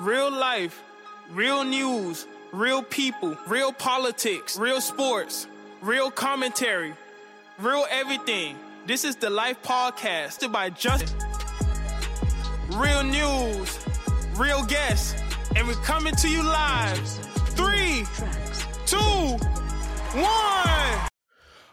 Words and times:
real 0.00 0.30
life, 0.30 0.82
real 1.30 1.64
news, 1.64 2.26
real 2.52 2.82
people, 2.82 3.36
real 3.46 3.72
politics, 3.72 4.58
real 4.58 4.80
sports, 4.80 5.46
real 5.80 6.10
commentary, 6.10 6.92
real 7.58 7.86
everything. 7.90 8.56
This 8.86 9.04
is 9.04 9.16
the 9.16 9.30
Life 9.30 9.62
Podcast 9.62 10.50
by 10.52 10.70
Justin. 10.70 11.18
Real 12.74 13.02
news, 13.02 13.78
real 14.36 14.64
guests, 14.64 15.14
and 15.54 15.66
we're 15.66 15.74
coming 15.74 16.14
to 16.16 16.28
you 16.28 16.42
live. 16.42 17.08
Three, 17.56 18.04
two, 18.84 18.96
one. 20.18 21.08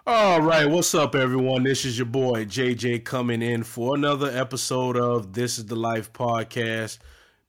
All 0.06 0.42
right, 0.42 0.66
what's 0.66 0.96
up, 0.96 1.16
everyone? 1.16 1.64
This 1.64 1.84
is 1.86 1.98
your 1.98 2.06
boy 2.06 2.46
JJ 2.46 3.04
coming 3.04 3.42
in 3.42 3.64
for 3.64 3.96
another 3.96 4.30
episode 4.30 4.98
of 4.98 5.34
This 5.34 5.58
is 5.58 5.66
the 5.66 5.76
Life 5.76 6.14
podcast. 6.14 7.00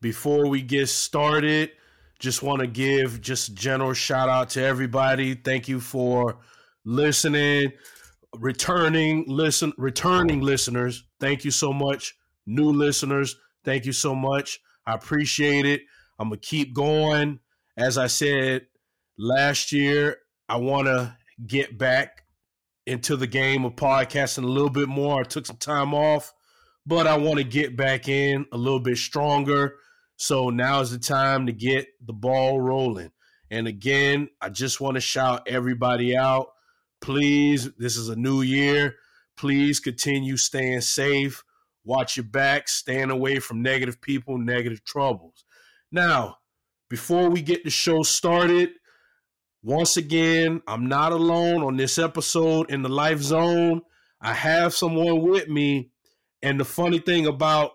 Before 0.04 0.50
we 0.50 0.60
get 0.60 0.90
started, 0.90 1.70
just 2.18 2.42
want 2.42 2.60
to 2.60 2.66
give 2.66 3.22
just 3.22 3.54
general 3.54 3.94
shout 3.94 4.28
out 4.28 4.50
to 4.50 4.62
everybody. 4.62 5.34
Thank 5.34 5.66
you 5.66 5.80
for 5.80 6.40
listening, 6.84 7.72
returning 8.36 9.24
listen, 9.26 9.72
returning 9.78 10.42
listeners. 10.42 11.04
Thank 11.20 11.46
you 11.46 11.50
so 11.50 11.72
much, 11.72 12.18
new 12.44 12.70
listeners. 12.70 13.36
Thank 13.64 13.86
you 13.86 13.92
so 13.92 14.14
much. 14.14 14.60
I 14.86 14.92
appreciate 14.92 15.64
it. 15.64 15.80
I'm 16.18 16.28
gonna 16.28 16.36
keep 16.36 16.74
going. 16.74 17.40
As 17.74 17.96
I 17.96 18.08
said 18.08 18.66
last 19.16 19.72
year, 19.72 20.18
I 20.50 20.58
want 20.58 20.86
to 20.86 21.16
get 21.46 21.78
back 21.78 22.24
into 22.84 23.16
the 23.16 23.26
game 23.26 23.64
of 23.64 23.74
podcasting 23.74 24.44
a 24.44 24.48
little 24.48 24.68
bit 24.68 24.90
more. 24.90 25.20
I 25.20 25.24
took 25.24 25.46
some 25.46 25.56
time 25.56 25.94
off, 25.94 26.34
but 26.84 27.06
I 27.06 27.16
want 27.16 27.38
to 27.38 27.44
get 27.44 27.74
back 27.74 28.06
in 28.06 28.44
a 28.52 28.58
little 28.58 28.80
bit 28.80 28.98
stronger. 28.98 29.76
So 30.16 30.50
now 30.50 30.80
is 30.80 30.90
the 30.90 30.98
time 30.98 31.46
to 31.46 31.52
get 31.52 31.86
the 32.04 32.12
ball 32.12 32.60
rolling. 32.60 33.10
And 33.50 33.66
again, 33.66 34.28
I 34.40 34.48
just 34.48 34.80
want 34.80 34.96
to 34.96 35.00
shout 35.00 35.46
everybody 35.46 36.16
out. 36.16 36.48
Please, 37.00 37.70
this 37.78 37.96
is 37.96 38.08
a 38.08 38.16
new 38.16 38.42
year. 38.42 38.96
Please 39.36 39.80
continue 39.80 40.36
staying 40.36 40.80
safe. 40.80 41.44
Watch 41.84 42.16
your 42.16 42.24
back, 42.24 42.68
staying 42.68 43.10
away 43.10 43.40
from 43.40 43.62
negative 43.62 44.00
people, 44.00 44.38
negative 44.38 44.84
troubles. 44.84 45.44
Now, 45.92 46.38
before 46.88 47.28
we 47.28 47.42
get 47.42 47.64
the 47.64 47.70
show 47.70 48.02
started, 48.02 48.70
once 49.62 49.96
again, 49.96 50.62
I'm 50.66 50.86
not 50.86 51.12
alone 51.12 51.62
on 51.62 51.76
this 51.76 51.98
episode 51.98 52.70
in 52.70 52.82
the 52.82 52.88
Life 52.88 53.20
Zone. 53.20 53.82
I 54.20 54.32
have 54.32 54.74
someone 54.74 55.22
with 55.22 55.48
me. 55.48 55.90
And 56.42 56.60
the 56.60 56.64
funny 56.64 56.98
thing 56.98 57.26
about 57.26 57.72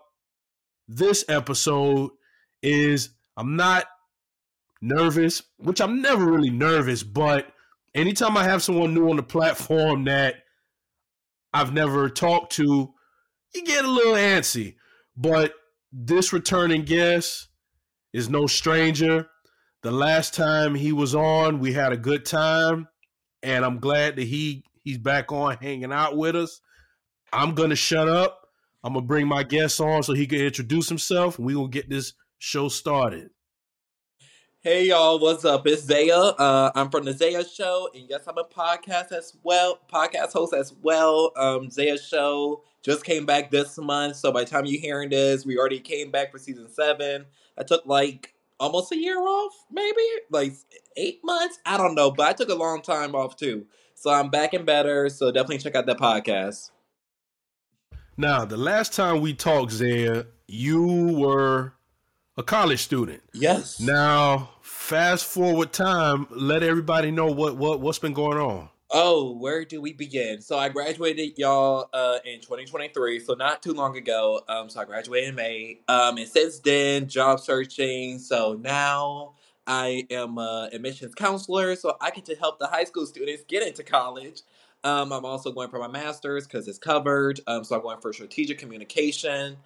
this 0.88 1.24
episode 1.28 2.10
is 2.62 3.10
I'm 3.36 3.56
not 3.56 3.86
nervous, 4.80 5.42
which 5.58 5.80
I'm 5.80 6.02
never 6.02 6.24
really 6.24 6.50
nervous, 6.50 7.02
but 7.02 7.52
anytime 7.94 8.36
I 8.36 8.44
have 8.44 8.62
someone 8.62 8.94
new 8.94 9.10
on 9.10 9.16
the 9.16 9.22
platform 9.22 10.04
that 10.04 10.36
I've 11.52 11.72
never 11.72 12.08
talked 12.08 12.52
to, 12.54 12.92
you 13.54 13.64
get 13.64 13.84
a 13.84 13.90
little 13.90 14.14
antsy. 14.14 14.76
But 15.16 15.54
this 15.92 16.32
returning 16.32 16.84
guest 16.84 17.48
is 18.12 18.28
no 18.28 18.46
stranger. 18.46 19.28
The 19.82 19.90
last 19.90 20.34
time 20.34 20.74
he 20.74 20.92
was 20.92 21.14
on, 21.14 21.58
we 21.58 21.72
had 21.72 21.92
a 21.92 21.96
good 21.96 22.24
time, 22.24 22.88
and 23.42 23.64
I'm 23.64 23.78
glad 23.78 24.16
that 24.16 24.24
he 24.24 24.64
he's 24.84 24.98
back 24.98 25.32
on 25.32 25.56
hanging 25.56 25.92
out 25.92 26.16
with 26.16 26.36
us. 26.36 26.60
I'm 27.32 27.54
gonna 27.54 27.76
shut 27.76 28.08
up. 28.08 28.48
I'm 28.82 28.94
gonna 28.94 29.06
bring 29.06 29.26
my 29.26 29.42
guest 29.42 29.80
on 29.80 30.02
so 30.02 30.12
he 30.12 30.26
can 30.26 30.40
introduce 30.40 30.88
himself, 30.88 31.38
we 31.38 31.54
gonna 31.54 31.68
get 31.68 31.88
this 31.88 32.14
show 32.40 32.70
started. 32.70 33.28
Hey 34.62 34.88
y'all, 34.88 35.20
what's 35.20 35.44
up? 35.44 35.66
It's 35.66 35.82
Zaya. 35.82 36.16
Uh, 36.16 36.72
I'm 36.74 36.90
from 36.90 37.04
the 37.04 37.12
Zaya 37.12 37.44
Show, 37.44 37.90
and 37.94 38.06
yes, 38.08 38.22
I'm 38.26 38.38
a 38.38 38.44
podcast 38.44 39.12
as 39.12 39.36
well, 39.42 39.78
podcast 39.92 40.32
host 40.32 40.54
as 40.54 40.72
well. 40.82 41.32
Um, 41.36 41.70
Zaya 41.70 41.98
Show 41.98 42.62
just 42.82 43.04
came 43.04 43.26
back 43.26 43.50
this 43.50 43.76
month, 43.76 44.16
so 44.16 44.32
by 44.32 44.44
the 44.44 44.50
time 44.50 44.64
you're 44.64 44.80
hearing 44.80 45.10
this, 45.10 45.44
we 45.44 45.58
already 45.58 45.80
came 45.80 46.10
back 46.10 46.32
for 46.32 46.38
season 46.38 46.68
seven. 46.70 47.26
I 47.58 47.62
took 47.62 47.84
like 47.84 48.32
almost 48.58 48.90
a 48.92 48.96
year 48.96 49.20
off, 49.20 49.52
maybe 49.70 50.02
like 50.30 50.54
eight 50.96 51.20
months. 51.22 51.58
I 51.66 51.76
don't 51.76 51.94
know, 51.94 52.10
but 52.10 52.26
I 52.26 52.32
took 52.32 52.48
a 52.48 52.54
long 52.54 52.80
time 52.80 53.14
off 53.14 53.36
too, 53.36 53.66
so 53.94 54.10
I'm 54.10 54.30
back 54.30 54.54
and 54.54 54.64
better. 54.64 55.10
So 55.10 55.30
definitely 55.30 55.58
check 55.58 55.74
out 55.74 55.84
that 55.84 55.98
podcast. 55.98 56.70
Now, 58.16 58.46
the 58.46 58.56
last 58.56 58.94
time 58.94 59.20
we 59.20 59.34
talked, 59.34 59.72
Zaya, 59.72 60.24
you 60.48 61.14
were 61.18 61.74
a 62.40 62.42
college 62.42 62.80
student. 62.80 63.22
Yes. 63.32 63.78
Now, 63.78 64.50
fast 64.62 65.26
forward 65.26 65.72
time, 65.72 66.26
let 66.30 66.62
everybody 66.64 67.12
know 67.12 67.26
what 67.26 67.56
what 67.56 67.80
what's 67.80 68.00
been 68.00 68.14
going 68.14 68.38
on. 68.38 68.68
Oh, 68.92 69.36
where 69.36 69.64
do 69.64 69.80
we 69.80 69.92
begin? 69.92 70.40
So 70.40 70.58
I 70.58 70.68
graduated, 70.68 71.38
y'all, 71.38 71.88
uh, 71.92 72.18
in 72.24 72.40
2023, 72.40 73.20
so 73.20 73.34
not 73.34 73.62
too 73.62 73.72
long 73.72 73.96
ago. 73.96 74.40
Um, 74.48 74.68
so 74.68 74.80
I 74.80 74.84
graduated 74.84 75.28
in 75.28 75.34
May. 75.36 75.78
Um, 75.86 76.16
and 76.16 76.26
since 76.26 76.58
then, 76.58 77.06
job 77.06 77.38
searching. 77.38 78.18
So 78.18 78.58
now 78.60 79.34
I 79.64 80.08
am 80.10 80.38
a 80.38 80.70
admissions 80.72 81.14
counselor, 81.14 81.76
so 81.76 81.96
I 82.00 82.10
get 82.10 82.24
to 82.24 82.34
help 82.34 82.58
the 82.58 82.66
high 82.66 82.82
school 82.82 83.06
students 83.06 83.44
get 83.46 83.64
into 83.64 83.84
college. 83.84 84.42
Um, 84.82 85.12
I'm 85.12 85.24
also 85.24 85.52
going 85.52 85.68
for 85.68 85.78
my 85.78 85.86
master's 85.86 86.46
because 86.46 86.66
it's 86.66 86.78
covered. 86.78 87.38
Um, 87.46 87.62
so 87.62 87.76
I'm 87.76 87.82
going 87.82 88.00
for 88.00 88.12
strategic 88.12 88.58
communication. 88.58 89.58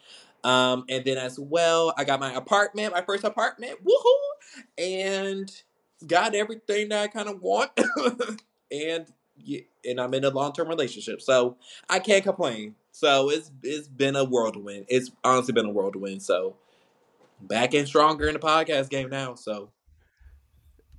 Um, 0.45 0.85
and 0.89 1.05
then 1.05 1.17
as 1.17 1.39
well, 1.39 1.95
I 1.97 2.05
got 2.05 2.21
my 2.21 2.35
apartment, 2.35 2.93
my 2.93 3.03
first 3.03 3.25
apartment, 3.25 3.79
woohoo, 3.83 4.63
and 4.79 5.51
got 6.07 6.35
everything 6.35 6.91
that 6.91 7.03
I 7.03 7.09
kind 7.09 7.29
of 7.29 7.41
want. 7.41 7.71
and 8.71 9.07
and 9.85 10.01
I'm 10.01 10.15
in 10.15 10.25
a 10.25 10.31
long 10.31 10.53
term 10.53 10.69
relationship, 10.69 11.21
so 11.21 11.57
I 11.89 11.99
can't 11.99 12.23
complain. 12.23 12.75
So 12.93 13.31
it's 13.31 13.51
it's 13.63 13.89
been 13.89 14.17
a 14.17 14.25
whirlwind. 14.25 14.87
It's 14.89 15.11
honestly 15.25 15.53
been 15.53 15.67
a 15.67 15.73
whirlwind. 15.73 16.23
So 16.23 16.57
back 17.41 17.75
and 17.75 17.89
stronger 17.89 18.29
in 18.29 18.35
the 18.35 18.39
podcast 18.41 18.91
game 18.91 19.11
now. 19.11 19.35
So 19.35 19.71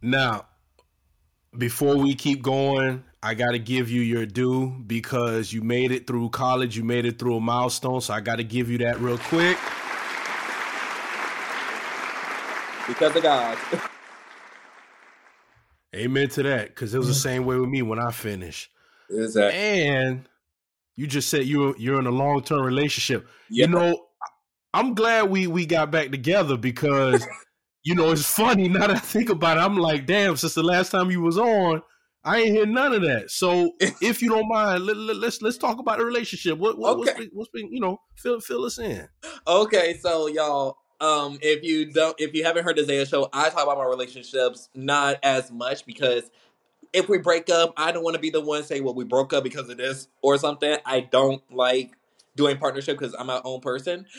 now, 0.02 0.48
before 1.58 1.98
we 1.98 2.16
keep 2.16 2.42
going, 2.42 3.04
I 3.26 3.34
got 3.34 3.54
to 3.54 3.60
give 3.60 3.90
you 3.90 4.02
your 4.02 4.28
due 4.28 4.70
because 4.86 5.52
you 5.52 5.64
made 5.64 5.92
it 5.92 6.06
through 6.06 6.30
college. 6.30 6.78
You 6.78 6.84
made 6.84 7.08
it 7.08 7.18
through 7.18 7.38
a 7.38 7.42
milestone. 7.42 8.00
So 8.00 8.14
I 8.14 8.22
got 8.22 8.36
to 8.36 8.44
give 8.44 8.70
you 8.70 8.78
that 8.78 9.00
real 9.00 9.18
quick. 9.18 9.58
Because 12.88 13.16
of 13.16 13.24
God. 13.24 13.58
Amen 15.96 16.30
to 16.30 16.44
that. 16.44 16.68
Because 16.68 16.94
it 16.94 17.00
was 17.00 17.08
the 17.08 17.16
same 17.16 17.46
way 17.46 17.58
with 17.58 17.68
me 17.68 17.82
when 17.82 17.98
I 17.98 18.12
finished. 18.12 18.70
Exactly. 19.10 19.60
And 19.60 20.30
you 20.96 21.08
just 21.08 21.28
said 21.28 21.46
you're 21.46 21.76
you're 21.80 21.98
in 21.98 22.06
a 22.06 22.12
long 22.12 22.44
term 22.44 22.64
relationship. 22.64 23.28
You 23.50 23.68
know, 23.68 24.06
I'm 24.72 24.94
glad 24.94 25.32
we 25.32 25.48
we 25.48 25.66
got 25.66 25.90
back 25.90 26.12
together 26.12 26.58
because 26.58 27.26
you 27.84 27.96
know 27.96 28.12
it's 28.12 28.24
funny 28.24 28.70
now 28.70 28.82
that 28.82 28.92
I 28.92 29.00
think 29.00 29.30
about 29.30 29.58
it. 29.58 29.62
I'm 29.62 29.78
like, 29.78 30.06
damn, 30.06 30.38
since 30.38 30.54
the 30.54 30.62
last 30.62 30.92
time 30.92 31.10
you 31.10 31.22
was 31.22 31.40
on, 31.40 31.82
I 32.26 32.40
ain't 32.40 32.50
hear 32.50 32.66
none 32.66 32.92
of 32.92 33.04
that. 33.04 33.30
So 33.30 33.72
if 34.02 34.22
you 34.22 34.30
don't 34.30 34.48
mind, 34.48 34.86
let, 34.86 34.98
us 34.98 35.18
let's, 35.18 35.42
let's 35.42 35.58
talk 35.58 35.80
about 35.80 36.00
the 36.00 36.06
relationship. 36.06 36.58
What, 36.58 36.78
what 36.78 36.98
okay. 36.98 37.00
what's, 37.00 37.20
been, 37.20 37.30
what's 37.34 37.50
been 37.52 37.72
you 37.72 37.80
know 37.80 38.02
fill 38.16 38.40
fill 38.42 38.66
us 38.66 38.80
in. 38.80 39.08
Okay, 39.48 39.98
so 40.02 40.28
y'all, 40.28 40.78
um, 41.00 41.38
if 41.42 41.64
you 41.64 41.92
don't, 41.92 42.20
if 42.20 42.34
you 42.34 42.44
haven't 42.44 42.66
heard 42.66 42.78
the 42.78 42.84
Zaya 42.84 43.06
show, 43.06 43.30
I 43.32 43.50
talk 43.50 43.64
about 43.64 43.78
my 43.78 43.86
relationships 43.86 44.70
not 44.74 45.18
as 45.24 45.52
much 45.52 45.86
because 45.86 46.32
if 46.94 47.08
we 47.08 47.20
break 47.20 47.50
up, 47.50 47.74
I 47.78 47.92
don't 47.92 48.04
want 48.04 48.16
to 48.16 48.22
be 48.22 48.32
the 48.32 48.42
one 48.42 48.64
say, 48.64 48.82
"Well, 48.82 48.96
we 48.96 49.04
broke 49.04 49.32
up 49.32 49.44
because 49.44 49.70
of 49.70 49.78
this" 49.78 50.08
or 50.24 50.38
something. 50.38 50.78
I 50.84 51.02
don't 51.02 51.44
like 51.54 51.92
doing 52.36 52.58
partnership 52.58 52.98
because 52.98 53.16
I'm 53.18 53.28
my 53.28 53.42
own 53.44 53.62
person. 53.62 54.08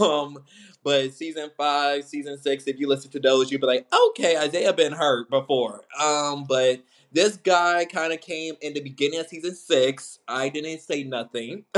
Um, 0.00 0.38
but 0.82 1.14
season 1.14 1.50
five, 1.56 2.04
season 2.04 2.36
six, 2.36 2.66
if 2.66 2.78
you 2.78 2.88
listen 2.88 3.10
to 3.12 3.20
those, 3.20 3.50
you'd 3.50 3.60
be 3.60 3.66
like, 3.66 3.86
"Okay, 4.10 4.34
Zaya 4.50 4.72
been 4.72 4.92
hurt 4.92 5.30
before." 5.30 5.82
Um, 5.98 6.44
but 6.46 6.82
this 7.14 7.36
guy 7.36 7.86
kind 7.86 8.12
of 8.12 8.20
came 8.20 8.56
in 8.60 8.74
the 8.74 8.80
beginning 8.80 9.20
of 9.20 9.28
season 9.28 9.54
six. 9.54 10.18
I 10.28 10.48
didn't 10.48 10.80
say 10.80 11.04
nothing 11.04 11.64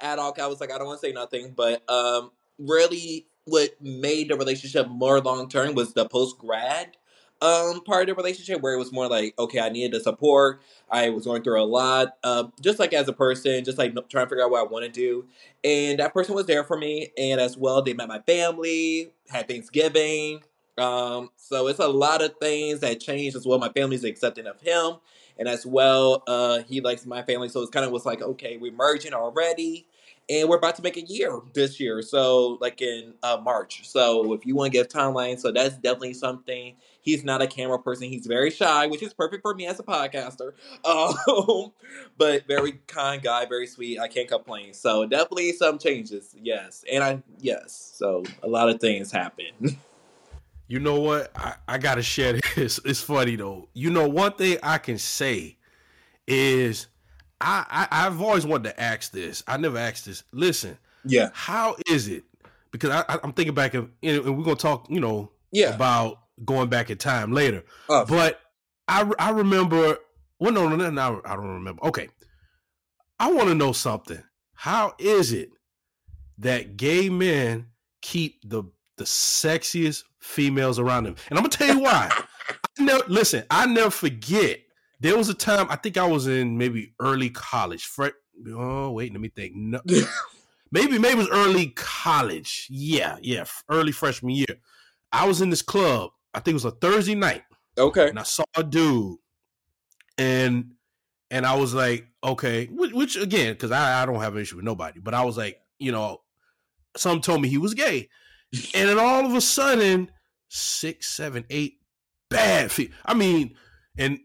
at 0.00 0.18
all. 0.18 0.34
I 0.38 0.46
was 0.48 0.60
like, 0.60 0.72
I 0.72 0.78
don't 0.78 0.88
want 0.88 1.00
to 1.00 1.06
say 1.06 1.12
nothing, 1.12 1.54
but 1.56 1.88
um, 1.88 2.32
really 2.58 3.26
what 3.44 3.70
made 3.80 4.28
the 4.28 4.36
relationship 4.36 4.88
more 4.88 5.20
long 5.20 5.48
term 5.48 5.74
was 5.74 5.94
the 5.94 6.06
post 6.08 6.36
grad 6.38 6.96
um 7.42 7.80
part 7.84 8.02
of 8.02 8.14
the 8.14 8.22
relationship 8.22 8.60
where 8.60 8.74
it 8.74 8.78
was 8.78 8.92
more 8.92 9.08
like 9.08 9.34
okay 9.38 9.60
i 9.60 9.70
needed 9.70 9.92
the 9.92 10.00
support 10.00 10.60
i 10.90 11.08
was 11.08 11.24
going 11.24 11.42
through 11.42 11.60
a 11.60 11.64
lot 11.64 12.18
uh, 12.22 12.44
just 12.60 12.78
like 12.78 12.92
as 12.92 13.08
a 13.08 13.14
person 13.14 13.64
just 13.64 13.78
like 13.78 13.94
trying 14.10 14.26
to 14.26 14.28
figure 14.28 14.44
out 14.44 14.50
what 14.50 14.60
i 14.60 14.70
want 14.70 14.84
to 14.84 14.90
do 14.90 15.26
and 15.64 15.98
that 15.98 16.12
person 16.12 16.34
was 16.34 16.44
there 16.44 16.64
for 16.64 16.76
me 16.76 17.08
and 17.16 17.40
as 17.40 17.56
well 17.56 17.80
they 17.80 17.94
met 17.94 18.08
my 18.08 18.20
family 18.20 19.10
had 19.30 19.48
thanksgiving 19.48 20.42
um 20.80 21.30
so 21.36 21.68
it's 21.68 21.78
a 21.78 21.88
lot 21.88 22.22
of 22.22 22.34
things 22.40 22.80
that 22.80 23.00
changed 23.00 23.36
as 23.36 23.46
well 23.46 23.58
my 23.58 23.68
family's 23.70 24.04
accepting 24.04 24.46
of 24.46 24.60
him 24.60 24.96
and 25.38 25.48
as 25.48 25.64
well 25.66 26.22
uh 26.26 26.60
he 26.62 26.80
likes 26.80 27.06
my 27.06 27.22
family 27.22 27.48
so 27.48 27.60
it's 27.60 27.70
kind 27.70 27.86
of 27.86 27.92
was 27.92 28.06
like 28.06 28.22
okay 28.22 28.56
we're 28.56 28.72
merging 28.72 29.14
already 29.14 29.86
and 30.30 30.48
we're 30.48 30.56
about 30.56 30.76
to 30.76 30.82
make 30.82 30.96
a 30.96 31.02
year 31.02 31.40
this 31.54 31.80
year, 31.80 32.02
so 32.02 32.56
like 32.60 32.80
in 32.80 33.14
uh, 33.22 33.38
March. 33.42 33.88
So 33.88 34.32
if 34.32 34.46
you 34.46 34.54
want 34.54 34.72
to 34.72 34.78
give 34.78 34.86
timeline, 34.86 35.40
so 35.40 35.50
that's 35.50 35.74
definitely 35.74 36.14
something. 36.14 36.76
He's 37.02 37.24
not 37.24 37.42
a 37.42 37.48
camera 37.48 37.80
person. 37.80 38.08
He's 38.08 38.26
very 38.26 38.50
shy, 38.50 38.86
which 38.86 39.02
is 39.02 39.12
perfect 39.12 39.42
for 39.42 39.54
me 39.54 39.66
as 39.66 39.80
a 39.80 39.82
podcaster. 39.82 40.52
Um, 40.84 41.72
but 42.16 42.46
very 42.46 42.72
kind 42.86 43.22
guy, 43.22 43.44
very 43.44 43.66
sweet. 43.66 43.98
I 43.98 44.08
can't 44.08 44.28
complain. 44.28 44.72
So 44.72 45.04
definitely 45.04 45.52
some 45.52 45.78
changes, 45.78 46.34
yes, 46.40 46.84
and 46.90 47.02
I 47.02 47.22
yes. 47.40 47.92
So 47.94 48.22
a 48.42 48.48
lot 48.48 48.68
of 48.68 48.80
things 48.80 49.10
happen. 49.10 49.50
You 50.70 50.78
know 50.78 51.00
what? 51.00 51.32
I, 51.36 51.54
I 51.66 51.78
gotta 51.78 52.02
share 52.02 52.38
this. 52.54 52.78
It's 52.84 53.02
funny 53.02 53.34
though. 53.34 53.68
You 53.74 53.90
know, 53.90 54.08
one 54.08 54.34
thing 54.34 54.56
I 54.62 54.78
can 54.78 54.98
say 54.98 55.58
is 56.28 56.86
I, 57.40 57.88
I 57.90 58.02
have 58.02 58.22
always 58.22 58.46
wanted 58.46 58.70
to 58.70 58.80
ask 58.80 59.10
this. 59.10 59.42
I 59.48 59.56
never 59.56 59.78
asked 59.78 60.06
this. 60.06 60.22
Listen, 60.30 60.78
yeah. 61.04 61.30
How 61.32 61.74
is 61.88 62.06
it? 62.06 62.22
Because 62.70 62.90
I, 62.90 63.18
I'm 63.24 63.32
thinking 63.32 63.52
back 63.52 63.74
of, 63.74 63.90
and 64.00 64.24
we're 64.38 64.44
gonna 64.44 64.54
talk, 64.54 64.86
you 64.88 65.00
know, 65.00 65.32
yeah, 65.50 65.74
about 65.74 66.20
going 66.44 66.68
back 66.68 66.88
in 66.88 66.98
time 66.98 67.32
later. 67.32 67.64
Uh, 67.88 68.04
but 68.04 68.40
I 68.86 69.10
I 69.18 69.30
remember. 69.30 69.98
Well, 70.38 70.52
no, 70.52 70.68
no, 70.68 70.88
no, 70.88 71.20
I 71.24 71.34
don't 71.34 71.54
remember. 71.54 71.84
Okay, 71.86 72.10
I 73.18 73.32
want 73.32 73.48
to 73.48 73.56
know 73.56 73.72
something. 73.72 74.22
How 74.54 74.94
is 75.00 75.32
it 75.32 75.50
that 76.38 76.76
gay 76.76 77.08
men 77.08 77.66
keep 78.02 78.48
the 78.48 78.62
the 78.98 79.04
sexiest 79.04 80.04
females 80.20 80.78
around 80.78 81.06
him. 81.06 81.16
And 81.28 81.38
I'm 81.38 81.44
gonna 81.44 81.48
tell 81.48 81.74
you 81.74 81.82
why. 81.82 82.10
I 82.78 82.82
never 82.82 83.04
listen, 83.08 83.44
I 83.50 83.66
never 83.66 83.90
forget. 83.90 84.60
There 85.00 85.16
was 85.16 85.28
a 85.28 85.34
time 85.34 85.66
I 85.70 85.76
think 85.76 85.96
I 85.96 86.06
was 86.06 86.26
in 86.26 86.58
maybe 86.58 86.94
early 87.00 87.30
college. 87.30 87.86
Fre- 87.86 88.08
oh, 88.54 88.90
wait, 88.90 89.12
let 89.12 89.20
me 89.20 89.28
think. 89.28 89.54
No. 89.56 89.80
maybe 90.70 90.98
maybe 90.98 91.14
it 91.14 91.18
was 91.18 91.28
early 91.30 91.68
college. 91.68 92.66
Yeah, 92.70 93.16
yeah, 93.22 93.44
early 93.68 93.92
freshman 93.92 94.34
year. 94.34 94.58
I 95.12 95.26
was 95.26 95.40
in 95.40 95.50
this 95.50 95.62
club. 95.62 96.10
I 96.34 96.40
think 96.40 96.52
it 96.52 96.62
was 96.62 96.64
a 96.66 96.70
Thursday 96.70 97.14
night. 97.14 97.42
Okay. 97.76 98.08
And 98.08 98.18
I 98.18 98.24
saw 98.24 98.44
a 98.56 98.62
dude, 98.62 99.16
and 100.18 100.72
and 101.30 101.46
I 101.46 101.56
was 101.56 101.72
like, 101.72 102.06
okay, 102.22 102.66
which, 102.66 102.92
which 102.92 103.16
again, 103.16 103.54
because 103.54 103.70
I, 103.70 104.02
I 104.02 104.06
don't 104.06 104.20
have 104.20 104.34
an 104.34 104.42
issue 104.42 104.56
with 104.56 104.64
nobody, 104.64 105.00
but 105.00 105.14
I 105.14 105.24
was 105.24 105.36
like, 105.36 105.60
you 105.78 105.92
know, 105.92 106.20
some 106.96 107.20
told 107.20 107.40
me 107.40 107.48
he 107.48 107.58
was 107.58 107.74
gay 107.74 108.08
and 108.52 108.88
then 108.88 108.98
all 108.98 109.24
of 109.24 109.34
a 109.34 109.40
sudden, 109.40 110.10
six, 110.48 111.08
seven, 111.08 111.44
eight 111.50 111.80
bad. 112.28 112.72
Fe- 112.72 112.90
I 113.04 113.14
mean, 113.14 113.54
and 113.98 114.18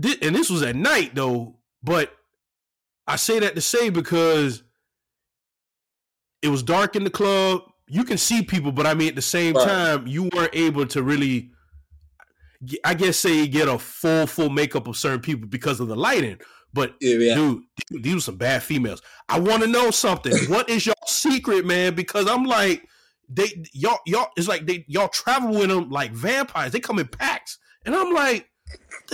th- 0.00 0.18
and 0.22 0.34
this 0.34 0.50
was 0.50 0.62
at 0.62 0.76
night 0.76 1.14
though. 1.14 1.56
But 1.82 2.12
I 3.06 3.16
say 3.16 3.38
that 3.40 3.54
to 3.54 3.60
say 3.60 3.90
because 3.90 4.62
it 6.42 6.48
was 6.48 6.62
dark 6.62 6.96
in 6.96 7.04
the 7.04 7.10
club. 7.10 7.62
You 7.86 8.04
can 8.04 8.18
see 8.18 8.42
people, 8.42 8.70
but 8.70 8.86
I 8.86 8.94
mean, 8.94 9.08
at 9.08 9.16
the 9.16 9.22
same 9.22 9.54
right. 9.54 9.66
time, 9.66 10.06
you 10.06 10.28
weren't 10.34 10.54
able 10.54 10.86
to 10.88 11.02
really, 11.02 11.50
I 12.84 12.92
guess, 12.92 13.16
say 13.16 13.46
get 13.46 13.66
a 13.68 13.78
full 13.78 14.26
full 14.26 14.50
makeup 14.50 14.88
of 14.88 14.96
certain 14.96 15.20
people 15.20 15.48
because 15.48 15.80
of 15.80 15.88
the 15.88 15.96
lighting. 15.96 16.38
But 16.72 16.94
yeah. 17.00 17.34
dude, 17.34 17.62
these 17.90 18.14
were 18.14 18.20
some 18.20 18.36
bad 18.36 18.62
females. 18.62 19.00
I 19.28 19.38
want 19.38 19.62
to 19.62 19.68
know 19.68 19.90
something. 19.90 20.34
what 20.48 20.68
is 20.68 20.86
your 20.86 20.94
secret, 21.06 21.64
man? 21.64 21.94
Because 21.94 22.28
I'm 22.28 22.44
like 22.44 22.87
they 23.28 23.64
y'all 23.72 23.98
y'all 24.06 24.28
it's 24.36 24.48
like 24.48 24.66
they 24.66 24.84
y'all 24.88 25.08
travel 25.08 25.50
with 25.50 25.68
them 25.68 25.90
like 25.90 26.12
vampires. 26.12 26.72
They 26.72 26.80
come 26.80 26.98
in 26.98 27.08
packs, 27.08 27.58
and 27.84 27.94
I'm 27.94 28.12
like, 28.12 28.48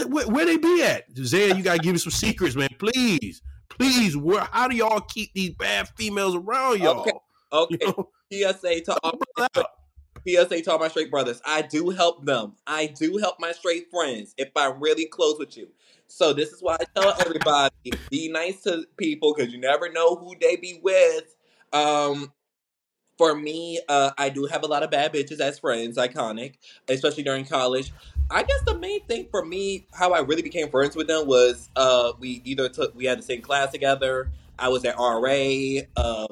where, 0.09 0.27
where 0.29 0.47
they 0.47 0.57
be 0.57 0.83
at? 0.83 1.05
Zaya, 1.17 1.55
you 1.55 1.63
gotta 1.63 1.79
give 1.79 1.93
me 1.93 1.99
some 1.99 2.13
secrets, 2.13 2.55
man. 2.55 2.69
Please, 2.79 3.43
please. 3.69 4.17
Where? 4.17 4.47
How 4.51 4.69
do 4.69 4.77
y'all 4.77 5.01
keep 5.01 5.33
these 5.35 5.51
bad 5.51 5.89
females 5.97 6.35
around 6.37 6.81
y'all? 6.81 7.01
Okay, 7.01 7.13
okay. 7.53 7.79
You 7.81 7.87
know? 7.89 8.11
PSA 8.53 8.81
to 8.83 8.99
all 9.03 9.19
PSA 10.27 10.63
to 10.63 10.73
all 10.73 10.79
my 10.79 10.89
straight 10.89 11.11
brothers. 11.11 11.41
I 11.45 11.63
do 11.63 11.91
help 11.91 12.25
them. 12.25 12.55
I 12.67 12.87
do 12.87 13.19
help 13.19 13.37
my 13.39 13.53
straight 13.53 13.91
friends 13.91 14.35
if 14.39 14.51
I'm 14.57 14.81
really 14.81 15.07
close 15.07 15.39
with 15.39 15.57
you. 15.57 15.69
So 16.07 16.33
this 16.33 16.51
is 16.53 16.63
why 16.63 16.77
I 16.81 16.85
tell 17.01 17.15
everybody: 17.21 17.75
be 18.11 18.29
nice 18.29 18.63
to 18.63 18.87
people 18.97 19.35
because 19.35 19.53
you 19.53 19.59
never 19.59 19.91
know 19.91 20.17
who 20.17 20.35
they 20.41 20.57
be 20.57 20.81
with. 20.83 21.35
Um, 21.73 22.33
for 23.17 23.35
me, 23.35 23.81
uh, 23.89 24.11
I 24.19 24.29
do 24.29 24.47
have 24.47 24.63
a 24.63 24.67
lot 24.67 24.83
of 24.83 24.91
bad 24.91 25.13
bitches 25.13 25.41
as 25.41 25.59
friends, 25.59 25.97
iconic, 25.97 26.55
especially 26.89 27.23
during 27.23 27.45
college. 27.45 27.93
I 28.31 28.43
guess 28.43 28.63
the 28.67 28.79
main 28.79 29.05
thing 29.07 29.29
for 29.31 29.45
me, 29.45 29.87
how 29.93 30.13
I 30.13 30.21
really 30.21 30.43
became 30.43 30.71
friends 30.71 30.97
with 30.97 31.07
them 31.07 31.27
was 31.27 31.69
uh, 31.77 32.13
we 32.19 32.43
either 32.45 32.69
took 32.69 32.95
we 32.95 33.05
had 33.05 33.19
the 33.19 33.23
same 33.23 33.43
class 33.43 33.71
together. 33.71 34.31
I 34.59 34.69
was 34.69 34.85
at 34.85 34.97
RA, 34.97 35.83
uh, 35.97 36.27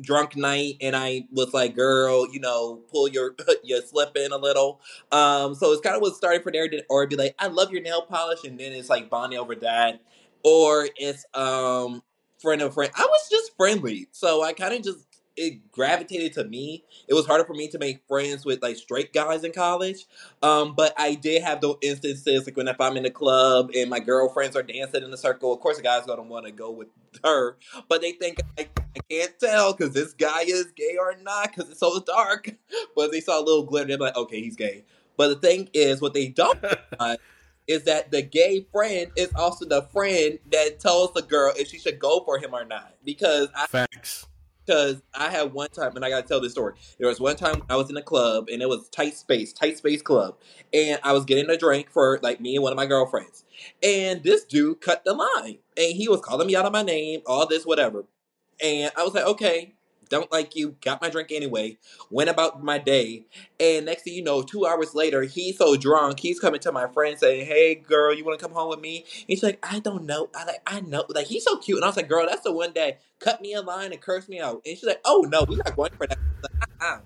drunk 0.00 0.36
night, 0.36 0.76
and 0.80 0.96
I 0.96 1.26
was 1.30 1.54
like, 1.54 1.76
"Girl, 1.76 2.26
you 2.32 2.40
know, 2.40 2.80
pull 2.90 3.08
your 3.08 3.34
your 3.64 3.82
slip 3.82 4.16
in 4.16 4.32
a 4.32 4.38
little." 4.38 4.80
Um, 5.12 5.54
so 5.54 5.72
it's 5.72 5.80
kind 5.80 5.96
of 5.96 6.02
what 6.02 6.16
started 6.16 6.42
for 6.42 6.52
there, 6.52 6.68
or 6.88 7.06
be 7.06 7.16
like, 7.16 7.34
"I 7.38 7.46
love 7.48 7.70
your 7.72 7.82
nail 7.82 8.02
polish," 8.02 8.44
and 8.44 8.58
then 8.58 8.72
it's 8.72 8.90
like 8.90 9.08
bonding 9.10 9.38
over 9.38 9.54
that, 9.56 10.00
or 10.42 10.88
it's 10.96 11.24
um 11.34 12.02
friend 12.38 12.60
of 12.62 12.74
friend. 12.74 12.92
I 12.96 13.06
was 13.06 13.28
just 13.30 13.56
friendly, 13.56 14.08
so 14.12 14.42
I 14.42 14.52
kind 14.52 14.74
of 14.74 14.82
just 14.82 15.06
it 15.36 15.70
gravitated 15.72 16.32
to 16.34 16.44
me. 16.44 16.84
It 17.08 17.14
was 17.14 17.26
harder 17.26 17.44
for 17.44 17.54
me 17.54 17.68
to 17.68 17.78
make 17.78 18.06
friends 18.06 18.44
with 18.44 18.62
like 18.62 18.76
straight 18.76 19.12
guys 19.12 19.44
in 19.44 19.52
college. 19.52 20.06
Um, 20.42 20.74
but 20.74 20.94
I 20.96 21.14
did 21.14 21.42
have 21.42 21.60
those 21.60 21.76
instances 21.82 22.46
like 22.46 22.56
when 22.56 22.68
if 22.68 22.80
I'm 22.80 22.96
in 22.96 23.04
the 23.04 23.10
club 23.10 23.70
and 23.74 23.90
my 23.90 24.00
girlfriends 24.00 24.56
are 24.56 24.62
dancing 24.62 25.02
in 25.02 25.12
a 25.12 25.16
circle, 25.16 25.52
of 25.52 25.60
course 25.60 25.76
the 25.76 25.82
guy's 25.82 26.06
gonna 26.06 26.22
want 26.22 26.46
to 26.46 26.52
go 26.52 26.70
with 26.70 26.88
her, 27.24 27.56
but 27.88 28.00
they 28.00 28.12
think 28.12 28.38
I, 28.58 28.68
I 28.96 29.00
can't 29.10 29.38
tell 29.38 29.72
because 29.72 29.92
this 29.92 30.12
guy 30.12 30.42
is 30.42 30.66
gay 30.76 30.96
or 30.98 31.14
not 31.22 31.54
because 31.54 31.70
it's 31.70 31.80
so 31.80 32.00
dark. 32.00 32.50
But 32.94 33.12
they 33.12 33.20
saw 33.20 33.38
a 33.38 33.44
little 33.44 33.64
glitter, 33.64 33.88
they're 33.88 33.98
like, 33.98 34.16
okay, 34.16 34.40
he's 34.40 34.56
gay. 34.56 34.84
But 35.16 35.28
the 35.28 35.36
thing 35.36 35.68
is, 35.72 36.00
what 36.00 36.14
they 36.14 36.28
don't 36.28 36.58
is 37.66 37.84
that 37.84 38.10
the 38.10 38.22
gay 38.22 38.66
friend 38.72 39.10
is 39.16 39.30
also 39.34 39.66
the 39.66 39.82
friend 39.82 40.38
that 40.50 40.80
tells 40.80 41.12
the 41.12 41.22
girl 41.22 41.52
if 41.56 41.68
she 41.68 41.78
should 41.78 41.98
go 41.98 42.22
for 42.24 42.38
him 42.38 42.54
or 42.54 42.64
not. 42.64 42.94
Because 43.04 43.48
I, 43.54 43.66
facts 43.66 44.26
because 44.64 45.02
I 45.14 45.30
had 45.30 45.52
one 45.52 45.68
time, 45.68 45.96
and 45.96 46.04
I 46.04 46.10
gotta 46.10 46.26
tell 46.26 46.40
this 46.40 46.52
story. 46.52 46.74
There 46.98 47.08
was 47.08 47.20
one 47.20 47.36
time 47.36 47.62
I 47.68 47.76
was 47.76 47.90
in 47.90 47.96
a 47.96 48.02
club, 48.02 48.48
and 48.52 48.62
it 48.62 48.68
was 48.68 48.88
tight 48.88 49.16
space, 49.16 49.52
tight 49.52 49.78
space 49.78 50.02
club, 50.02 50.36
and 50.72 50.98
I 51.02 51.12
was 51.12 51.24
getting 51.24 51.50
a 51.50 51.56
drink 51.56 51.90
for 51.90 52.18
like 52.22 52.40
me 52.40 52.56
and 52.56 52.62
one 52.62 52.72
of 52.72 52.76
my 52.76 52.86
girlfriends, 52.86 53.44
and 53.82 54.22
this 54.22 54.44
dude 54.44 54.80
cut 54.80 55.04
the 55.04 55.14
line, 55.14 55.58
and 55.76 55.96
he 55.96 56.08
was 56.08 56.20
calling 56.20 56.46
me 56.46 56.56
out 56.56 56.66
of 56.66 56.72
my 56.72 56.82
name, 56.82 57.22
all 57.26 57.46
this, 57.46 57.66
whatever, 57.66 58.04
and 58.62 58.92
I 58.96 59.02
was 59.04 59.14
like, 59.14 59.24
okay, 59.24 59.74
don't 60.12 60.30
like 60.30 60.54
you, 60.54 60.76
got 60.80 61.00
my 61.02 61.08
drink 61.08 61.32
anyway, 61.32 61.78
went 62.10 62.30
about 62.30 62.62
my 62.62 62.78
day. 62.78 63.24
And 63.58 63.86
next 63.86 64.02
thing 64.02 64.14
you 64.14 64.22
know, 64.22 64.42
two 64.42 64.66
hours 64.66 64.94
later, 64.94 65.22
he's 65.22 65.56
so 65.58 65.76
drunk, 65.76 66.20
he's 66.20 66.38
coming 66.38 66.60
to 66.60 66.70
my 66.70 66.86
friend 66.86 67.18
saying, 67.18 67.46
Hey 67.46 67.74
girl, 67.74 68.14
you 68.14 68.24
wanna 68.24 68.38
come 68.38 68.52
home 68.52 68.68
with 68.68 68.80
me? 68.80 69.04
he's 69.26 69.42
like, 69.42 69.58
I 69.62 69.80
don't 69.80 70.04
know. 70.04 70.28
I 70.36 70.44
like 70.44 70.62
I 70.66 70.80
know 70.80 71.04
like 71.08 71.26
he's 71.26 71.44
so 71.44 71.56
cute. 71.56 71.78
And 71.78 71.84
I 71.84 71.88
was 71.88 71.96
like, 71.96 72.08
girl, 72.08 72.26
that's 72.28 72.42
the 72.42 72.52
one 72.52 72.72
that 72.74 73.00
cut 73.18 73.40
me 73.40 73.54
in 73.54 73.64
line 73.64 73.92
and 73.92 74.00
cursed 74.00 74.28
me 74.28 74.40
out. 74.40 74.62
And 74.66 74.76
she's 74.76 74.84
like, 74.84 75.00
Oh 75.04 75.26
no, 75.30 75.44
we're 75.48 75.56
not 75.56 75.74
going 75.74 75.92
for 75.96 76.06
that. 76.06 76.18
Like, 76.42 76.68
uh-uh. 76.80 76.98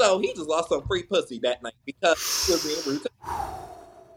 So 0.00 0.18
he 0.18 0.32
just 0.34 0.48
lost 0.48 0.70
some 0.70 0.82
free 0.86 1.04
pussy 1.04 1.38
that 1.44 1.62
night 1.62 1.74
because 1.84 2.46
he 2.46 2.52
was 2.52 2.64
being 2.64 2.96
rude 2.96 3.06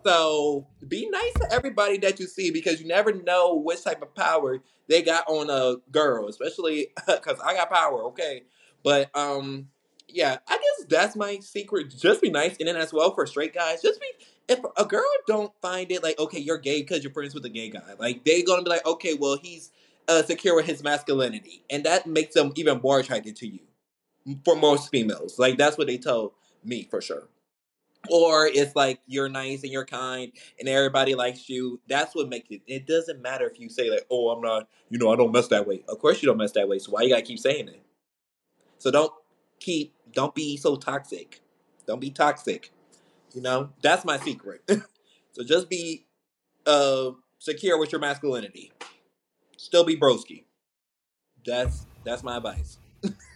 so 0.08 0.66
be 0.88 1.10
nice 1.10 1.34
to 1.34 1.52
everybody 1.52 1.98
that 1.98 2.18
you 2.18 2.28
see 2.28 2.50
because 2.50 2.80
you 2.80 2.88
never 2.88 3.12
know 3.12 3.56
which 3.56 3.84
type 3.84 4.02
of 4.02 4.16
power 4.16 4.60
they 4.88 5.02
got 5.02 5.26
on 5.28 5.50
a 5.50 5.78
girl, 5.92 6.28
especially 6.28 6.88
because 7.08 7.40
I 7.44 7.54
got 7.54 7.72
power, 7.72 8.04
okay? 8.06 8.44
But 8.84 9.10
um, 9.16 9.68
yeah, 10.08 10.38
I 10.48 10.58
guess 10.58 10.88
that's 10.88 11.16
my 11.16 11.40
secret. 11.40 11.94
Just 11.98 12.22
be 12.22 12.30
nice, 12.30 12.58
and 12.60 12.68
then 12.68 12.76
as 12.76 12.94
well 12.94 13.14
for 13.14 13.26
straight 13.26 13.54
guys, 13.54 13.82
just 13.82 14.00
be 14.00 14.08
if 14.48 14.60
a 14.78 14.86
girl 14.86 15.04
don't 15.28 15.52
find 15.62 15.92
it 15.92 16.04
like 16.04 16.20
okay, 16.20 16.40
you're 16.40 16.58
gay 16.58 16.82
because 16.82 17.04
you're 17.04 17.14
friends 17.14 17.34
with 17.34 17.46
a 17.46 17.50
gay 17.50 17.70
guy, 17.70 17.94
like 18.00 18.24
they 18.24 18.42
gonna 18.44 18.64
be 18.64 18.70
like 18.70 18.86
okay, 18.86 19.14
well 19.14 19.38
he's 19.42 19.72
uh, 20.08 20.24
secure 20.24 20.56
with 20.56 20.66
his 20.66 20.84
masculinity, 20.84 21.64
and 21.70 21.84
that 21.84 22.08
makes 22.08 22.34
them 22.34 22.54
even 22.56 22.80
more 22.82 23.00
attracted 23.00 23.36
to 23.38 23.48
you. 23.48 23.60
For 24.44 24.56
most 24.58 24.90
females, 24.90 25.40
like 25.40 25.58
that's 25.58 25.78
what 25.78 25.88
they 25.88 25.98
tell 25.98 26.34
me 26.64 26.88
for 26.90 27.02
sure 27.02 27.28
or 28.10 28.48
it's 28.48 28.76
like 28.76 29.00
you're 29.08 29.30
nice 29.30 29.64
and 29.64 29.72
you're 29.72 29.86
kind 29.86 30.32
and 30.60 30.70
everybody 30.70 31.16
likes 31.16 31.50
you. 31.50 31.80
That's 31.88 32.16
what 32.16 32.30
makes 32.30 32.50
it. 32.50 32.62
It 32.68 32.88
doesn't 32.88 33.22
matter 33.22 33.48
if 33.48 33.60
you 33.60 33.70
say 33.70 33.90
like, 33.90 34.06
"Oh, 34.10 34.30
I'm 34.30 34.42
not," 34.42 34.68
you 34.90 34.98
know, 34.98 35.12
I 35.12 35.16
don't 35.16 35.32
mess 35.32 35.48
that 35.50 35.68
way. 35.68 35.84
Of 35.88 36.00
course, 36.00 36.22
you 36.22 36.28
don't 36.28 36.38
mess 36.38 36.52
that 36.54 36.68
way. 36.68 36.80
So 36.80 36.92
why 36.92 37.02
you 37.04 37.10
gotta 37.10 37.22
keep 37.22 37.40
saying 37.40 37.68
it? 37.70 37.82
So 38.80 38.92
don't 38.92 39.12
keep. 39.60 39.94
Don't 40.14 40.34
be 40.34 40.58
so 40.58 40.76
toxic. 40.76 41.42
Don't 41.86 42.00
be 42.00 42.10
toxic. 42.10 42.72
You 43.34 43.42
know, 43.42 43.70
that's 43.82 44.06
my 44.06 44.18
secret. 44.18 44.62
so 45.32 45.44
just 45.44 45.70
be 45.70 46.06
uh 46.66 47.12
secure 47.40 47.78
with 47.80 47.92
your 47.92 48.02
masculinity. 48.02 48.72
Still 49.58 49.84
be 49.84 49.98
broski. 49.98 50.44
That's 51.46 51.86
that's 52.04 52.24
my 52.24 52.38
advice. 52.38 52.78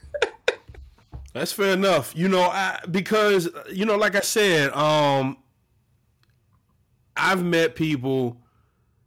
That's 1.34 1.52
fair 1.52 1.74
enough. 1.74 2.14
You 2.16 2.28
know, 2.28 2.42
I, 2.42 2.80
because 2.90 3.50
you 3.72 3.86
know, 3.86 3.96
like 3.96 4.16
I 4.16 4.22
said, 4.22 4.72
um, 4.74 5.38
I've 7.16 7.44
met 7.44 7.76
people 7.76 8.42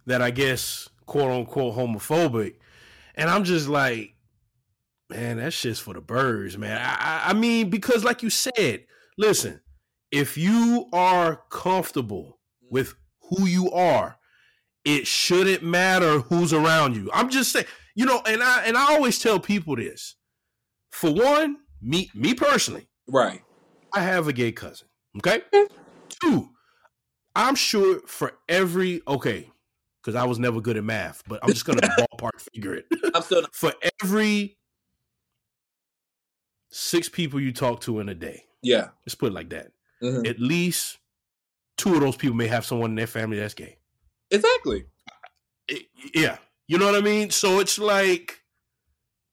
that 0.06 0.22
I 0.22 0.30
guess 0.30 0.88
quote 1.06 1.30
unquote 1.30 1.76
homophobic, 1.76 2.54
and 3.14 3.28
I'm 3.28 3.44
just 3.44 3.68
like, 3.68 4.14
man, 5.10 5.36
that 5.36 5.52
shit's 5.52 5.80
for 5.80 5.94
the 5.94 6.00
birds, 6.00 6.56
man. 6.56 6.80
I, 6.80 7.24
I, 7.26 7.32
mean, 7.34 7.68
because 7.68 8.04
like 8.04 8.22
you 8.22 8.30
said, 8.30 8.84
listen, 9.18 9.60
if 10.10 10.38
you 10.38 10.88
are 10.92 11.42
comfortable 11.50 12.38
with 12.70 12.94
who 13.28 13.46
you 13.46 13.70
are, 13.70 14.16
it 14.84 15.06
shouldn't 15.06 15.62
matter 15.62 16.20
who's 16.20 16.52
around 16.52 16.96
you. 16.96 17.10
I'm 17.12 17.28
just 17.28 17.52
saying, 17.52 17.66
you 17.94 18.06
know, 18.06 18.22
and 18.26 18.42
I 18.42 18.64
and 18.64 18.76
I 18.76 18.94
always 18.94 19.18
tell 19.18 19.38
people 19.38 19.76
this. 19.76 20.16
For 20.90 21.12
one, 21.12 21.56
me 21.84 22.10
me 22.14 22.34
personally, 22.34 22.88
Right. 23.06 23.42
I 23.92 24.00
have 24.00 24.26
a 24.28 24.32
gay 24.32 24.50
cousin. 24.52 24.88
Okay. 25.18 25.42
Two, 26.22 26.48
I'm 27.36 27.54
sure 27.54 28.00
for 28.06 28.32
every 28.48 29.02
okay, 29.06 29.50
because 30.02 30.14
I 30.14 30.24
was 30.24 30.38
never 30.38 30.60
good 30.60 30.76
at 30.76 30.84
math, 30.84 31.22
but 31.28 31.40
I'm 31.42 31.50
just 31.50 31.64
gonna 31.64 31.80
ballpark 31.98 32.40
figure 32.52 32.74
it. 32.74 32.86
I'm 33.14 33.22
still 33.22 33.42
not, 33.42 33.54
for 33.54 33.72
every 34.02 34.56
six 36.70 37.08
people 37.08 37.40
you 37.40 37.52
talk 37.52 37.80
to 37.82 38.00
in 38.00 38.08
a 38.08 38.14
day, 38.14 38.44
yeah. 38.62 38.88
let's 39.06 39.14
put 39.14 39.26
it 39.28 39.34
like 39.34 39.50
that. 39.50 39.68
Mhm. 40.02 40.28
At 40.28 40.40
least 40.40 40.98
two 41.76 41.94
of 41.94 42.00
those 42.00 42.16
people 42.16 42.36
may 42.36 42.46
have 42.48 42.64
someone 42.64 42.90
in 42.90 42.96
their 42.96 43.06
family 43.06 43.38
that's 43.38 43.54
gay. 43.54 43.76
Exactly. 44.30 44.86
It- 45.68 45.86
yeah, 46.14 46.38
you 46.66 46.78
know 46.78 46.86
what 46.86 46.94
I 46.96 47.00
mean. 47.00 47.30
So 47.30 47.60
it's 47.60 47.78
like 47.78 48.40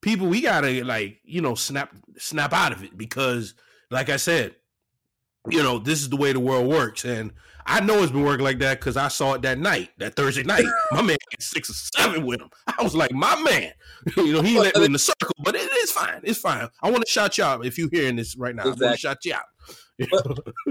people 0.01 0.27
we 0.27 0.41
gotta 0.41 0.83
like 0.83 1.19
you 1.23 1.41
know 1.41 1.55
snap 1.55 1.93
snap 2.17 2.53
out 2.53 2.71
of 2.71 2.83
it 2.83 2.97
because, 2.97 3.53
like 3.89 4.09
I 4.09 4.17
said, 4.17 4.55
you 5.49 5.63
know 5.63 5.79
this 5.79 6.01
is 6.01 6.09
the 6.09 6.17
way 6.17 6.33
the 6.33 6.39
world 6.39 6.67
works, 6.67 7.05
and 7.05 7.31
I 7.65 7.79
know 7.79 8.01
it's 8.01 8.11
been 8.11 8.23
working 8.23 8.43
like 8.43 8.59
that 8.59 8.79
because 8.79 8.97
I 8.97 9.07
saw 9.07 9.33
it 9.33 9.43
that 9.43 9.59
night, 9.59 9.89
that 9.97 10.15
Thursday 10.15 10.43
night. 10.43 10.65
my 10.91 11.01
man 11.01 11.17
had 11.31 11.41
six 11.41 11.69
or 11.69 11.73
seven 11.73 12.25
with 12.25 12.41
him. 12.41 12.49
I 12.67 12.81
was 12.83 12.95
like, 12.95 13.11
my 13.11 13.39
man, 13.41 13.71
you 14.17 14.33
know 14.33 14.41
he 14.41 14.59
let 14.59 14.75
me 14.75 14.85
in 14.85 14.93
the 14.93 14.99
circle, 14.99 15.35
but 15.43 15.55
it 15.55 15.71
is 15.77 15.91
fine. 15.91 16.21
It's 16.23 16.39
fine. 16.39 16.67
I 16.81 16.89
want 16.91 17.05
to 17.05 17.11
shout 17.11 17.37
you 17.37 17.43
out 17.43 17.65
if 17.65 17.77
you're 17.77 17.89
hearing 17.91 18.15
this 18.15 18.35
right 18.35 18.55
now. 18.55 18.63
I 18.63 18.65
want 18.67 18.77
Exactly. 18.81 18.97
to 18.97 19.01
shout 19.01 19.25
you 19.25 19.33
out. 19.33 19.43
But 20.65 20.70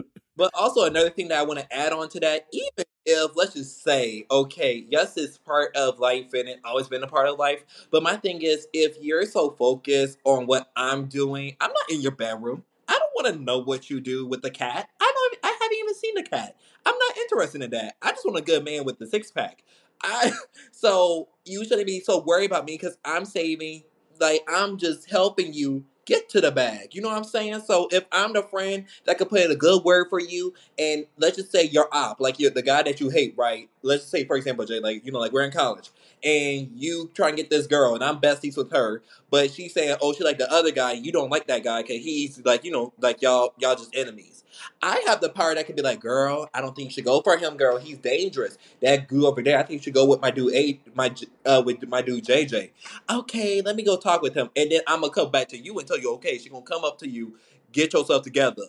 also 0.54 0.84
another 0.84 1.10
thing 1.10 1.28
that 1.28 1.38
I 1.38 1.42
want 1.42 1.60
to 1.60 1.72
add 1.74 1.92
on 1.92 2.08
to 2.10 2.20
that, 2.20 2.46
even 2.52 2.84
if 3.04 3.32
let's 3.34 3.54
just 3.54 3.82
say, 3.82 4.24
okay, 4.30 4.84
yes, 4.88 5.16
it's 5.16 5.38
part 5.38 5.74
of 5.76 5.98
life 5.98 6.32
and 6.32 6.48
it 6.48 6.60
always 6.64 6.88
been 6.88 7.02
a 7.02 7.08
part 7.08 7.28
of 7.28 7.38
life. 7.38 7.64
But 7.90 8.02
my 8.02 8.16
thing 8.16 8.42
is, 8.42 8.66
if 8.72 8.96
you're 9.00 9.26
so 9.26 9.50
focused 9.50 10.18
on 10.24 10.46
what 10.46 10.70
I'm 10.76 11.06
doing, 11.06 11.56
I'm 11.60 11.72
not 11.72 11.90
in 11.90 12.00
your 12.00 12.12
bedroom. 12.12 12.64
I 12.88 12.98
don't 12.98 13.12
want 13.14 13.34
to 13.36 13.44
know 13.44 13.58
what 13.58 13.90
you 13.90 14.00
do 14.00 14.26
with 14.26 14.42
the 14.42 14.50
cat. 14.50 14.88
I 15.00 15.12
don't. 15.14 15.36
I 15.44 15.58
haven't 15.60 15.78
even 15.78 15.94
seen 15.94 16.14
the 16.14 16.22
cat. 16.22 16.56
I'm 16.86 16.96
not 16.98 17.16
interested 17.18 17.62
in 17.62 17.70
that. 17.70 17.96
I 18.02 18.10
just 18.12 18.24
want 18.24 18.38
a 18.38 18.42
good 18.42 18.64
man 18.64 18.84
with 18.84 18.98
the 18.98 19.06
six 19.06 19.30
pack. 19.30 19.62
I 20.02 20.32
so 20.72 21.28
you 21.44 21.64
shouldn't 21.64 21.86
be 21.86 22.00
so 22.00 22.18
worried 22.20 22.50
about 22.50 22.64
me 22.64 22.74
because 22.74 22.96
I'm 23.04 23.24
saving. 23.24 23.84
Like 24.18 24.42
I'm 24.48 24.76
just 24.76 25.10
helping 25.10 25.54
you 25.54 25.84
get 26.10 26.28
to 26.30 26.40
the 26.40 26.50
bag. 26.50 26.94
You 26.94 27.02
know 27.02 27.08
what 27.08 27.16
I'm 27.18 27.24
saying? 27.24 27.62
So 27.66 27.88
if 27.92 28.04
I'm 28.12 28.32
the 28.34 28.42
friend 28.42 28.84
that 29.06 29.18
could 29.18 29.30
put 29.30 29.42
in 29.42 29.50
a 29.50 29.56
good 29.56 29.84
word 29.84 30.08
for 30.10 30.20
you, 30.20 30.54
and 30.78 31.06
let's 31.18 31.36
just 31.36 31.52
say 31.52 31.64
you're 31.64 31.88
op, 31.92 32.20
like 32.20 32.38
you're 32.40 32.50
the 32.50 32.62
guy 32.62 32.82
that 32.82 33.00
you 33.00 33.10
hate, 33.10 33.34
right? 33.38 33.70
Let's 33.82 34.02
just 34.02 34.12
say, 34.12 34.24
for 34.24 34.36
example, 34.36 34.64
Jay, 34.66 34.80
like 34.80 35.06
you 35.06 35.12
know, 35.12 35.20
like 35.20 35.32
we're 35.32 35.44
in 35.44 35.52
college, 35.52 35.90
and 36.24 36.70
you 36.74 37.10
try 37.14 37.28
and 37.28 37.36
get 37.36 37.50
this 37.50 37.68
girl, 37.68 37.94
and 37.94 38.04
I'm 38.04 38.20
besties 38.20 38.56
with 38.56 38.72
her, 38.72 39.02
but 39.30 39.52
she's 39.52 39.72
saying, 39.72 39.96
oh, 40.02 40.12
she 40.12 40.24
like 40.24 40.38
the 40.38 40.52
other 40.52 40.72
guy. 40.72 40.92
You 40.92 41.12
don't 41.12 41.30
like 41.30 41.46
that 41.46 41.64
guy 41.64 41.82
because 41.82 42.02
he's 42.02 42.44
like, 42.44 42.64
you 42.64 42.72
know, 42.72 42.92
like 43.00 43.22
y'all, 43.22 43.54
y'all 43.58 43.76
just 43.76 43.94
enemies. 43.94 44.44
I 44.82 45.02
have 45.06 45.20
the 45.20 45.28
power 45.28 45.54
that 45.54 45.66
can 45.66 45.76
be 45.76 45.82
like, 45.82 46.00
girl, 46.00 46.48
I 46.54 46.60
don't 46.60 46.74
think 46.74 46.88
you 46.88 46.92
should 46.94 47.04
go 47.04 47.20
for 47.22 47.36
him, 47.36 47.56
girl. 47.56 47.78
He's 47.78 47.98
dangerous. 47.98 48.58
That 48.80 49.08
goo 49.08 49.26
over 49.26 49.42
there, 49.42 49.58
I 49.58 49.62
think 49.62 49.80
you 49.80 49.82
should 49.84 49.94
go 49.94 50.04
with 50.04 50.20
my 50.20 50.30
dude, 50.30 50.54
A, 50.54 50.80
my 50.94 51.14
uh, 51.44 51.62
with 51.64 51.86
my 51.88 52.02
dude 52.02 52.24
JJ. 52.24 52.70
Okay, 53.10 53.62
let 53.62 53.76
me 53.76 53.82
go 53.82 53.96
talk 53.96 54.22
with 54.22 54.34
him, 54.34 54.50
and 54.56 54.70
then 54.70 54.80
I'm 54.86 55.00
gonna 55.00 55.12
come 55.12 55.30
back 55.30 55.48
to 55.48 55.58
you 55.58 55.78
and 55.78 55.86
tell 55.86 55.98
you, 55.98 56.12
okay, 56.14 56.38
she's 56.38 56.50
gonna 56.50 56.64
come 56.64 56.84
up 56.84 56.98
to 56.98 57.08
you, 57.08 57.36
get 57.72 57.92
yourself 57.92 58.22
together. 58.22 58.64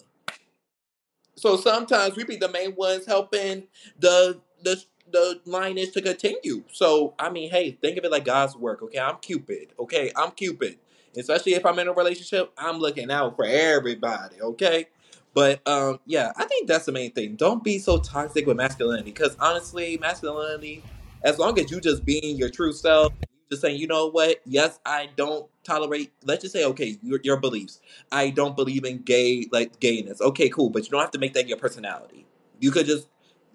So 1.36 1.57
sometimes 1.57 2.15
we 2.15 2.24
be 2.24 2.36
the 2.36 2.50
main 2.50 2.75
ones 2.75 3.05
helping 3.05 3.63
the 4.00 4.39
the 4.63 4.83
the 5.12 5.41
line 5.45 5.77
is 5.77 5.91
to 5.91 6.01
continue. 6.01 6.63
So 6.71 7.13
I 7.19 7.29
mean, 7.29 7.50
hey, 7.50 7.71
think 7.71 7.98
of 7.98 8.05
it 8.05 8.12
like 8.12 8.25
God's 8.25 8.55
work. 8.55 8.81
Okay, 8.83 9.00
I'm 9.00 9.17
Cupid. 9.17 9.69
Okay, 9.79 10.12
I'm 10.15 10.31
Cupid. 10.31 10.77
Especially 11.17 11.53
if 11.53 11.65
I'm 11.65 11.77
in 11.79 11.88
a 11.88 11.93
relationship, 11.93 12.53
I'm 12.57 12.77
looking 12.79 13.12
out 13.12 13.36
for 13.36 13.45
everybody. 13.45 14.39
Okay. 14.41 14.88
But 15.34 15.66
um, 15.68 16.00
yeah, 16.06 16.32
I 16.36 16.46
think 16.46 16.68
that's 16.68 16.86
the 16.86 16.92
main 16.92 17.12
thing. 17.12 17.36
Don't 17.36 17.64
be 17.64 17.80
so 17.80 18.00
toxic 18.00 18.46
with 18.46 18.58
masculinity, 18.58 19.12
because 19.12 19.36
honestly, 19.40 19.98
masculinity, 19.98 20.84
as 21.24 21.40
long 21.40 21.58
as 21.60 21.72
you 21.72 21.80
just 21.80 22.04
being 22.04 22.36
your 22.38 22.50
true 22.50 22.74
self, 22.74 23.14
just 23.50 23.62
saying, 23.62 23.80
you 23.80 23.88
know 23.88 24.08
what? 24.08 24.42
Yes, 24.46 24.80
I 24.86 25.10
don't 25.16 25.48
tolerate. 25.64 26.12
Let's 26.24 26.42
just 26.42 26.54
say, 26.54 26.66
okay, 26.66 26.98
your, 27.02 27.20
your 27.24 27.38
beliefs. 27.38 27.80
I 28.12 28.30
don't 28.30 28.56
believe 28.56 28.86
in 28.86 29.04
gay 29.04 29.48
like 29.52 29.80
gayness. 29.80 30.22
Okay, 30.22 30.50
cool, 30.50 30.70
but 30.70 30.84
you 30.84 30.90
don't 30.90 31.02
have 31.02 31.12
to 31.12 31.20
make 31.20 31.34
that 31.34 31.48
your 31.48 31.58
personality. 31.58 32.26
You 32.60 32.72
could 32.72 32.86
just 32.86 33.08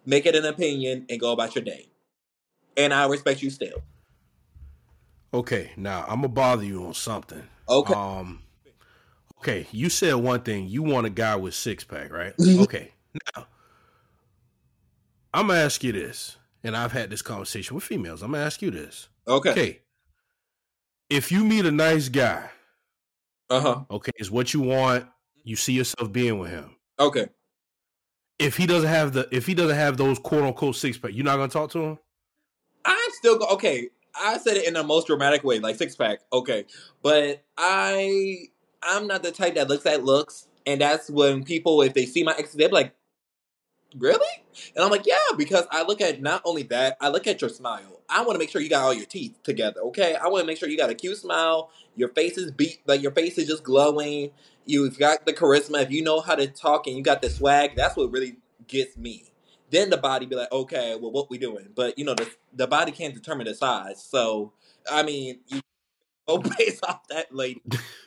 make 0.04 0.26
it 0.26 0.34
an 0.34 0.44
opinion 0.44 1.06
and 1.08 1.20
go 1.20 1.32
about 1.32 1.54
your 1.54 1.64
day. 1.64 1.88
And 2.76 2.92
I 2.92 3.06
respect 3.06 3.42
you 3.42 3.50
still. 3.50 3.82
Okay, 5.34 5.72
now 5.76 6.02
I'm 6.02 6.16
gonna 6.16 6.28
bother 6.28 6.64
you 6.64 6.86
on 6.86 6.94
something. 6.94 7.42
Okay. 7.68 7.94
Um, 7.94 8.42
okay, 9.46 9.66
you 9.72 9.88
said 9.88 10.14
one 10.14 10.40
thing. 10.42 10.66
You 10.68 10.82
want 10.82 11.06
a 11.06 11.10
guy 11.10 11.36
with 11.36 11.54
six 11.54 11.84
pack, 11.84 12.12
right? 12.12 12.36
Mhm. 12.36 12.62
okay. 12.64 12.92
Now, 13.36 13.46
I'm 15.32 15.48
gonna 15.48 15.60
ask 15.60 15.82
you 15.84 15.92
this, 15.92 16.36
and 16.64 16.76
I've 16.76 16.92
had 16.92 17.10
this 17.10 17.22
conversation 17.22 17.74
with 17.74 17.84
females. 17.84 18.22
I'm 18.22 18.32
gonna 18.32 18.44
ask 18.44 18.60
you 18.62 18.70
this. 18.70 19.08
Okay. 19.28 19.50
Okay, 19.50 19.80
if 21.10 21.30
you 21.30 21.44
meet 21.44 21.64
a 21.66 21.70
nice 21.70 22.08
guy, 22.08 22.50
Uh 23.50 23.60
huh. 23.60 23.80
okay, 23.90 24.12
is 24.16 24.30
what 24.30 24.52
you 24.54 24.60
want. 24.60 25.06
You 25.44 25.56
see 25.56 25.72
yourself 25.74 26.10
being 26.12 26.38
with 26.38 26.50
him. 26.50 26.76
Okay. 26.98 27.28
If 28.38 28.56
he 28.56 28.66
doesn't 28.66 28.88
have 28.88 29.12
the, 29.12 29.28
if 29.30 29.46
he 29.46 29.54
doesn't 29.54 29.76
have 29.76 29.96
those 29.96 30.18
quote 30.18 30.42
unquote 30.42 30.76
six 30.76 30.98
pack, 30.98 31.12
you're 31.14 31.24
not 31.24 31.36
gonna 31.36 31.48
talk 31.48 31.70
to 31.72 31.78
him. 31.82 31.98
I'm 32.84 33.10
still 33.12 33.38
go- 33.38 33.46
okay. 33.54 33.90
I 34.18 34.38
said 34.38 34.56
it 34.56 34.66
in 34.66 34.74
the 34.74 34.82
most 34.82 35.06
dramatic 35.08 35.44
way, 35.44 35.58
like 35.58 35.76
six 35.76 35.94
pack. 35.94 36.20
Okay, 36.32 36.64
but 37.02 37.42
I 37.56 38.48
I'm 38.86 39.06
not 39.06 39.22
the 39.22 39.32
type 39.32 39.54
that 39.56 39.68
looks 39.68 39.86
at 39.86 40.04
looks, 40.04 40.46
and 40.66 40.80
that's 40.80 41.10
when 41.10 41.44
people, 41.44 41.82
if 41.82 41.94
they 41.94 42.06
see 42.06 42.22
my 42.22 42.34
ex, 42.38 42.52
they're 42.52 42.68
like, 42.68 42.94
"Really?" 43.96 44.26
And 44.74 44.84
I'm 44.84 44.90
like, 44.90 45.06
"Yeah," 45.06 45.16
because 45.36 45.66
I 45.70 45.82
look 45.82 46.00
at 46.00 46.22
not 46.22 46.42
only 46.44 46.62
that, 46.64 46.96
I 47.00 47.08
look 47.08 47.26
at 47.26 47.40
your 47.40 47.50
smile. 47.50 48.00
I 48.08 48.22
want 48.22 48.34
to 48.34 48.38
make 48.38 48.50
sure 48.50 48.60
you 48.60 48.70
got 48.70 48.84
all 48.84 48.94
your 48.94 49.06
teeth 49.06 49.36
together. 49.42 49.80
Okay, 49.86 50.14
I 50.14 50.28
want 50.28 50.42
to 50.42 50.46
make 50.46 50.58
sure 50.58 50.68
you 50.68 50.76
got 50.76 50.90
a 50.90 50.94
cute 50.94 51.18
smile. 51.18 51.70
Your 51.96 52.08
face 52.10 52.38
is 52.38 52.52
beat, 52.52 52.80
like 52.86 53.02
your 53.02 53.12
face 53.12 53.38
is 53.38 53.48
just 53.48 53.64
glowing. 53.64 54.30
You've 54.64 54.98
got 54.98 55.26
the 55.26 55.32
charisma. 55.32 55.82
If 55.82 55.90
you 55.90 56.02
know 56.02 56.20
how 56.20 56.34
to 56.34 56.46
talk 56.46 56.86
and 56.86 56.96
you 56.96 57.02
got 57.02 57.22
the 57.22 57.30
swag, 57.30 57.76
that's 57.76 57.96
what 57.96 58.10
really 58.10 58.36
gets 58.68 58.96
me. 58.96 59.24
Then 59.70 59.90
the 59.90 59.96
body 59.96 60.26
be 60.26 60.36
like, 60.36 60.52
okay, 60.52 60.96
well, 61.00 61.10
what 61.10 61.30
we 61.30 61.38
doing? 61.38 61.68
But 61.74 61.98
you 61.98 62.04
know, 62.04 62.14
the 62.14 62.30
the 62.52 62.66
body 62.66 62.92
can't 62.92 63.14
determine 63.14 63.46
the 63.46 63.54
size. 63.54 64.02
So 64.02 64.52
I 64.90 65.02
mean, 65.02 65.40
you 65.48 65.60
go 66.28 66.38
based 66.38 66.84
off 66.84 67.06
that 67.08 67.34
lady. 67.34 67.62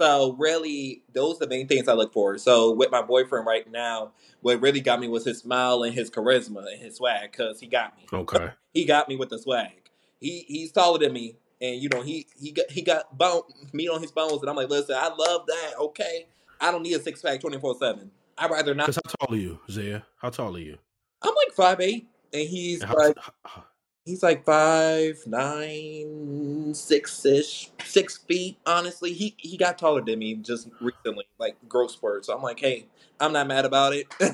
So 0.00 0.34
really, 0.38 1.02
those 1.12 1.36
are 1.36 1.46
the 1.46 1.48
main 1.48 1.68
things 1.68 1.86
I 1.88 1.92
look 1.92 2.12
for. 2.12 2.36
So 2.38 2.72
with 2.72 2.90
my 2.90 3.02
boyfriend 3.02 3.46
right 3.46 3.70
now, 3.70 4.12
what 4.40 4.60
really 4.60 4.80
got 4.80 4.98
me 5.00 5.08
was 5.08 5.24
his 5.24 5.38
smile 5.38 5.82
and 5.84 5.94
his 5.94 6.10
charisma 6.10 6.66
and 6.72 6.80
his 6.82 6.96
swag, 6.96 7.30
because 7.30 7.60
he 7.60 7.66
got 7.68 7.96
me. 7.96 8.04
Okay. 8.12 8.50
He 8.72 8.84
got 8.84 9.08
me 9.08 9.16
with 9.16 9.28
the 9.28 9.38
swag. 9.38 9.90
He 10.20 10.44
he's 10.48 10.72
taller 10.72 10.98
than 10.98 11.12
me, 11.12 11.36
and 11.60 11.80
you 11.80 11.88
know 11.88 12.02
he 12.02 12.26
he 12.40 12.50
got 12.50 12.70
he 12.70 12.82
got 12.82 13.16
bone 13.16 13.42
meat 13.72 13.88
on 13.88 14.00
his 14.02 14.10
bones, 14.10 14.40
and 14.40 14.50
I'm 14.50 14.56
like, 14.56 14.68
listen, 14.70 14.96
I 14.98 15.08
love 15.14 15.46
that. 15.46 15.72
Okay, 15.78 16.26
I 16.60 16.72
don't 16.72 16.82
need 16.82 16.94
a 16.94 17.00
six 17.00 17.22
pack 17.22 17.40
twenty 17.40 17.58
four 17.58 17.76
seven. 17.78 18.10
I'd 18.36 18.50
rather 18.50 18.74
not. 18.74 18.86
Because 18.86 19.00
how 19.04 19.26
tall 19.26 19.36
are 19.36 19.38
you, 19.38 19.60
Zaya? 19.70 20.02
How 20.16 20.30
tall 20.30 20.56
are 20.56 20.60
you? 20.60 20.78
I'm 21.22 21.34
like 21.34 21.52
five 21.54 21.80
eight, 21.80 22.08
and 22.32 22.48
he's 22.48 22.80
And 22.80 22.88
how- 22.90 22.96
like 22.96 23.16
how- 23.44 23.64
he's 24.04 24.22
like 24.22 24.44
five 24.44 25.18
nine 25.26 26.72
six 26.74 27.24
ish 27.24 27.70
six 27.84 28.18
feet. 28.18 28.58
Honestly, 28.66 29.12
he 29.12 29.34
he 29.38 29.56
got 29.56 29.78
taller 29.78 30.02
than 30.02 30.18
me 30.18 30.34
just 30.36 30.68
recently, 30.80 31.26
like 31.38 31.56
growth 31.68 31.92
spurt. 31.92 32.24
So 32.24 32.36
I'm 32.36 32.42
like, 32.42 32.60
hey, 32.60 32.86
I'm 33.20 33.32
not 33.32 33.46
mad 33.46 33.64
about 33.64 33.92
it. 33.94 34.06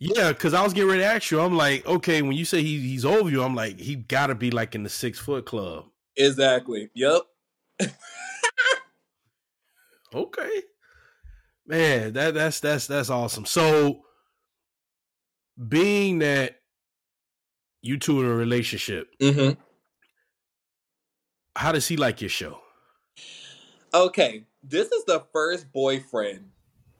Yeah, 0.00 0.28
because 0.32 0.54
I 0.54 0.62
was 0.62 0.72
getting 0.72 0.90
ready 0.90 1.02
to 1.02 1.06
ask 1.08 1.30
you. 1.30 1.40
I'm 1.40 1.56
like, 1.56 1.84
okay, 1.84 2.22
when 2.22 2.32
you 2.32 2.44
say 2.44 2.62
he, 2.62 2.78
he's 2.78 3.04
over 3.04 3.28
you, 3.28 3.42
I'm 3.42 3.56
like, 3.56 3.80
he 3.80 3.96
got 3.96 4.28
to 4.28 4.36
be 4.36 4.52
like 4.52 4.76
in 4.76 4.84
the 4.84 4.88
six 4.88 5.18
foot 5.18 5.44
club. 5.44 5.86
exactly. 6.16 6.90
Yep. 6.94 7.22
Okay, 10.14 10.62
man, 11.66 12.14
that 12.14 12.32
that's 12.32 12.60
that's 12.60 12.86
that's 12.86 13.10
awesome. 13.10 13.44
So, 13.44 14.04
being 15.68 16.20
that 16.20 16.57
you 17.82 17.98
two 17.98 18.20
in 18.20 18.26
a 18.26 18.34
relationship, 18.34 19.08
Mm-hmm. 19.20 19.60
how 21.56 21.72
does 21.72 21.86
he 21.88 21.96
like 21.96 22.20
your 22.20 22.30
show? 22.30 22.60
Okay, 23.94 24.44
this 24.62 24.90
is 24.92 25.04
the 25.04 25.24
first 25.32 25.72
boyfriend, 25.72 26.50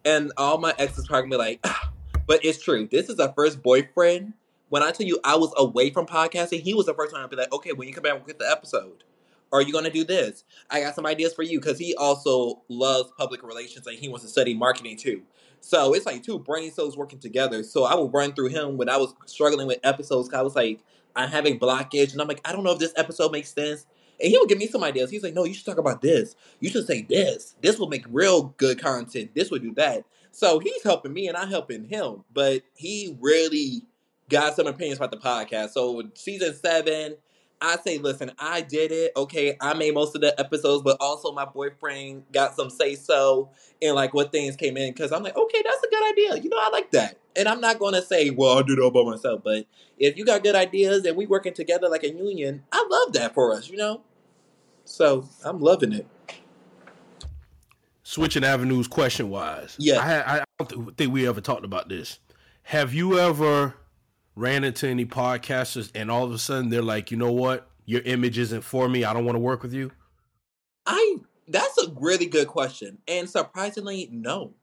and 0.04 0.32
all 0.36 0.58
my 0.58 0.74
exes 0.78 1.06
probably 1.06 1.30
be 1.30 1.36
like, 1.36 1.60
"Ah," 1.64 1.92
but 2.26 2.44
it's 2.44 2.62
true. 2.62 2.88
This 2.90 3.08
is 3.08 3.16
the 3.16 3.32
first 3.34 3.62
boyfriend. 3.62 4.32
When 4.70 4.82
I 4.82 4.90
tell 4.90 5.06
you 5.06 5.18
I 5.24 5.36
was 5.36 5.52
away 5.56 5.90
from 5.90 6.06
podcasting, 6.06 6.60
he 6.60 6.74
was 6.74 6.86
the 6.86 6.94
first 6.94 7.12
one 7.12 7.22
I'd 7.22 7.30
be 7.30 7.36
like, 7.36 7.52
okay, 7.52 7.72
when 7.72 7.88
you 7.88 7.94
come 7.94 8.02
back 8.02 8.14
we'll 8.14 8.24
get 8.24 8.38
the 8.38 8.50
episode, 8.50 9.02
Are 9.50 9.62
you 9.62 9.72
gonna 9.72 9.90
do 9.90 10.04
this? 10.04 10.44
I 10.70 10.80
got 10.80 10.94
some 10.94 11.06
ideas 11.06 11.32
for 11.32 11.42
you 11.42 11.58
because 11.58 11.78
he 11.78 11.94
also 11.94 12.62
loves 12.68 13.10
public 13.16 13.42
relations 13.42 13.86
and 13.86 13.96
he 13.96 14.08
wants 14.08 14.24
to 14.26 14.30
study 14.30 14.52
marketing 14.54 14.98
too. 14.98 15.22
So 15.60 15.94
it's 15.94 16.06
like 16.06 16.22
two 16.22 16.38
brain 16.38 16.70
cells 16.72 16.96
working 16.96 17.18
together. 17.18 17.62
So 17.62 17.84
I 17.84 17.94
would 17.94 18.12
run 18.12 18.32
through 18.32 18.48
him 18.48 18.76
when 18.76 18.88
I 18.88 18.96
was 18.96 19.14
struggling 19.26 19.66
with 19.66 19.78
episodes. 19.82 20.28
'cause 20.28 20.38
I 20.38 20.42
was 20.42 20.56
like, 20.56 20.80
I'm 21.16 21.28
having 21.30 21.58
blockage, 21.58 22.12
and 22.12 22.20
I'm 22.20 22.28
like, 22.28 22.40
I 22.44 22.52
don't 22.52 22.64
know 22.64 22.72
if 22.72 22.78
this 22.78 22.92
episode 22.96 23.32
makes 23.32 23.52
sense. 23.52 23.86
And 24.20 24.30
he 24.30 24.38
would 24.38 24.48
give 24.48 24.58
me 24.58 24.66
some 24.66 24.82
ideas. 24.84 25.10
He's 25.10 25.22
like, 25.22 25.34
No, 25.34 25.44
you 25.44 25.54
should 25.54 25.66
talk 25.66 25.78
about 25.78 26.00
this. 26.02 26.34
You 26.60 26.70
should 26.70 26.86
say 26.86 27.02
this. 27.02 27.54
This 27.62 27.78
will 27.78 27.88
make 27.88 28.04
real 28.10 28.54
good 28.56 28.80
content. 28.80 29.30
This 29.34 29.50
would 29.50 29.62
do 29.62 29.74
that. 29.74 30.04
So 30.32 30.58
he's 30.58 30.82
helping 30.82 31.12
me, 31.12 31.28
and 31.28 31.36
I'm 31.36 31.48
helping 31.48 31.84
him. 31.84 32.24
But 32.32 32.62
he 32.74 33.16
really 33.20 33.82
got 34.28 34.54
some 34.56 34.66
opinions 34.66 34.98
about 34.98 35.10
the 35.10 35.16
podcast. 35.16 35.70
So 35.70 36.02
season 36.14 36.54
seven, 36.54 37.16
I 37.60 37.76
say, 37.76 37.98
listen, 37.98 38.32
I 38.38 38.60
did 38.60 38.92
it. 38.92 39.12
Okay, 39.16 39.56
I 39.60 39.74
made 39.74 39.94
most 39.94 40.14
of 40.14 40.20
the 40.20 40.38
episodes, 40.38 40.82
but 40.82 40.96
also 41.00 41.32
my 41.32 41.44
boyfriend 41.44 42.24
got 42.32 42.54
some 42.54 42.70
say 42.70 42.94
so 42.94 43.50
and 43.82 43.94
like 43.94 44.14
what 44.14 44.32
things 44.32 44.56
came 44.56 44.76
in 44.76 44.92
because 44.92 45.12
I'm 45.12 45.22
like, 45.22 45.36
okay, 45.36 45.62
that's 45.64 45.82
a 45.82 45.88
good 45.88 46.12
idea. 46.12 46.42
You 46.42 46.50
know, 46.50 46.58
I 46.60 46.70
like 46.70 46.90
that. 46.92 47.18
And 47.36 47.48
I'm 47.48 47.60
not 47.60 47.78
gonna 47.78 48.02
say, 48.02 48.30
well, 48.30 48.58
I 48.58 48.62
did 48.62 48.78
it 48.78 48.82
all 48.82 48.90
by 48.90 49.02
myself. 49.02 49.42
But 49.44 49.66
if 49.98 50.16
you 50.16 50.24
got 50.24 50.42
good 50.42 50.54
ideas 50.54 51.04
and 51.04 51.16
we 51.16 51.26
working 51.26 51.54
together 51.54 51.88
like 51.88 52.04
a 52.04 52.10
union, 52.10 52.64
I 52.72 52.86
love 52.88 53.12
that 53.14 53.34
for 53.34 53.52
us. 53.52 53.68
You 53.68 53.76
know. 53.76 54.02
So 54.84 55.28
I'm 55.44 55.60
loving 55.60 55.92
it. 55.92 56.06
Switching 58.02 58.42
avenues, 58.42 58.88
question 58.88 59.28
wise. 59.28 59.76
Yeah. 59.78 59.98
I, 59.98 60.38
I 60.38 60.44
don't 60.58 60.96
think 60.96 61.12
we 61.12 61.28
ever 61.28 61.42
talked 61.42 61.64
about 61.64 61.90
this. 61.90 62.18
Have 62.62 62.94
you 62.94 63.18
ever 63.18 63.74
ran 64.38 64.62
into 64.62 64.86
any 64.86 65.04
podcasters 65.04 65.90
and 65.96 66.10
all 66.10 66.24
of 66.24 66.32
a 66.32 66.38
sudden 66.38 66.70
they're 66.70 66.80
like, 66.80 67.10
you 67.10 67.16
know 67.16 67.32
what, 67.32 67.68
your 67.86 68.02
image 68.02 68.38
isn't 68.38 68.62
for 68.62 68.88
me. 68.88 69.04
I 69.04 69.12
don't 69.12 69.24
want 69.24 69.34
to 69.34 69.40
work 69.40 69.62
with 69.62 69.72
you. 69.72 69.90
I 70.86 71.16
that's 71.48 71.82
a 71.82 71.90
really 71.98 72.26
good 72.26 72.46
question, 72.46 72.98
and 73.08 73.28
surprisingly, 73.28 74.08
no. 74.12 74.54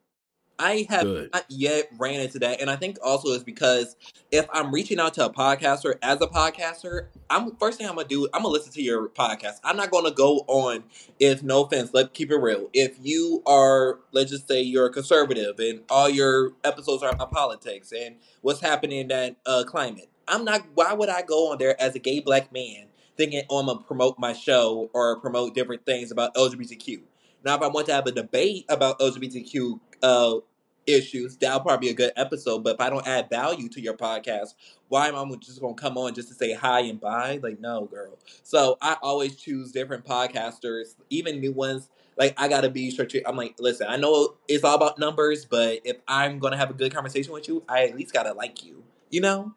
I 0.58 0.88
have 0.90 1.04
Good. 1.04 1.30
not 1.34 1.46
yet 1.50 1.90
ran 1.98 2.22
into 2.22 2.40
that, 2.40 2.62
and 2.62 2.70
I 2.70 2.78
think 2.78 2.98
also 3.04 3.30
is 3.30 3.44
because 3.44 3.96
if 4.32 4.48
I'm 4.54 4.74
reaching 4.74 5.00
out 5.00 5.14
to 5.16 5.26
a 5.26 5.30
podcaster 5.34 5.96
as 6.02 6.22
a 6.22 6.28
podcaster, 6.28 7.08
I'm 7.30 7.56
first 7.58 7.78
thing 7.78 7.88
I'm 7.88 7.96
gonna 7.96 8.08
do, 8.08 8.28
I'm 8.34 8.44
gonna 8.44 8.54
listen 8.54 8.72
to 8.74 8.82
your 8.82 9.10
podcast. 9.10 9.60
I'm 9.64 9.76
not 9.76 9.92
gonna 9.92 10.12
go 10.12 10.46
on 10.48 10.84
if 11.20 11.44
no 11.44 11.66
offense, 11.66 11.92
let's 11.94 12.10
keep 12.14 12.32
it 12.32 12.38
real. 12.38 12.70
If 12.74 12.98
you 13.02 13.44
are, 13.46 14.00
let's 14.14 14.32
just 14.32 14.48
say 14.48 14.62
you're 14.62 14.86
a 14.86 14.92
conservative 14.92 15.60
and 15.60 15.82
all 15.90 16.10
your 16.10 16.54
episodes 16.64 17.04
are 17.04 17.12
about 17.12 17.32
politics 17.32 17.92
and 17.92 18.16
what's 18.42 18.62
happening 18.62 19.00
in 19.00 19.08
that 19.10 19.36
uh, 19.46 19.64
climate, 19.66 20.10
I'm 20.28 20.46
not. 20.46 20.62
Why 20.74 20.94
would 20.94 21.10
I 21.10 21.22
go 21.22 21.52
on 21.52 21.58
there 21.58 21.80
as 21.82 21.96
a 21.96 22.00
gay 22.00 22.22
black 22.22 22.54
man 22.54 22.86
thinking, 23.18 23.44
oh, 23.50 23.60
I'm 23.60 23.66
gonna 23.66 23.82
promote 23.82 24.18
my 24.20 24.32
show 24.32 24.90
or 24.94 25.20
promote 25.20 25.54
different 25.54 25.86
things 25.86 26.12
about 26.12 26.34
LGBTQ? 26.36 27.02
Now, 27.44 27.56
if 27.56 27.62
I 27.62 27.68
want 27.68 27.86
to 27.88 27.94
have 27.94 28.08
a 28.08 28.12
debate 28.12 28.66
about 28.70 29.00
LGBTQ 29.00 29.80
uh, 30.06 30.40
issues, 30.86 31.36
that'll 31.38 31.62
probably 31.62 31.88
be 31.88 31.92
a 31.92 31.96
good 31.96 32.12
episode. 32.16 32.64
But 32.64 32.76
if 32.76 32.82
I 32.82 32.90
don't 32.90 33.06
add 33.08 33.30
value 33.30 33.68
to 33.70 33.82
your 33.82 33.96
podcast, 33.96 34.54
why 34.88 35.08
am 35.08 35.16
I 35.16 35.36
just 35.38 35.60
going 35.60 35.76
to 35.76 35.82
come 35.82 35.98
on 35.98 36.14
just 36.14 36.30
to 36.30 36.36
say 36.36 36.54
hi 36.54 36.82
and 36.82 37.00
bye? 37.00 37.40
Like, 37.42 37.60
no, 37.60 37.86
girl. 37.86 38.18
So 38.44 38.78
I 38.82 38.98
always 39.02 39.36
choose 39.36 39.72
different 39.72 40.06
podcasters, 40.06 40.96
even 41.10 41.40
new 41.40 41.52
ones. 41.52 41.90
Like, 42.18 42.34
I 42.38 42.48
got 42.48 42.62
to 42.62 42.70
be 42.70 42.92
to, 42.92 43.28
I'm 43.28 43.36
like, 43.36 43.56
listen, 43.60 43.88
I 43.90 43.98
know 43.98 44.36
it's 44.48 44.64
all 44.64 44.76
about 44.76 45.00
numbers, 45.00 45.44
but 45.44 45.80
if 45.84 45.98
I'm 46.08 46.40
going 46.40 46.52
to 46.52 46.58
have 46.58 46.70
a 46.70 46.74
good 46.74 46.94
conversation 46.94 47.34
with 47.34 47.48
you, 47.48 47.64
I 47.68 47.86
at 47.86 47.96
least 47.96 48.14
got 48.14 48.24
to 48.24 48.34
like 48.34 48.64
you, 48.64 48.84
you 49.10 49.22
know? 49.22 49.54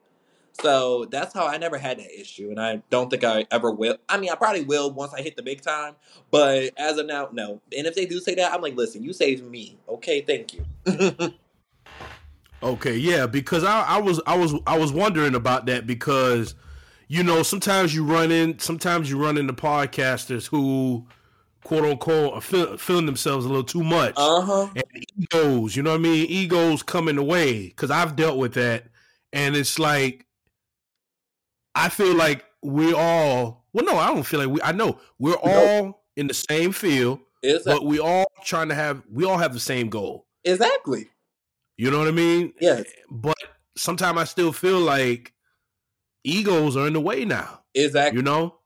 So 0.60 1.04
that's 1.06 1.32
how 1.32 1.46
I 1.46 1.56
never 1.56 1.78
had 1.78 1.98
that 1.98 2.10
issue, 2.20 2.50
and 2.50 2.60
I 2.60 2.82
don't 2.90 3.10
think 3.10 3.22
I 3.24 3.46
ever 3.50 3.70
will. 3.70 3.96
I 4.08 4.18
mean, 4.18 4.30
I 4.30 4.34
probably 4.34 4.64
will 4.64 4.90
once 4.90 5.14
I 5.14 5.22
hit 5.22 5.36
the 5.36 5.42
big 5.42 5.60
time, 5.60 5.94
but 6.30 6.70
as 6.76 6.98
of 6.98 7.06
now, 7.06 7.28
no. 7.32 7.60
And 7.76 7.86
if 7.86 7.94
they 7.94 8.06
do 8.06 8.18
say 8.20 8.34
that, 8.36 8.52
I'm 8.52 8.60
like, 8.60 8.76
listen, 8.76 9.02
you 9.04 9.12
saved 9.12 9.44
me. 9.44 9.78
Okay, 9.88 10.20
thank 10.22 10.54
you. 10.54 10.64
Okay, 12.62 12.96
yeah, 12.96 13.26
because 13.26 13.62
I, 13.62 13.82
I 13.82 14.00
was 14.00 14.20
I 14.26 14.36
was 14.36 14.54
I 14.66 14.76
was 14.76 14.92
wondering 14.92 15.34
about 15.36 15.66
that 15.66 15.86
because 15.86 16.56
you 17.06 17.22
know 17.22 17.44
sometimes 17.44 17.94
you 17.94 18.04
run 18.04 18.32
in 18.32 18.58
sometimes 18.58 19.08
you 19.08 19.16
run 19.16 19.38
into 19.38 19.52
podcasters 19.52 20.48
who 20.48 21.06
quote 21.62 21.84
unquote 21.84 22.34
are 22.34 22.40
feel, 22.40 22.76
feeling 22.76 23.06
themselves 23.06 23.44
a 23.44 23.48
little 23.48 23.62
too 23.62 23.84
much 23.84 24.16
Uh 24.16 24.40
huh. 24.40 24.68
and 24.74 24.84
egos, 25.16 25.76
you 25.76 25.84
know 25.84 25.90
what 25.90 26.00
I 26.00 26.02
mean? 26.02 26.26
Egos 26.28 26.82
come 26.82 27.08
in 27.08 27.16
the 27.16 27.22
way 27.22 27.68
because 27.68 27.92
I've 27.92 28.16
dealt 28.16 28.38
with 28.38 28.54
that, 28.54 28.86
and 29.32 29.54
it's 29.54 29.78
like 29.78 30.26
I 31.74 31.88
feel 31.88 32.14
like 32.14 32.44
we 32.62 32.92
all. 32.92 33.66
Well, 33.72 33.84
no, 33.84 33.96
I 33.96 34.08
don't 34.08 34.24
feel 34.24 34.40
like 34.40 34.48
we. 34.48 34.60
I 34.62 34.72
know 34.72 34.98
we're 35.18 35.36
all 35.36 36.04
in 36.16 36.26
the 36.26 36.34
same 36.34 36.72
field, 36.72 37.20
that 37.42 37.62
but 37.64 37.84
we 37.84 37.98
all 37.98 38.26
trying 38.44 38.68
to 38.68 38.74
have. 38.74 39.02
We 39.10 39.24
all 39.24 39.38
have 39.38 39.52
the 39.52 39.60
same 39.60 39.88
goal. 39.88 40.26
exactly? 40.44 41.08
You 41.76 41.92
know 41.92 41.98
what 41.98 42.08
I 42.08 42.12
mean? 42.12 42.52
Yeah. 42.60 42.82
But 43.08 43.36
sometimes 43.76 44.18
I 44.18 44.24
still 44.24 44.52
feel 44.52 44.80
like 44.80 45.32
egos 46.24 46.76
are 46.76 46.88
in 46.88 46.92
the 46.92 47.00
way 47.00 47.24
now. 47.24 47.60
exactly. 47.74 48.18
You 48.18 48.22
know? 48.22 48.56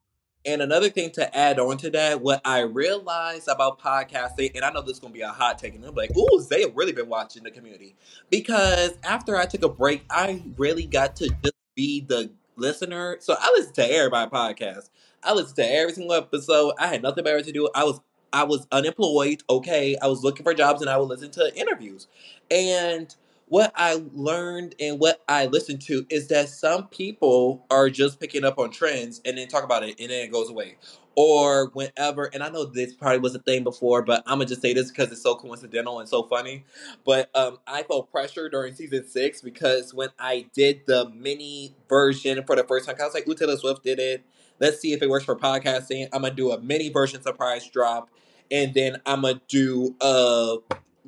And 0.44 0.60
another 0.60 0.90
thing 0.90 1.10
to 1.12 1.36
add 1.36 1.60
on 1.60 1.76
to 1.78 1.90
that, 1.90 2.20
what 2.20 2.40
I 2.44 2.60
realized 2.60 3.46
about 3.46 3.78
podcasting, 3.78 4.56
and 4.56 4.64
I 4.64 4.70
know 4.70 4.80
this 4.80 4.94
is 4.94 4.98
gonna 4.98 5.14
be 5.14 5.20
a 5.20 5.28
hot 5.28 5.58
take, 5.58 5.76
and 5.76 5.84
I'm 5.84 5.94
like, 5.94 6.16
ooh, 6.16 6.44
they 6.50 6.62
have 6.62 6.74
really 6.74 6.92
been 6.92 7.08
watching 7.08 7.44
the 7.44 7.50
community. 7.50 7.94
Because 8.28 8.94
after 9.04 9.36
I 9.36 9.44
took 9.44 9.62
a 9.62 9.68
break, 9.68 10.04
I 10.10 10.42
really 10.56 10.86
got 10.86 11.14
to 11.16 11.28
just 11.28 11.54
be 11.76 12.00
the 12.00 12.30
listener. 12.62 13.18
So 13.20 13.36
I 13.38 13.52
listen 13.56 13.74
to 13.74 13.92
everybody 13.92 14.30
podcast. 14.30 14.88
I 15.22 15.34
listened 15.34 15.56
to 15.56 15.70
every 15.70 15.92
single 15.92 16.14
episode. 16.14 16.74
I 16.78 16.86
had 16.86 17.02
nothing 17.02 17.24
better 17.24 17.42
to 17.42 17.52
do. 17.52 17.68
I 17.74 17.84
was 17.84 18.00
I 18.32 18.44
was 18.44 18.66
unemployed, 18.72 19.42
okay. 19.50 19.96
I 20.00 20.06
was 20.06 20.24
looking 20.24 20.44
for 20.44 20.54
jobs 20.54 20.80
and 20.80 20.88
I 20.88 20.96
would 20.96 21.08
listen 21.08 21.30
to 21.32 21.54
interviews. 21.54 22.08
And 22.50 23.14
what 23.52 23.70
I 23.76 24.02
learned 24.14 24.76
and 24.80 24.98
what 24.98 25.20
I 25.28 25.44
listened 25.44 25.82
to 25.82 26.06
is 26.08 26.28
that 26.28 26.48
some 26.48 26.88
people 26.88 27.66
are 27.70 27.90
just 27.90 28.18
picking 28.18 28.44
up 28.44 28.58
on 28.58 28.70
trends 28.70 29.20
and 29.26 29.36
then 29.36 29.46
talk 29.46 29.62
about 29.62 29.82
it 29.82 30.00
and 30.00 30.08
then 30.08 30.24
it 30.24 30.32
goes 30.32 30.48
away. 30.48 30.78
Or 31.16 31.66
whenever, 31.74 32.30
and 32.32 32.42
I 32.42 32.48
know 32.48 32.64
this 32.64 32.94
probably 32.94 33.18
was 33.18 33.34
a 33.34 33.40
thing 33.40 33.62
before, 33.62 34.00
but 34.00 34.22
I'm 34.24 34.38
gonna 34.38 34.46
just 34.46 34.62
say 34.62 34.72
this 34.72 34.90
because 34.90 35.12
it's 35.12 35.20
so 35.20 35.34
coincidental 35.34 36.00
and 36.00 36.08
so 36.08 36.22
funny. 36.22 36.64
But 37.04 37.28
um, 37.34 37.58
I 37.66 37.82
felt 37.82 38.10
pressure 38.10 38.48
during 38.48 38.74
season 38.74 39.06
six 39.06 39.42
because 39.42 39.92
when 39.92 40.08
I 40.18 40.46
did 40.54 40.86
the 40.86 41.10
mini 41.10 41.74
version 41.90 42.42
for 42.46 42.56
the 42.56 42.64
first 42.64 42.86
time, 42.86 42.96
I 42.98 43.04
was 43.04 43.12
like, 43.12 43.28
"Ooh, 43.28 43.34
Taylor 43.34 43.58
Swift 43.58 43.84
did 43.84 43.98
it. 43.98 44.24
Let's 44.60 44.80
see 44.80 44.94
if 44.94 45.02
it 45.02 45.10
works 45.10 45.26
for 45.26 45.36
podcasting." 45.36 46.08
I'm 46.14 46.22
gonna 46.22 46.34
do 46.34 46.52
a 46.52 46.58
mini 46.58 46.88
version 46.88 47.20
surprise 47.20 47.68
drop, 47.68 48.08
and 48.50 48.72
then 48.72 49.02
I'm 49.04 49.20
gonna 49.20 49.42
do 49.46 49.94
a 50.00 50.56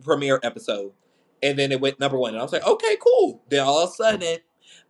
premiere 0.03 0.41
episode 0.43 0.93
and 1.45 1.59
then 1.59 1.73
it 1.73 1.81
went 1.81 2.01
number 2.01 2.19
one. 2.19 2.33
And 2.33 2.41
I 2.41 2.45
was 2.45 2.53
like, 2.55 2.67
okay, 2.67 2.97
cool. 3.01 3.43
Then 3.51 3.61
all 3.61 3.85
of 3.85 3.91
a 3.91 3.93
sudden, 3.93 4.39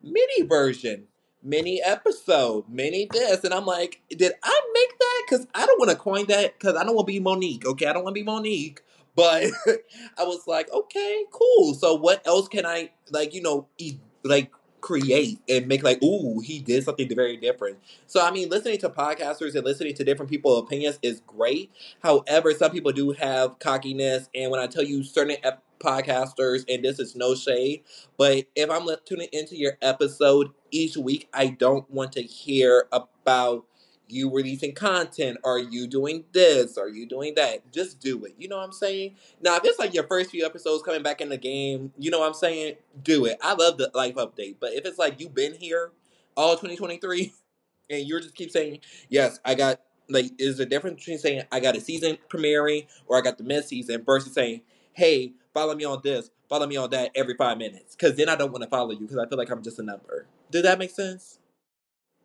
mini 0.02 0.42
version, 0.46 1.08
mini 1.42 1.82
episode, 1.82 2.66
mini 2.68 3.08
this. 3.12 3.44
And 3.44 3.54
I'm 3.54 3.66
like, 3.66 4.02
did 4.10 4.32
I 4.42 4.60
make 4.74 4.98
that? 4.98 5.22
Because 5.28 5.46
I 5.54 5.66
don't 5.66 5.80
want 5.80 5.90
to 5.90 5.98
coin 5.98 6.26
that 6.28 6.58
because 6.58 6.76
I 6.76 6.84
don't 6.84 6.96
want 6.96 7.08
to 7.08 7.12
be 7.12 7.20
Monique. 7.20 7.66
Okay, 7.66 7.86
I 7.86 7.92
don't 7.92 8.04
want 8.04 8.16
to 8.16 8.20
be 8.22 8.26
Monique. 8.26 8.82
But 9.16 9.44
I 10.18 10.24
was 10.24 10.48
like, 10.48 10.72
okay, 10.72 11.24
cool. 11.32 11.74
So 11.74 11.94
what 11.94 12.26
else 12.26 12.48
can 12.48 12.66
I, 12.66 12.90
like, 13.12 13.34
you 13.34 13.42
know, 13.42 13.68
e- 13.78 13.98
like 14.24 14.50
create 14.84 15.40
and 15.48 15.66
make 15.66 15.82
like, 15.82 16.02
ooh, 16.02 16.40
he 16.40 16.60
did 16.60 16.84
something 16.84 17.08
very 17.16 17.38
different. 17.38 17.78
So 18.06 18.24
I 18.24 18.30
mean, 18.30 18.50
listening 18.50 18.78
to 18.80 18.90
podcasters 18.90 19.56
and 19.56 19.64
listening 19.64 19.94
to 19.94 20.04
different 20.04 20.30
people's 20.30 20.62
opinions 20.64 20.98
is 21.02 21.22
great. 21.26 21.72
However, 22.02 22.52
some 22.52 22.70
people 22.70 22.92
do 22.92 23.12
have 23.12 23.58
cockiness, 23.58 24.28
and 24.34 24.50
when 24.50 24.60
I 24.60 24.66
tell 24.68 24.84
you 24.84 25.02
certain 25.02 25.38
ep- 25.42 25.63
podcasters, 25.84 26.64
and 26.68 26.84
this 26.84 26.98
is 26.98 27.14
no 27.14 27.34
shade, 27.34 27.84
but 28.16 28.46
if 28.54 28.70
I'm 28.70 28.88
tuning 29.04 29.28
into 29.32 29.56
your 29.56 29.78
episode 29.82 30.50
each 30.70 30.96
week, 30.96 31.28
I 31.34 31.48
don't 31.48 31.88
want 31.90 32.12
to 32.12 32.22
hear 32.22 32.86
about 32.92 33.66
you 34.08 34.30
releasing 34.30 34.74
content. 34.74 35.38
Are 35.44 35.58
you 35.58 35.86
doing 35.86 36.24
this? 36.32 36.76
Are 36.78 36.88
you 36.88 37.06
doing 37.06 37.34
that? 37.36 37.72
Just 37.72 38.00
do 38.00 38.24
it. 38.24 38.34
You 38.38 38.48
know 38.48 38.58
what 38.58 38.64
I'm 38.64 38.72
saying? 38.72 39.16
Now, 39.40 39.56
if 39.56 39.64
it's 39.64 39.78
like 39.78 39.94
your 39.94 40.06
first 40.06 40.30
few 40.30 40.44
episodes 40.44 40.82
coming 40.82 41.02
back 41.02 41.20
in 41.20 41.28
the 41.28 41.38
game, 41.38 41.92
you 41.98 42.10
know 42.10 42.20
what 42.20 42.28
I'm 42.28 42.34
saying? 42.34 42.76
Do 43.02 43.24
it. 43.24 43.38
I 43.42 43.54
love 43.54 43.78
the 43.78 43.90
life 43.94 44.14
update, 44.16 44.56
but 44.60 44.72
if 44.72 44.84
it's 44.84 44.98
like 44.98 45.20
you've 45.20 45.34
been 45.34 45.54
here 45.54 45.92
all 46.36 46.52
2023 46.52 47.32
and 47.90 48.06
you're 48.06 48.20
just 48.20 48.34
keep 48.34 48.50
saying, 48.50 48.80
yes, 49.08 49.38
I 49.44 49.54
got 49.54 49.80
like 50.08 50.32
is 50.38 50.58
the 50.58 50.66
difference 50.66 51.00
between 51.00 51.18
saying 51.18 51.42
I 51.50 51.60
got 51.60 51.76
a 51.76 51.80
season 51.80 52.18
premiering 52.28 52.86
or 53.06 53.16
I 53.16 53.22
got 53.22 53.38
the 53.38 53.44
mid 53.44 53.64
season 53.64 54.04
versus 54.04 54.34
saying, 54.34 54.62
hey, 54.92 55.32
follow 55.54 55.74
me 55.74 55.84
on 55.84 56.00
this, 56.02 56.30
follow 56.48 56.66
me 56.66 56.76
on 56.76 56.90
that 56.90 57.12
every 57.14 57.34
five 57.34 57.56
minutes. 57.56 57.94
Cause 57.96 58.16
then 58.16 58.28
I 58.28 58.34
don't 58.36 58.52
want 58.52 58.64
to 58.64 58.68
follow 58.68 58.90
you 58.90 59.00
because 59.00 59.16
I 59.18 59.26
feel 59.28 59.38
like 59.38 59.50
I'm 59.50 59.62
just 59.62 59.78
a 59.78 59.82
number. 59.82 60.26
Did 60.50 60.64
that 60.64 60.78
make 60.78 60.90
sense? 60.90 61.38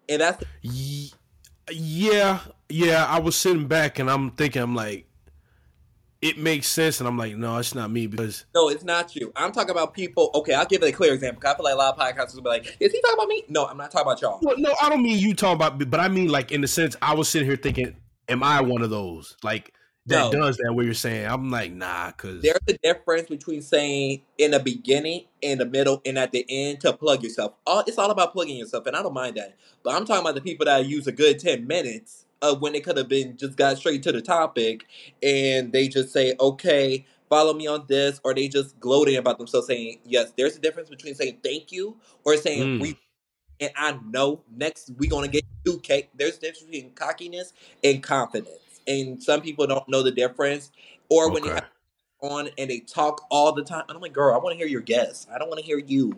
And 0.09 0.21
that's 0.21 0.43
Ye- 0.61 1.13
Yeah, 1.71 2.39
yeah. 2.67 3.05
I 3.05 3.19
was 3.19 3.35
sitting 3.35 3.67
back 3.67 3.99
and 3.99 4.09
I'm 4.09 4.31
thinking, 4.31 4.61
I'm 4.61 4.75
like, 4.75 5.05
it 6.21 6.37
makes 6.37 6.67
sense, 6.67 6.99
and 6.99 7.07
I'm 7.07 7.17
like, 7.17 7.37
no, 7.37 7.57
it's 7.59 7.73
not 7.73 7.89
me 7.91 8.05
because 8.05 8.43
no, 8.53 8.67
it's 8.67 8.83
not 8.83 9.15
you. 9.15 9.31
I'm 9.37 9.53
talking 9.53 9.69
about 9.69 9.93
people. 9.93 10.31
Okay, 10.35 10.53
I'll 10.53 10.65
give 10.65 10.83
it 10.83 10.87
a 10.87 10.91
clear 10.91 11.13
example. 11.13 11.41
'cause 11.41 11.53
I 11.53 11.55
feel 11.55 11.63
like 11.63 11.75
a 11.75 11.77
lot 11.77 11.97
of 11.97 11.99
podcasters 11.99 12.35
will 12.35 12.41
be 12.43 12.49
like, 12.49 12.75
is 12.81 12.91
he 12.91 12.99
talking 13.01 13.13
about 13.13 13.27
me? 13.29 13.45
No, 13.47 13.65
I'm 13.67 13.77
not 13.77 13.89
talking 13.91 14.07
about 14.07 14.21
y'all. 14.21 14.39
well, 14.41 14.57
no, 14.57 14.75
I 14.81 14.89
don't 14.89 15.01
mean 15.01 15.17
you 15.19 15.33
talking 15.33 15.55
about, 15.55 15.77
me, 15.79 15.85
but 15.85 16.01
I 16.01 16.09
mean 16.09 16.27
like 16.27 16.51
in 16.51 16.59
the 16.59 16.67
sense 16.67 16.97
I 17.01 17.13
was 17.13 17.29
sitting 17.29 17.47
here 17.47 17.55
thinking, 17.55 17.95
am 18.27 18.43
I 18.43 18.59
one 18.59 18.81
of 18.81 18.89
those 18.89 19.37
like 19.43 19.73
that 20.07 20.31
No. 20.31 20.31
does 20.31 20.57
that? 20.57 20.73
what 20.73 20.85
you're 20.85 20.93
saying 20.93 21.27
I'm 21.27 21.49
like 21.49 21.71
nah, 21.71 22.11
cause 22.11 22.41
There's 22.41 22.59
a 22.67 22.73
difference 22.83 23.27
between 23.29 23.61
saying 23.61 24.21
in 24.37 24.51
the 24.51 24.59
beginning, 24.59 25.25
in 25.41 25.57
the 25.57 25.65
middle, 25.65 26.01
and 26.05 26.17
at 26.17 26.31
the 26.31 26.45
end 26.49 26.81
to 26.81 26.93
plug 26.93 27.23
yourself. 27.23 27.53
All 27.67 27.83
it's 27.85 27.97
all 27.97 28.11
about 28.11 28.33
plugging 28.33 28.57
yourself, 28.57 28.85
and 28.87 28.95
I 28.95 29.01
don't 29.03 29.13
mind 29.13 29.37
that. 29.37 29.55
But 29.83 29.95
I'm 29.95 30.05
talking 30.05 30.21
about 30.21 30.35
the 30.35 30.41
people 30.41 30.65
that 30.65 30.85
use 30.85 31.07
a 31.07 31.11
good 31.11 31.39
ten 31.39 31.67
minutes 31.67 32.25
of 32.41 32.61
when 32.61 32.71
they 32.73 32.79
could 32.79 32.97
have 32.97 33.09
been 33.09 33.35
just 33.37 33.57
got 33.57 33.77
straight 33.77 34.01
to 34.03 34.11
the 34.11 34.21
topic, 34.21 34.85
and 35.21 35.71
they 35.73 35.87
just 35.89 36.11
say, 36.13 36.35
"Okay, 36.39 37.05
follow 37.29 37.53
me 37.53 37.67
on 37.67 37.85
this," 37.87 38.21
or 38.23 38.33
they 38.33 38.47
just 38.47 38.79
gloating 38.79 39.17
about 39.17 39.37
themselves, 39.37 39.67
saying, 39.67 39.99
"Yes." 40.05 40.31
There's 40.37 40.55
a 40.55 40.59
difference 40.59 40.89
between 40.89 41.15
saying 41.15 41.39
thank 41.43 41.71
you 41.71 41.97
or 42.23 42.37
saying 42.37 42.77
Mm. 42.77 42.79
we. 42.81 42.97
And 43.61 43.71
I 43.75 43.99
know 44.09 44.41
next 44.55 44.91
we're 44.97 45.09
gonna 45.09 45.27
get 45.27 45.43
two 45.65 45.79
cake. 45.79 46.09
There's 46.15 46.37
a 46.37 46.41
difference 46.41 46.63
between 46.63 46.91
cockiness 46.91 47.53
and 47.83 48.01
confidence, 48.01 48.59
and 48.87 49.21
some 49.21 49.41
people 49.41 49.67
don't 49.67 49.87
know 49.87 50.03
the 50.03 50.11
difference. 50.11 50.71
Or 51.09 51.31
when 51.31 51.43
they 51.43 51.49
have 51.49 51.65
on 52.21 52.49
and 52.57 52.69
they 52.69 52.79
talk 52.79 53.25
all 53.29 53.53
the 53.53 53.63
time. 53.63 53.83
And 53.87 53.95
I'm 53.95 54.01
like, 54.01 54.13
girl, 54.13 54.35
I 54.35 54.37
want 54.37 54.53
to 54.53 54.57
hear 54.57 54.67
your 54.67 54.81
guests. 54.81 55.27
I 55.33 55.37
don't 55.37 55.49
want 55.49 55.59
to 55.59 55.65
hear 55.65 55.79
you. 55.79 56.15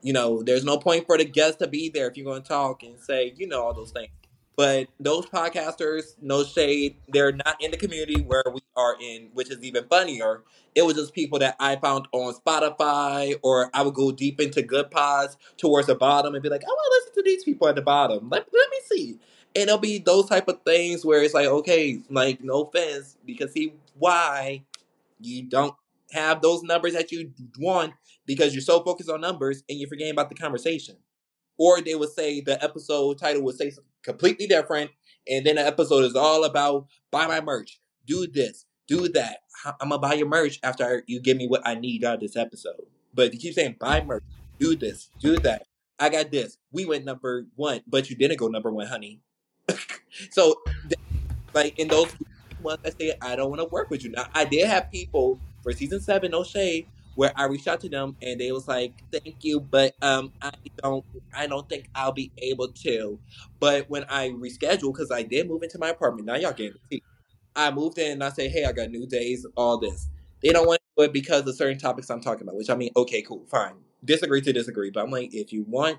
You 0.00 0.12
know, 0.12 0.42
there's 0.42 0.64
no 0.64 0.78
point 0.78 1.06
for 1.06 1.16
the 1.16 1.24
guest 1.24 1.60
to 1.60 1.68
be 1.68 1.88
there 1.88 2.08
if 2.08 2.16
you're 2.16 2.24
going 2.24 2.42
to 2.42 2.48
talk 2.48 2.82
and 2.82 2.98
say, 2.98 3.32
you 3.36 3.46
know, 3.46 3.62
all 3.62 3.74
those 3.74 3.92
things. 3.92 4.10
But 4.56 4.88
those 5.00 5.26
podcasters, 5.26 6.14
no 6.20 6.44
shade, 6.44 6.96
they're 7.08 7.32
not 7.32 7.56
in 7.60 7.70
the 7.70 7.76
community 7.76 8.20
where 8.20 8.44
we 8.52 8.60
are 8.76 8.96
in, 9.00 9.30
which 9.32 9.50
is 9.50 9.62
even 9.62 9.86
funnier. 9.88 10.42
It 10.74 10.84
was 10.84 10.94
just 10.94 11.14
people 11.14 11.38
that 11.38 11.56
I 11.58 11.76
found 11.76 12.06
on 12.12 12.34
Spotify, 12.34 13.34
or 13.42 13.70
I 13.72 13.82
would 13.82 13.94
go 13.94 14.12
deep 14.12 14.40
into 14.40 14.62
Goodpods 14.62 15.36
towards 15.56 15.86
the 15.86 15.94
bottom 15.94 16.34
and 16.34 16.42
be 16.42 16.50
like, 16.50 16.62
I 16.64 16.68
want 16.68 16.80
to 16.84 17.00
listen 17.00 17.24
to 17.24 17.30
these 17.30 17.44
people 17.44 17.66
at 17.68 17.76
the 17.76 17.82
bottom. 17.82 18.28
Let, 18.28 18.46
let 18.52 18.70
me 18.70 18.78
see. 18.90 19.18
And 19.54 19.64
it'll 19.64 19.78
be 19.78 19.98
those 19.98 20.28
type 20.28 20.48
of 20.48 20.62
things 20.62 21.04
where 21.04 21.22
it's 21.22 21.34
like, 21.34 21.46
okay, 21.46 22.00
like, 22.08 22.42
no 22.42 22.62
offense, 22.62 23.16
because 23.24 23.52
see 23.52 23.74
why 23.98 24.62
you 25.20 25.42
don't 25.42 25.74
have 26.12 26.42
those 26.42 26.62
numbers 26.62 26.94
that 26.94 27.12
you 27.12 27.32
want 27.58 27.92
because 28.26 28.54
you're 28.54 28.62
so 28.62 28.82
focused 28.82 29.10
on 29.10 29.20
numbers 29.20 29.62
and 29.68 29.78
you're 29.78 29.88
forgetting 29.88 30.12
about 30.12 30.28
the 30.28 30.34
conversation. 30.34 30.96
Or 31.58 31.80
they 31.80 31.94
would 31.94 32.10
say 32.10 32.40
the 32.40 32.62
episode 32.62 33.18
title 33.18 33.42
would 33.42 33.56
say 33.56 33.70
something 33.70 33.90
completely 34.02 34.46
different, 34.46 34.90
and 35.28 35.44
then 35.44 35.56
the 35.56 35.66
episode 35.66 36.04
is 36.04 36.16
all 36.16 36.44
about 36.44 36.86
buy 37.10 37.26
my 37.26 37.40
merch, 37.40 37.78
do 38.06 38.26
this, 38.26 38.64
do 38.88 39.08
that. 39.08 39.38
I'm 39.80 39.90
gonna 39.90 39.98
buy 39.98 40.14
your 40.14 40.28
merch 40.28 40.58
after 40.62 41.04
you 41.06 41.20
give 41.20 41.36
me 41.36 41.46
what 41.46 41.62
I 41.64 41.74
need 41.74 42.04
out 42.04 42.14
of 42.14 42.20
this 42.20 42.36
episode. 42.36 42.86
But 43.14 43.28
if 43.28 43.34
you 43.34 43.40
keep 43.40 43.54
saying 43.54 43.76
buy 43.78 44.02
merch, 44.02 44.24
do 44.58 44.74
this, 44.74 45.10
do 45.20 45.36
that. 45.40 45.66
I 45.98 46.08
got 46.08 46.30
this. 46.30 46.58
We 46.72 46.84
went 46.84 47.04
number 47.04 47.46
one, 47.54 47.82
but 47.86 48.10
you 48.10 48.16
didn't 48.16 48.38
go 48.38 48.48
number 48.48 48.72
one, 48.72 48.86
honey. 48.86 49.20
So 50.30 50.56
like 51.54 51.78
in 51.78 51.88
those 51.88 52.14
months, 52.62 52.82
I 52.86 52.90
said 52.90 53.18
I 53.20 53.36
don't 53.36 53.50
want 53.50 53.60
to 53.60 53.66
work 53.66 53.90
with 53.90 54.04
you. 54.04 54.10
Now 54.10 54.26
I 54.34 54.44
did 54.44 54.66
have 54.68 54.90
people 54.90 55.38
for 55.62 55.72
season 55.72 56.00
seven, 56.00 56.30
no 56.30 56.44
shade, 56.44 56.86
where 57.14 57.32
I 57.36 57.44
reached 57.44 57.68
out 57.68 57.80
to 57.80 57.88
them 57.88 58.16
and 58.22 58.40
they 58.40 58.52
was 58.52 58.68
like, 58.68 58.94
"Thank 59.12 59.44
you, 59.44 59.60
but 59.60 59.94
um, 60.02 60.32
I 60.40 60.50
don't, 60.82 61.04
I 61.34 61.46
don't 61.46 61.68
think 61.68 61.88
I'll 61.94 62.12
be 62.12 62.32
able 62.38 62.68
to." 62.68 63.18
But 63.60 63.88
when 63.90 64.04
I 64.08 64.30
rescheduled, 64.30 64.94
because 64.94 65.10
I 65.10 65.22
did 65.22 65.48
move 65.48 65.62
into 65.62 65.78
my 65.78 65.90
apartment, 65.90 66.26
now 66.26 66.36
y'all 66.36 66.52
getting 66.52 66.78
tea. 66.90 67.02
I 67.54 67.70
moved 67.70 67.98
in 67.98 68.12
and 68.12 68.24
I 68.24 68.30
say, 68.30 68.48
"Hey, 68.48 68.64
I 68.64 68.72
got 68.72 68.90
new 68.90 69.06
days, 69.06 69.46
all 69.56 69.78
this." 69.78 70.08
They 70.42 70.50
don't 70.50 70.66
want 70.66 70.80
to 70.80 71.02
do 71.02 71.04
it 71.04 71.12
because 71.12 71.46
of 71.46 71.54
certain 71.54 71.78
topics 71.78 72.10
I'm 72.10 72.20
talking 72.20 72.42
about, 72.42 72.56
which 72.56 72.70
I 72.70 72.74
mean, 72.74 72.90
okay, 72.96 73.22
cool, 73.22 73.44
fine. 73.48 73.74
Disagree 74.04 74.40
to 74.40 74.52
disagree, 74.52 74.90
but 74.90 75.04
I'm 75.04 75.10
like, 75.10 75.32
if 75.32 75.52
you 75.52 75.64
want, 75.68 75.98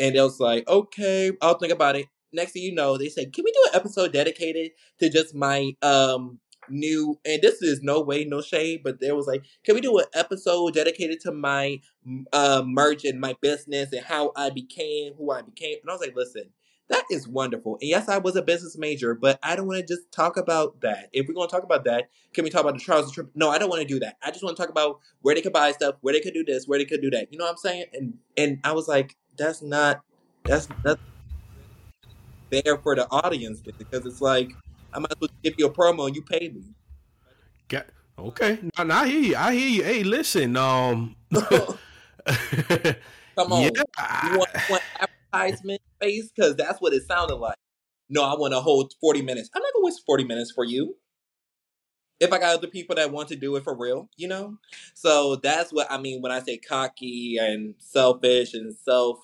and 0.00 0.16
they 0.16 0.20
was 0.20 0.40
like, 0.40 0.66
okay, 0.66 1.30
I'll 1.40 1.58
think 1.58 1.72
about 1.72 1.94
it. 1.96 2.06
Next 2.34 2.52
thing 2.52 2.62
you 2.62 2.74
know, 2.74 2.98
they 2.98 3.08
said, 3.08 3.32
can 3.32 3.44
we 3.44 3.52
do 3.52 3.68
an 3.72 3.76
episode 3.76 4.12
dedicated 4.12 4.72
to 4.98 5.08
just 5.08 5.34
my 5.34 5.74
um 5.82 6.40
new 6.68 7.18
and 7.24 7.42
this 7.42 7.62
is 7.62 7.82
no 7.82 8.00
way 8.00 8.24
no 8.24 8.40
shade 8.40 8.80
but 8.82 9.00
there 9.00 9.14
was 9.14 9.26
like 9.26 9.44
can 9.64 9.74
we 9.74 9.80
do 9.80 9.98
an 9.98 10.06
episode 10.14 10.74
dedicated 10.74 11.20
to 11.20 11.32
my 11.32 11.80
uh 12.32 12.62
merch 12.64 13.04
and 13.04 13.20
my 13.20 13.34
business 13.40 13.92
and 13.92 14.04
how 14.04 14.32
i 14.36 14.50
became 14.50 15.12
who 15.14 15.30
i 15.30 15.42
became? 15.42 15.76
And 15.82 15.90
i 15.90 15.92
was 15.92 16.00
like 16.00 16.16
listen 16.16 16.50
that 16.90 17.04
is 17.10 17.26
wonderful. 17.26 17.78
And 17.80 17.88
yes 17.88 18.08
i 18.08 18.18
was 18.18 18.36
a 18.36 18.42
business 18.42 18.76
major 18.76 19.14
but 19.14 19.38
i 19.42 19.56
don't 19.56 19.66
want 19.66 19.86
to 19.86 19.94
just 19.94 20.10
talk 20.12 20.36
about 20.36 20.80
that. 20.82 21.08
If 21.12 21.26
we're 21.26 21.34
going 21.34 21.48
to 21.48 21.54
talk 21.54 21.64
about 21.64 21.84
that 21.84 22.10
can 22.32 22.44
we 22.44 22.50
talk 22.50 22.62
about 22.62 22.74
the 22.74 22.80
trials 22.80 23.06
and 23.06 23.14
trip 23.14 23.30
no 23.34 23.50
i 23.50 23.58
don't 23.58 23.70
want 23.70 23.82
to 23.82 23.88
do 23.88 24.00
that. 24.00 24.16
I 24.22 24.30
just 24.30 24.44
want 24.44 24.56
to 24.56 24.62
talk 24.62 24.70
about 24.70 25.00
where 25.22 25.34
they 25.34 25.40
could 25.40 25.52
buy 25.52 25.72
stuff 25.72 25.96
where 26.00 26.14
they 26.14 26.20
could 26.20 26.34
do 26.34 26.44
this 26.44 26.66
where 26.66 26.78
they 26.78 26.84
could 26.84 27.00
do 27.00 27.10
that. 27.10 27.32
You 27.32 27.38
know 27.38 27.44
what 27.44 27.52
i'm 27.52 27.56
saying? 27.56 27.86
And 27.92 28.14
and 28.36 28.60
i 28.64 28.72
was 28.72 28.88
like 28.88 29.16
that's 29.36 29.62
not 29.62 30.02
that's 30.44 30.68
not 30.84 30.98
there 32.50 32.78
for 32.78 32.94
the 32.94 33.06
audience 33.10 33.60
because 33.60 34.06
it's 34.06 34.20
like 34.20 34.52
I 34.92 34.98
might 34.98 35.10
as 35.10 35.20
well 35.20 35.30
give 35.42 35.54
you 35.58 35.66
a 35.66 35.72
promo 35.72 36.06
and 36.06 36.14
you 36.14 36.22
pay 36.22 36.48
me. 36.48 36.62
Got, 37.68 37.86
okay. 38.18 38.58
Now, 38.76 38.84
now 38.84 39.02
I 39.02 39.08
hear 39.08 39.20
you. 39.20 39.36
I 39.36 39.54
hear 39.54 39.68
you. 39.68 39.82
Hey, 39.82 40.04
listen. 40.04 40.56
Um. 40.56 41.16
Come 41.34 41.78
on. 43.52 43.62
yeah. 43.62 43.70
You 44.24 44.38
want, 44.38 44.50
want 44.70 44.82
advertisement 45.32 45.80
space? 45.96 46.30
Because 46.34 46.56
that's 46.56 46.80
what 46.80 46.92
it 46.92 47.06
sounded 47.06 47.36
like. 47.36 47.56
No, 48.08 48.22
I 48.22 48.38
want 48.38 48.52
to 48.52 48.60
hold 48.60 48.94
40 49.00 49.22
minutes. 49.22 49.50
I'm 49.54 49.62
not 49.62 49.72
going 49.72 49.82
to 49.82 49.86
waste 49.86 50.02
40 50.06 50.24
minutes 50.24 50.52
for 50.52 50.64
you. 50.64 50.96
If 52.20 52.32
I 52.32 52.38
got 52.38 52.54
other 52.54 52.68
people 52.68 52.94
that 52.96 53.10
want 53.10 53.28
to 53.28 53.36
do 53.36 53.56
it 53.56 53.64
for 53.64 53.76
real, 53.76 54.08
you 54.16 54.28
know? 54.28 54.58
So 54.94 55.36
that's 55.36 55.72
what 55.72 55.90
I 55.90 55.98
mean 55.98 56.22
when 56.22 56.30
I 56.30 56.40
say 56.40 56.58
cocky 56.58 57.38
and 57.40 57.74
selfish 57.78 58.54
and 58.54 58.72
self 58.72 59.18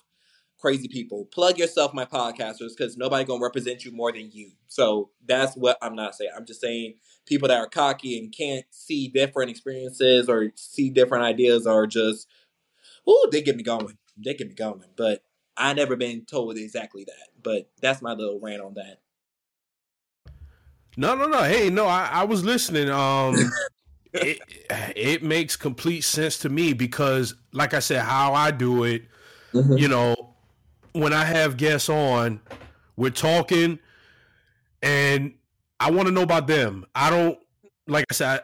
crazy 0.61 0.87
people. 0.87 1.25
Plug 1.33 1.57
yourself, 1.57 1.93
my 1.93 2.05
podcasters, 2.05 2.69
because 2.77 2.95
nobody 2.95 3.25
gonna 3.25 3.43
represent 3.43 3.83
you 3.83 3.91
more 3.91 4.11
than 4.11 4.29
you. 4.31 4.51
So 4.67 5.09
that's 5.25 5.55
what 5.55 5.77
I'm 5.81 5.95
not 5.95 6.15
saying. 6.15 6.31
I'm 6.35 6.45
just 6.45 6.61
saying 6.61 6.95
people 7.25 7.47
that 7.47 7.57
are 7.57 7.67
cocky 7.67 8.17
and 8.17 8.33
can't 8.35 8.65
see 8.69 9.07
different 9.07 9.49
experiences 9.49 10.29
or 10.29 10.51
see 10.55 10.89
different 10.89 11.23
ideas 11.23 11.65
are 11.65 11.87
just, 11.87 12.27
ooh, 13.09 13.27
they 13.31 13.41
get 13.41 13.55
me 13.55 13.63
going. 13.63 13.97
They 14.17 14.35
get 14.35 14.47
me 14.47 14.53
going. 14.53 14.83
But 14.95 15.23
I 15.57 15.73
never 15.73 15.95
been 15.95 16.25
told 16.25 16.57
exactly 16.57 17.03
that. 17.05 17.29
But 17.41 17.69
that's 17.81 18.01
my 18.01 18.13
little 18.13 18.39
rant 18.39 18.61
on 18.61 18.75
that. 18.75 18.99
No, 20.97 21.15
no, 21.15 21.27
no. 21.27 21.43
Hey, 21.43 21.69
no, 21.69 21.87
I, 21.87 22.09
I 22.11 22.23
was 22.25 22.43
listening. 22.43 22.89
Um, 22.89 23.35
it 24.13 24.39
it 24.69 25.23
makes 25.23 25.55
complete 25.55 26.01
sense 26.01 26.37
to 26.39 26.49
me 26.49 26.73
because, 26.73 27.33
like 27.53 27.73
I 27.73 27.79
said, 27.79 28.01
how 28.01 28.33
I 28.33 28.51
do 28.51 28.83
it, 28.83 29.03
you 29.53 29.87
know, 29.87 30.30
when 30.93 31.13
I 31.13 31.25
have 31.25 31.57
guests 31.57 31.89
on, 31.89 32.41
we're 32.95 33.09
talking, 33.09 33.79
and 34.81 35.33
I 35.79 35.91
want 35.91 36.07
to 36.07 36.13
know 36.13 36.21
about 36.23 36.47
them. 36.47 36.85
I 36.95 37.09
don't 37.09 37.37
like 37.87 38.05
I 38.09 38.13
said. 38.13 38.43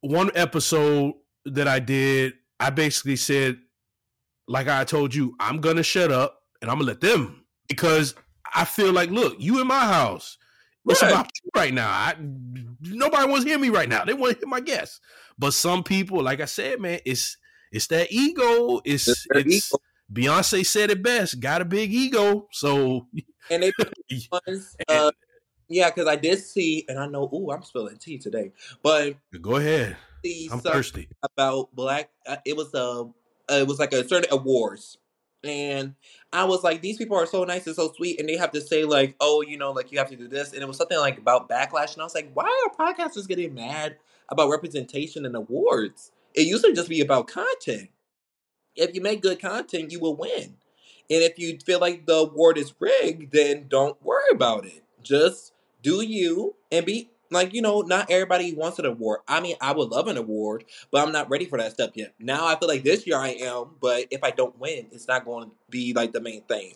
One 0.00 0.30
episode 0.34 1.14
that 1.44 1.66
I 1.66 1.80
did, 1.80 2.34
I 2.60 2.70
basically 2.70 3.16
said, 3.16 3.58
like 4.46 4.68
I 4.68 4.84
told 4.84 5.14
you, 5.14 5.34
I'm 5.40 5.60
gonna 5.60 5.82
shut 5.82 6.12
up 6.12 6.42
and 6.62 6.70
I'm 6.70 6.78
gonna 6.78 6.88
let 6.88 7.00
them 7.00 7.44
because 7.68 8.14
I 8.54 8.64
feel 8.64 8.92
like, 8.92 9.10
look, 9.10 9.36
you 9.38 9.60
in 9.60 9.66
my 9.66 9.80
house. 9.80 10.38
It's 10.88 11.02
Right. 11.02 11.10
about 11.10 11.30
you 11.44 11.50
right 11.54 11.74
now. 11.74 11.88
I, 11.90 12.14
nobody 12.80 13.28
wants 13.28 13.44
to 13.44 13.50
hear 13.50 13.58
me 13.58 13.68
right 13.68 13.88
now. 13.88 14.04
They 14.04 14.14
want 14.14 14.34
to 14.34 14.38
hear 14.38 14.48
my 14.48 14.60
guests. 14.60 15.00
But 15.38 15.52
some 15.52 15.82
people, 15.82 16.22
like 16.22 16.40
I 16.40 16.46
said, 16.46 16.80
man, 16.80 17.00
it's 17.04 17.36
it's 17.72 17.88
that 17.88 18.10
ego. 18.10 18.80
It's 18.86 19.06
It's 19.06 19.26
it's 19.30 19.72
Beyonce 20.12 20.64
said 20.64 20.90
it 20.90 21.02
best. 21.02 21.40
Got 21.40 21.62
a 21.62 21.64
big 21.64 21.92
ego, 21.92 22.48
so 22.50 23.06
And 23.50 23.62
they 23.62 23.72
ones, 24.32 24.76
uh, 24.88 25.10
yeah, 25.68 25.90
because 25.90 26.08
I 26.08 26.16
did 26.16 26.38
see, 26.38 26.84
and 26.88 26.98
I 26.98 27.06
know, 27.06 27.30
ooh, 27.32 27.50
I'm 27.50 27.62
spilling 27.62 27.98
tea 27.98 28.18
today, 28.18 28.52
but 28.82 29.16
go 29.40 29.56
ahead. 29.56 29.96
I'm 30.50 30.60
thirsty. 30.60 31.08
about 31.22 31.74
black. 31.74 32.10
Uh, 32.26 32.36
it 32.44 32.56
was 32.56 32.74
a, 32.74 32.78
uh, 32.80 33.10
it 33.48 33.66
was 33.66 33.78
like 33.78 33.92
a 33.92 34.06
certain 34.06 34.30
awards, 34.30 34.98
and 35.44 35.94
I 36.32 36.44
was 36.44 36.64
like, 36.64 36.80
these 36.80 36.96
people 36.96 37.16
are 37.16 37.26
so 37.26 37.44
nice 37.44 37.66
and 37.66 37.76
so 37.76 37.92
sweet, 37.96 38.18
and 38.18 38.28
they 38.28 38.36
have 38.36 38.52
to 38.52 38.60
say 38.60 38.84
like, 38.84 39.14
oh, 39.20 39.42
you 39.42 39.58
know, 39.58 39.72
like 39.72 39.92
you 39.92 39.98
have 39.98 40.08
to 40.10 40.16
do 40.16 40.26
this, 40.26 40.52
and 40.52 40.62
it 40.62 40.68
was 40.68 40.78
something 40.78 40.98
like 40.98 41.18
about 41.18 41.48
backlash, 41.48 41.92
and 41.92 42.02
I 42.02 42.04
was 42.04 42.14
like, 42.14 42.30
why 42.32 42.44
are 42.44 42.92
podcasters 42.94 43.28
getting 43.28 43.54
mad 43.54 43.96
about 44.30 44.48
representation 44.48 45.26
and 45.26 45.36
awards? 45.36 46.12
It 46.34 46.46
used 46.46 46.64
to 46.64 46.72
just 46.72 46.88
be 46.88 47.00
about 47.00 47.28
content. 47.28 47.90
If 48.78 48.94
you 48.94 49.02
make 49.02 49.20
good 49.20 49.40
content, 49.40 49.92
you 49.92 50.00
will 50.00 50.16
win. 50.16 50.56
And 51.10 51.22
if 51.22 51.38
you 51.38 51.58
feel 51.64 51.80
like 51.80 52.06
the 52.06 52.14
award 52.14 52.58
is 52.58 52.74
rigged, 52.78 53.32
then 53.32 53.66
don't 53.68 54.02
worry 54.02 54.30
about 54.30 54.66
it. 54.66 54.84
Just 55.02 55.52
do 55.82 56.02
you 56.02 56.54
and 56.70 56.86
be 56.86 57.10
like, 57.30 57.52
you 57.54 57.62
know, 57.62 57.80
not 57.80 58.10
everybody 58.10 58.52
wants 58.54 58.78
an 58.78 58.86
award. 58.86 59.20
I 59.26 59.40
mean, 59.40 59.56
I 59.60 59.72
would 59.72 59.90
love 59.90 60.06
an 60.06 60.16
award, 60.16 60.64
but 60.90 61.04
I'm 61.04 61.12
not 61.12 61.28
ready 61.30 61.44
for 61.46 61.58
that 61.58 61.72
stuff 61.72 61.90
yet. 61.94 62.14
Now 62.18 62.46
I 62.46 62.58
feel 62.58 62.68
like 62.68 62.84
this 62.84 63.06
year 63.06 63.18
I 63.18 63.28
am, 63.28 63.76
but 63.80 64.06
if 64.10 64.22
I 64.22 64.30
don't 64.30 64.58
win, 64.58 64.86
it's 64.92 65.08
not 65.08 65.24
going 65.24 65.48
to 65.48 65.54
be 65.70 65.92
like 65.92 66.12
the 66.12 66.20
main 66.20 66.42
thing. 66.42 66.74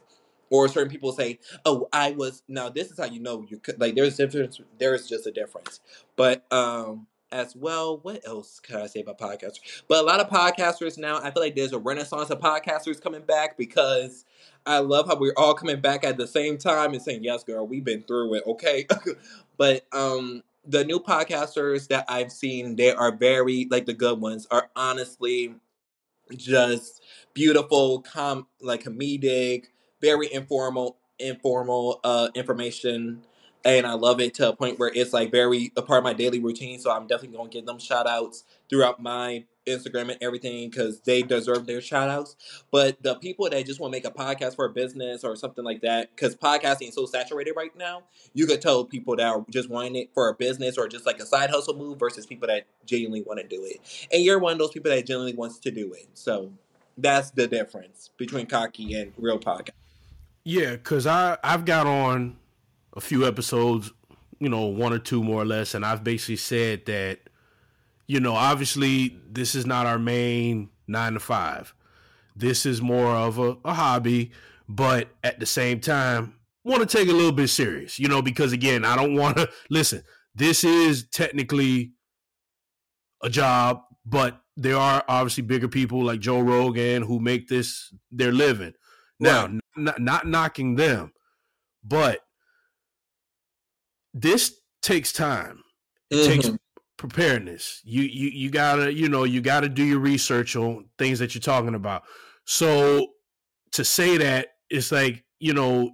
Or 0.50 0.68
certain 0.68 0.90
people 0.90 1.12
say, 1.12 1.38
"Oh, 1.64 1.88
I 1.94 2.10
was." 2.10 2.42
Now 2.46 2.68
this 2.68 2.90
is 2.90 2.98
how 2.98 3.06
you 3.06 3.20
know 3.20 3.42
you 3.48 3.56
could 3.56 3.80
like. 3.80 3.94
There's 3.94 4.18
difference. 4.18 4.60
There's 4.78 5.08
just 5.08 5.26
a 5.26 5.30
difference. 5.30 5.80
But 6.14 6.44
um, 6.52 7.06
as 7.32 7.56
well. 7.56 7.98
What 7.98 8.26
else 8.26 8.60
can 8.60 8.76
I 8.76 8.86
say 8.86 9.00
about 9.00 9.18
podcasters? 9.18 9.82
But 9.88 10.00
a 10.00 10.06
lot 10.06 10.20
of 10.20 10.28
podcasters 10.28 10.98
now, 10.98 11.18
I 11.18 11.30
feel 11.30 11.42
like 11.42 11.56
there's 11.56 11.72
a 11.72 11.78
renaissance 11.78 12.30
of 12.30 12.40
podcasters 12.40 13.00
coming 13.00 13.22
back 13.22 13.56
because 13.56 14.24
I 14.66 14.78
love 14.78 15.06
how 15.08 15.16
we're 15.18 15.34
all 15.36 15.54
coming 15.54 15.80
back 15.80 16.04
at 16.04 16.16
the 16.16 16.26
same 16.26 16.58
time 16.58 16.92
and 16.92 17.02
saying, 17.02 17.24
"Yes, 17.24 17.44
girl, 17.44 17.66
we've 17.66 17.84
been 17.84 18.02
through 18.02 18.34
it." 18.34 18.44
Okay, 18.46 18.86
but 19.56 19.86
um, 19.92 20.42
the 20.66 20.84
new 20.84 21.00
podcasters 21.00 21.88
that 21.88 22.04
I've 22.08 22.30
seen, 22.30 22.76
they 22.76 22.92
are 22.92 23.16
very 23.16 23.66
like 23.70 23.86
the 23.86 23.94
good 23.94 24.20
ones 24.20 24.46
are 24.50 24.70
honestly 24.76 25.54
just 26.36 27.02
beautiful, 27.34 28.00
com 28.02 28.46
like 28.60 28.84
comedic, 28.84 29.66
very 30.00 30.32
informal, 30.32 30.98
informal 31.18 32.00
uh 32.04 32.28
information 32.34 33.22
and 33.64 33.86
I 33.86 33.94
love 33.94 34.20
it 34.20 34.34
to 34.34 34.48
a 34.48 34.56
point 34.56 34.78
where 34.78 34.90
it's 34.94 35.12
like 35.12 35.30
very 35.30 35.72
a 35.76 35.82
part 35.82 35.98
of 35.98 36.04
my 36.04 36.12
daily 36.12 36.40
routine. 36.40 36.78
So 36.78 36.90
I'm 36.90 37.06
definitely 37.06 37.36
gonna 37.36 37.50
give 37.50 37.66
them 37.66 37.78
shout 37.78 38.06
outs 38.06 38.44
throughout 38.68 39.00
my 39.00 39.44
Instagram 39.66 40.10
and 40.10 40.18
everything 40.20 40.68
because 40.68 41.00
they 41.02 41.22
deserve 41.22 41.66
their 41.66 41.80
shout 41.80 42.08
outs. 42.08 42.36
But 42.70 43.02
the 43.02 43.14
people 43.16 43.48
that 43.48 43.64
just 43.66 43.80
want 43.80 43.92
to 43.92 43.96
make 43.96 44.04
a 44.04 44.10
podcast 44.10 44.56
for 44.56 44.64
a 44.64 44.70
business 44.70 45.24
or 45.24 45.36
something 45.36 45.64
like 45.64 45.82
that, 45.82 46.10
because 46.14 46.34
podcasting 46.34 46.88
is 46.88 46.94
so 46.94 47.06
saturated 47.06 47.52
right 47.56 47.74
now, 47.76 48.02
you 48.34 48.46
could 48.46 48.60
tell 48.60 48.84
people 48.84 49.16
that 49.16 49.26
are 49.26 49.44
just 49.50 49.70
wanting 49.70 49.96
it 49.96 50.10
for 50.14 50.28
a 50.28 50.34
business 50.34 50.76
or 50.78 50.88
just 50.88 51.06
like 51.06 51.20
a 51.20 51.26
side 51.26 51.50
hustle 51.50 51.76
move 51.76 51.98
versus 51.98 52.26
people 52.26 52.48
that 52.48 52.66
genuinely 52.86 53.22
want 53.22 53.40
to 53.40 53.46
do 53.46 53.64
it. 53.64 54.08
And 54.12 54.22
you're 54.22 54.38
one 54.38 54.52
of 54.52 54.58
those 54.58 54.72
people 54.72 54.90
that 54.90 55.06
genuinely 55.06 55.34
wants 55.34 55.58
to 55.60 55.70
do 55.70 55.92
it. 55.92 56.08
So 56.14 56.52
that's 56.98 57.30
the 57.30 57.46
difference 57.46 58.10
between 58.16 58.46
cocky 58.46 58.94
and 58.94 59.12
real 59.16 59.38
podcast. 59.38 59.70
Yeah, 60.44 60.72
because 60.72 61.06
I 61.06 61.38
I've 61.44 61.64
got 61.64 61.86
on 61.86 62.36
a 62.94 63.00
few 63.00 63.26
episodes, 63.26 63.92
you 64.38 64.48
know, 64.48 64.66
one 64.66 64.92
or 64.92 64.98
two 64.98 65.22
more 65.22 65.42
or 65.42 65.46
less, 65.46 65.74
and 65.74 65.84
I've 65.84 66.04
basically 66.04 66.36
said 66.36 66.86
that, 66.86 67.20
you 68.06 68.20
know, 68.20 68.34
obviously 68.34 69.16
this 69.30 69.54
is 69.54 69.66
not 69.66 69.86
our 69.86 69.98
main 69.98 70.70
nine 70.86 71.14
to 71.14 71.20
five. 71.20 71.74
This 72.34 72.66
is 72.66 72.80
more 72.80 73.14
of 73.14 73.38
a, 73.38 73.56
a 73.64 73.74
hobby, 73.74 74.32
but 74.68 75.08
at 75.22 75.38
the 75.38 75.46
same 75.46 75.80
time, 75.80 76.34
want 76.64 76.88
to 76.88 76.96
take 76.98 77.08
a 77.08 77.12
little 77.12 77.32
bit 77.32 77.48
serious, 77.48 77.98
you 77.98 78.08
know, 78.08 78.22
because 78.22 78.52
again, 78.52 78.84
I 78.84 78.96
don't 78.96 79.14
want 79.14 79.36
to 79.36 79.50
listen. 79.70 80.02
This 80.34 80.64
is 80.64 81.06
technically 81.08 81.92
a 83.22 83.28
job, 83.28 83.82
but 84.04 84.40
there 84.56 84.76
are 84.76 85.04
obviously 85.08 85.42
bigger 85.42 85.68
people 85.68 86.04
like 86.04 86.20
Joe 86.20 86.40
Rogan 86.40 87.02
who 87.02 87.20
make 87.20 87.48
this 87.48 87.92
their 88.10 88.32
living. 88.32 88.74
Now, 89.18 89.46
right. 89.46 89.60
not, 89.76 90.00
not 90.00 90.26
knocking 90.26 90.76
them, 90.76 91.12
but 91.84 92.20
this 94.14 94.60
takes 94.82 95.12
time. 95.12 95.62
It 96.10 96.16
mm-hmm. 96.16 96.32
takes 96.32 96.50
preparedness. 96.96 97.80
You 97.84 98.02
you 98.02 98.28
you 98.28 98.50
gotta 98.50 98.92
you 98.92 99.08
know 99.08 99.24
you 99.24 99.40
gotta 99.40 99.68
do 99.68 99.84
your 99.84 99.98
research 99.98 100.56
on 100.56 100.86
things 100.98 101.18
that 101.18 101.34
you're 101.34 101.42
talking 101.42 101.74
about. 101.74 102.02
So 102.44 103.08
to 103.72 103.84
say 103.84 104.18
that 104.18 104.48
it's 104.70 104.92
like 104.92 105.24
you 105.38 105.54
know 105.54 105.90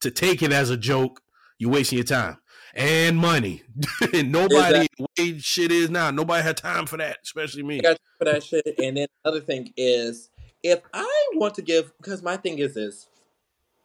to 0.00 0.10
take 0.10 0.42
it 0.42 0.52
as 0.52 0.70
a 0.70 0.76
joke, 0.76 1.20
you're 1.58 1.70
wasting 1.70 1.98
your 1.98 2.06
time 2.06 2.38
and 2.74 3.16
money. 3.16 3.62
and 4.14 4.32
nobody 4.32 4.86
exactly. 4.86 5.06
way 5.18 5.38
shit 5.38 5.72
is 5.72 5.90
now. 5.90 6.10
Nobody 6.10 6.42
had 6.42 6.56
time 6.56 6.86
for 6.86 6.96
that, 6.96 7.18
especially 7.22 7.62
me. 7.62 7.80
for 8.18 8.24
that 8.24 8.42
shit. 8.42 8.66
And 8.78 8.96
then 8.96 9.06
another 9.24 9.40
thing 9.40 9.72
is, 9.76 10.30
if 10.62 10.80
I 10.92 11.28
want 11.34 11.54
to 11.54 11.62
give, 11.62 11.92
because 11.98 12.22
my 12.22 12.36
thing 12.36 12.58
is 12.58 12.74
this: 12.74 13.08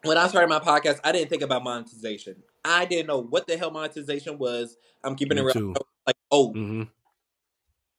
when 0.04 0.18
I 0.18 0.28
started 0.28 0.50
my 0.50 0.60
podcast, 0.60 1.00
I 1.04 1.12
didn't 1.12 1.30
think 1.30 1.42
about 1.42 1.64
monetization. 1.64 2.44
I 2.66 2.86
didn't 2.86 3.08
know 3.08 3.22
what 3.22 3.48
the 3.48 3.58
hell 3.58 3.72
monetization 3.72 4.38
was. 4.38 4.78
I'm 5.04 5.16
keeping 5.16 5.38
Me 5.38 5.44
it 5.44 5.56
real. 5.56 5.74
Like, 6.06 6.18
oh, 6.32 6.50
mm-hmm. 6.50 6.84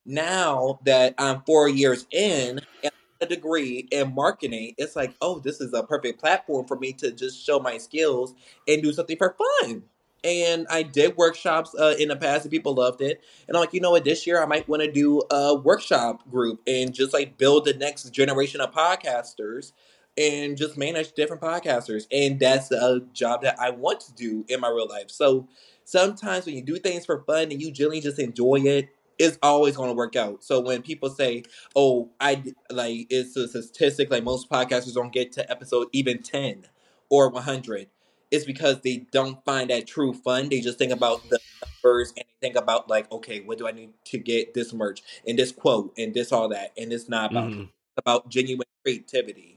now 0.05 0.81
that 0.85 1.15
I'm 1.19 1.43
four 1.43 1.69
years 1.69 2.07
in 2.11 2.61
and 2.83 2.93
a 3.21 3.27
degree 3.27 3.89
in 3.91 4.15
marketing, 4.15 4.75
it's 4.77 4.97
like, 4.97 5.15
oh, 5.21 5.39
this 5.39 5.61
is 5.61 5.73
a 5.73 5.83
perfect 5.83 6.21
platform 6.21 6.67
for 6.67 6.77
me 6.77 6.93
to 6.95 7.13
just 7.13 7.45
show 7.45 7.59
my 7.59 7.79
skills 7.79 8.35
and 8.69 8.83
do 8.83 8.93
something 8.93 9.17
for 9.17 9.37
fun. 9.63 9.85
And 10.25 10.67
I 10.69 10.83
did 10.83 11.17
workshops 11.17 11.75
uh, 11.79 11.95
in 11.99 12.09
the 12.09 12.17
past, 12.17 12.45
and 12.45 12.51
people 12.51 12.75
loved 12.75 13.01
it. 13.01 13.23
And 13.47 13.57
I'm 13.57 13.61
like, 13.61 13.73
you 13.73 13.81
know 13.81 13.93
what? 13.93 14.05
This 14.05 14.27
year, 14.27 14.43
I 14.43 14.47
might 14.47 14.69
want 14.69 14.83
to 14.83 14.91
do 14.91 15.23
a 15.31 15.55
workshop 15.55 16.29
group 16.29 16.61
and 16.67 16.93
just 16.93 17.13
like 17.13 17.39
build 17.39 17.65
the 17.65 17.75
next 17.75 18.11
generation 18.11 18.61
of 18.61 18.73
podcasters 18.73 19.73
and 20.19 20.57
just 20.57 20.77
manage 20.77 21.13
different 21.13 21.43
podcasters. 21.43 22.07
And 22.11 22.41
that's 22.41 22.71
a 22.71 23.01
job 23.13 23.43
that 23.43 23.59
I 23.61 23.71
want 23.71 24.01
to 24.01 24.15
do 24.15 24.45
in 24.49 24.61
my 24.61 24.69
real 24.69 24.89
life. 24.89 25.11
So 25.11 25.49
sometimes 25.85 26.47
when 26.47 26.55
you 26.55 26.63
do 26.63 26.79
things 26.79 27.07
for 27.07 27.23
fun 27.25 27.51
and 27.51 27.61
you 27.61 27.71
genuinely 27.71 28.01
just 28.01 28.19
enjoy 28.19 28.57
it, 28.65 28.89
it's 29.19 29.39
always 29.43 29.77
going 29.77 29.89
to 29.89 29.95
work 29.95 30.15
out. 30.15 30.45
So 30.45 30.61
when 30.61 30.83
people 30.83 31.09
say, 31.09 31.45
"Oh, 31.75 32.11
I 32.21 32.43
like," 32.71 33.07
it's 33.09 33.37
a 33.37 33.49
statistic 33.49 34.11
like 34.11 34.25
most 34.25 34.51
podcasters 34.51 34.95
don't 34.95 35.13
get 35.13 35.33
to 35.33 35.51
episode 35.51 35.89
even 35.93 36.23
ten 36.23 36.67
or 37.09 37.31
one 37.31 37.43
hundred. 37.43 37.89
It's 38.31 38.45
because 38.45 38.81
they 38.83 39.07
don't 39.13 39.43
find 39.45 39.71
that 39.71 39.87
true 39.87 40.13
fun. 40.13 40.49
They 40.49 40.61
just 40.61 40.79
think 40.79 40.93
about 40.93 41.29
the 41.31 41.39
numbers 41.63 42.13
and 42.17 42.27
think 42.41 42.57
about 42.57 42.91
like, 42.91 43.11
okay, 43.11 43.41
what 43.41 43.57
do 43.57 43.67
I 43.69 43.73
need 43.73 43.91
to 44.07 44.19
get 44.19 44.53
this 44.53 44.75
merch 44.75 45.03
and 45.27 45.39
this 45.39 45.53
quote 45.53 45.95
and 45.97 46.13
this 46.13 46.33
all 46.33 46.49
that, 46.51 46.73
and 46.77 46.93
it's 46.93 47.09
not 47.09 47.31
about 47.31 47.53
mm-hmm. 47.53 47.65
about 47.97 48.29
genuine 48.29 48.67
creativity. 48.85 49.56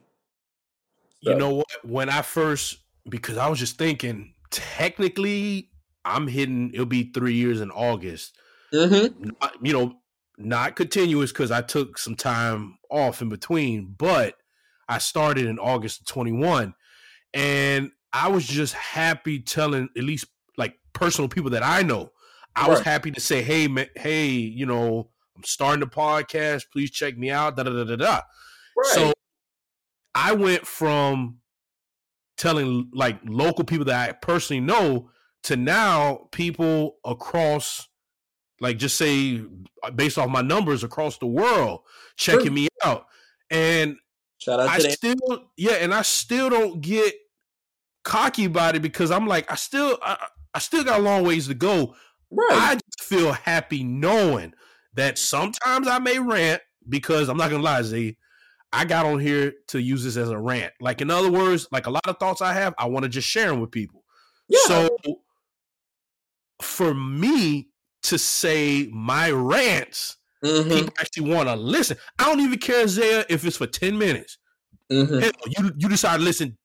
So. 1.24 1.32
You 1.32 1.38
know 1.38 1.54
what? 1.56 1.68
When 1.84 2.10
I 2.10 2.22
first, 2.22 2.78
because 3.08 3.38
I 3.38 3.48
was 3.50 3.60
just 3.60 3.78
thinking, 3.78 4.34
technically, 4.52 5.70
I'm 6.06 6.28
hitting. 6.28 6.72
It'll 6.74 6.86
be 6.86 7.12
three 7.12 7.34
years 7.34 7.62
in 7.62 7.72
August. 7.72 8.38
Mm-hmm. 8.74 9.32
Not, 9.42 9.54
you 9.62 9.74
know, 9.74 9.96
not 10.38 10.76
continuous 10.76 11.32
because 11.32 11.52
I 11.52 11.62
took 11.62 11.98
some 11.98 12.16
time 12.16 12.78
off 12.90 13.22
in 13.22 13.30
between, 13.30 13.96
but 13.98 14.36
I 14.88 14.98
started 14.98 15.46
in 15.46 15.60
August 15.60 16.02
of 16.02 16.08
21, 16.08 16.74
and 17.34 17.92
I 18.14 18.30
was 18.30 18.48
just 18.48 18.74
happy 18.74 19.40
telling 19.40 19.90
at 19.96 20.04
least 20.04 20.26
like 20.58 20.76
personal 20.94 21.28
people 21.28 21.52
that 21.52 21.64
I 21.64 21.84
know. 21.84 22.12
I 22.56 22.62
right. 22.62 22.70
was 22.70 22.82
happy 22.82 23.12
to 23.12 23.20
say, 23.20 23.42
"Hey, 23.42 23.68
man, 23.68 23.88
hey, 23.96 24.30
you 24.30 24.66
know, 24.66 25.10
I'm 25.36 25.44
starting 25.44 25.84
a 25.84 25.88
podcast. 25.88 26.64
Please 26.72 26.92
check 26.92 27.18
me 27.18 27.30
out." 27.30 27.58
Da 27.58 27.64
da 27.64 27.72
da 27.72 27.84
da 27.84 27.96
da. 27.96 28.22
Right. 28.76 28.94
So 28.94 29.14
I 30.20 30.34
went 30.34 30.68
from 30.68 31.38
telling 32.38 32.90
like 32.94 33.20
local 33.26 33.64
people 33.64 33.86
that 33.86 34.10
I 34.10 34.12
personally 34.12 34.60
know 34.60 35.10
to 35.44 35.56
now 35.56 36.28
people 36.32 36.98
across 37.06 37.88
like 38.60 38.78
just 38.78 38.98
say 38.98 39.42
uh, 39.84 39.92
based 39.92 40.18
off 40.18 40.30
my 40.30 40.42
numbers 40.42 40.84
across 40.84 41.18
the 41.18 41.26
world 41.26 41.82
checking 42.18 42.48
sure. 42.48 42.52
me 42.52 42.68
out 42.84 43.06
and 43.50 43.96
shout 44.40 44.60
out 44.60 44.68
I 44.68 44.80
to 44.80 44.92
still 44.92 45.16
them. 45.28 45.46
yeah 45.56 45.76
and 45.76 45.94
I 45.94 46.02
still 46.02 46.50
don't 46.50 46.82
get 46.82 47.14
cocky 48.04 48.46
about 48.46 48.76
it 48.76 48.82
because 48.82 49.12
I'm 49.12 49.26
like 49.26 49.50
I 49.50 49.56
still 49.56 49.98
I, 50.02 50.18
I 50.54 50.60
still 50.60 50.84
got 50.84 51.00
a 51.00 51.04
long 51.04 51.24
ways 51.24 51.48
to 51.48 51.54
go 51.54 51.96
right 52.30 52.50
I 52.52 52.74
just 52.76 53.04
feel 53.10 53.32
happy 53.32 53.86
knowing 53.86 54.54
that 54.96 55.18
sometimes 55.18 55.88
I 55.88 56.00
may 56.00 56.20
rant 56.20 56.62
because 56.90 57.30
I'm 57.30 57.38
not 57.38 57.52
gonna 57.52 57.64
lie 57.64 57.82
Z 57.84 58.18
I 58.72 58.86
got 58.86 59.06
on 59.06 59.20
here 59.20 59.54
to 59.70 59.82
use 59.82 60.04
this 60.04 60.18
as 60.18 60.30
a 60.30 60.38
rant. 60.38 60.74
Like 60.80 61.02
in 61.02 61.10
other 61.10 61.32
words, 61.32 61.68
like 61.72 61.88
a 61.88 61.92
lot 61.92 62.08
of 62.08 62.18
thoughts 62.18 62.42
I 62.42 62.54
have, 62.54 62.74
I 62.78 62.88
want 62.88 63.04
to 63.04 63.10
just 63.10 63.28
share 63.28 63.50
them 63.50 63.62
with 63.62 63.72
people. 63.72 64.04
Yeah. 64.48 64.60
So 64.66 64.98
for 66.62 66.94
me 66.94 67.70
to 68.04 68.18
say 68.18 68.90
my 68.92 69.32
rants, 69.32 70.18
mm-hmm. 70.44 70.70
people 70.70 70.94
actually 71.00 71.34
want 71.34 71.50
to 71.50 71.56
listen. 71.56 71.98
I 72.18 72.26
don't 72.26 72.42
even 72.42 72.60
care, 72.60 72.88
Zaya, 72.88 73.26
if 73.30 73.46
it's 73.46 73.58
for 73.58 73.68
10 73.68 73.98
minutes. 73.98 74.38
Mm-hmm. 74.92 75.20
Hell, 75.20 75.32
you 75.46 75.72
you 75.78 75.90
decide 75.90 76.18
to 76.18 76.24
listen 76.24 76.58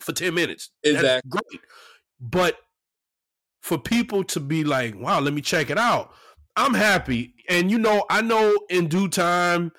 for 0.00 0.12
10 0.12 0.34
minutes. 0.34 0.70
Exactly. 0.82 1.08
That's 1.08 1.26
great. 1.28 1.60
But 2.20 2.56
for 3.62 3.78
people 3.78 4.24
to 4.24 4.40
be 4.40 4.64
like, 4.64 4.94
wow, 4.96 5.20
let 5.20 5.34
me 5.34 5.40
check 5.40 5.70
it 5.70 5.78
out. 5.78 6.12
I'm 6.56 6.74
happy. 6.74 7.34
And 7.48 7.70
you 7.70 7.78
know, 7.78 8.04
I 8.10 8.22
know 8.22 8.56
in 8.70 8.88
due 8.88 9.08
time 9.08 9.72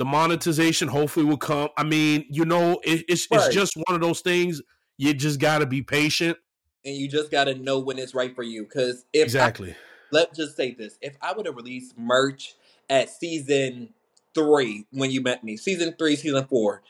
the 0.00 0.04
monetization 0.06 0.88
hopefully 0.88 1.26
will 1.26 1.36
come. 1.36 1.68
I 1.76 1.84
mean, 1.84 2.24
you 2.30 2.46
know, 2.46 2.80
it, 2.82 3.04
it's 3.06 3.28
right. 3.30 3.44
it's 3.44 3.54
just 3.54 3.74
one 3.76 3.94
of 3.94 4.00
those 4.00 4.22
things. 4.22 4.62
You 4.96 5.12
just 5.12 5.38
got 5.38 5.58
to 5.58 5.66
be 5.66 5.82
patient, 5.82 6.38
and 6.86 6.96
you 6.96 7.06
just 7.06 7.30
got 7.30 7.44
to 7.44 7.54
know 7.54 7.80
when 7.80 7.98
it's 7.98 8.14
right 8.14 8.34
for 8.34 8.42
you. 8.42 8.62
Because 8.62 9.04
if 9.12 9.24
exactly, 9.24 9.72
I, 9.72 9.76
let's 10.10 10.38
just 10.38 10.56
say 10.56 10.72
this: 10.72 10.96
if 11.02 11.18
I 11.20 11.34
would 11.34 11.44
have 11.44 11.54
released 11.54 11.98
merch 11.98 12.54
at 12.88 13.10
season 13.10 13.90
three 14.34 14.86
when 14.90 15.10
you 15.10 15.20
met 15.20 15.44
me, 15.44 15.58
season 15.58 15.94
three, 15.98 16.16
season 16.16 16.46
four, 16.46 16.80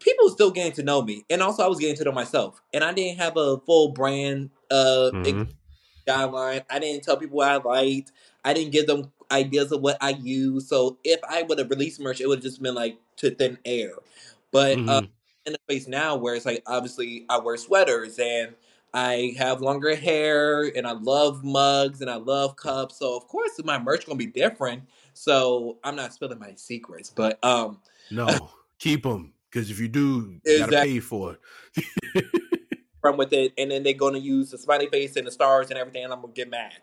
people 0.00 0.24
were 0.24 0.32
still 0.32 0.50
getting 0.50 0.72
to 0.72 0.82
know 0.82 1.02
me, 1.02 1.24
and 1.30 1.42
also 1.42 1.64
I 1.64 1.68
was 1.68 1.78
getting 1.78 1.98
to 1.98 2.04
know 2.04 2.12
myself, 2.12 2.60
and 2.74 2.82
I 2.82 2.92
didn't 2.92 3.18
have 3.18 3.36
a 3.36 3.58
full 3.58 3.92
brand 3.92 4.50
uh 4.72 5.12
mm-hmm. 5.14 5.42
guideline. 6.04 6.64
I 6.68 6.80
didn't 6.80 7.04
tell 7.04 7.16
people 7.16 7.36
what 7.36 7.48
I 7.48 7.58
liked. 7.58 8.10
I 8.44 8.54
didn't 8.54 8.72
give 8.72 8.88
them 8.88 9.12
ideas 9.30 9.72
of 9.72 9.80
what 9.80 9.96
I 10.00 10.10
use. 10.10 10.68
So 10.68 10.98
if 11.04 11.20
I 11.28 11.42
would 11.42 11.58
have 11.58 11.70
released 11.70 12.00
merch, 12.00 12.20
it 12.20 12.28
would 12.28 12.38
have 12.38 12.44
just 12.44 12.62
been 12.62 12.74
like 12.74 12.98
to 13.16 13.30
thin 13.30 13.58
air. 13.64 13.92
But 14.50 14.78
mm-hmm. 14.78 14.88
uh, 14.88 15.02
in 15.46 15.52
the 15.52 15.58
place 15.66 15.88
now 15.88 16.16
where 16.16 16.34
it's 16.34 16.46
like 16.46 16.62
obviously 16.66 17.24
I 17.28 17.38
wear 17.38 17.56
sweaters 17.56 18.18
and 18.18 18.54
I 18.92 19.34
have 19.38 19.60
longer 19.60 19.94
hair 19.94 20.64
and 20.76 20.86
I 20.86 20.92
love 20.92 21.44
mugs 21.44 22.00
and 22.00 22.10
I 22.10 22.16
love 22.16 22.56
cups. 22.56 22.98
So 22.98 23.16
of 23.16 23.26
course 23.28 23.52
my 23.64 23.78
merch 23.78 24.06
gonna 24.06 24.16
be 24.16 24.26
different. 24.26 24.82
So 25.14 25.78
I'm 25.84 25.96
not 25.96 26.12
spilling 26.12 26.38
my 26.38 26.54
secrets, 26.56 27.10
but 27.10 27.42
um 27.44 27.78
no, 28.10 28.50
keep 28.78 29.04
them 29.04 29.32
because 29.50 29.70
if 29.70 29.78
you 29.78 29.88
do, 29.88 30.40
you 30.44 30.58
gotta 30.60 30.72
pay 30.72 31.00
for 31.00 31.36
it. 31.76 32.24
from 33.00 33.16
with 33.16 33.32
it, 33.32 33.52
and 33.56 33.70
then 33.70 33.82
they're 33.82 33.94
gonna 33.94 34.18
use 34.18 34.50
the 34.50 34.58
smiley 34.58 34.86
face 34.86 35.16
and 35.16 35.26
the 35.26 35.30
stars 35.30 35.70
and 35.70 35.78
everything, 35.78 36.04
and 36.04 36.12
I'm 36.12 36.20
gonna 36.20 36.32
get 36.32 36.50
mad. 36.50 36.74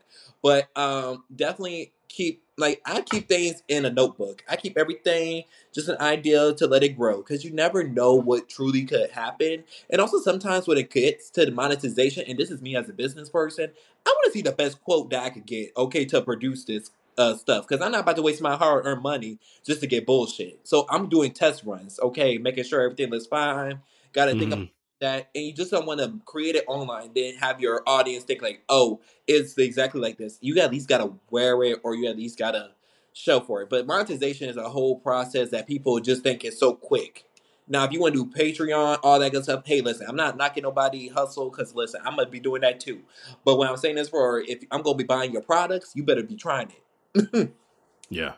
But 0.41 0.69
um, 0.75 1.23
definitely 1.35 1.93
keep 2.09 2.43
like 2.57 2.81
I 2.85 3.01
keep 3.01 3.27
things 3.27 3.61
in 3.67 3.85
a 3.85 3.89
notebook. 3.89 4.43
I 4.49 4.55
keep 4.55 4.77
everything 4.77 5.43
just 5.73 5.89
an 5.89 5.97
idea 5.99 6.53
to 6.53 6.67
let 6.67 6.83
it 6.83 6.97
grow 6.97 7.17
because 7.17 7.45
you 7.45 7.51
never 7.51 7.83
know 7.83 8.15
what 8.15 8.49
truly 8.49 8.83
could 8.85 9.11
happen. 9.11 9.63
And 9.89 10.01
also 10.01 10.19
sometimes 10.19 10.67
when 10.67 10.77
it 10.77 10.89
gets 10.89 11.29
to 11.31 11.45
the 11.45 11.51
monetization, 11.51 12.25
and 12.27 12.37
this 12.37 12.49
is 12.51 12.61
me 12.61 12.75
as 12.75 12.89
a 12.89 12.93
business 12.93 13.29
person, 13.29 13.71
I 14.05 14.09
want 14.09 14.25
to 14.25 14.31
see 14.31 14.41
the 14.41 14.51
best 14.51 14.81
quote 14.83 15.09
that 15.11 15.23
I 15.23 15.29
could 15.29 15.45
get. 15.45 15.71
Okay, 15.77 16.05
to 16.05 16.21
produce 16.21 16.63
this 16.65 16.91
uh, 17.17 17.35
stuff 17.35 17.67
because 17.67 17.83
I'm 17.83 17.91
not 17.91 18.01
about 18.01 18.15
to 18.17 18.21
waste 18.21 18.41
my 18.41 18.55
hard 18.55 18.85
earned 18.85 19.01
money 19.01 19.39
just 19.65 19.81
to 19.81 19.87
get 19.87 20.05
bullshit. 20.05 20.59
So 20.63 20.85
I'm 20.89 21.09
doing 21.09 21.31
test 21.33 21.63
runs. 21.63 21.99
Okay, 21.99 22.37
making 22.37 22.63
sure 22.63 22.81
everything 22.81 23.09
looks 23.11 23.27
fine. 23.27 23.81
Got 24.13 24.25
to 24.25 24.35
think 24.35 24.53
Mhm. 24.53 24.69
That 24.99 25.29
and 25.35 25.45
you 25.45 25.53
just 25.53 25.71
don't 25.71 25.85
want 25.85 25.99
to 25.99 26.19
create 26.25 26.55
it 26.55 26.63
online 26.67 27.11
then 27.15 27.35
have 27.35 27.59
your 27.61 27.83
audience 27.87 28.23
think 28.23 28.41
like 28.41 28.63
oh 28.69 28.99
it's 29.27 29.57
exactly 29.57 29.99
like 30.01 30.17
this. 30.17 30.37
You 30.41 30.57
at 30.59 30.71
least 30.71 30.87
gotta 30.87 31.11
wear 31.29 31.61
it 31.63 31.79
or 31.83 31.95
you 31.95 32.07
at 32.07 32.17
least 32.17 32.39
gotta 32.39 32.71
show 33.13 33.39
for 33.41 33.61
it. 33.61 33.69
But 33.69 33.85
monetization 33.87 34.49
is 34.49 34.57
a 34.57 34.69
whole 34.69 34.97
process 34.99 35.49
that 35.49 35.67
people 35.67 35.99
just 35.99 36.23
think 36.23 36.45
is 36.45 36.59
so 36.59 36.73
quick. 36.73 37.25
Now 37.67 37.83
if 37.83 37.91
you 37.91 37.99
want 37.99 38.13
to 38.15 38.25
do 38.25 38.31
patreon 38.31 38.99
all 39.03 39.19
that 39.19 39.31
good 39.33 39.43
stuff 39.43 39.63
hey 39.65 39.81
listen 39.81 40.05
i'm 40.07 40.15
not 40.15 40.37
knocking 40.37 40.63
nobody 40.63 41.09
hustle 41.09 41.49
because 41.49 41.75
listen 41.75 41.99
i'm 42.05 42.15
gonna 42.15 42.29
be 42.29 42.39
doing 42.39 42.61
that 42.61 42.79
too. 42.79 43.01
But 43.43 43.57
what 43.57 43.69
i'm 43.69 43.75
saying 43.77 43.97
is 43.97 44.07
for 44.09 44.41
if 44.41 44.63
i'm 44.71 44.81
gonna 44.81 44.97
be 44.97 45.03
buying 45.03 45.33
your 45.33 45.41
products 45.41 45.91
you 45.95 46.03
better 46.03 46.23
be 46.23 46.35
trying 46.35 46.69
it. 47.15 47.51
Yeah. 48.09 48.35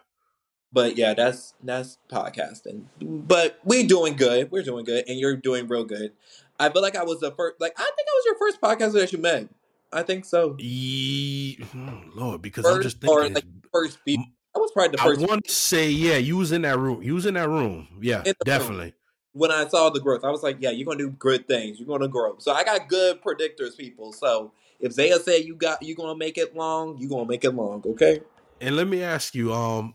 but 0.74 0.98
yeah 0.98 1.14
that's 1.14 1.54
that's 1.64 2.00
podcasting. 2.12 2.86
But 3.00 3.60
we 3.64 3.84
doing 3.86 4.16
good. 4.16 4.50
We're 4.52 4.64
doing 4.64 4.84
good 4.84 5.06
and 5.08 5.20
you're 5.20 5.36
doing 5.36 5.68
real 5.68 5.84
good 5.84 6.14
i 6.60 6.70
feel 6.70 6.82
like 6.82 6.96
i 6.96 7.04
was 7.04 7.20
the 7.20 7.32
first 7.32 7.60
like 7.60 7.74
i 7.78 7.84
think 7.84 8.08
i 8.08 8.12
was 8.16 8.26
your 8.26 8.38
first 8.38 8.62
podcaster 8.62 9.00
that 9.00 9.12
you 9.12 9.18
met 9.20 9.48
i 9.94 10.04
think 10.04 10.26
so 10.26 10.56
Ye- 10.60 11.56
hmm, 11.72 12.10
Lord, 12.16 12.42
because 12.42 12.68
I'm 12.68 12.76
First 12.76 12.84
just 13.02 13.08
or, 13.08 13.22
thinking. 13.22 13.34
like, 13.36 13.46
first 13.74 14.00
M- 14.08 14.26
i 14.56 14.60
was 14.60 14.72
probably 14.72 14.98
the 14.98 15.04
first. 15.04 15.22
I 15.22 15.26
want 15.26 15.46
to 15.46 15.52
say, 15.54 15.90
yeah, 15.90 16.18
you 16.18 16.38
was 16.38 16.52
in 16.52 16.64
that 16.64 16.78
room. 16.80 17.02
You 17.04 17.14
was 17.16 17.26
in 17.26 17.36
that 17.36 17.48
room. 17.50 17.88
Yeah, 18.02 18.18
In 18.20 18.24
the 18.26 18.32
room. 18.32 18.36
definitely. 18.46 18.94
when 19.34 19.52
i 19.52 19.68
saw 19.68 19.90
the 19.90 20.00
growth 20.00 20.24
i 20.24 20.30
was 20.30 20.42
like 20.44 20.58
yeah 20.60 20.72
you're 20.72 20.86
gonna 20.86 20.98
do 20.98 21.10
good 21.12 21.48
things 21.48 21.80
you're 21.80 21.88
gonna 21.88 22.08
grow 22.08 22.36
so 22.40 22.52
i 22.52 22.64
got 22.64 22.88
good 22.90 23.22
predictors 23.22 23.78
people 23.78 24.12
so 24.12 24.52
if 24.80 24.92
zaya 24.92 25.20
said 25.20 25.44
you 25.46 25.54
got 25.56 25.82
you're 25.84 25.96
gonna 25.96 26.18
make 26.18 26.38
it 26.38 26.56
long 26.56 26.98
you 26.98 27.08
gonna 27.08 27.28
make 27.28 27.44
it 27.46 27.52
long 27.52 27.82
okay 27.86 28.22
And 28.60 28.76
let 28.76 28.88
me 28.88 29.04
ask 29.04 29.36
you, 29.36 29.54
um, 29.54 29.94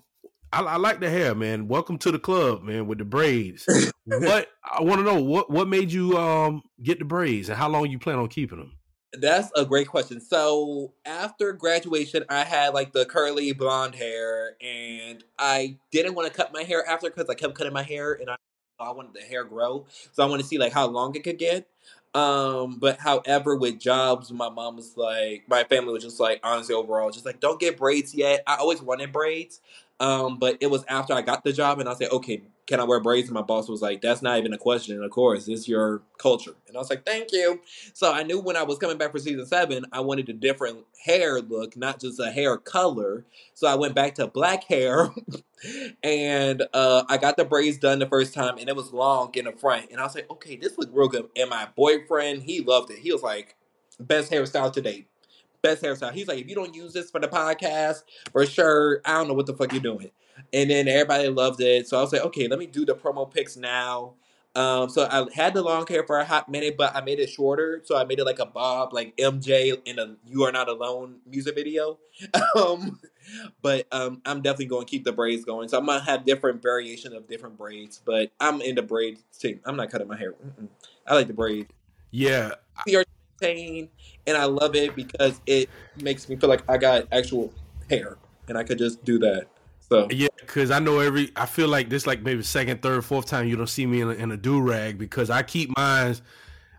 I, 0.53 0.61
I 0.63 0.77
like 0.77 1.01
the 1.01 1.11
hair, 1.11 1.35
man. 1.35 1.69
Welcome 1.69 1.99
to 1.99 2.11
the 2.13 2.19
club, 2.19 2.63
man, 2.63 2.87
with 2.87 2.99
the 2.99 3.05
braids. 3.05 3.67
what 4.07 4.49
I 4.65 4.83
want 4.83 4.99
to 4.99 5.05
know 5.05 5.23
what 5.23 5.51
what 5.51 5.69
made 5.69 5.93
you 5.93 6.17
um 6.19 6.63
get 6.83 6.99
the 6.99 7.05
braids 7.05 7.49
and 7.49 7.59
how 7.59 7.69
long 7.69 7.91
you 7.91 7.99
plan 7.99 8.19
on 8.19 8.29
keeping 8.29 8.59
them? 8.59 8.73
That's 9.13 9.51
a 9.55 9.65
great 9.65 9.87
question. 9.87 10.21
So 10.21 10.93
after 11.05 11.53
graduation, 11.53 12.25
I 12.29 12.43
had 12.45 12.75
like 12.75 12.93
the 12.93 13.07
curly 13.07 13.53
blonde 13.53 13.95
hair, 13.95 14.57
and 14.61 15.23
I 15.39 15.79
didn't 15.93 16.15
want 16.15 16.29
to 16.29 16.35
cut 16.37 16.53
my 16.53 16.63
hair 16.63 16.87
after 16.89 17.09
because 17.11 17.29
I 17.31 17.35
kept 17.35 17.55
cutting 17.55 17.73
my 17.73 17.85
hair, 17.85 18.15
and 18.15 18.29
I, 18.29 18.37
I 18.81 18.91
wanted 18.91 19.15
the 19.15 19.21
hair 19.21 19.45
grow. 19.45 19.87
So 20.13 20.25
I 20.25 20.27
wanted 20.27 20.43
to 20.43 20.49
see 20.49 20.59
like 20.59 20.73
how 20.73 20.87
long 20.87 21.15
it 21.15 21.23
could 21.23 21.39
get. 21.39 21.69
Um, 22.15 22.79
but 22.79 22.99
however, 23.01 23.57
with 23.57 23.81
jobs, 23.81 24.31
my 24.31 24.49
mom 24.49 24.77
was 24.77 24.97
like, 24.97 25.45
my 25.49 25.65
family 25.65 25.93
was 25.93 26.05
just 26.05 26.21
like, 26.21 26.39
honestly, 26.45 26.75
overall, 26.75 27.11
just 27.11 27.27
like, 27.27 27.41
don't 27.41 27.59
get 27.59 27.77
braids 27.77 28.15
yet. 28.15 28.45
I 28.47 28.55
always 28.57 28.81
wanted 28.81 29.13
braids. 29.13 29.61
Um, 30.05 30.37
but 30.39 30.59
it 30.61 30.67
was 30.67 30.85
after 30.87 31.15
I 31.15 31.23
got 31.23 31.45
the 31.45 31.53
job, 31.53 31.81
and 31.81 31.89
I 31.89 31.95
said, 31.95 32.11
okay, 32.13 32.43
can 32.67 32.79
I 32.79 32.85
wear 32.85 33.01
braids? 33.01 33.29
And 33.29 33.35
my 33.35 33.41
boss 33.41 33.71
was 33.71 33.81
like, 33.81 34.03
that's 34.03 34.21
not 34.21 34.39
even 34.39 34.53
a 34.53 34.59
question. 34.59 35.03
Of 35.03 35.11
course, 35.11 35.49
it's 35.49 35.67
your 35.67 36.03
culture. 36.19 36.55
And 36.69 36.77
I 36.77 36.81
was 36.81 36.91
like, 36.91 37.07
thank 37.07 37.33
you. 37.33 37.61
So 37.95 38.13
I 38.13 38.23
knew 38.23 38.39
when 38.39 38.55
I 38.55 38.65
was 38.65 38.77
coming 38.79 38.99
back 38.99 39.13
for 39.13 39.19
season 39.19 39.47
seven, 39.47 39.87
I 39.93 40.01
wanted 40.01 40.29
a 40.29 40.35
different 40.35 40.85
hair 41.07 41.41
look, 41.41 41.75
not 41.75 42.01
just 42.01 42.21
a 42.21 42.31
hair 42.31 42.59
color. 42.59 43.25
So 43.55 43.67
I 43.67 43.77
went 43.77 43.95
back 43.95 44.17
to 44.17 44.27
black 44.27 44.65
hair, 44.65 45.09
and 46.03 46.65
uh, 46.75 47.05
I 47.09 47.17
got 47.17 47.39
the 47.39 47.47
braids 47.47 47.79
done 47.79 47.99
the 47.99 48.07
first 48.07 48.35
time, 48.35 48.59
and 48.59 48.69
it 48.69 48.77
was 48.77 48.93
long 48.93 49.31
in 49.35 49.47
the 49.47 49.53
front. 49.53 49.91
And 49.91 50.01
I 50.01 50.05
was 50.05 50.15
like, 50.15 50.31
okay, 50.31 50.57
this 50.57 50.77
look 50.77 50.91
real 50.93 51.09
good. 51.09 51.31
And 51.35 51.49
my 51.49 51.69
boyfriend, 51.75 52.43
he 52.43 52.61
loved 52.61 52.91
it. 52.91 52.99
He 52.99 53.11
was 53.11 53.23
like, 53.23 53.57
best 53.99 54.31
hairstyle 54.31 54.71
to 54.75 54.83
date. 54.83 55.09
Best 55.65 55.83
hairstyle. 55.83 56.13
He's 56.13 56.29
like, 56.29 56.39
if 56.39 56.47
you 56.47 56.55
don't 56.55 56.75
use 56.75 56.93
this 56.93 57.11
for 57.11 57.19
the 57.19 57.27
podcast, 57.27 58.03
for 58.31 58.45
sure, 58.45 59.01
I 59.03 59.15
don't 59.15 59.29
know 59.29 59.35
what 59.35 59.47
the 59.47 59.55
fuck 59.55 59.73
you're 59.73 59.81
doing. 59.81 60.11
And 60.53 60.69
then 60.69 60.89
everybody 60.89 61.29
loved 61.29 61.63
it. 61.63 61.89
So 61.89 61.97
I 61.99 62.03
was 62.03 62.13
like, 62.13 62.21
okay, 62.21 62.49
let 62.49 62.59
me 62.59 62.67
do 62.67 62.85
the 62.85 62.95
promo 62.95 63.33
pics 63.33 63.57
now. 63.57 64.13
Um, 64.55 64.91
so 64.91 65.09
I 65.11 65.27
had 65.35 65.55
the 65.55 65.63
long 65.63 65.87
hair 65.87 66.05
for 66.05 66.19
a 66.19 66.25
hot 66.25 66.51
minute, 66.51 66.77
but 66.77 66.95
I 66.95 67.01
made 67.01 67.19
it 67.19 67.31
shorter. 67.31 67.81
So 67.85 67.97
I 67.97 68.05
made 68.05 68.19
it 68.19 68.25
like 68.25 68.41
a 68.41 68.47
bob, 68.47 68.93
like 68.93 69.17
MJ 69.17 69.81
in 69.87 69.99
a 69.99 70.17
"You 70.27 70.45
Are 70.45 70.53
Not 70.53 70.69
Alone" 70.69 71.17
music 71.27 71.55
video. 71.55 71.99
Um, 72.57 73.01
but 73.63 73.89
um, 73.91 74.23
I'm 74.25 74.43
definitely 74.43 74.67
going 74.67 74.87
to 74.87 74.91
keep 74.91 75.03
the 75.03 75.13
braids 75.13 75.45
going. 75.45 75.69
So 75.69 75.79
I'm 75.79 75.87
gonna 75.87 76.05
have 76.05 76.25
different 76.25 76.63
variation 76.63 77.13
of 77.15 77.27
different 77.27 77.57
braids. 77.57 78.01
But 78.05 78.31
I'm 78.39 78.61
in 78.61 78.77
the 78.77 78.83
braids 78.83 79.23
too. 79.37 79.59
I'm 79.65 79.77
not 79.77 79.91
cutting 79.91 80.07
my 80.07 80.17
hair. 80.17 80.33
Mm-mm. 80.33 80.69
I 81.07 81.15
like 81.15 81.27
the 81.27 81.33
braids. 81.33 81.69
Yeah, 82.13 82.53
And 83.45 84.37
I 84.37 84.45
love 84.45 84.75
it 84.75 84.97
because 84.97 85.41
it 85.47 85.69
makes 86.01 86.29
me 86.29 86.37
feel 86.37 86.49
like 86.49 86.69
I 86.69 86.77
got 86.79 87.07
actual 87.13 87.53
hair, 87.89 88.17
and 88.49 88.57
I 88.57 88.65
could 88.65 88.79
just 88.79 89.05
do 89.05 89.19
that. 89.21 89.47
So 89.79 90.09
yeah, 90.11 90.29
because 90.41 90.71
I 90.71 90.79
know 90.79 90.99
every. 91.01 91.31
I 91.37 91.47
feel 91.47 91.69
like 91.69 91.89
this, 91.89 92.07
like 92.07 92.23
maybe 92.23 92.43
second, 92.43 92.83
third, 92.83 93.05
fourth 93.05 93.27
time 93.27 93.47
you 93.47 93.57
don't 93.57 93.67
see 93.69 93.87
me 93.87 94.01
in 94.01 94.09
a, 94.09 94.13
in 94.13 94.33
a 94.33 94.37
do 94.37 94.61
rag 94.61 94.99
because 94.99 95.31
I 95.31 95.43
keep 95.43 95.77
mines. 95.77 96.23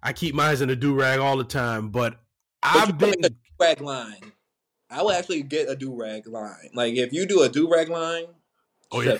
I 0.03 0.13
keep 0.13 0.35
mines 0.35 0.61
in 0.61 0.69
a 0.69 0.75
do 0.75 0.93
rag 0.93 1.19
all 1.19 1.37
the 1.37 1.43
time, 1.43 1.89
but 1.89 2.19
But 2.61 2.75
I've 2.75 2.97
been. 2.97 3.13
do 3.21 3.29
rag 3.59 3.81
line. 3.81 4.31
I 4.89 5.01
will 5.01 5.11
actually 5.11 5.41
get 5.43 5.69
a 5.69 5.75
do 5.75 5.93
rag 5.93 6.27
line. 6.27 6.69
Like 6.73 6.95
if 6.95 7.11
you 7.11 7.25
do 7.25 7.41
a 7.43 7.49
do 7.49 7.71
rag 7.71 7.89
line, 7.89 8.25
Oh 8.91 9.01
yeah. 9.01 9.17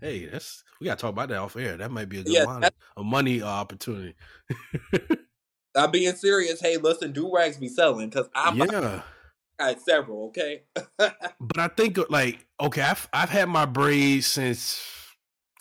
Hey, 0.00 0.26
that's 0.26 0.64
we 0.80 0.86
gotta 0.86 1.00
talk 1.00 1.10
about 1.10 1.28
that 1.28 1.38
off 1.38 1.56
air. 1.56 1.76
That 1.76 1.90
might 1.90 2.08
be 2.08 2.18
a 2.18 2.22
good 2.22 2.32
Yeah, 2.32 2.44
money, 2.44 2.68
a 2.96 3.02
money 3.02 3.42
uh, 3.42 3.46
opportunity. 3.46 4.14
I'm 5.74 5.90
being 5.90 6.14
serious. 6.14 6.60
Hey, 6.60 6.76
listen, 6.76 7.12
do 7.12 7.34
rags 7.34 7.56
be 7.56 7.68
selling 7.68 8.08
because 8.08 8.28
I 8.34 8.52
yeah, 8.54 9.02
got 9.58 9.80
several. 9.80 10.26
Okay, 10.26 10.62
but 10.98 11.58
I 11.58 11.68
think 11.68 11.98
like 12.10 12.46
okay, 12.60 12.82
I've 12.82 13.08
I've 13.12 13.30
had 13.30 13.48
my 13.48 13.64
braids 13.64 14.26
since 14.26 14.82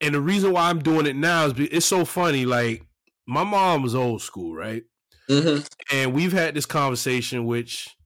And 0.00 0.14
the 0.14 0.20
reason 0.20 0.52
why 0.52 0.68
I'm 0.68 0.80
doing 0.80 1.06
it 1.06 1.16
now 1.16 1.46
is 1.46 1.52
be- 1.52 1.66
it's 1.66 1.86
so 1.86 2.04
funny. 2.04 2.44
Like 2.44 2.82
my 3.26 3.44
mom 3.44 3.82
was 3.82 3.94
old 3.94 4.22
school, 4.22 4.54
right? 4.54 4.84
Mm-hmm. 5.28 5.64
And 5.92 6.12
we've 6.12 6.32
had 6.32 6.54
this 6.54 6.66
conversation, 6.66 7.46
which 7.46 7.96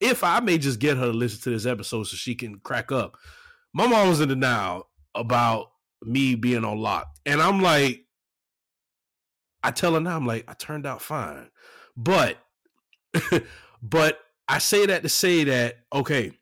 if 0.00 0.22
I 0.24 0.40
may 0.40 0.58
just 0.58 0.78
get 0.78 0.96
her 0.96 1.06
to 1.06 1.12
listen 1.12 1.40
to 1.42 1.50
this 1.50 1.66
episode 1.66 2.04
so 2.04 2.16
she 2.16 2.34
can 2.34 2.60
crack 2.60 2.92
up. 2.92 3.16
My 3.72 3.86
mom 3.86 4.08
was 4.08 4.20
in 4.20 4.28
denial 4.28 4.88
about 5.14 5.70
me 6.02 6.34
being 6.34 6.64
on 6.64 6.78
lock. 6.78 7.08
And 7.26 7.40
I'm 7.40 7.60
like, 7.60 8.04
I 9.62 9.70
tell 9.70 9.94
her 9.94 10.00
now, 10.00 10.16
I'm 10.16 10.26
like, 10.26 10.44
I 10.48 10.54
turned 10.54 10.86
out 10.86 11.02
fine. 11.02 11.50
But 11.96 12.38
but 13.82 14.18
I 14.48 14.58
say 14.58 14.86
that 14.86 15.02
to 15.02 15.08
say 15.08 15.44
that, 15.44 15.78
okay, 15.92 16.32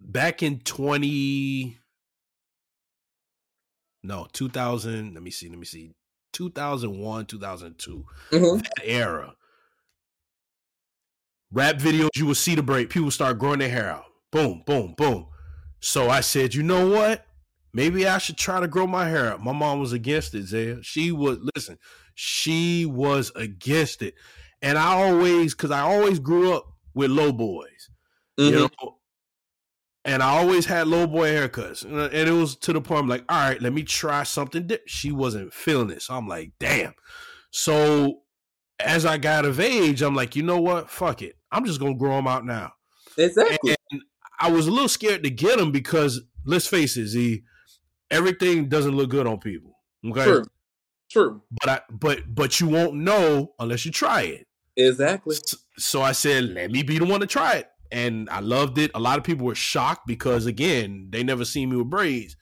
back 0.00 0.42
in 0.42 0.60
20 0.60 1.78
no 4.06 4.26
2000 4.32 5.14
let 5.14 5.22
me 5.22 5.30
see 5.30 5.48
let 5.48 5.58
me 5.58 5.64
see. 5.66 5.92
2001 6.32 7.26
2002 7.26 8.04
Mm-hmm. 8.32 8.58
that 8.58 8.82
era. 8.84 9.34
Rap 11.52 11.76
videos 11.76 12.08
you 12.16 12.26
will 12.26 12.34
see 12.34 12.54
the 12.54 12.62
break. 12.62 12.90
People 12.90 13.10
start 13.10 13.38
growing 13.38 13.58
their 13.60 13.68
hair 13.70 13.88
out. 13.90 14.04
Boom 14.32 14.62
boom 14.66 14.94
boom. 14.96 15.26
So 15.80 16.08
i 16.10 16.20
said 16.20 16.54
you 16.54 16.62
know 16.62 16.88
what? 16.88 17.24
Maybe 17.72 18.06
i 18.06 18.18
should 18.18 18.36
try 18.36 18.60
to 18.60 18.68
grow 18.68 18.86
my 18.86 19.08
hair 19.08 19.32
out. 19.32 19.42
My 19.42 19.52
mom 19.52 19.80
was 19.80 19.92
against 19.92 20.34
it 20.34 20.44
Zaya. 20.46 20.78
she 20.82 21.12
was 21.12 21.38
listen 21.54 21.78
she 22.14 22.86
was 22.86 23.30
against 23.36 24.02
it. 24.02 24.14
And 24.62 24.76
i 24.78 24.92
always 24.94 25.54
because 25.54 25.70
i 25.70 25.80
always 25.80 26.18
grew 26.18 26.52
up 26.52 26.66
with 26.94 27.10
low 27.10 27.32
boys 27.32 27.90
Mm-hmm. 28.38 28.52
you 28.54 28.60
know 28.82 28.96
and 30.06 30.22
I 30.22 30.38
always 30.38 30.66
had 30.66 30.86
low 30.86 31.06
boy 31.06 31.30
haircuts, 31.30 31.84
uh, 31.84 32.08
and 32.12 32.28
it 32.28 32.32
was 32.32 32.54
to 32.56 32.72
the 32.72 32.80
point 32.80 33.00
I'm 33.00 33.08
like, 33.08 33.24
all 33.28 33.48
right, 33.48 33.60
let 33.60 33.72
me 33.72 33.82
try 33.82 34.22
something. 34.22 34.66
Different. 34.66 34.88
She 34.88 35.10
wasn't 35.10 35.52
feeling 35.52 35.90
it, 35.90 36.00
so 36.00 36.14
I'm 36.14 36.28
like, 36.28 36.52
damn. 36.60 36.94
So 37.50 38.20
as 38.78 39.04
I 39.04 39.18
got 39.18 39.44
of 39.44 39.58
age, 39.58 40.02
I'm 40.02 40.14
like, 40.14 40.36
you 40.36 40.44
know 40.44 40.60
what? 40.60 40.88
Fuck 40.88 41.22
it. 41.22 41.36
I'm 41.50 41.64
just 41.64 41.80
gonna 41.80 41.96
grow 41.96 42.16
them 42.16 42.28
out 42.28 42.46
now. 42.46 42.72
Exactly. 43.18 43.74
And 43.90 44.02
I 44.38 44.50
was 44.50 44.68
a 44.68 44.70
little 44.70 44.88
scared 44.88 45.24
to 45.24 45.30
get 45.30 45.58
them 45.58 45.72
because 45.72 46.20
let's 46.44 46.68
face 46.68 46.96
it, 46.96 47.08
Z, 47.08 47.42
everything 48.10 48.68
doesn't 48.68 48.94
look 48.94 49.10
good 49.10 49.26
on 49.26 49.38
people. 49.38 49.72
Okay. 50.06 50.24
True. 50.24 50.44
True. 51.10 51.42
But 51.50 51.68
I 51.68 51.80
but 51.90 52.22
but 52.32 52.60
you 52.60 52.68
won't 52.68 52.94
know 52.94 53.54
unless 53.58 53.84
you 53.84 53.90
try 53.90 54.22
it. 54.22 54.46
Exactly. 54.76 55.36
So 55.78 56.02
I 56.02 56.12
said, 56.12 56.44
let 56.50 56.70
me 56.70 56.82
be 56.82 56.98
the 56.98 57.06
one 57.06 57.20
to 57.20 57.26
try 57.26 57.54
it. 57.54 57.68
And 57.90 58.28
I 58.30 58.40
loved 58.40 58.78
it. 58.78 58.90
A 58.94 59.00
lot 59.00 59.18
of 59.18 59.24
people 59.24 59.46
were 59.46 59.54
shocked 59.54 60.06
because 60.06 60.46
again, 60.46 61.08
they 61.10 61.22
never 61.22 61.44
seen 61.44 61.70
me 61.70 61.76
with 61.76 61.90
braids. 61.90 62.36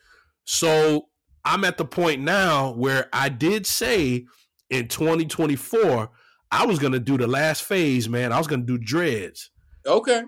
So 0.45 1.09
I'm 1.45 1.65
at 1.65 1.79
the 1.79 1.85
point 1.85 2.23
now 2.23 2.73
where 2.73 3.09
I 3.13 3.29
did 3.29 3.67
say 3.67 4.27
in 4.71 4.89
2024, 4.89 6.11
I 6.51 6.67
was 6.67 6.79
gonna 6.79 7.01
do 7.01 7.19
the 7.19 7.27
last 7.27 7.65
phase, 7.65 8.09
man. 8.09 8.33
I 8.33 8.39
was 8.39 8.47
gonna 8.47 8.63
do 8.63 8.79
dreads. 8.79 9.51
Okay. 9.87 10.23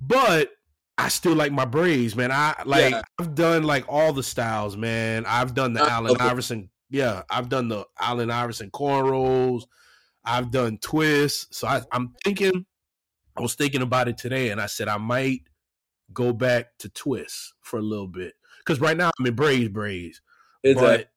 But 0.00 0.52
I 0.96 1.08
still 1.08 1.34
like 1.34 1.52
my 1.52 1.64
braids, 1.64 2.16
man. 2.16 2.32
I 2.32 2.54
like 2.64 2.92
yeah. 2.92 3.02
I've 3.18 3.34
done 3.34 3.62
like 3.62 3.84
all 3.88 4.12
the 4.12 4.22
styles, 4.22 4.76
man. 4.76 5.24
I've 5.26 5.54
done 5.54 5.72
the 5.72 5.82
Allen 5.82 6.12
okay. 6.12 6.24
Iverson. 6.24 6.70
Yeah, 6.90 7.22
I've 7.30 7.48
done 7.48 7.68
the 7.68 7.84
Allen 8.00 8.30
Iverson 8.30 8.70
cornrows. 8.70 9.62
I've 10.24 10.50
done 10.50 10.78
twists. 10.78 11.56
So 11.56 11.68
I, 11.68 11.82
I'm 11.92 12.14
thinking, 12.24 12.66
I 13.38 13.42
was 13.42 13.54
thinking 13.54 13.82
about 13.82 14.08
it 14.08 14.18
today, 14.18 14.50
and 14.50 14.60
I 14.60 14.66
said 14.66 14.88
I 14.88 14.98
might 14.98 15.42
go 16.12 16.32
back 16.32 16.78
to 16.78 16.88
twists 16.88 17.54
for 17.60 17.78
a 17.78 17.82
little 17.82 18.08
bit 18.08 18.34
because 18.58 18.80
right 18.80 18.96
now 18.96 19.10
I'm 19.18 19.26
in 19.26 19.34
braids, 19.34 19.70
braids. 19.70 20.20
Exactly. 20.62 20.96
But 20.96 21.10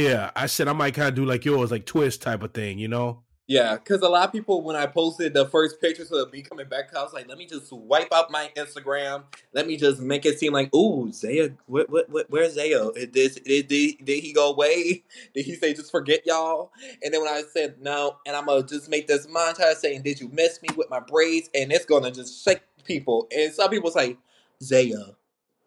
yeah, 0.00 0.30
I 0.36 0.46
said 0.46 0.68
I 0.68 0.72
might 0.72 0.94
kind 0.94 1.08
of 1.08 1.14
do 1.14 1.24
like 1.24 1.44
yours, 1.44 1.70
like 1.70 1.86
twist 1.86 2.22
type 2.22 2.42
of 2.42 2.52
thing, 2.52 2.78
you 2.78 2.88
know. 2.88 3.23
Yeah, 3.46 3.74
because 3.74 4.00
a 4.00 4.08
lot 4.08 4.24
of 4.24 4.32
people, 4.32 4.62
when 4.62 4.74
I 4.74 4.86
posted 4.86 5.34
the 5.34 5.46
first 5.46 5.78
pictures 5.78 6.10
of 6.10 6.32
me 6.32 6.40
coming 6.40 6.66
back, 6.66 6.96
I 6.96 7.02
was 7.02 7.12
like, 7.12 7.28
let 7.28 7.36
me 7.36 7.44
just 7.44 7.70
wipe 7.70 8.10
out 8.10 8.30
my 8.30 8.50
Instagram. 8.56 9.24
Let 9.52 9.66
me 9.66 9.76
just 9.76 10.00
make 10.00 10.24
it 10.24 10.38
seem 10.38 10.54
like, 10.54 10.74
ooh, 10.74 11.12
Zaya, 11.12 11.50
what, 11.66 11.90
what, 11.90 12.30
where's 12.30 12.54
Zaya? 12.54 12.90
Did, 12.94 13.12
did, 13.12 13.68
did, 13.68 13.68
did 14.02 14.22
he 14.22 14.32
go 14.32 14.50
away? 14.50 15.04
Did 15.34 15.44
he 15.44 15.54
say, 15.56 15.74
just 15.74 15.90
forget 15.90 16.22
y'all? 16.24 16.72
And 17.02 17.12
then 17.12 17.20
when 17.20 17.30
I 17.30 17.42
said 17.52 17.76
no, 17.82 18.16
and 18.26 18.34
I'm 18.34 18.46
going 18.46 18.62
to 18.62 18.74
just 18.74 18.88
make 18.88 19.06
this 19.08 19.26
montage 19.26 19.74
saying, 19.76 20.02
did 20.02 20.20
you 20.20 20.28
miss 20.28 20.62
me 20.62 20.68
with 20.76 20.88
my 20.88 21.00
braids? 21.00 21.50
And 21.54 21.70
it's 21.72 21.84
going 21.84 22.04
to 22.04 22.10
just 22.10 22.44
shake 22.44 22.62
people. 22.84 23.26
And 23.36 23.52
some 23.52 23.68
people 23.68 23.90
say, 23.90 24.16
Zaya, 24.62 25.16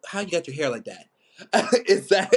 how 0.06 0.20
you 0.20 0.30
got 0.30 0.48
your 0.48 0.56
hair 0.56 0.70
like 0.70 0.84
that? 0.84 1.06
Is 1.86 2.08
that, 2.08 2.34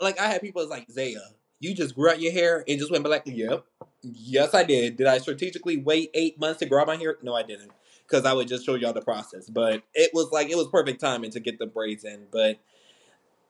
like, 0.00 0.20
I 0.20 0.26
had 0.26 0.42
people 0.42 0.68
like, 0.68 0.90
Zaya, 0.90 1.20
you 1.60 1.74
just 1.74 1.94
grew 1.94 2.10
out 2.10 2.20
your 2.20 2.32
hair 2.32 2.64
and 2.68 2.78
just 2.78 2.90
went 2.90 3.04
back, 3.04 3.22
yep. 3.26 3.64
Yes, 4.02 4.54
I 4.54 4.64
did. 4.64 4.96
Did 4.96 5.06
I 5.06 5.18
strategically 5.18 5.76
wait 5.76 6.10
eight 6.14 6.38
months 6.38 6.58
to 6.60 6.66
grow 6.66 6.84
my 6.84 6.96
hair? 6.96 7.16
No, 7.22 7.34
I 7.34 7.42
didn't. 7.42 7.70
Because 8.06 8.24
I 8.24 8.32
would 8.32 8.48
just 8.48 8.66
show 8.66 8.74
y'all 8.74 8.92
the 8.92 9.00
process. 9.00 9.48
But 9.48 9.82
it 9.94 10.10
was 10.12 10.30
like, 10.32 10.50
it 10.50 10.56
was 10.56 10.68
perfect 10.68 11.00
timing 11.00 11.30
to 11.30 11.40
get 11.40 11.58
the 11.58 11.66
braids 11.66 12.04
in. 12.04 12.26
But 12.30 12.58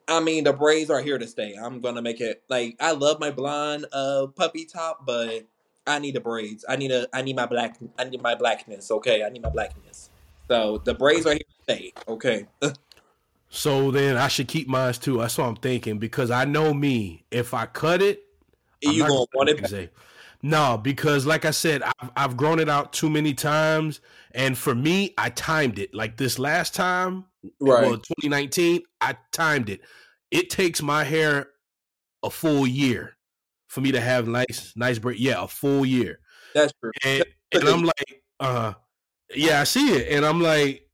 I 0.06 0.20
mean, 0.20 0.44
the 0.44 0.52
braids 0.52 0.90
are 0.90 1.00
here 1.00 1.18
to 1.18 1.26
stay. 1.26 1.54
I'm 1.54 1.80
going 1.80 1.94
to 1.94 2.02
make 2.02 2.20
it, 2.20 2.42
like, 2.48 2.76
I 2.80 2.92
love 2.92 3.18
my 3.18 3.30
blonde 3.30 3.86
uh, 3.92 4.26
puppy 4.36 4.66
top, 4.66 5.06
but 5.06 5.46
I 5.86 5.98
need 5.98 6.14
the 6.14 6.20
braids. 6.20 6.64
I 6.68 6.76
need 6.76 6.90
a, 6.90 7.08
I 7.12 7.22
need 7.22 7.36
my 7.36 7.46
black, 7.46 7.78
I 7.98 8.04
need 8.04 8.22
my 8.22 8.34
blackness, 8.34 8.90
okay? 8.90 9.24
I 9.24 9.30
need 9.30 9.42
my 9.42 9.50
blackness. 9.50 10.10
So 10.48 10.78
the 10.84 10.94
braids 10.94 11.24
are 11.26 11.32
here 11.32 11.38
to 11.38 11.62
stay, 11.62 11.92
okay? 12.08 12.46
So 13.54 13.90
then 13.90 14.16
I 14.16 14.28
should 14.28 14.48
keep 14.48 14.66
mine 14.66 14.94
too. 14.94 15.18
That's 15.18 15.36
what 15.36 15.44
I'm 15.44 15.56
thinking 15.56 15.98
because 15.98 16.30
I 16.30 16.46
know 16.46 16.72
me. 16.72 17.26
If 17.30 17.52
I 17.52 17.66
cut 17.66 18.00
it, 18.00 18.22
you 18.80 19.00
gonna 19.00 19.26
want 19.34 19.50
it. 19.50 19.92
No, 20.42 20.76
because 20.76 21.24
like 21.24 21.44
I 21.44 21.52
said, 21.52 21.82
I've, 21.82 22.10
I've 22.16 22.36
grown 22.36 22.58
it 22.58 22.68
out 22.68 22.92
too 22.92 23.08
many 23.08 23.32
times, 23.32 24.00
and 24.32 24.58
for 24.58 24.74
me, 24.74 25.14
I 25.16 25.30
timed 25.30 25.78
it. 25.78 25.94
Like 25.94 26.16
this 26.16 26.38
last 26.38 26.74
time, 26.74 27.26
right? 27.60 27.82
Well, 27.82 27.96
2019, 27.98 28.82
I 29.00 29.16
timed 29.30 29.68
it. 29.68 29.80
It 30.30 30.50
takes 30.50 30.82
my 30.82 31.04
hair 31.04 31.50
a 32.24 32.30
full 32.30 32.66
year 32.66 33.16
for 33.68 33.80
me 33.80 33.92
to 33.92 34.00
have 34.00 34.26
nice, 34.26 34.72
nice 34.74 34.98
break. 34.98 35.20
Yeah, 35.20 35.44
a 35.44 35.48
full 35.48 35.86
year. 35.86 36.18
That's 36.54 36.72
true. 36.80 36.90
And, 37.04 37.24
and 37.52 37.68
I'm 37.68 37.84
like, 37.84 38.22
uh, 38.40 38.72
yeah, 39.34 39.60
I 39.60 39.64
see 39.64 39.92
it, 39.92 40.12
and 40.12 40.26
I'm 40.26 40.40
like, 40.40 40.88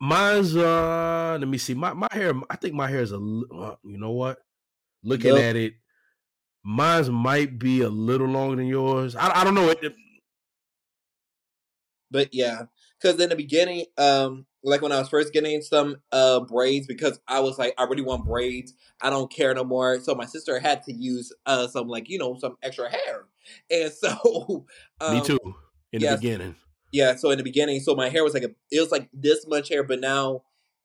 Mine's 0.00 0.56
uh 0.56 1.36
let 1.38 1.46
me 1.46 1.58
see. 1.58 1.74
My 1.74 1.92
my 1.92 2.08
hair 2.10 2.32
I 2.48 2.56
think 2.56 2.74
my 2.74 2.88
hair 2.88 3.00
is 3.00 3.12
a 3.12 3.16
uh, 3.16 3.76
you 3.84 3.98
know 3.98 4.12
what? 4.12 4.38
Looking 5.02 5.36
yep. 5.36 5.44
at 5.44 5.56
it, 5.56 5.74
mine's 6.62 7.10
might 7.10 7.58
be 7.58 7.82
a 7.82 7.88
little 7.88 8.26
longer 8.26 8.56
than 8.56 8.66
yours. 8.66 9.16
I 9.16 9.40
I 9.40 9.44
don't 9.44 9.54
know 9.54 9.70
it. 9.70 9.94
But 12.10 12.34
yeah, 12.34 12.62
cuz 13.00 13.20
in 13.20 13.28
the 13.28 13.36
beginning 13.36 13.86
um 13.96 14.46
like 14.62 14.82
when 14.82 14.92
I 14.92 14.98
was 14.98 15.08
first 15.08 15.32
getting 15.32 15.62
some 15.62 15.96
uh 16.12 16.40
braids 16.40 16.86
because 16.86 17.20
I 17.28 17.40
was 17.40 17.58
like 17.58 17.74
I 17.78 17.84
really 17.84 18.02
want 18.02 18.26
braids. 18.26 18.74
I 19.00 19.10
don't 19.10 19.32
care 19.32 19.54
no 19.54 19.64
more. 19.64 20.00
So 20.00 20.14
my 20.14 20.26
sister 20.26 20.58
had 20.58 20.82
to 20.84 20.92
use 20.92 21.32
uh 21.46 21.68
some 21.68 21.88
like, 21.88 22.08
you 22.08 22.18
know, 22.18 22.36
some 22.38 22.56
extra 22.62 22.90
hair. 22.90 23.26
And 23.70 23.90
so 23.90 24.66
um, 25.00 25.14
Me 25.14 25.22
too 25.22 25.38
in 25.92 26.00
yes, 26.02 26.20
the 26.20 26.28
beginning. 26.28 26.56
Yeah, 26.92 27.16
so 27.16 27.30
in 27.30 27.38
the 27.38 27.44
beginning, 27.44 27.80
so 27.80 27.94
my 27.94 28.08
hair 28.08 28.22
was 28.22 28.34
like 28.34 28.42
a, 28.42 28.50
it 28.70 28.80
was 28.80 28.90
like 28.90 29.08
this 29.12 29.46
much 29.46 29.68
hair, 29.68 29.82
but 29.82 30.00
now 30.00 30.42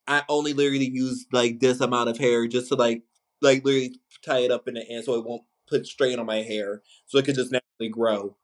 I 0.08 0.24
only 0.30 0.54
literally 0.54 0.90
use 0.90 1.26
like 1.32 1.60
this 1.60 1.82
amount 1.82 2.10
of 2.10 2.18
hair 2.18 2.48
just 2.48 2.70
to 2.70 2.76
like 2.76 3.04
like 3.42 3.66
literally 3.66 4.00
tie 4.24 4.40
it 4.40 4.52
up 4.52 4.68
in 4.68 4.76
the 4.76 4.88
end 4.90 5.04
so 5.04 5.16
it 5.16 5.26
won't 5.26 5.44
put 5.68 5.86
strain 5.86 6.20
on 6.20 6.26
my 6.26 6.42
hair, 6.42 6.82
so 7.06 7.18
it 7.18 7.26
could 7.26 7.36
just 7.36 7.52
naturally 7.52 7.90
grow. 7.90 8.36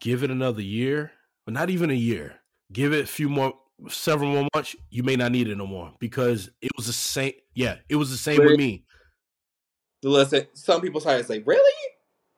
Give 0.00 0.22
it 0.22 0.30
another 0.30 0.62
year, 0.62 1.12
but 1.44 1.54
not 1.54 1.70
even 1.70 1.90
a 1.90 1.94
year. 1.94 2.36
Give 2.72 2.92
it 2.92 3.04
a 3.04 3.06
few 3.06 3.28
more, 3.28 3.54
several 3.88 4.30
more 4.30 4.48
months. 4.54 4.76
You 4.90 5.02
may 5.02 5.16
not 5.16 5.32
need 5.32 5.48
it 5.48 5.56
no 5.56 5.66
more 5.66 5.92
because 5.98 6.50
it 6.60 6.70
was 6.76 6.86
the 6.86 6.92
same. 6.92 7.32
Yeah, 7.54 7.76
it 7.88 7.96
was 7.96 8.10
the 8.10 8.16
same 8.16 8.44
with 8.44 8.58
me. 8.58 8.84
Listen, 10.02 10.46
some 10.52 10.80
people 10.80 11.00
try 11.00 11.16
to 11.18 11.24
say, 11.24 11.40
"Really? 11.40 11.88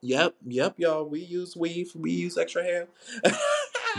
Yep, 0.01 0.35
yep, 0.47 0.79
y'all. 0.79 1.05
We 1.05 1.19
use 1.19 1.55
weave. 1.55 1.91
We 1.95 2.11
use 2.11 2.37
extra 2.37 2.63
hair." 2.63 2.87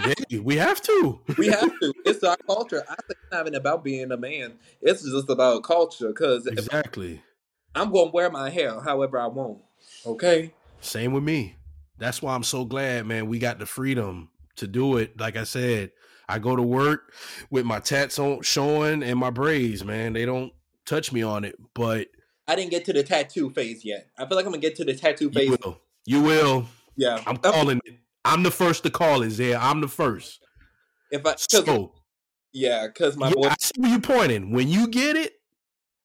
yeah, 0.05 0.41
we 0.43 0.57
have 0.57 0.81
to. 0.83 1.21
we 1.39 1.49
have 1.49 1.79
to. 1.81 1.93
It's 2.05 2.25
our 2.25 2.37
culture. 2.39 2.83
I 2.89 2.95
think 2.95 3.19
it's 3.23 3.31
not 3.31 3.43
even 3.43 3.55
about 3.55 3.85
being 3.85 4.11
a 4.11 4.17
man. 4.17 4.55
It's 4.81 5.03
just 5.03 5.31
about 5.31 5.63
culture. 5.63 6.09
Because 6.09 6.47
exactly, 6.47 7.23
I'm 7.75 7.93
going 7.93 8.09
to 8.09 8.13
wear 8.13 8.31
my 8.31 8.51
hair 8.51 8.81
however 8.81 9.21
I 9.21 9.27
want. 9.27 9.59
Okay. 10.07 10.53
Same 10.81 11.13
with 11.13 11.23
me. 11.23 11.57
That's 11.99 12.21
why 12.21 12.35
I'm 12.35 12.43
so 12.43 12.65
glad, 12.65 13.07
man. 13.07 13.29
We 13.29 13.39
got 13.39 13.59
the 13.59 13.67
freedom 13.67 14.31
to 14.57 14.67
do 14.67 14.97
it. 14.97 15.19
Like 15.21 15.37
I 15.37 15.45
said, 15.45 15.93
I 16.29 16.39
go 16.39 16.57
to 16.57 16.63
work 16.63 17.13
with 17.51 17.65
my 17.65 17.79
tats 17.79 18.19
on 18.19 18.43
showing 18.43 19.03
and 19.03 19.19
my 19.19 19.31
braids. 19.31 19.85
Man, 19.85 20.13
they 20.13 20.25
don't 20.25 20.53
touch 20.85 21.13
me 21.13 21.23
on 21.23 21.45
it. 21.45 21.57
But 21.75 22.09
I 22.49 22.57
didn't 22.57 22.71
get 22.71 22.85
to 22.87 22.93
the 22.93 23.03
tattoo 23.03 23.51
phase 23.51 23.85
yet. 23.85 24.09
I 24.19 24.27
feel 24.27 24.37
like 24.37 24.47
I'm 24.47 24.53
gonna 24.53 24.63
get 24.63 24.77
to 24.77 24.85
the 24.85 24.95
tattoo 24.95 25.31
phase. 25.31 25.49
You 25.49 25.57
will. 25.63 25.81
You 26.05 26.23
will. 26.23 26.67
Yeah, 26.97 27.23
I'm 27.27 27.37
calling 27.37 27.81
it. 27.85 27.95
I'm 28.25 28.43
the 28.43 28.51
first 28.51 28.83
to 28.85 28.91
call 28.91 29.23
it, 29.23 29.31
Zay. 29.31 29.55
I'm 29.55 29.81
the 29.81 29.89
first. 29.89 30.41
If 31.11 31.25
I 31.27 31.35
so, 31.37 31.93
yeah, 32.53 32.87
because 32.87 33.17
my 33.17 33.31
boy, 33.31 33.49
I 33.49 33.55
see 33.61 33.73
where 33.79 33.91
you 33.91 34.01
pointing. 34.01 34.53
When 34.53 34.69
you 34.69 34.89
get 34.89 35.17
it, 35.17 35.35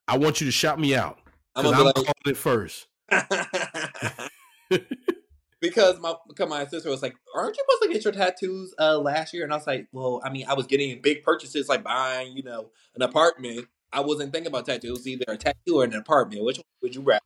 I 0.07 0.17
want 0.17 0.41
you 0.41 0.45
to 0.45 0.51
shout 0.51 0.79
me 0.79 0.95
out 0.95 1.19
because 1.55 1.73
I'm, 1.73 1.79
I'm 1.79 1.85
like, 1.85 1.95
calling 1.95 2.13
it 2.25 2.37
first. 2.37 2.87
because 5.61 5.99
my 5.99 6.13
because 6.27 6.49
my 6.49 6.65
sister 6.65 6.89
was 6.89 7.01
like, 7.01 7.15
"Aren't 7.35 7.57
you 7.57 7.63
supposed 7.67 7.83
to 7.83 7.93
get 7.93 8.03
your 8.03 8.13
tattoos 8.13 8.73
uh, 8.79 8.97
last 8.97 9.33
year?" 9.33 9.43
And 9.43 9.53
I 9.53 9.57
was 9.57 9.67
like, 9.67 9.87
"Well, 9.91 10.21
I 10.23 10.29
mean, 10.29 10.45
I 10.47 10.53
was 10.53 10.67
getting 10.67 11.01
big 11.01 11.23
purchases 11.23 11.69
like 11.69 11.83
buying, 11.83 12.35
you 12.35 12.43
know, 12.43 12.69
an 12.95 13.01
apartment. 13.01 13.67
I 13.91 14.01
wasn't 14.01 14.33
thinking 14.33 14.47
about 14.47 14.65
tattoos 14.65 15.07
either 15.07 15.25
a 15.27 15.37
tattoo 15.37 15.79
or 15.79 15.83
an 15.83 15.93
apartment. 15.93 16.43
Which 16.43 16.57
one 16.57 16.65
would 16.81 16.95
you 16.95 17.01
rather?" 17.01 17.21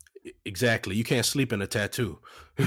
Exactly. 0.45 0.95
You 0.95 1.03
can't 1.03 1.25
sleep 1.25 1.51
in 1.51 1.61
a 1.61 1.67
tattoo. 1.67 2.19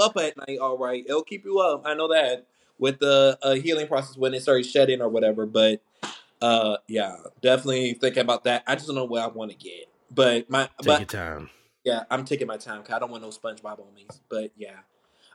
up 0.00 0.16
at 0.16 0.36
night, 0.36 0.58
all 0.60 0.78
right. 0.78 1.04
It'll 1.06 1.22
keep 1.22 1.44
you 1.44 1.58
up. 1.58 1.82
I 1.84 1.94
know 1.94 2.08
that 2.08 2.46
with 2.78 3.00
the 3.00 3.38
uh, 3.42 3.54
healing 3.54 3.88
process 3.88 4.16
when 4.16 4.34
it 4.34 4.42
starts 4.42 4.68
shedding 4.68 5.00
or 5.00 5.08
whatever. 5.08 5.44
But 5.44 5.82
uh, 6.40 6.78
yeah, 6.86 7.16
definitely 7.42 7.94
thinking 7.94 8.22
about 8.22 8.44
that. 8.44 8.62
I 8.66 8.74
just 8.74 8.86
don't 8.86 8.96
know 8.96 9.04
what 9.04 9.22
I 9.22 9.26
want 9.26 9.50
to 9.50 9.56
get. 9.56 9.88
But 10.10 10.48
my 10.50 10.64
take 10.64 10.86
but, 10.86 11.00
your 11.00 11.06
time. 11.06 11.50
Yeah, 11.84 12.04
I'm 12.10 12.24
taking 12.24 12.46
my 12.46 12.56
time 12.56 12.82
because 12.82 12.94
I 12.94 12.98
don't 12.98 13.10
want 13.10 13.22
no 13.22 13.30
SpongeBob 13.30 13.80
on 13.80 13.94
me. 13.94 14.06
But 14.28 14.52
yeah, 14.56 14.76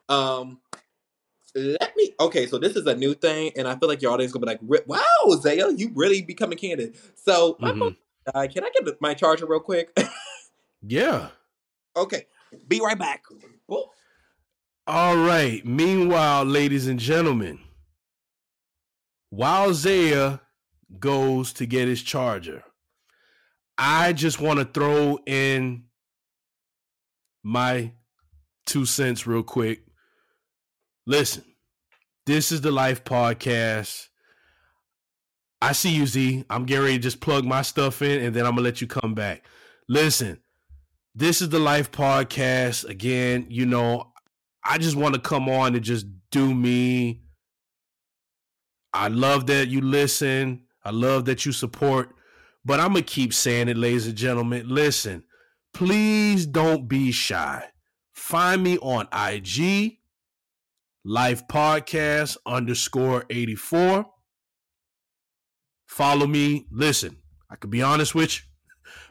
um, 0.10 0.60
let 1.56 1.96
me. 1.96 2.14
Okay, 2.20 2.48
so 2.48 2.58
this 2.58 2.76
is 2.76 2.86
a 2.86 2.96
new 2.96 3.14
thing, 3.14 3.52
and 3.56 3.68
I 3.68 3.76
feel 3.76 3.90
like 3.90 4.02
your 4.02 4.12
audience 4.12 4.32
gonna 4.32 4.46
be 4.46 4.52
like, 4.52 4.88
"Wow, 4.88 5.36
Zaya, 5.40 5.72
you 5.72 5.92
really 5.96 6.22
becoming 6.22 6.58
candid." 6.58 6.96
So, 7.16 7.56
mm-hmm. 7.62 7.90
uh, 8.34 8.48
can 8.54 8.64
I 8.64 8.70
get 8.74 9.02
my 9.02 9.14
charger 9.14 9.46
real 9.46 9.60
quick? 9.60 9.98
yeah. 10.82 11.30
Okay, 11.96 12.26
be 12.68 12.82
right 12.82 12.98
back. 12.98 13.24
All 14.86 15.16
right. 15.16 15.66
Meanwhile, 15.66 16.44
ladies 16.44 16.88
and 16.88 17.00
gentlemen, 17.00 17.60
while 19.30 19.74
Zaya 19.74 20.40
goes 21.00 21.54
to 21.54 21.66
get 21.66 21.88
his 21.88 22.02
charger. 22.02 22.64
I 23.78 24.14
just 24.14 24.40
want 24.40 24.60
to 24.60 24.66
throw 24.66 25.20
in 25.26 25.86
my 27.44 27.92
two 28.66 28.86
cents 28.86 29.28
real 29.28 29.44
quick. 29.44 29.84
Listen, 31.06 31.44
this 32.26 32.52
is 32.52 32.62
the 32.62 32.72
Life 32.72 33.04
Podcast. 33.04 34.08
I 35.62 35.72
see 35.72 35.90
you, 35.92 36.06
Z. 36.06 36.46
I'm 36.50 36.66
getting 36.66 36.84
ready 36.84 36.98
to 36.98 37.04
just 37.04 37.20
plug 37.20 37.46
my 37.46 37.62
stuff 37.62 38.02
in 38.02 38.24
and 38.24 38.36
then 38.36 38.46
I'm 38.46 38.52
going 38.52 38.58
to 38.58 38.64
let 38.64 38.82
you 38.82 38.88
come 38.88 39.14
back. 39.14 39.46
Listen, 39.88 40.40
this 41.16 41.42
is 41.42 41.50
the 41.50 41.60
Life 41.60 41.92
Podcast. 41.92 42.86
Again, 42.88 43.48
you 43.50 43.66
know, 43.66 44.14
I 44.64 44.78
just 44.78 44.96
want 44.96 45.16
to 45.16 45.22
come 45.22 45.50
on 45.50 45.76
and 45.76 45.84
just 45.84 46.06
do 46.32 46.54
me. 46.54 47.24
I 48.94 49.08
love 49.08 49.48
that 49.48 49.68
you 49.68 49.82
listen. 49.82 50.64
I 50.86 50.92
love 50.92 51.26
that 51.26 51.46
you 51.46 51.52
support. 51.52 52.16
But 52.66 52.80
I'm 52.80 52.94
going 52.94 53.04
to 53.04 53.14
keep 53.14 53.34
saying 53.34 53.68
it, 53.68 53.78
ladies 53.78 54.08
and 54.08 54.16
gentlemen. 54.16 54.68
Listen, 54.70 55.24
please 55.74 56.46
don't 56.46 56.88
be 56.88 57.12
shy. 57.12 57.64
Find 58.14 58.64
me 58.64 58.78
on 58.78 59.08
IG, 59.12 59.98
Life 61.04 61.48
Podcast 61.48 62.38
underscore 62.46 63.26
84. 63.30 64.06
Follow 65.88 66.26
me. 66.26 66.66
Listen, 66.72 67.18
I 67.50 67.56
could 67.56 67.70
be 67.70 67.82
honest 67.82 68.16
with 68.16 68.36
you. 68.36 68.42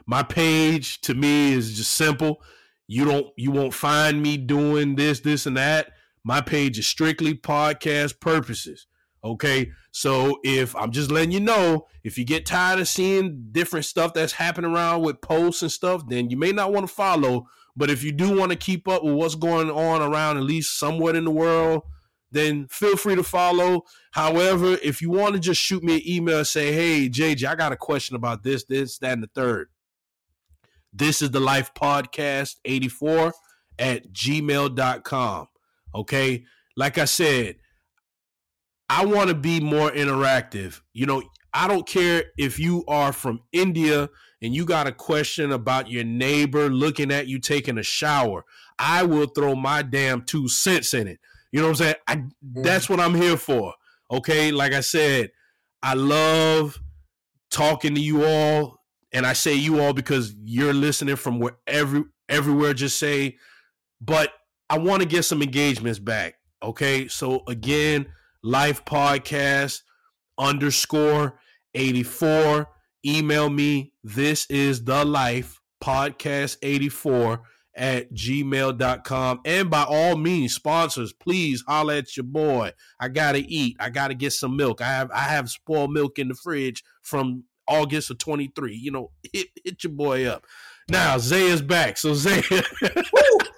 My 0.05 0.23
page 0.23 0.99
to 1.01 1.13
me 1.13 1.53
is 1.53 1.77
just 1.77 1.93
simple. 1.93 2.41
You 2.87 3.05
don't 3.05 3.27
you 3.37 3.51
won't 3.51 3.73
find 3.73 4.21
me 4.21 4.37
doing 4.37 4.95
this, 4.95 5.21
this, 5.21 5.45
and 5.45 5.55
that. 5.57 5.91
My 6.23 6.41
page 6.41 6.79
is 6.79 6.87
strictly 6.87 7.35
podcast 7.35 8.19
purposes. 8.19 8.87
Okay. 9.23 9.71
So 9.95 10.39
if 10.43 10.75
I'm 10.75 10.91
just 10.91 11.11
letting 11.11 11.31
you 11.31 11.39
know, 11.39 11.85
if 12.03 12.17
you 12.17 12.25
get 12.25 12.47
tired 12.47 12.79
of 12.79 12.87
seeing 12.87 13.49
different 13.51 13.85
stuff 13.85 14.15
that's 14.15 14.33
happening 14.33 14.71
around 14.71 15.03
with 15.03 15.21
posts 15.21 15.61
and 15.61 15.71
stuff, 15.71 16.09
then 16.09 16.31
you 16.31 16.35
may 16.35 16.51
not 16.51 16.73
want 16.73 16.87
to 16.87 16.93
follow. 16.93 17.45
But 17.75 17.91
if 17.91 18.03
you 18.03 18.11
do 18.11 18.35
want 18.35 18.51
to 18.51 18.57
keep 18.57 18.87
up 18.87 19.03
with 19.03 19.13
what's 19.13 19.35
going 19.35 19.69
on 19.69 20.01
around 20.01 20.37
at 20.37 20.43
least 20.43 20.79
somewhat 20.79 21.15
in 21.15 21.25
the 21.25 21.31
world, 21.31 21.83
then 22.31 22.67
feel 22.69 22.97
free 22.97 23.13
to 23.13 23.21
follow. 23.21 23.83
However, 24.13 24.79
if 24.81 24.99
you 24.99 25.11
want 25.11 25.35
to 25.35 25.39
just 25.39 25.61
shoot 25.61 25.83
me 25.83 25.97
an 25.97 26.01
email 26.07 26.43
say, 26.43 26.73
hey, 26.73 27.07
JJ, 27.07 27.45
I 27.45 27.53
got 27.53 27.71
a 27.71 27.77
question 27.77 28.15
about 28.15 28.41
this, 28.41 28.65
this, 28.65 28.97
that, 28.97 29.13
and 29.13 29.21
the 29.21 29.29
third. 29.35 29.67
This 30.91 31.21
is 31.21 31.29
the 31.29 31.39
Life 31.39 31.71
Podcast 31.75 32.55
84 32.65 33.31
at 33.77 34.11
gmail.com. 34.11 35.47
Okay. 35.93 36.45
Like 36.75 36.97
I 36.97 37.05
said, 37.05 37.57
I 38.93 39.05
want 39.05 39.29
to 39.29 39.33
be 39.33 39.59
more 39.59 39.89
interactive. 39.89 40.81
You 40.93 41.07
know, 41.07 41.23
I 41.51 41.67
don't 41.67 41.87
care 41.87 42.25
if 42.37 42.59
you 42.59 42.83
are 42.87 43.11
from 43.11 43.41
India 43.51 44.07
and 44.39 44.53
you 44.53 44.65
got 44.65 44.85
a 44.85 44.91
question 44.91 45.51
about 45.51 45.89
your 45.89 46.03
neighbor 46.03 46.69
looking 46.69 47.11
at 47.11 47.25
you 47.25 47.39
taking 47.39 47.79
a 47.79 47.83
shower. 47.83 48.45
I 48.77 49.01
will 49.01 49.25
throw 49.25 49.55
my 49.55 49.81
damn 49.81 50.21
two 50.21 50.47
cents 50.47 50.93
in 50.93 51.07
it. 51.07 51.19
You 51.51 51.61
know 51.61 51.69
what 51.69 51.81
I'm 51.81 51.85
saying? 51.85 51.95
I, 52.07 52.15
mm. 52.17 52.31
That's 52.63 52.87
what 52.87 52.99
I'm 52.99 53.15
here 53.15 53.35
for. 53.35 53.73
Okay. 54.11 54.51
Like 54.51 54.73
I 54.73 54.81
said, 54.81 55.31
I 55.81 55.95
love 55.95 56.79
talking 57.49 57.95
to 57.95 58.01
you 58.01 58.23
all. 58.23 58.79
And 59.11 59.25
I 59.25 59.33
say 59.33 59.55
you 59.55 59.81
all 59.81 59.93
because 59.93 60.35
you're 60.43 60.71
listening 60.71 61.15
from 61.15 61.39
wherever, 61.39 62.03
everywhere, 62.29 62.75
just 62.75 62.99
say, 62.99 63.37
but 63.99 64.31
I 64.69 64.77
want 64.77 65.01
to 65.01 65.07
get 65.07 65.23
some 65.23 65.41
engagements 65.41 65.97
back. 65.97 66.35
Okay. 66.61 67.07
So 67.07 67.41
again, 67.47 68.05
life 68.43 68.83
podcast 68.85 69.81
underscore 70.37 71.39
84. 71.73 72.67
Email 73.05 73.49
me. 73.49 73.93
This 74.03 74.45
is 74.47 74.83
the 74.83 75.03
life 75.05 75.59
podcast 75.83 76.57
84 76.61 77.41
at 77.75 78.13
gmail.com. 78.13 79.41
And 79.45 79.69
by 79.69 79.83
all 79.83 80.15
means, 80.15 80.53
sponsors, 80.53 81.11
please 81.13 81.63
holler 81.67 81.95
at 81.95 82.15
your 82.15 82.25
boy. 82.25 82.71
I 82.99 83.07
gotta 83.09 83.39
eat. 83.39 83.77
I 83.79 83.89
gotta 83.89 84.13
get 84.13 84.33
some 84.33 84.55
milk. 84.55 84.81
I 84.81 84.87
have 84.87 85.11
I 85.11 85.21
have 85.21 85.49
spoiled 85.49 85.91
milk 85.91 86.19
in 86.19 86.27
the 86.27 86.35
fridge 86.35 86.83
from 87.01 87.45
August 87.67 88.11
of 88.11 88.17
23. 88.19 88.75
You 88.75 88.91
know, 88.91 89.11
hit 89.31 89.47
hit 89.63 89.83
your 89.83 89.93
boy 89.93 90.25
up. 90.25 90.45
Now 90.89 91.17
Zay 91.17 91.47
is 91.47 91.61
back. 91.61 91.97
So 91.97 92.13
Zay 92.13 92.43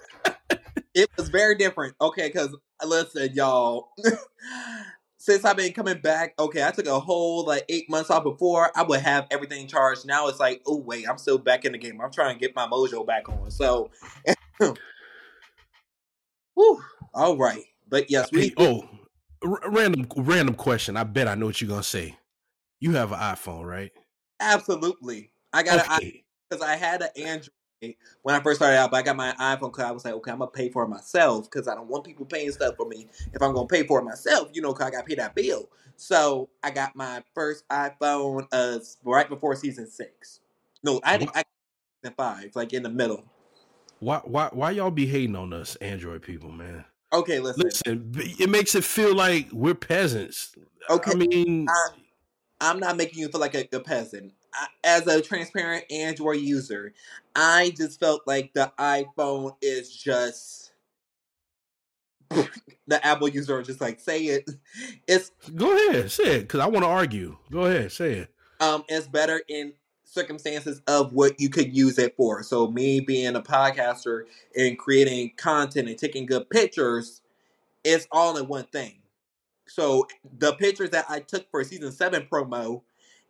It 0.96 1.10
was 1.18 1.28
very 1.28 1.54
different. 1.54 1.94
Okay, 2.00 2.28
because 2.28 2.56
listen, 2.82 3.30
y'all. 3.34 3.90
since 5.18 5.44
I've 5.44 5.56
been 5.56 5.72
coming 5.72 6.00
back, 6.00 6.34
okay, 6.38 6.64
I 6.64 6.70
took 6.70 6.86
a 6.86 6.98
whole 6.98 7.44
like 7.44 7.64
eight 7.68 7.90
months 7.90 8.10
off 8.10 8.22
before. 8.22 8.70
I 8.74 8.82
would 8.82 9.00
have 9.00 9.26
everything 9.30 9.66
charged. 9.66 10.06
Now 10.06 10.28
it's 10.28 10.40
like, 10.40 10.62
oh 10.66 10.78
wait, 10.78 11.06
I'm 11.06 11.18
still 11.18 11.36
back 11.36 11.66
in 11.66 11.72
the 11.72 11.78
game. 11.78 12.00
I'm 12.00 12.10
trying 12.10 12.34
to 12.34 12.40
get 12.40 12.56
my 12.56 12.66
mojo 12.66 13.06
back 13.06 13.28
on. 13.28 13.50
So, 13.50 13.90
whew, 16.54 16.82
all 17.12 17.36
right. 17.36 17.64
But 17.86 18.10
yes, 18.10 18.30
we. 18.32 18.40
Hey, 18.40 18.54
oh, 18.56 18.88
r- 19.44 19.60
random 19.68 20.06
random 20.16 20.54
question. 20.54 20.96
I 20.96 21.04
bet 21.04 21.28
I 21.28 21.34
know 21.34 21.46
what 21.46 21.60
you're 21.60 21.68
gonna 21.68 21.82
say. 21.82 22.16
You 22.80 22.92
have 22.92 23.12
an 23.12 23.18
iPhone, 23.18 23.66
right? 23.66 23.92
Absolutely. 24.40 25.30
I 25.52 25.62
got 25.62 25.80
okay. 25.80 26.06
an 26.06 26.12
because 26.48 26.64
I 26.64 26.76
had 26.76 27.02
an 27.02 27.08
Android 27.16 27.50
when 27.80 28.34
I 28.34 28.40
first 28.40 28.58
started 28.58 28.78
out, 28.78 28.90
but 28.90 28.98
I 28.98 29.02
got 29.02 29.16
my 29.16 29.32
iPhone 29.38 29.72
because 29.72 29.84
I 29.84 29.90
was 29.90 30.04
like, 30.04 30.14
okay, 30.14 30.30
I'm 30.30 30.38
gonna 30.38 30.50
pay 30.50 30.70
for 30.70 30.84
it 30.84 30.88
myself 30.88 31.50
because 31.50 31.68
I 31.68 31.74
don't 31.74 31.88
want 31.88 32.04
people 32.04 32.24
paying 32.24 32.50
stuff 32.52 32.76
for 32.76 32.88
me. 32.88 33.08
If 33.32 33.42
I'm 33.42 33.52
gonna 33.52 33.66
pay 33.66 33.86
for 33.86 34.00
it 34.00 34.04
myself, 34.04 34.48
you 34.52 34.62
know, 34.62 34.72
cause 34.72 34.86
I 34.86 34.90
gotta 34.90 35.06
pay 35.06 35.14
that 35.16 35.34
bill. 35.34 35.68
So 35.96 36.48
I 36.62 36.70
got 36.70 36.96
my 36.96 37.22
first 37.34 37.68
iPhone 37.68 38.46
uh 38.52 38.78
right 39.04 39.28
before 39.28 39.54
season 39.56 39.88
six. 39.88 40.40
No, 40.82 41.00
I 41.04 41.18
think 41.18 41.30
I 41.34 41.44
season 42.02 42.14
five, 42.16 42.52
like 42.54 42.72
in 42.72 42.82
the 42.82 42.90
middle. 42.90 43.24
Why 44.00 44.20
why 44.24 44.48
why 44.52 44.70
y'all 44.72 44.90
be 44.90 45.06
hating 45.06 45.36
on 45.36 45.52
us 45.52 45.76
Android 45.76 46.22
people, 46.22 46.50
man? 46.50 46.84
Okay, 47.12 47.40
listen. 47.40 47.62
Listen, 47.62 48.12
it 48.38 48.50
makes 48.50 48.74
it 48.74 48.84
feel 48.84 49.14
like 49.14 49.48
we're 49.52 49.74
peasants. 49.74 50.54
Okay, 50.90 51.12
I 51.12 51.14
mean, 51.14 51.66
I, 52.60 52.70
am 52.70 52.80
not 52.80 52.96
making 52.96 53.20
you 53.20 53.28
feel 53.28 53.40
like 53.40 53.54
a, 53.54 53.66
a 53.72 53.80
peasant 53.80 54.32
as 54.84 55.06
a 55.06 55.20
transparent 55.20 55.84
Android 55.90 56.40
user, 56.40 56.94
I 57.34 57.72
just 57.76 58.00
felt 58.00 58.22
like 58.26 58.52
the 58.54 58.72
iPhone 58.78 59.56
is 59.60 59.94
just 59.94 60.72
the 62.30 63.06
Apple 63.06 63.28
user 63.28 63.62
just 63.62 63.80
like 63.80 64.00
say 64.00 64.24
it. 64.24 64.50
It's 65.08 65.30
go 65.54 65.74
ahead, 65.90 66.10
say 66.10 66.36
it 66.36 66.40
because 66.42 66.60
I 66.60 66.66
want 66.66 66.84
to 66.84 66.88
argue. 66.88 67.36
Go 67.50 67.62
ahead, 67.62 67.92
say 67.92 68.12
it. 68.12 68.34
Um, 68.60 68.84
it's 68.88 69.06
better 69.06 69.40
in 69.48 69.72
circumstances 70.04 70.80
of 70.86 71.12
what 71.12 71.40
you 71.40 71.48
could 71.48 71.76
use 71.76 71.98
it 71.98 72.16
for. 72.16 72.42
So 72.42 72.68
me 72.68 73.00
being 73.00 73.36
a 73.36 73.42
podcaster 73.42 74.22
and 74.56 74.78
creating 74.78 75.32
content 75.36 75.88
and 75.88 75.98
taking 75.98 76.26
good 76.26 76.48
pictures, 76.50 77.20
it's 77.84 78.06
all 78.10 78.36
in 78.36 78.48
one 78.48 78.64
thing. 78.64 78.98
So 79.68 80.06
the 80.38 80.54
pictures 80.54 80.90
that 80.90 81.06
I 81.08 81.20
took 81.20 81.50
for 81.50 81.62
season 81.64 81.92
seven 81.92 82.26
promo 82.30 82.82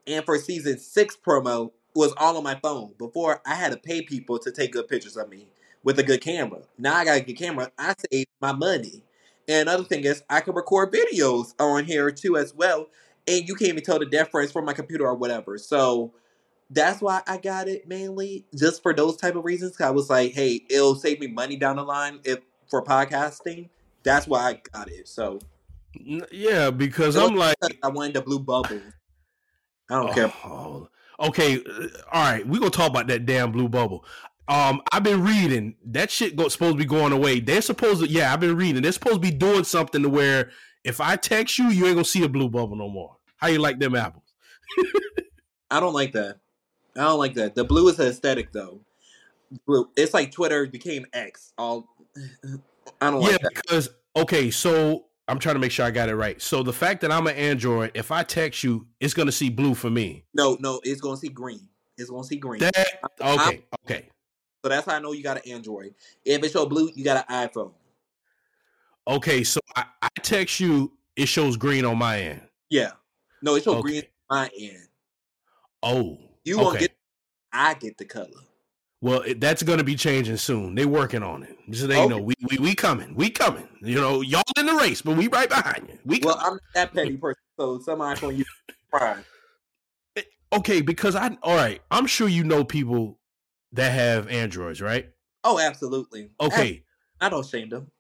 and 0.07 0.25
for 0.25 0.39
season 0.39 0.79
six 0.79 1.17
promo 1.17 1.73
was 1.95 2.13
all 2.17 2.37
on 2.37 2.45
my 2.45 2.57
phone. 2.57 2.93
Before 2.99 3.41
I 3.47 3.55
had 3.55 3.73
to 3.73 3.79
pay 3.79 4.03
people 4.03 4.39
to 4.39 4.51
take 4.53 4.73
good 4.73 4.89
pictures 4.89 5.17
of 5.17 5.29
me 5.29 5.49
with 5.83 5.99
a 5.99 6.03
good 6.03 6.21
camera. 6.21 6.61
Now 6.79 6.95
I 6.95 7.05
got 7.05 7.19
a 7.19 7.21
good 7.21 7.39
camera. 7.39 7.71
I 7.79 7.95
save 8.11 8.27
my 8.41 8.53
money. 8.53 9.03
And 9.49 9.69
another 9.69 9.85
thing 9.85 10.05
is 10.05 10.23
I 10.29 10.41
can 10.41 10.55
record 10.55 10.93
videos 10.93 11.55
on 11.59 11.85
here 11.85 12.11
too 12.11 12.37
as 12.37 12.55
well. 12.55 12.89
And 13.29 13.49
you 13.49 13.55
can't 13.55 13.71
even 13.71 13.85
tell 13.85 13.99
the 13.99 14.07
difference 14.07 14.53
from 14.53 14.65
my 14.65 14.73
computer 14.73 15.07
or 15.07 15.15
whatever. 15.15 15.59
So 15.59 16.13
that's 16.71 17.01
why 17.01 17.23
I 17.27 17.39
got 17.39 17.69
it 17.69 17.87
mainly 17.89 18.45
just 18.55 18.83
for 18.83 18.93
those 18.93 19.17
type 19.17 19.37
of 19.37 19.45
reasons. 19.45 19.81
I 19.81 19.91
was 19.91 20.11
like, 20.11 20.33
hey, 20.33 20.65
it'll 20.69 20.97
save 20.97 21.21
me 21.21 21.29
money 21.29 21.57
down 21.57 21.77
the 21.77 21.85
line 21.85 22.21
if 22.25 22.41
for 22.69 22.83
podcasting. 22.85 23.69
That's 24.03 24.27
why 24.27 24.51
I 24.51 24.61
got 24.73 24.91
it. 24.91 25.09
So 25.09 25.39
yeah, 26.31 26.71
because 26.71 27.17
I'm 27.17 27.35
like 27.37 27.57
I 27.83 27.89
wanted 27.89 28.15
the 28.15 28.23
blue 28.23 28.41
bubble. 28.41 28.81
I 29.91 29.95
don't 29.95 30.11
oh, 30.11 30.15
care. 30.15 30.33
Oh, 30.45 30.89
okay, 31.21 31.57
uh, 31.57 31.87
all 32.13 32.33
right. 32.33 32.47
We're 32.47 32.59
gonna 32.59 32.71
talk 32.71 32.91
about 32.91 33.07
that 33.09 33.27
damn 33.27 33.53
blue 33.53 33.69
bubble. 33.69 34.05
Um, 34.49 34.81
I've 34.93 35.03
been 35.03 35.25
reading 35.25 35.75
that 35.87 36.11
shit 36.11 36.37
go, 36.37 36.49
supposed 36.49 36.75
to 36.75 36.79
be 36.79 36.85
going 36.85 37.13
away. 37.13 37.41
They're 37.41 37.63
supposed 37.63 38.01
to, 38.01 38.09
yeah, 38.09 38.33
I've 38.33 38.41
been 38.41 38.57
reading. 38.57 38.83
They're 38.83 38.93
supposed 38.93 39.17
to 39.17 39.21
be 39.21 39.33
doing 39.33 39.65
something 39.65 40.03
to 40.03 40.09
where 40.09 40.51
if 40.85 41.01
I 41.01 41.17
text 41.17 41.59
you, 41.59 41.69
you 41.69 41.87
ain't 41.87 41.97
gonna 41.97 42.05
see 42.05 42.23
a 42.23 42.29
blue 42.29 42.49
bubble 42.49 42.77
no 42.77 42.89
more. 42.89 43.17
How 43.37 43.49
you 43.49 43.59
like 43.59 43.79
them 43.79 43.97
apples? 43.97 44.23
I 45.71 45.81
don't 45.81 45.95
like 45.95 46.13
that. 46.13 46.39
I 46.97 47.01
don't 47.01 47.19
like 47.19 47.35
that. 47.35 47.55
The 47.55 47.65
blue 47.65 47.89
is 47.89 47.97
the 47.97 48.09
aesthetic 48.09 48.53
though. 48.53 48.81
Blue. 49.67 49.91
It's 49.97 50.15
like 50.15 50.33
Twitter 50.33 50.67
became 50.67 51.07
X. 51.13 51.53
All 51.59 51.89
I 53.01 53.11
don't 53.11 53.23
yeah, 53.23 53.29
like 53.29 53.41
that. 53.41 53.43
Yeah, 53.43 53.61
because 53.63 53.89
okay, 54.17 54.51
so 54.51 55.07
I'm 55.29 55.39
trying 55.39 55.57
to 55.57 55.59
make 55.59 55.73
sure 55.73 55.85
I 55.85 55.91
got 55.91 56.09
it 56.09 56.15
right. 56.15 56.41
So 56.41 56.63
the 56.63 56.73
fact 56.73 57.01
that 57.01 57.11
I'm 57.11 57.27
an 57.27 57.35
Android, 57.35 57.91
if 57.95 58.13
I 58.13 58.23
text 58.23 58.63
you, 58.63 58.87
it's 59.01 59.15
gonna 59.15 59.33
see 59.33 59.51
blue 59.51 59.75
for 59.75 59.91
me. 59.91 60.25
No, 60.35 60.57
no, 60.61 60.81
it's 60.85 61.01
gonna 61.01 61.17
see 61.17 61.29
green. 61.29 61.69
It's 61.99 62.11
gonna 62.11 62.25
see 62.25 62.37
green. 62.37 62.61
That, 62.61 62.77
okay, 63.21 63.65
I'm, 63.73 63.81
okay. 63.85 64.09
So 64.65 64.69
that's 64.69 64.87
how 64.87 64.97
I 64.97 64.99
know 64.99 65.13
you 65.13 65.23
got 65.23 65.45
an 65.45 65.53
Android. 65.53 65.95
If 66.25 66.43
it 66.43 66.53
shows 66.53 66.69
blue, 66.69 66.91
you 66.95 67.05
got 67.05 67.25
an 67.29 67.49
iPhone. 67.49 67.73
Okay, 69.09 69.45
so 69.45 69.61
I, 69.77 69.85
I, 70.03 70.09
text 70.23 70.59
you, 70.59 70.93
it 71.15 71.27
shows 71.27 71.57
green 71.57 71.85
on 71.85 71.99
my 71.99 72.21
end. 72.21 72.41
Yeah. 72.69 72.93
No, 73.43 73.55
it 73.55 73.63
shows 73.63 73.77
okay. 73.77 73.83
green 73.83 74.03
my 74.29 74.51
end. 74.59 74.89
Oh, 75.83 76.19
You 76.45 76.59
won't 76.59 76.77
okay. 76.77 76.87
get. 76.87 76.97
I 77.53 77.75
get 77.75 77.97
the 77.97 78.05
color. 78.05 78.27
Well, 79.03 79.21
it, 79.23 79.41
that's 79.41 79.63
going 79.63 79.79
to 79.79 79.85
be 79.85 79.95
changing 79.95 80.39
soon. 80.39 80.75
They're 80.75 80.89
working 80.89 81.23
on 81.23 81.43
it. 81.43 81.57
So 81.77 81.87
they 81.87 81.99
Okay. 81.99 82.09
know 82.09 82.19
we, 82.19 82.35
we 82.51 82.59
we 82.59 82.75
coming. 82.75 83.15
We 83.15 83.31
coming. 83.31 83.69
You 83.83 83.97
know, 83.97 84.21
y'all 84.23 84.43
in 84.59 84.67
the 84.67 84.75
race, 84.75 85.03
but 85.03 85.17
we 85.17 85.29
right 85.29 85.49
behind 85.49 85.89
you. 85.89 85.99
We 86.05 86.21
Well, 86.21 86.37
coming. 86.37 86.53
I'm 86.55 86.59
that 86.75 86.95
petty 86.95 87.17
person, 87.17 87.43
so 87.59 87.79
some 87.81 87.99
iPhone 88.01 88.37
use 88.39 88.47
prime. 88.91 89.25
okay, 90.53 90.81
because 90.81 91.15
I 91.15 91.37
all 91.43 91.57
right. 91.57 91.83
I'm 91.91 92.07
sure 92.07 92.29
you 92.29 92.45
know 92.45 92.65
people 92.65 93.19
that 93.73 93.93
have 93.93 94.29
Androids, 94.29 94.81
right? 94.81 95.11
Oh, 95.45 95.59
absolutely. 95.61 96.31
Okay, 96.41 96.85
I 97.21 97.29
don't 97.29 97.47
shame 97.47 97.69
them. 97.69 97.91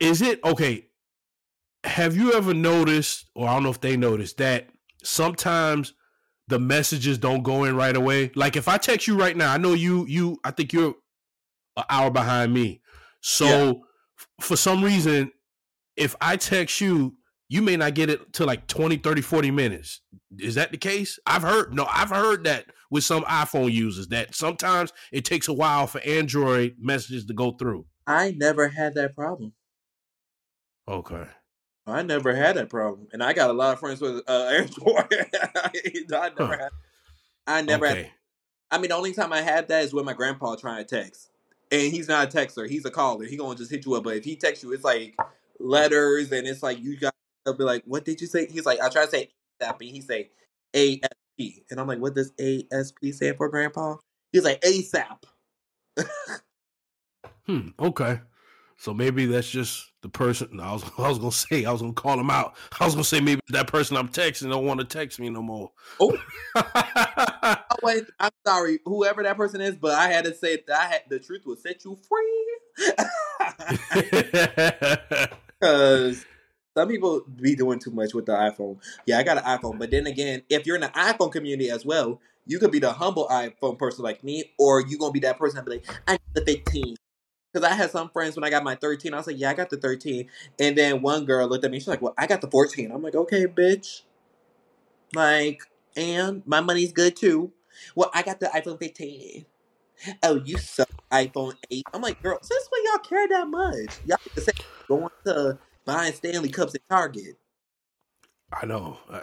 is 0.00 0.20
it 0.20 0.42
okay? 0.44 0.88
Have 1.84 2.16
you 2.16 2.32
ever 2.32 2.54
noticed, 2.54 3.26
or 3.34 3.46
I 3.48 3.54
don't 3.54 3.62
know 3.62 3.70
if 3.70 3.80
they 3.80 3.96
noticed 3.96 4.38
that 4.38 4.68
sometimes 5.02 5.94
the 6.48 6.58
messages 6.58 7.18
don't 7.18 7.42
go 7.42 7.64
in 7.64 7.76
right 7.76 7.96
away? 7.96 8.30
Like 8.34 8.56
if 8.56 8.68
I 8.68 8.76
text 8.78 9.06
you 9.06 9.18
right 9.18 9.36
now, 9.36 9.52
I 9.52 9.56
know 9.58 9.72
you 9.72 10.06
you 10.06 10.38
I 10.44 10.50
think 10.50 10.72
you're 10.72 10.94
an 11.76 11.84
hour 11.90 12.10
behind 12.10 12.52
me. 12.52 12.80
So 13.20 13.46
Yeah. 13.46 13.72
f- 14.18 14.28
for 14.46 14.56
some 14.56 14.82
reason, 14.84 15.32
if 15.96 16.14
I 16.20 16.36
text 16.36 16.80
you, 16.80 17.16
you 17.48 17.62
may 17.62 17.76
not 17.76 17.94
get 17.94 18.10
it 18.10 18.32
to 18.34 18.44
like 18.46 18.66
20, 18.66 18.96
30, 18.96 19.20
40 19.22 19.50
minutes. 19.50 20.00
Is 20.38 20.54
that 20.56 20.70
the 20.72 20.78
case? 20.78 21.18
I've 21.26 21.42
heard 21.42 21.72
no, 21.74 21.86
I've 21.90 22.10
heard 22.10 22.44
that 22.44 22.66
with 22.90 23.04
some 23.04 23.24
iPhone 23.24 23.72
users 23.72 24.08
that 24.08 24.34
sometimes 24.34 24.92
it 25.12 25.24
takes 25.24 25.48
a 25.48 25.52
while 25.52 25.86
for 25.86 26.00
Android 26.02 26.76
messages 26.78 27.24
to 27.26 27.34
go 27.34 27.52
through. 27.52 27.86
I 28.06 28.32
never 28.36 28.68
had 28.68 28.94
that 28.94 29.14
problem. 29.14 29.52
Okay. 30.86 31.26
I 31.86 32.02
never 32.02 32.34
had 32.34 32.56
that 32.56 32.70
problem, 32.70 33.08
and 33.12 33.22
I 33.22 33.32
got 33.34 33.50
a 33.50 33.52
lot 33.52 33.74
of 33.74 33.80
friends 33.80 34.00
with 34.00 34.22
uh, 34.26 34.46
Android. 34.52 35.06
I 36.12 36.30
never 36.30 36.34
Huh. 36.38 36.56
had. 36.56 36.70
I 37.46 37.62
never 37.62 37.86
had. 37.88 38.10
I 38.70 38.78
mean, 38.78 38.88
the 38.88 38.96
only 38.96 39.12
time 39.12 39.32
I 39.32 39.42
had 39.42 39.68
that 39.68 39.84
is 39.84 39.92
when 39.92 40.04
my 40.04 40.14
grandpa 40.14 40.56
trying 40.56 40.84
to 40.84 40.96
text, 41.02 41.30
and 41.70 41.92
he's 41.92 42.08
not 42.08 42.32
a 42.34 42.36
texter; 42.36 42.68
he's 42.68 42.84
a 42.86 42.90
caller. 42.90 43.24
He 43.24 43.36
gonna 43.36 43.54
just 43.56 43.70
hit 43.70 43.84
you 43.86 43.94
up. 43.94 44.04
But 44.04 44.16
if 44.16 44.24
he 44.24 44.36
texts 44.36 44.64
you, 44.64 44.72
it's 44.72 44.84
like 44.84 45.14
letters, 45.60 46.32
and 46.32 46.46
it's 46.46 46.62
like 46.62 46.80
you 46.82 46.98
got. 46.98 47.14
They'll 47.44 47.54
be 47.54 47.64
like, 47.64 47.84
"What 47.84 48.04
did 48.04 48.20
you 48.20 48.26
say?" 48.26 48.46
He's 48.46 48.64
like, 48.66 48.80
"I 48.80 48.88
try 48.88 49.04
to 49.04 49.10
say 49.10 49.30
ASAP," 49.60 49.80
and 49.80 49.90
he 49.90 50.00
say 50.00 50.30
ASP, 50.74 51.64
and 51.70 51.78
I'm 51.78 51.86
like, 51.86 52.00
"What 52.00 52.14
does 52.14 52.32
ASP 52.40 52.98
stand 53.12 53.36
for, 53.36 53.48
Grandpa?" 53.50 53.96
He's 54.32 54.44
like 54.44 54.60
ASAP. 54.62 55.24
Hmm. 57.46 57.68
Okay. 57.78 58.20
So 58.84 58.92
maybe 58.92 59.24
that's 59.24 59.48
just 59.48 59.92
the 60.02 60.10
person. 60.10 60.60
I 60.60 60.74
was 60.74 60.84
I 60.98 61.08
was 61.08 61.18
gonna 61.18 61.32
say 61.32 61.64
I 61.64 61.72
was 61.72 61.80
gonna 61.80 61.94
call 61.94 62.20
him 62.20 62.28
out. 62.28 62.54
I 62.80 62.84
was 62.84 62.92
gonna 62.94 63.02
say 63.02 63.18
maybe 63.18 63.40
that 63.48 63.66
person 63.66 63.96
I'm 63.96 64.08
texting 64.08 64.50
don't 64.50 64.66
want 64.66 64.78
to 64.80 64.84
text 64.84 65.18
me 65.18 65.30
no 65.30 65.40
more. 65.40 65.72
Oh. 65.98 66.18
Oh, 67.46 67.76
wait, 67.82 68.04
I'm 68.20 68.30
sorry, 68.46 68.78
whoever 68.86 69.22
that 69.22 69.36
person 69.36 69.60
is, 69.60 69.76
but 69.76 69.92
I 69.92 70.08
had 70.08 70.24
to 70.24 70.34
say 70.34 70.62
that 70.66 70.80
I 70.80 70.86
had 70.86 71.02
the 71.10 71.18
truth 71.18 71.42
will 71.44 71.56
set 71.56 71.84
you 71.84 71.98
free. 72.08 72.56
Because 75.60 76.24
some 76.74 76.88
people 76.88 77.22
be 77.36 77.54
doing 77.54 77.80
too 77.80 77.90
much 77.90 78.14
with 78.14 78.26
the 78.26 78.32
iPhone. 78.32 78.78
Yeah, 79.06 79.18
I 79.18 79.24
got 79.24 79.38
an 79.38 79.44
iPhone, 79.44 79.78
but 79.78 79.90
then 79.90 80.06
again, 80.06 80.42
if 80.48 80.66
you're 80.66 80.76
in 80.76 80.82
the 80.82 80.88
iPhone 80.88 81.32
community 81.32 81.68
as 81.68 81.84
well, 81.84 82.20
you 82.46 82.58
could 82.58 82.70
be 82.70 82.78
the 82.78 82.92
humble 82.92 83.28
iPhone 83.28 83.78
person 83.78 84.04
like 84.04 84.24
me, 84.24 84.52
or 84.58 84.80
you 84.80 84.96
gonna 84.96 85.12
be 85.12 85.20
that 85.20 85.38
person 85.38 85.56
that 85.56 85.66
be 85.66 85.72
like, 85.72 85.86
I 86.06 86.12
got 86.12 86.20
the 86.34 86.44
15. 86.44 86.96
Because 87.54 87.70
I 87.70 87.74
had 87.74 87.92
some 87.92 88.10
friends 88.10 88.34
when 88.34 88.42
I 88.42 88.50
got 88.50 88.64
my 88.64 88.74
13, 88.74 89.14
I 89.14 89.16
was 89.16 89.28
like, 89.28 89.38
yeah, 89.38 89.50
I 89.50 89.54
got 89.54 89.70
the 89.70 89.76
13. 89.76 90.28
And 90.58 90.76
then 90.76 91.02
one 91.02 91.24
girl 91.24 91.46
looked 91.46 91.64
at 91.64 91.70
me, 91.70 91.78
she's 91.78 91.86
like, 91.86 92.02
well, 92.02 92.14
I 92.18 92.26
got 92.26 92.40
the 92.40 92.50
14. 92.50 92.90
I'm 92.90 93.00
like, 93.00 93.14
okay, 93.14 93.46
bitch. 93.46 94.02
Like, 95.14 95.62
and 95.96 96.42
my 96.46 96.60
money's 96.60 96.92
good 96.92 97.14
too. 97.14 97.52
Well, 97.94 98.10
I 98.12 98.22
got 98.22 98.40
the 98.40 98.46
iPhone 98.46 98.80
15. 98.80 99.46
Oh, 100.24 100.42
you 100.44 100.58
suck, 100.58 100.90
iPhone 101.12 101.54
8. 101.70 101.84
I'm 101.94 102.02
like, 102.02 102.20
girl, 102.20 102.40
since 102.42 102.68
when 102.70 102.82
y'all 102.86 102.98
care 102.98 103.28
that 103.28 103.46
much? 103.46 104.00
Y'all 104.04 104.18
to 104.34 104.40
say 104.40 104.52
going 104.88 105.08
to 105.24 105.56
buying 105.84 106.12
Stanley 106.12 106.48
Cups 106.48 106.74
at 106.74 106.80
Target. 106.90 107.38
I 108.52 108.66
know. 108.66 108.98
Uh, 109.08 109.20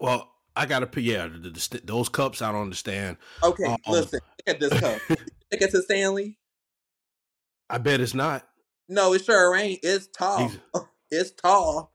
well, 0.00 0.32
I 0.56 0.64
gotta 0.64 0.86
pick. 0.86 1.04
Yeah, 1.04 1.28
the, 1.28 1.50
the, 1.50 1.80
those 1.84 2.08
cups 2.08 2.40
I 2.40 2.50
don't 2.50 2.62
understand. 2.62 3.18
Okay, 3.42 3.64
Um, 3.64 3.76
listen, 3.86 4.20
look 4.46 4.54
at 4.54 4.60
this 4.60 4.80
cup. 4.80 5.00
look 5.10 5.62
at 5.62 5.74
a 5.74 5.82
Stanley? 5.82 6.38
I 7.70 7.78
bet 7.78 8.00
it's 8.00 8.14
not. 8.14 8.48
No, 8.88 9.12
it 9.12 9.24
sure 9.24 9.54
ain't. 9.54 9.80
It's 9.82 10.06
tall. 10.06 10.50
It's 11.10 11.30
tall. 11.30 11.90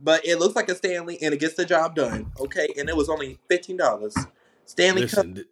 But 0.00 0.24
it 0.24 0.38
looks 0.38 0.54
like 0.54 0.68
a 0.68 0.76
Stanley 0.76 1.18
and 1.20 1.34
it 1.34 1.40
gets 1.40 1.54
the 1.54 1.64
job 1.64 1.96
done. 1.96 2.30
Okay, 2.38 2.68
and 2.78 2.88
it 2.88 2.96
was 2.96 3.08
only 3.08 3.40
fifteen 3.48 3.76
dollars. 3.76 4.14
Stanley 4.66 5.02
Listen, 5.02 5.34
th- 5.34 5.46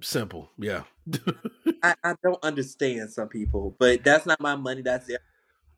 simple. 0.00 0.50
Yeah. 0.58 0.82
I, 1.84 1.94
I 2.02 2.14
don't 2.24 2.42
understand 2.42 3.12
some 3.12 3.28
people, 3.28 3.76
but 3.78 4.02
that's 4.02 4.26
not 4.26 4.40
my 4.40 4.56
money. 4.56 4.82
That's 4.82 5.06
their 5.06 5.20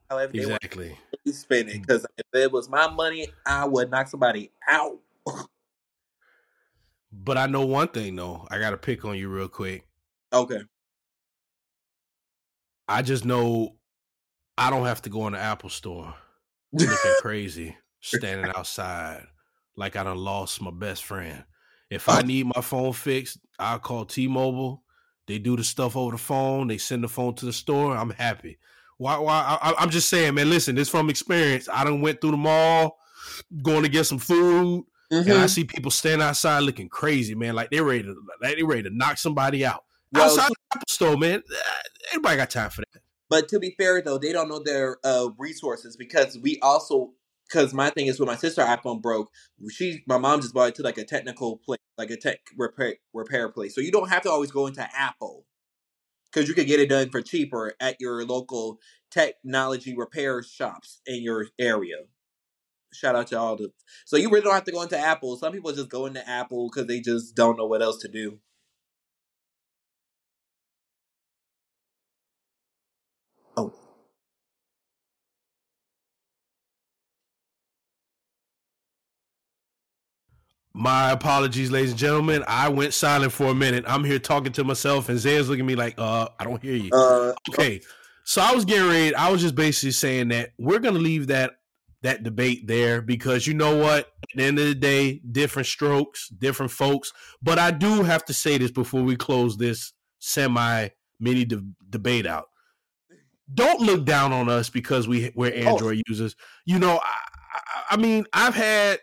however 0.08 0.32
they 0.32 0.38
exactly. 0.38 0.98
to 1.26 1.32
spend 1.34 1.68
it. 1.68 1.76
Mm. 1.76 1.80
Because 1.82 2.06
if 2.16 2.24
it 2.32 2.50
was 2.50 2.70
my 2.70 2.88
money, 2.88 3.28
I 3.44 3.66
would 3.66 3.90
knock 3.90 4.08
somebody 4.08 4.50
out. 4.66 4.98
But 7.10 7.38
I 7.38 7.46
know 7.46 7.64
one 7.64 7.88
thing 7.88 8.16
though. 8.16 8.46
I 8.50 8.58
gotta 8.58 8.76
pick 8.76 9.04
on 9.04 9.16
you 9.16 9.28
real 9.28 9.48
quick. 9.48 9.86
Okay. 10.32 10.60
I 12.88 13.02
just 13.02 13.24
know 13.24 13.76
I 14.56 14.70
don't 14.70 14.86
have 14.86 15.02
to 15.02 15.10
go 15.10 15.26
in 15.26 15.34
the 15.34 15.38
Apple 15.38 15.70
store 15.70 16.14
looking 16.72 17.14
crazy, 17.14 17.76
standing 18.00 18.48
outside 18.48 19.26
like 19.76 19.96
I 19.96 20.04
done 20.04 20.18
lost 20.18 20.60
my 20.60 20.70
best 20.70 21.04
friend. 21.04 21.44
If 21.90 22.08
I 22.08 22.22
Oh. 22.22 22.22
need 22.22 22.46
my 22.46 22.60
phone 22.62 22.92
fixed, 22.92 23.38
I'll 23.58 23.78
call 23.78 24.04
T-Mobile. 24.04 24.82
They 25.26 25.38
do 25.38 25.56
the 25.56 25.64
stuff 25.64 25.96
over 25.96 26.12
the 26.12 26.18
phone. 26.18 26.68
They 26.68 26.78
send 26.78 27.04
the 27.04 27.08
phone 27.08 27.34
to 27.36 27.46
the 27.46 27.52
store. 27.52 27.96
I'm 27.96 28.10
happy. 28.10 28.58
Why? 28.96 29.18
Why? 29.18 29.58
I, 29.62 29.74
I'm 29.78 29.90
just 29.90 30.08
saying, 30.08 30.34
man. 30.34 30.50
Listen, 30.50 30.74
this 30.74 30.88
from 30.88 31.10
experience. 31.10 31.68
I 31.68 31.84
done 31.84 32.00
went 32.00 32.20
through 32.20 32.32
the 32.32 32.36
mall, 32.36 32.98
going 33.62 33.82
to 33.82 33.88
get 33.88 34.04
some 34.04 34.18
food, 34.18 34.84
and 35.26 35.38
I 35.38 35.46
Mhm. 35.46 35.48
see 35.48 35.64
people 35.64 35.90
stand 35.90 36.22
outside 36.22 36.60
looking 36.60 36.88
crazy, 36.88 37.34
man. 37.34 37.54
Like 37.54 37.70
they 37.70 37.80
ready 37.80 38.02
to, 38.04 38.16
like 38.42 38.56
they 38.56 38.62
ready 38.62 38.82
to 38.84 38.90
knock 38.90 39.18
somebody 39.18 39.64
out 39.64 39.84
Well, 40.12 40.24
outside 40.24 40.48
the 40.48 40.56
Apple 40.74 40.84
store, 40.88 41.16
man. 41.16 41.42
Anybody 42.12 42.36
got 42.36 42.50
time 42.50 42.70
for 42.70 42.82
that? 42.92 43.02
But 43.28 43.48
to 43.48 43.58
be 43.58 43.74
fair, 43.76 44.00
though, 44.00 44.18
they 44.18 44.32
don't 44.32 44.48
know 44.48 44.62
their 44.62 44.98
uh, 45.04 45.28
resources 45.38 45.96
because 45.96 46.38
we 46.38 46.58
also 46.60 47.12
because 47.48 47.72
my 47.72 47.90
thing 47.90 48.06
is 48.06 48.20
when 48.20 48.26
my 48.26 48.36
sister 48.36 48.62
iPhone 48.62 49.00
broke, 49.00 49.30
she 49.70 50.02
my 50.06 50.18
mom 50.18 50.40
just 50.40 50.54
bought 50.54 50.68
it 50.68 50.74
to 50.76 50.82
like 50.82 50.98
a 50.98 51.04
technical 51.04 51.58
place, 51.58 51.80
like 51.96 52.10
a 52.10 52.16
tech 52.16 52.38
repair 52.56 52.96
repair 53.12 53.48
place. 53.48 53.74
So 53.74 53.80
you 53.80 53.92
don't 53.92 54.08
have 54.08 54.22
to 54.22 54.30
always 54.30 54.50
go 54.50 54.66
into 54.66 54.86
Apple 54.96 55.44
because 56.30 56.48
you 56.48 56.54
could 56.54 56.66
get 56.66 56.80
it 56.80 56.88
done 56.88 57.10
for 57.10 57.22
cheaper 57.22 57.74
at 57.80 57.96
your 58.00 58.24
local 58.24 58.78
technology 59.10 59.94
repair 59.96 60.42
shops 60.42 61.00
in 61.06 61.22
your 61.22 61.46
area. 61.58 61.96
Shout 62.92 63.16
out 63.16 63.26
to 63.28 63.38
all 63.38 63.56
the. 63.56 63.70
So 64.06 64.16
you 64.16 64.30
really 64.30 64.44
don't 64.44 64.54
have 64.54 64.64
to 64.64 64.72
go 64.72 64.82
into 64.82 64.98
Apple. 64.98 65.36
Some 65.36 65.52
people 65.52 65.72
just 65.72 65.90
go 65.90 66.06
into 66.06 66.26
Apple 66.26 66.70
because 66.70 66.86
they 66.86 67.00
just 67.00 67.34
don't 67.34 67.58
know 67.58 67.66
what 67.66 67.82
else 67.82 67.98
to 67.98 68.08
do. 68.08 68.38
My 80.78 81.10
apologies, 81.10 81.72
ladies 81.72 81.90
and 81.90 81.98
gentlemen. 81.98 82.44
I 82.46 82.68
went 82.68 82.94
silent 82.94 83.32
for 83.32 83.46
a 83.46 83.54
minute. 83.54 83.84
I'm 83.88 84.04
here 84.04 84.20
talking 84.20 84.52
to 84.52 84.62
myself, 84.62 85.08
and 85.08 85.18
Zan's 85.18 85.48
looking 85.48 85.64
at 85.64 85.66
me 85.66 85.74
like, 85.74 85.94
uh, 85.98 86.28
I 86.38 86.44
don't 86.44 86.62
hear 86.62 86.76
you. 86.76 86.90
uh, 86.92 87.32
Okay. 87.50 87.80
So 88.22 88.40
I 88.40 88.54
was 88.54 88.64
getting 88.64 88.86
ready. 88.88 89.12
I 89.14 89.28
was 89.30 89.40
just 89.40 89.56
basically 89.56 89.90
saying 89.90 90.28
that 90.28 90.50
we're 90.58 90.78
gonna 90.78 90.98
leave 91.00 91.26
that 91.28 91.54
that 92.02 92.22
debate 92.22 92.68
there 92.68 93.02
because 93.02 93.44
you 93.46 93.54
know 93.54 93.76
what? 93.76 94.06
At 94.22 94.36
the 94.36 94.44
end 94.44 94.58
of 94.60 94.66
the 94.66 94.74
day, 94.76 95.20
different 95.32 95.66
strokes, 95.66 96.28
different 96.28 96.70
folks. 96.70 97.12
But 97.42 97.58
I 97.58 97.72
do 97.72 98.04
have 98.04 98.24
to 98.26 98.32
say 98.34 98.56
this 98.58 98.70
before 98.70 99.02
we 99.02 99.16
close 99.16 99.56
this 99.56 99.92
semi 100.20 100.90
mini 101.18 101.44
de- 101.44 101.64
debate 101.90 102.26
out. 102.26 102.50
Don't 103.52 103.80
look 103.80 104.04
down 104.04 104.32
on 104.32 104.48
us 104.48 104.70
because 104.70 105.08
we 105.08 105.32
we're 105.34 105.52
Android 105.54 106.02
users. 106.06 106.36
You 106.66 106.78
know, 106.78 107.00
I, 107.02 107.16
I, 107.54 107.94
I 107.94 107.96
mean, 107.96 108.26
I've 108.32 108.54
had. 108.54 109.00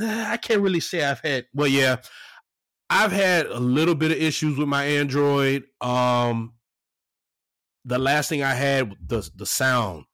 I 0.00 0.36
can't 0.36 0.60
really 0.60 0.80
say 0.80 1.04
I've 1.04 1.20
had. 1.20 1.46
Well, 1.54 1.68
yeah, 1.68 1.96
I've 2.90 3.12
had 3.12 3.46
a 3.46 3.58
little 3.58 3.94
bit 3.94 4.10
of 4.12 4.18
issues 4.18 4.56
with 4.58 4.68
my 4.68 4.84
Android. 4.84 5.64
Um, 5.80 6.54
the 7.84 7.98
last 7.98 8.28
thing 8.28 8.42
I 8.42 8.54
had, 8.54 8.92
the 9.06 9.28
the 9.34 9.46
sound 9.46 10.04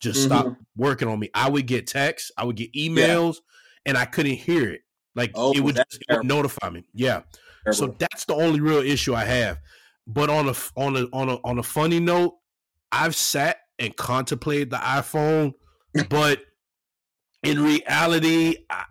just 0.00 0.20
Mhm. 0.22 0.26
stopped 0.26 0.62
working 0.76 1.08
on 1.08 1.18
me. 1.18 1.30
I 1.34 1.48
would 1.48 1.66
get 1.66 1.86
texts, 1.86 2.30
I 2.36 2.44
would 2.44 2.56
get 2.56 2.72
emails, 2.74 3.36
and 3.86 3.96
I 3.96 4.04
couldn't 4.04 4.36
hear 4.36 4.70
it. 4.70 4.80
Like 5.14 5.30
Oh, 5.34 5.52
it 5.52 5.60
would 5.60 5.76
just 5.76 6.02
it 6.08 6.16
would 6.16 6.26
notify 6.26 6.70
me. 6.70 6.84
Yeah. 6.94 7.22
So 7.70 7.94
that's 7.98 8.24
the 8.24 8.34
only 8.34 8.60
real 8.60 8.80
issue 8.82 9.14
I 9.14 9.24
have. 9.24 9.58
But 10.06 10.28
on 10.30 10.48
a 10.48 10.54
on 10.76 10.96
a 10.96 11.04
on 11.12 11.28
a 11.28 11.36
on 11.44 11.58
a 11.58 11.62
funny 11.62 12.00
note, 12.00 12.34
I've 12.90 13.14
sat 13.14 13.58
and 13.78 13.96
contemplated 13.96 14.70
the 14.70 14.76
iPhone, 14.78 15.52
but 16.08 16.40
in 17.42 17.62
reality, 17.62 18.56
I, 18.68 18.84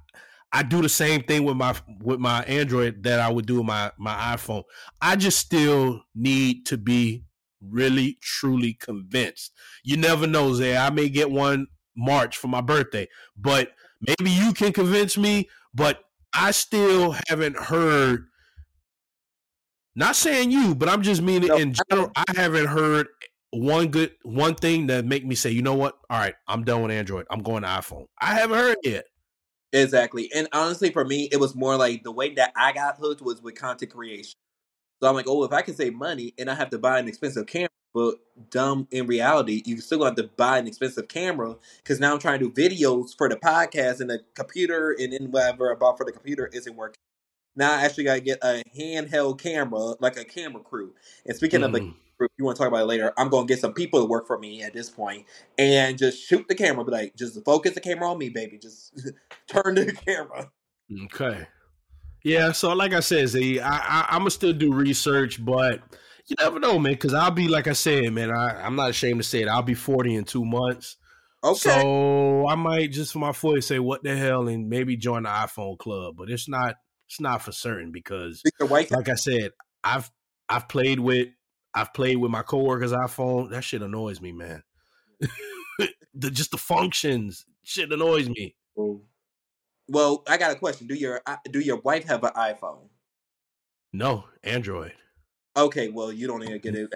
I 0.53 0.63
do 0.63 0.81
the 0.81 0.89
same 0.89 1.23
thing 1.23 1.43
with 1.45 1.55
my 1.55 1.75
with 2.01 2.19
my 2.19 2.43
Android 2.43 3.03
that 3.03 3.19
I 3.19 3.31
would 3.31 3.45
do 3.45 3.57
with 3.57 3.65
my 3.65 3.91
my 3.97 4.13
iPhone. 4.35 4.63
I 5.01 5.15
just 5.15 5.39
still 5.39 6.01
need 6.13 6.65
to 6.67 6.77
be 6.77 7.23
really 7.61 8.17
truly 8.21 8.73
convinced. 8.73 9.53
You 9.83 9.97
never 9.97 10.27
know, 10.27 10.53
Zay. 10.53 10.75
I 10.75 10.89
may 10.89 11.09
get 11.09 11.31
one 11.31 11.67
March 11.95 12.37
for 12.37 12.47
my 12.47 12.61
birthday, 12.61 13.07
but 13.37 13.71
maybe 14.01 14.31
you 14.31 14.53
can 14.53 14.73
convince 14.73 15.17
me. 15.17 15.49
But 15.73 16.03
I 16.33 16.51
still 16.51 17.15
haven't 17.29 17.57
heard. 17.57 18.25
Not 19.95 20.15
saying 20.15 20.51
you, 20.51 20.73
but 20.73 20.87
I'm 20.89 21.01
just 21.01 21.21
meaning 21.21 21.49
no, 21.49 21.57
in 21.57 21.73
general. 21.73 22.11
I 22.15 22.23
haven't 22.35 22.67
heard 22.67 23.07
one 23.51 23.89
good 23.89 24.11
one 24.23 24.55
thing 24.55 24.87
that 24.87 25.05
make 25.05 25.25
me 25.25 25.35
say, 25.35 25.51
you 25.51 25.61
know 25.61 25.75
what? 25.75 25.97
All 26.09 26.17
right, 26.17 26.35
I'm 26.47 26.63
done 26.63 26.81
with 26.81 26.91
Android. 26.91 27.25
I'm 27.29 27.43
going 27.43 27.63
to 27.63 27.69
iPhone. 27.69 28.05
I 28.19 28.33
haven't 28.35 28.57
heard 28.57 28.77
yet. 28.83 29.05
Exactly. 29.73 30.29
And 30.35 30.47
honestly, 30.51 30.91
for 30.91 31.05
me, 31.05 31.29
it 31.31 31.39
was 31.39 31.55
more 31.55 31.77
like 31.77 32.03
the 32.03 32.11
way 32.11 32.33
that 32.35 32.51
I 32.55 32.73
got 32.73 32.97
hooked 32.97 33.21
was 33.21 33.41
with 33.41 33.55
content 33.55 33.91
creation. 33.91 34.35
So 35.01 35.09
I'm 35.09 35.15
like, 35.15 35.27
oh, 35.27 35.43
if 35.43 35.53
I 35.53 35.61
can 35.61 35.75
save 35.75 35.93
money 35.93 36.33
and 36.37 36.49
I 36.49 36.55
have 36.55 36.69
to 36.71 36.77
buy 36.77 36.99
an 36.99 37.07
expensive 37.07 37.47
camera, 37.47 37.69
but 37.93 38.15
dumb 38.49 38.87
in 38.91 39.07
reality, 39.07 39.63
you 39.65 39.81
still 39.81 40.03
have 40.05 40.15
to 40.15 40.23
buy 40.23 40.57
an 40.57 40.67
expensive 40.67 41.07
camera 41.07 41.55
because 41.77 41.99
now 41.99 42.13
I'm 42.13 42.19
trying 42.19 42.39
to 42.39 42.49
do 42.49 42.69
videos 42.69 43.15
for 43.17 43.27
the 43.27 43.35
podcast 43.35 43.99
and 43.99 44.09
the 44.09 44.19
computer 44.35 44.95
and 44.97 45.13
then 45.13 45.31
whatever 45.31 45.71
I 45.71 45.75
bought 45.75 45.97
for 45.97 46.05
the 46.05 46.11
computer 46.11 46.49
isn't 46.53 46.75
working. 46.75 46.97
Now 47.55 47.73
I 47.73 47.81
actually 47.81 48.05
got 48.05 48.15
to 48.15 48.21
get 48.21 48.39
a 48.43 48.63
handheld 48.77 49.39
camera, 49.39 49.95
like 49.99 50.17
a 50.17 50.23
camera 50.23 50.61
crew. 50.61 50.93
And 51.25 51.35
speaking 51.35 51.61
mm. 51.61 51.65
of 51.65 51.75
a 51.75 51.93
if 52.25 52.31
you 52.37 52.45
want 52.45 52.57
to 52.57 52.59
talk 52.63 52.67
about 52.67 52.81
it 52.81 52.85
later, 52.85 53.13
I'm 53.17 53.29
going 53.29 53.47
to 53.47 53.53
get 53.53 53.59
some 53.59 53.73
people 53.73 53.99
to 53.99 54.05
work 54.05 54.27
for 54.27 54.37
me 54.37 54.63
at 54.63 54.73
this 54.73 54.89
point 54.89 55.25
and 55.57 55.97
just 55.97 56.25
shoot 56.25 56.47
the 56.47 56.55
camera. 56.55 56.83
Be 56.85 56.91
like, 56.91 57.15
just 57.15 57.43
focus 57.43 57.73
the 57.73 57.81
camera 57.81 58.09
on 58.09 58.17
me, 58.17 58.29
baby. 58.29 58.57
Just 58.57 58.99
turn 59.47 59.75
the 59.75 59.91
camera. 59.93 60.51
Okay. 61.05 61.47
Yeah. 62.23 62.51
So, 62.51 62.73
like 62.73 62.93
I 62.93 62.99
said, 62.99 63.27
Z, 63.29 63.59
I, 63.59 63.77
I, 63.77 64.05
I'm 64.09 64.19
gonna 64.19 64.31
still 64.31 64.53
do 64.53 64.73
research, 64.73 65.43
but 65.43 65.81
you 66.27 66.35
never 66.39 66.59
know, 66.59 66.77
man. 66.77 66.93
Because 66.93 67.13
I'll 67.13 67.31
be 67.31 67.47
like 67.47 67.67
I 67.67 67.73
said, 67.73 68.11
man. 68.13 68.31
I, 68.31 68.61
I'm 68.63 68.75
not 68.75 68.89
ashamed 68.89 69.19
to 69.19 69.27
say 69.27 69.41
it. 69.41 69.47
I'll 69.47 69.63
be 69.63 69.73
40 69.73 70.15
in 70.15 70.23
two 70.23 70.45
months. 70.45 70.97
Okay. 71.43 71.57
So 71.57 72.47
I 72.47 72.55
might 72.55 72.91
just 72.91 73.13
for 73.13 73.19
my 73.19 73.31
40 73.31 73.61
say 73.61 73.79
what 73.79 74.03
the 74.03 74.15
hell 74.15 74.47
and 74.47 74.69
maybe 74.69 74.95
join 74.95 75.23
the 75.23 75.29
iPhone 75.29 75.77
club, 75.77 76.15
but 76.17 76.29
it's 76.29 76.47
not 76.47 76.75
it's 77.07 77.19
not 77.19 77.41
for 77.41 77.51
certain 77.51 77.91
because 77.91 78.43
like 78.59 79.09
I 79.09 79.15
said, 79.15 79.51
I've 79.83 80.09
I've 80.47 80.69
played 80.69 80.99
with 80.99 81.29
I've 81.73 81.93
played 81.93 82.17
with 82.17 82.31
my 82.31 82.41
coworkers' 82.41 82.91
iPhone. 82.91 83.51
That 83.51 83.63
shit 83.63 83.81
annoys 83.81 84.21
me, 84.21 84.31
man. 84.31 84.63
the 86.13 86.31
just 86.31 86.51
the 86.51 86.57
functions 86.57 87.45
shit 87.63 87.91
annoys 87.91 88.29
me. 88.29 88.55
Mm. 88.77 89.01
Well, 89.87 90.23
I 90.27 90.37
got 90.37 90.51
a 90.51 90.55
question. 90.55 90.87
Do 90.87 90.95
your 90.95 91.21
do 91.49 91.59
your 91.59 91.77
wife 91.77 92.05
have 92.05 92.23
an 92.23 92.31
iPhone? 92.31 92.89
No, 93.93 94.25
Android. 94.43 94.93
Okay, 95.55 95.89
well, 95.89 96.13
you 96.13 96.27
don't 96.27 96.43
even 96.43 96.59
get 96.59 96.75
it 96.75 96.93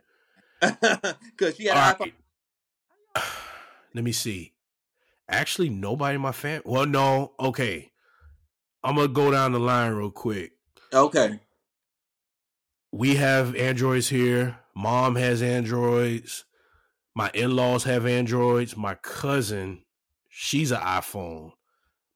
because 1.31 1.57
she 1.57 1.65
had 1.65 1.75
an 1.75 1.97
right. 1.99 2.13
iPhone. 3.15 3.23
Let 3.93 4.03
me 4.03 4.11
see. 4.11 4.53
Actually, 5.27 5.69
nobody 5.69 6.15
in 6.15 6.21
my 6.21 6.31
family. 6.31 6.63
Well, 6.65 6.85
no. 6.85 7.33
Okay, 7.39 7.91
I'm 8.83 8.95
gonna 8.95 9.07
go 9.07 9.31
down 9.31 9.51
the 9.51 9.59
line 9.59 9.93
real 9.93 10.11
quick. 10.11 10.53
Okay. 10.93 11.39
We 12.91 13.15
have 13.15 13.55
Androids 13.55 14.07
here. 14.07 14.57
Mom 14.75 15.15
has 15.15 15.41
Androids. 15.41 16.45
My 17.15 17.31
in 17.33 17.55
laws 17.55 17.85
have 17.85 18.05
Androids. 18.05 18.75
My 18.75 18.95
cousin, 18.95 19.83
she's 20.29 20.71
an 20.71 20.81
iPhone. 20.81 21.51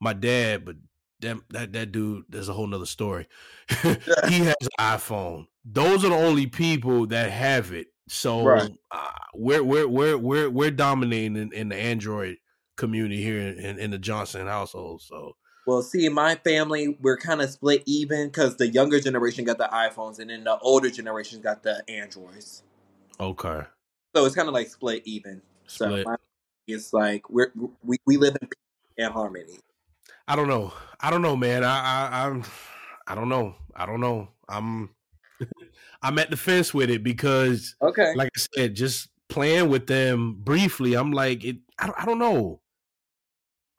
My 0.01 0.13
dad, 0.13 0.65
but 0.65 0.75
that 1.21 1.37
that, 1.49 1.73
that 1.73 1.91
dude, 1.91 2.25
there's 2.29 2.49
a 2.49 2.53
whole 2.53 2.67
nother 2.67 2.85
story. 2.85 3.27
he 3.81 4.39
has 4.39 4.55
an 4.61 4.69
iPhone. 4.79 5.47
Those 5.63 6.03
are 6.03 6.09
the 6.09 6.15
only 6.15 6.47
people 6.47 7.07
that 7.07 7.31
have 7.31 7.71
it. 7.71 7.87
So 8.07 8.43
right. 8.43 8.71
uh, 8.91 9.11
we're 9.33 9.63
we're 9.63 9.87
we're 9.87 10.17
we're 10.17 10.49
we're 10.49 10.71
dominating 10.71 11.37
in, 11.37 11.53
in 11.53 11.69
the 11.69 11.75
Android 11.75 12.37
community 12.75 13.21
here 13.21 13.39
in, 13.39 13.77
in 13.77 13.91
the 13.91 13.99
Johnson 13.99 14.47
household. 14.47 15.01
So 15.01 15.35
well, 15.65 15.81
see, 15.81 16.09
my 16.09 16.35
family, 16.35 16.97
we're 17.01 17.17
kind 17.17 17.41
of 17.41 17.49
split 17.49 17.83
even 17.85 18.27
because 18.27 18.57
the 18.57 18.67
younger 18.67 18.99
generation 18.99 19.45
got 19.45 19.57
the 19.57 19.69
iPhones, 19.71 20.19
and 20.19 20.29
then 20.29 20.43
the 20.43 20.57
older 20.59 20.89
generation 20.89 21.41
got 21.41 21.63
the 21.63 21.83
Androids. 21.89 22.63
Okay. 23.19 23.61
So 24.15 24.25
it's 24.25 24.35
kind 24.35 24.47
of 24.47 24.53
like 24.53 24.69
split 24.69 25.03
even. 25.05 25.41
Split. 25.67 26.05
So 26.05 26.15
it's 26.67 26.93
like 26.93 27.29
we're 27.29 27.51
we, 27.83 27.97
we 28.05 28.17
live 28.17 28.35
in 28.41 28.49
and 28.97 29.13
harmony. 29.13 29.59
I 30.27 30.35
don't 30.35 30.47
know. 30.47 30.73
I 30.99 31.09
don't 31.09 31.21
know, 31.21 31.35
man. 31.35 31.63
I, 31.63 32.09
I 32.09 32.27
I'm 32.27 32.43
I 33.07 33.15
don't 33.15 33.29
know. 33.29 33.55
I 33.75 33.85
don't 33.85 34.01
know. 34.01 34.29
I'm 34.47 34.89
I'm 36.01 36.19
at 36.19 36.29
the 36.29 36.37
fence 36.37 36.73
with 36.73 36.89
it 36.89 37.03
because 37.03 37.75
okay, 37.81 38.13
like 38.15 38.29
I 38.35 38.39
said, 38.55 38.75
just 38.75 39.09
playing 39.27 39.69
with 39.69 39.87
them 39.87 40.35
briefly, 40.39 40.95
I'm 40.95 41.11
like 41.11 41.43
it. 41.43 41.57
I, 41.77 41.91
I 41.99 42.05
don't 42.05 42.19
know. 42.19 42.61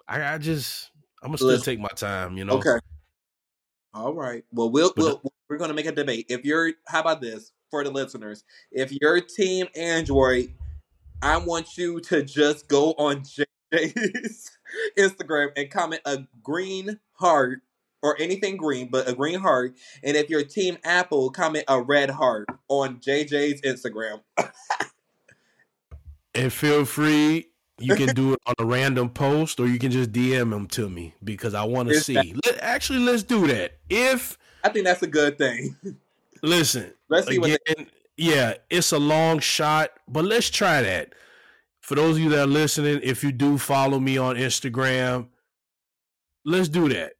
I, 0.08 0.34
I 0.34 0.38
just 0.38 0.90
I'm 1.22 1.28
gonna 1.28 1.38
still 1.38 1.58
take 1.58 1.80
my 1.80 1.88
time, 1.88 2.36
you 2.36 2.44
know. 2.44 2.54
Okay. 2.54 2.78
All 3.92 4.14
right. 4.14 4.44
Well, 4.52 4.70
we'll, 4.70 4.92
we'll 4.96 5.20
we're 5.48 5.58
gonna 5.58 5.74
make 5.74 5.86
a 5.86 5.92
debate. 5.92 6.26
If 6.28 6.44
you're, 6.44 6.72
how 6.86 7.00
about 7.00 7.20
this 7.20 7.52
for 7.70 7.84
the 7.84 7.90
listeners? 7.90 8.44
If 8.70 8.92
you're 8.92 9.20
Team 9.20 9.66
Android, 9.74 10.54
I 11.22 11.36
want 11.36 11.76
you 11.76 12.00
to 12.00 12.22
just 12.22 12.68
go 12.68 12.92
on 12.92 13.22
JJ's 13.72 14.58
Instagram 14.98 15.48
and 15.56 15.70
comment 15.70 16.02
a 16.04 16.20
green 16.42 17.00
heart 17.14 17.60
or 18.02 18.16
anything 18.18 18.56
green, 18.56 18.88
but 18.90 19.08
a 19.08 19.14
green 19.14 19.40
heart. 19.40 19.76
And 20.02 20.16
if 20.16 20.30
you're 20.30 20.44
Team 20.44 20.78
Apple, 20.84 21.30
comment 21.30 21.64
a 21.68 21.82
red 21.82 22.10
heart 22.10 22.48
on 22.68 22.98
JJ's 22.98 23.60
Instagram. 23.60 24.22
and 26.34 26.52
feel 26.52 26.86
free 26.86 27.50
you 27.80 27.94
can 27.96 28.14
do 28.14 28.34
it 28.34 28.40
on 28.46 28.54
a 28.58 28.64
random 28.64 29.08
post 29.10 29.58
or 29.60 29.66
you 29.66 29.78
can 29.78 29.90
just 29.90 30.12
DM 30.12 30.50
them 30.50 30.66
to 30.68 30.88
me 30.88 31.14
because 31.24 31.54
I 31.54 31.64
want 31.64 31.88
to 31.88 32.00
see. 32.00 32.34
Let, 32.44 32.58
actually, 32.60 33.00
let's 33.00 33.22
do 33.22 33.46
that. 33.46 33.78
If 33.88 34.38
I 34.64 34.68
think 34.68 34.84
that's 34.84 35.02
a 35.02 35.06
good 35.06 35.38
thing. 35.38 35.76
listen, 36.42 36.92
let's 37.08 37.26
see 37.26 37.36
again, 37.36 37.50
what 37.50 37.60
they- 37.78 37.86
yeah, 38.16 38.54
it's 38.68 38.92
a 38.92 38.98
long 38.98 39.38
shot, 39.38 39.90
but 40.06 40.24
let's 40.24 40.50
try 40.50 40.82
that. 40.82 41.14
For 41.80 41.94
those 41.94 42.16
of 42.16 42.22
you 42.22 42.28
that 42.30 42.40
are 42.40 42.46
listening, 42.46 43.00
if 43.02 43.24
you 43.24 43.32
do 43.32 43.56
follow 43.56 43.98
me 43.98 44.18
on 44.18 44.36
Instagram, 44.36 45.28
let's 46.44 46.68
do 46.68 46.88
that. 46.90 47.12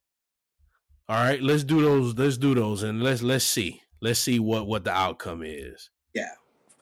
All 1.08 1.16
right, 1.16 1.40
let's 1.42 1.64
do 1.64 1.80
those. 1.80 2.14
Let's 2.16 2.36
do 2.36 2.54
those, 2.54 2.82
and 2.82 3.02
let's 3.02 3.22
let's 3.22 3.44
see. 3.44 3.82
Let's 4.02 4.20
see 4.20 4.38
what 4.38 4.66
what 4.66 4.84
the 4.84 4.92
outcome 4.92 5.42
is. 5.42 5.90
Yeah. 6.14 6.28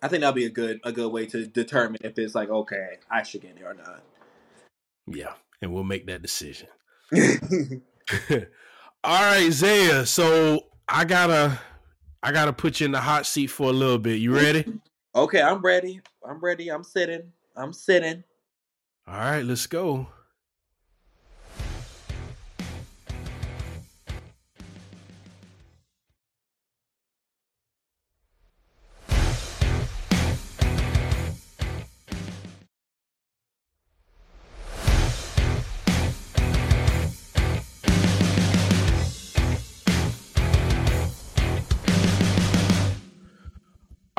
I 0.02 0.08
think 0.08 0.20
that'll 0.20 0.34
be 0.34 0.46
a 0.46 0.50
good 0.50 0.80
a 0.84 0.92
good 0.92 1.12
way 1.12 1.26
to 1.26 1.46
determine 1.46 2.00
if 2.02 2.18
it's 2.18 2.34
like 2.34 2.50
okay, 2.50 2.98
I 3.10 3.22
should 3.22 3.42
get 3.42 3.52
in 3.52 3.56
there 3.56 3.70
or 3.70 3.74
not. 3.74 4.02
Yeah, 5.06 5.34
and 5.62 5.72
we'll 5.72 5.84
make 5.84 6.06
that 6.06 6.22
decision. 6.22 6.68
All 9.04 9.22
right, 9.22 9.50
Zaya. 9.50 10.06
So 10.06 10.66
I 10.86 11.04
gotta 11.04 11.58
I 12.22 12.32
gotta 12.32 12.52
put 12.52 12.80
you 12.80 12.86
in 12.86 12.92
the 12.92 13.00
hot 13.00 13.26
seat 13.26 13.48
for 13.48 13.70
a 13.70 13.72
little 13.72 13.98
bit. 13.98 14.18
You 14.18 14.34
ready? 14.34 14.64
Okay, 15.14 15.40
I'm 15.40 15.62
ready. 15.62 16.00
I'm 16.28 16.40
ready. 16.40 16.68
I'm 16.68 16.84
sitting. 16.84 17.32
I'm 17.56 17.72
sitting. 17.72 18.24
All 19.06 19.14
right, 19.14 19.44
let's 19.44 19.66
go. 19.66 20.08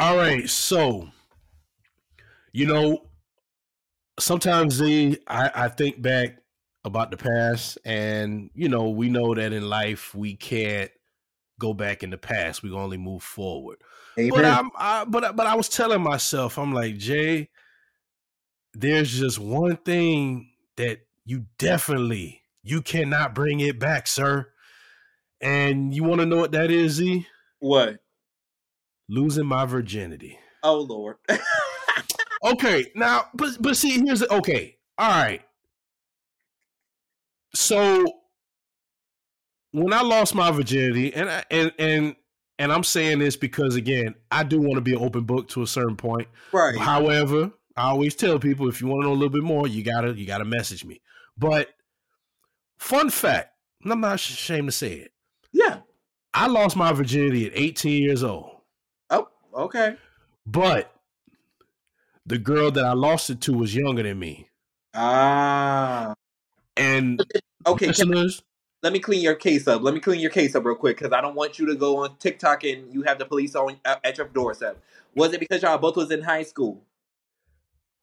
All 0.10 0.18
right, 0.18 0.50
so 0.50 1.08
you 2.52 2.66
know, 2.66 3.06
sometimes 4.20 4.80
the 4.80 5.22
I, 5.28 5.52
I 5.54 5.68
think 5.68 6.02
back 6.02 6.38
about 6.84 7.12
the 7.12 7.18
past, 7.18 7.78
and 7.86 8.50
you 8.56 8.70
know, 8.70 8.90
we 8.90 9.08
know 9.08 9.36
that 9.36 9.54
in 9.54 9.70
life 9.70 10.16
we 10.16 10.36
can't 10.36 10.90
go 11.60 11.76
back 11.76 12.02
in 12.02 12.10
the 12.10 12.18
past. 12.18 12.64
We 12.64 12.72
only 12.72 12.98
move 12.98 13.22
forward. 13.22 13.78
Amen. 14.18 14.32
But 14.32 14.46
I'm, 14.46 14.72
I, 14.76 15.06
but 15.06 15.36
but 15.36 15.46
I 15.46 15.54
was 15.54 15.70
telling 15.70 16.02
myself, 16.02 16.58
I'm 16.58 16.74
like 16.74 16.98
Jay, 16.98 17.52
there's 18.74 19.16
just 19.16 19.38
one 19.38 19.78
thing 19.78 20.50
that 20.78 21.02
you 21.24 21.46
definitely 21.60 22.42
you 22.64 22.82
cannot 22.82 23.36
bring 23.36 23.60
it 23.60 23.78
back, 23.78 24.08
sir. 24.08 24.50
And 25.40 25.94
you 25.94 26.04
want 26.04 26.22
to 26.22 26.26
know 26.26 26.38
what 26.38 26.54
that 26.54 26.72
is, 26.72 26.94
Z? 26.94 27.28
What? 27.60 28.00
Losing 29.10 29.46
my 29.46 29.66
virginity. 29.66 30.40
Oh 30.64 30.80
Lord. 30.82 31.18
okay, 32.46 32.86
now, 32.96 33.26
but 33.34 33.58
but 33.60 33.76
see, 33.76 34.00
here's 34.00 34.22
the, 34.22 34.34
okay. 34.34 34.78
All 34.98 35.10
right. 35.10 35.42
so 37.54 38.06
when 39.72 39.94
I 39.94 40.02
lost 40.02 40.36
my 40.36 40.52
virginity, 40.52 41.14
and 41.14 41.30
I, 41.30 41.44
and 41.52 41.72
and 41.78 42.16
and 42.58 42.72
I'm 42.72 42.84
saying 42.84 43.20
this 43.20 43.36
because 43.36 43.76
again, 43.76 44.16
I 44.32 44.44
do 44.44 44.60
want 44.60 44.76
to 44.76 44.82
be 44.82 44.94
an 44.94 45.02
open 45.02 45.24
book 45.24 45.48
to 45.50 45.64
a 45.64 45.68
certain 45.68 45.96
point. 45.96 46.28
Right. 46.52 46.78
However, 46.78 47.52
I 47.76 47.84
always 47.84 48.16
tell 48.16 48.40
people 48.40 48.68
if 48.68 48.82
you 48.82 48.88
want 48.88 49.04
to 49.04 49.08
know 49.08 49.14
a 49.14 49.16
little 49.16 49.30
bit 49.30 49.44
more, 49.44 49.68
you 49.68 49.84
gotta 49.84 50.14
you 50.14 50.26
gotta 50.26 50.46
message 50.46 50.84
me. 50.84 51.02
But 51.38 51.70
fun 52.78 53.10
fact, 53.10 53.54
and 53.84 53.92
I'm 53.92 54.02
not 54.02 54.16
ashamed 54.16 54.68
to 54.68 54.72
say 54.72 54.94
it. 54.96 55.14
Yeah. 55.54 55.80
I 56.34 56.48
lost 56.48 56.76
my 56.76 56.92
virginity 56.92 57.48
at 57.48 57.54
18 57.56 58.04
years 58.04 58.24
old. 58.24 58.49
Okay. 59.54 59.96
But 60.46 60.94
the 62.26 62.38
girl 62.38 62.72
that 62.72 62.86
I 62.86 62.94
lost 62.94 63.30
it 63.30 63.42
to 63.42 63.54
was 63.54 63.76
younger 63.76 64.04
than 64.04 64.20
me. 64.20 64.50
Ah. 64.94 66.14
And 66.78 67.22
Okay. 67.68 67.88
Listeners, 67.88 68.42
let 68.84 68.94
me 68.94 69.00
clean 69.00 69.22
your 69.22 69.36
case 69.36 69.68
up. 69.68 69.82
Let 69.82 69.94
me 69.94 70.00
clean 70.00 70.20
your 70.22 70.32
case 70.32 70.56
up 70.56 70.64
real 70.64 70.76
quick 70.76 70.98
because 70.98 71.12
I 71.12 71.20
don't 71.22 71.36
want 71.36 71.60
you 71.60 71.66
to 71.68 71.76
go 71.76 71.98
on 71.98 72.16
TikTok 72.18 72.64
and 72.64 72.94
you 72.94 73.02
have 73.04 73.20
the 73.20 73.26
police 73.26 73.54
on 73.56 73.78
at 73.86 74.00
at 74.06 74.18
your 74.18 74.28
doorstep. 74.28 74.82
Was 75.16 75.34
it 75.34 75.40
because 75.40 75.62
y'all 75.62 75.78
both 75.78 75.98
was 75.98 76.12
in 76.12 76.22
high 76.22 76.44
school? 76.44 76.84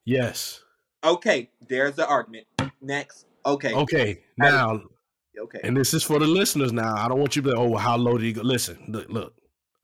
yes. 0.04 0.62
Okay, 1.04 1.50
there's 1.68 1.94
the 1.94 2.06
argument. 2.06 2.46
Next. 2.80 3.26
Okay. 3.44 3.72
Okay. 3.72 4.22
Now, 4.36 4.82
Okay. 5.38 5.60
and 5.62 5.76
this 5.76 5.94
is 5.94 6.02
for 6.02 6.18
the 6.18 6.26
listeners 6.26 6.72
now. 6.72 6.94
I 6.96 7.06
don't 7.08 7.20
want 7.20 7.36
you 7.36 7.42
to 7.42 7.48
be 7.50 7.54
like, 7.54 7.60
oh, 7.64 7.76
how 7.76 7.96
low 7.96 8.18
did 8.18 8.26
you 8.26 8.32
go? 8.32 8.42
Listen, 8.42 8.78
look, 8.88 9.08
look, 9.08 9.34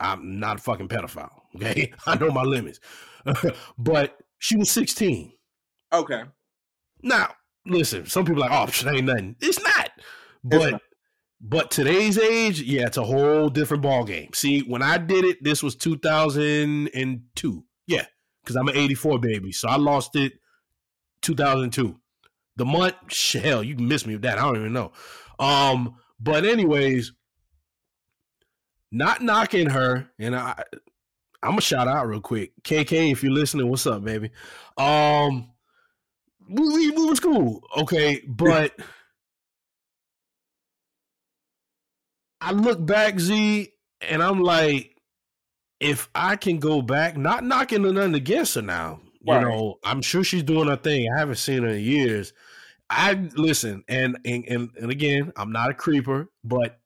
I'm 0.01 0.41
not 0.41 0.59
a 0.59 0.63
fucking 0.63 0.89
pedophile. 0.89 1.42
Okay. 1.57 1.93
I 2.07 2.17
know 2.19 2.31
my 2.31 2.43
limits. 2.43 2.81
but 3.79 4.19
she 4.39 4.57
was 4.57 4.71
16. 4.71 5.33
Okay. 5.93 6.23
Now, 7.03 7.35
listen, 7.67 8.07
some 8.07 8.25
people 8.25 8.43
are 8.43 8.49
like, 8.49 8.69
oh, 8.69 8.71
shit 8.71 8.95
ain't 8.95 9.05
nothing. 9.05 9.37
It's 9.41 9.63
not. 9.63 9.91
But 10.45 10.73
not. 10.73 10.83
but 11.41 11.71
today's 11.71 12.19
age, 12.19 12.61
yeah, 12.63 12.87
it's 12.87 12.97
a 12.97 13.05
whole 13.05 13.49
different 13.49 13.83
ball 13.83 14.05
game. 14.05 14.31
See, 14.35 14.61
when 14.61 14.83
I 14.83 14.99
did 14.99 15.25
it, 15.25 15.43
this 15.43 15.63
was 15.63 15.77
2002. 15.77 17.65
Yeah, 17.87 18.07
because 18.43 18.57
I'm 18.57 18.69
an 18.69 18.77
84 18.77 19.19
baby. 19.19 19.53
So 19.53 19.69
I 19.69 19.77
lost 19.77 20.17
it 20.17 20.33
2002. 21.23 21.99
The 22.57 22.65
month, 22.65 22.95
hell, 23.35 23.63
you 23.63 23.75
can 23.75 23.89
miss 23.89 24.07
me 24.07 24.15
with 24.15 24.23
that. 24.23 24.39
I 24.39 24.43
don't 24.43 24.57
even 24.57 24.73
know. 24.73 24.93
Um, 25.39 25.97
but 26.21 26.45
anyways, 26.45 27.13
not 28.91 29.23
knocking 29.23 29.71
her, 29.71 30.11
and 30.19 30.37
I 30.37 30.63
I'm 31.43 31.51
gonna 31.53 31.61
shout 31.61 31.89
out 31.89 32.07
real 32.07 32.21
quick. 32.21 32.53
KK, 32.63 33.13
if 33.13 33.23
you're 33.23 33.33
listening, 33.33 33.69
what's 33.69 33.87
up, 33.87 34.05
baby? 34.05 34.31
Um 34.77 35.49
we, 36.49 36.91
we, 36.91 37.07
was 37.07 37.21
cool, 37.21 37.63
okay, 37.77 38.21
but 38.27 38.75
I 42.41 42.51
look 42.51 42.85
back, 42.85 43.21
Z, 43.21 43.73
and 44.01 44.23
I'm 44.23 44.41
like, 44.41 44.97
if 45.79 46.09
I 46.15 46.37
can 46.37 46.59
go 46.59 46.83
back, 46.83 47.17
not 47.17 47.45
knocking 47.45 47.83
nothing 47.83 48.15
against 48.15 48.57
her 48.57 48.63
now. 48.63 49.01
You 49.25 49.41
know, 49.41 49.79
I'm 49.85 50.03
sure 50.03 50.25
she's 50.25 50.43
doing 50.43 50.69
her 50.69 50.77
thing. 50.77 51.07
I 51.15 51.19
haven't 51.21 51.37
seen 51.37 51.63
her 51.63 51.69
in 51.69 51.81
years. 51.81 52.33
I 52.91 53.15
listen, 53.37 53.85
and 53.89 54.19
and 54.25 54.45
and, 54.49 54.71
and 54.81 54.91
again, 54.91 55.33
I'm 55.37 55.53
not 55.53 55.71
a 55.71 55.75
creeper, 55.75 56.29
but 56.43 56.81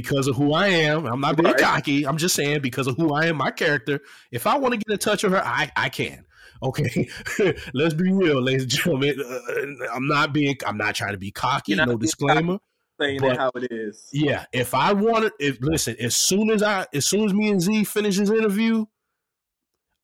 because 0.00 0.28
of 0.28 0.36
who 0.36 0.52
I 0.52 0.68
am, 0.68 1.06
I'm 1.06 1.20
not 1.20 1.36
being 1.36 1.46
Right. 1.52 1.58
cocky. 1.60 2.06
I'm 2.06 2.18
just 2.18 2.34
saying 2.36 2.60
because 2.60 2.86
of 2.86 2.96
who 2.96 3.12
I 3.14 3.26
am, 3.26 3.36
my 3.36 3.50
character. 3.50 4.00
If 4.30 4.46
I 4.46 4.56
want 4.56 4.74
to 4.74 4.78
get 4.78 4.92
in 4.92 4.98
touch 4.98 5.24
with 5.24 5.32
her, 5.32 5.44
I 5.44 5.70
I 5.74 5.88
can. 5.88 6.24
Okay, 6.62 7.08
let's 7.74 7.94
be 7.94 8.12
real, 8.12 8.40
ladies 8.40 8.62
and 8.62 8.70
gentlemen. 8.70 9.16
Uh, 9.20 9.86
I'm 9.94 10.06
not 10.06 10.32
being. 10.32 10.56
I'm 10.66 10.76
not 10.76 10.94
trying 10.94 11.12
to 11.12 11.18
be 11.18 11.30
cocky. 11.32 11.74
No 11.74 11.96
disclaimer. 11.96 12.58
Saying 13.00 13.20
But- 13.20 13.36
how 13.36 13.50
it 13.56 13.72
is. 13.72 14.08
Yeah, 14.12 14.44
if 14.52 14.72
I 14.74 14.92
wanted, 14.92 15.32
if 15.40 15.58
listen, 15.60 15.96
as 16.00 16.14
soon 16.16 16.50
as 16.50 16.62
I, 16.62 16.86
as 16.94 17.06
soon 17.06 17.24
as 17.26 17.34
me 17.34 17.50
and 17.50 17.60
Z 17.60 17.84
finish 17.84 18.18
this 18.18 18.30
interview, 18.30 18.86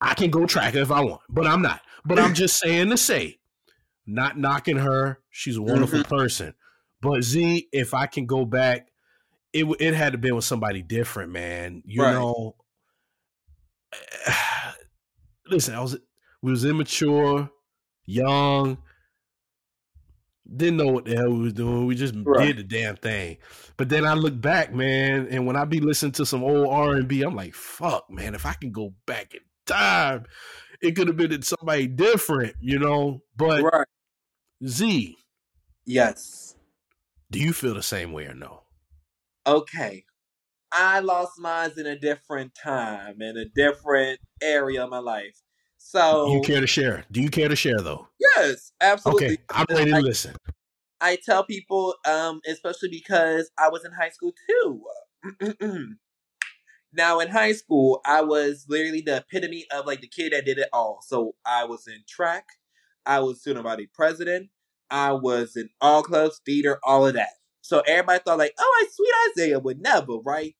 I 0.00 0.14
can 0.14 0.30
go 0.30 0.44
track 0.46 0.74
her 0.74 0.80
if 0.80 0.90
I 0.90 1.00
want, 1.02 1.20
but 1.28 1.46
I'm 1.46 1.62
not. 1.62 1.80
But 2.04 2.18
I'm 2.18 2.34
just 2.34 2.58
saying 2.60 2.90
to 2.90 2.96
say, 2.96 3.38
not 4.06 4.38
knocking 4.38 4.76
her. 4.76 5.18
She's 5.30 5.56
a 5.56 5.62
wonderful 5.62 6.04
person. 6.04 6.54
But 7.00 7.22
Z, 7.22 7.68
if 7.72 7.94
I 7.94 8.06
can 8.06 8.26
go 8.26 8.44
back, 8.44 8.88
it 9.54 9.64
it 9.80 9.94
had 9.94 10.12
to 10.12 10.18
been 10.18 10.34
with 10.34 10.44
somebody 10.44 10.82
different, 10.82 11.32
man. 11.32 11.82
You 11.86 12.02
Right. 12.02 12.12
know, 12.12 12.56
listen, 15.50 15.74
I 15.74 15.80
was 15.80 15.96
we 16.42 16.50
was 16.50 16.64
immature, 16.64 17.48
young, 18.04 18.78
didn't 20.56 20.76
know 20.76 20.92
what 20.92 21.04
the 21.06 21.16
hell 21.16 21.30
we 21.30 21.38
was 21.38 21.52
doing. 21.54 21.86
We 21.86 21.94
just 21.94 22.14
Right. 22.24 22.54
did 22.54 22.58
the 22.58 22.64
damn 22.64 22.96
thing. 22.96 23.38
But 23.76 23.88
then 23.88 24.04
I 24.04 24.14
look 24.14 24.38
back, 24.40 24.74
man, 24.74 25.28
and 25.30 25.46
when 25.46 25.56
I 25.56 25.64
be 25.64 25.80
listening 25.80 26.12
to 26.12 26.26
some 26.26 26.44
old 26.44 26.68
R 26.68 26.94
and 26.96 27.08
B, 27.08 27.22
I'm 27.22 27.34
like, 27.34 27.54
fuck, 27.54 28.10
man, 28.10 28.34
if 28.34 28.44
I 28.44 28.52
can 28.54 28.72
go 28.72 28.94
back 29.06 29.34
in 29.34 29.40
time, 29.66 30.26
it 30.82 30.92
could 30.96 31.08
have 31.08 31.16
been 31.16 31.40
somebody 31.42 31.86
different, 31.86 32.56
you 32.60 32.78
know. 32.78 33.22
But 33.36 33.62
Right. 33.62 33.86
Z, 34.66 35.16
Yes. 35.86 36.56
do 37.30 37.38
you 37.38 37.52
feel 37.52 37.74
the 37.74 37.82
same 37.82 38.12
way 38.12 38.26
or 38.26 38.34
no? 38.34 38.63
Okay. 39.46 40.04
I 40.72 41.00
lost 41.00 41.38
mine 41.38 41.70
in 41.76 41.86
a 41.86 41.98
different 41.98 42.52
time, 42.54 43.22
in 43.22 43.36
a 43.36 43.44
different 43.44 44.18
area 44.42 44.84
of 44.84 44.90
my 44.90 44.98
life. 44.98 45.40
So 45.78 46.32
you 46.32 46.40
care 46.40 46.60
to 46.60 46.66
share? 46.66 47.04
Do 47.12 47.22
you 47.22 47.30
care 47.30 47.48
to 47.48 47.56
share 47.56 47.78
though? 47.78 48.08
yes, 48.36 48.72
absolutely. 48.80 49.26
Okay, 49.26 49.38
I'm 49.50 49.66
ready 49.70 49.90
to 49.92 49.98
I- 49.98 50.00
listen. 50.00 50.34
I 51.00 51.18
tell 51.22 51.44
people, 51.44 51.96
um, 52.08 52.40
especially 52.46 52.88
because 52.88 53.50
I 53.58 53.68
was 53.68 53.84
in 53.84 53.92
high 53.92 54.08
school 54.08 54.32
too. 54.48 54.82
now 56.94 57.20
in 57.20 57.28
high 57.28 57.52
school, 57.52 58.00
I 58.06 58.22
was 58.22 58.64
literally 58.68 59.02
the 59.02 59.18
epitome 59.18 59.66
of 59.70 59.86
like 59.86 60.00
the 60.00 60.08
kid 60.08 60.32
that 60.32 60.46
did 60.46 60.58
it 60.58 60.68
all. 60.72 61.00
So 61.06 61.34
I 61.44 61.64
was 61.64 61.86
in 61.86 62.04
track, 62.08 62.46
I 63.04 63.20
was 63.20 63.40
student 63.40 63.64
body 63.64 63.88
president, 63.92 64.48
I 64.90 65.12
was 65.12 65.56
in 65.56 65.68
all 65.80 66.02
clubs, 66.02 66.40
theater, 66.46 66.78
all 66.82 67.06
of 67.06 67.14
that. 67.14 67.30
So 67.64 67.80
everybody 67.86 68.20
thought 68.22 68.36
like, 68.36 68.52
oh, 68.58 68.82
I 68.82 68.86
sweet 68.92 69.12
Isaiah 69.30 69.58
would 69.58 69.80
never, 69.80 70.18
right? 70.18 70.54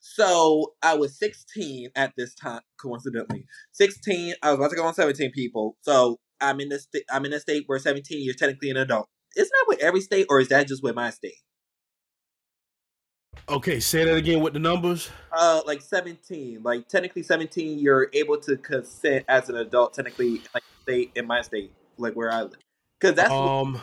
So 0.00 0.74
I 0.82 0.94
was 0.94 1.18
16 1.18 1.88
at 1.96 2.12
this 2.18 2.34
time, 2.34 2.60
coincidentally. 2.78 3.46
16, 3.72 4.34
I 4.42 4.50
was 4.50 4.58
about 4.58 4.70
to 4.72 4.76
go 4.76 4.84
on 4.84 4.92
17 4.92 5.32
people. 5.32 5.78
So 5.80 6.18
I'm 6.38 6.60
in 6.60 6.68
the 6.68 6.78
sta- 6.78 7.06
I'm 7.10 7.24
in 7.24 7.32
a 7.32 7.40
state 7.40 7.64
where 7.64 7.78
17 7.78 8.22
you're 8.22 8.34
technically 8.34 8.68
an 8.68 8.76
adult. 8.76 9.08
Isn't 9.34 9.50
that 9.50 9.64
with 9.68 9.80
every 9.80 10.02
state 10.02 10.26
or 10.28 10.38
is 10.38 10.48
that 10.48 10.68
just 10.68 10.82
with 10.82 10.94
my 10.94 11.08
state? 11.08 11.40
Okay, 13.48 13.80
say 13.80 14.04
that 14.04 14.16
again 14.16 14.42
with 14.42 14.52
the 14.52 14.58
numbers. 14.58 15.08
Uh 15.32 15.62
like 15.64 15.80
17. 15.80 16.60
Like 16.62 16.88
technically 16.88 17.22
17 17.22 17.78
you're 17.78 18.10
able 18.12 18.36
to 18.40 18.58
consent 18.58 19.24
as 19.28 19.48
an 19.48 19.56
adult 19.56 19.94
technically 19.94 20.42
like 20.52 20.64
state 20.82 21.12
in 21.14 21.26
my 21.26 21.40
state, 21.40 21.72
like 21.96 22.12
where 22.12 22.30
I 22.30 22.42
live. 22.42 22.60
Cuz 23.00 23.14
that's 23.14 23.32
Um, 23.32 23.80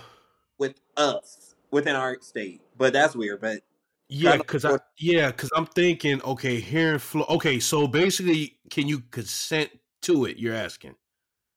with 0.59 0.79
us 0.95 1.55
within 1.71 1.95
our 1.95 2.19
state. 2.21 2.61
But 2.77 2.93
that's 2.93 3.15
weird, 3.15 3.41
but 3.41 3.63
yeah, 4.09 4.37
because 4.37 4.63
I 4.65 4.77
yeah, 4.97 5.31
because 5.31 5.49
I'm 5.55 5.65
thinking, 5.65 6.21
okay, 6.21 6.59
here 6.59 6.93
in 6.93 6.99
Florida. 6.99 7.33
Okay, 7.33 7.59
so 7.59 7.87
basically, 7.87 8.59
can 8.69 8.87
you 8.87 9.01
consent 9.01 9.71
to 10.03 10.25
it? 10.25 10.37
You're 10.37 10.55
asking. 10.55 10.95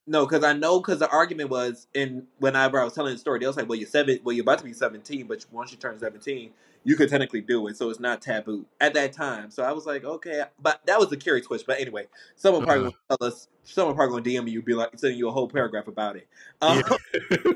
No, 0.07 0.27
because 0.27 0.43
I 0.43 0.55
know 0.55 0.81
because 0.81 0.99
the 0.99 1.09
argument 1.11 1.51
was 1.51 1.87
in 1.95 2.27
whenever 2.39 2.81
I 2.81 2.85
was 2.85 2.95
telling 2.95 3.13
the 3.13 3.19
story, 3.19 3.39
they 3.39 3.47
was 3.47 3.57
like, 3.57 3.69
"Well, 3.69 3.79
you're 3.79 3.89
seven, 3.89 4.19
well, 4.25 4.35
you're 4.35 4.43
about 4.43 4.59
to 4.59 4.65
be 4.65 4.73
17, 4.73 5.27
but 5.27 5.45
once 5.53 5.71
you 5.71 5.77
turn 5.79 5.99
17, 5.99 6.53
you 6.85 6.97
could 6.97 7.09
technically 7.11 7.43
do 7.43 7.69
it, 7.69 7.77
so 7.77 7.91
it's 7.91 8.01
not 8.01 8.21
taboo 8.23 8.67
at 8.81 8.95
that 8.95 9.13
time." 9.13 9.51
So 9.51 9.63
I 9.63 9.73
was 9.73 9.87
like, 9.87 10.03
"Okay," 10.05 10.45
but 10.59 10.81
that 10.87 10.99
was 10.99 11.11
the 11.11 11.17
carry 11.17 11.41
twist. 11.43 11.67
But 11.67 11.79
anyway, 11.81 12.09
someone 12.35 12.63
probably 12.65 12.85
Uh-huh. 12.85 12.91
gonna 13.09 13.19
tell 13.21 13.29
us, 13.29 13.49
someone 13.63 13.95
probably 13.95 14.13
gonna 14.23 14.25
DM 14.25 14.51
you, 14.51 14.63
be 14.63 14.75
like 14.75 14.99
sending 14.99 15.19
you 15.19 15.29
a 15.29 15.33
whole 15.33 15.49
paragraph 15.49 15.87
about 15.87 16.17
it. 16.17 16.27
Um, 16.61 16.83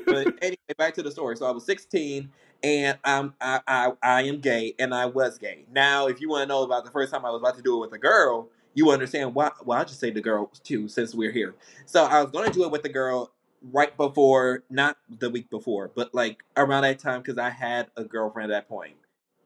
but 0.07 0.29
anyway, 0.41 0.57
back 0.77 0.93
to 0.95 1.03
the 1.03 1.11
story. 1.11 1.35
So 1.37 1.45
I 1.47 1.51
was 1.51 1.65
16, 1.65 2.31
and 2.65 2.97
I'm 3.03 3.35
I, 3.39 3.61
I 3.67 3.91
I 4.01 4.21
am 4.23 4.39
gay, 4.39 4.73
and 4.79 4.93
I 4.93 5.05
was 5.05 5.37
gay. 5.37 5.65
Now, 5.71 6.07
if 6.07 6.19
you 6.19 6.29
want 6.29 6.41
to 6.41 6.47
know 6.47 6.63
about 6.63 6.83
the 6.83 6.89
first 6.89 7.13
time 7.13 7.23
I 7.23 7.29
was 7.29 7.39
about 7.39 7.55
to 7.57 7.61
do 7.61 7.77
it 7.77 7.79
with 7.81 7.93
a 7.93 7.99
girl, 7.99 8.49
you 8.73 8.89
understand 8.89 9.35
why. 9.35 9.51
Well, 9.63 9.77
I'll 9.77 9.85
just 9.85 9.99
say 9.99 10.09
the 10.09 10.19
girl 10.19 10.51
too, 10.63 10.87
since 10.87 11.13
we're 11.13 11.31
here. 11.31 11.53
So 11.85 12.03
I 12.05 12.23
was 12.23 12.31
going 12.31 12.47
to 12.47 12.51
do 12.51 12.63
it 12.63 12.71
with 12.71 12.81
the 12.81 12.89
girl 12.89 13.31
right 13.71 13.95
before, 13.95 14.63
not 14.71 14.97
the 15.07 15.29
week 15.29 15.51
before, 15.51 15.91
but 15.93 16.15
like 16.15 16.43
around 16.57 16.81
that 16.83 16.97
time 16.97 17.21
because 17.21 17.37
I 17.37 17.51
had 17.51 17.87
a 17.95 18.03
girlfriend 18.03 18.51
at 18.51 18.55
that 18.55 18.67
point, 18.67 18.95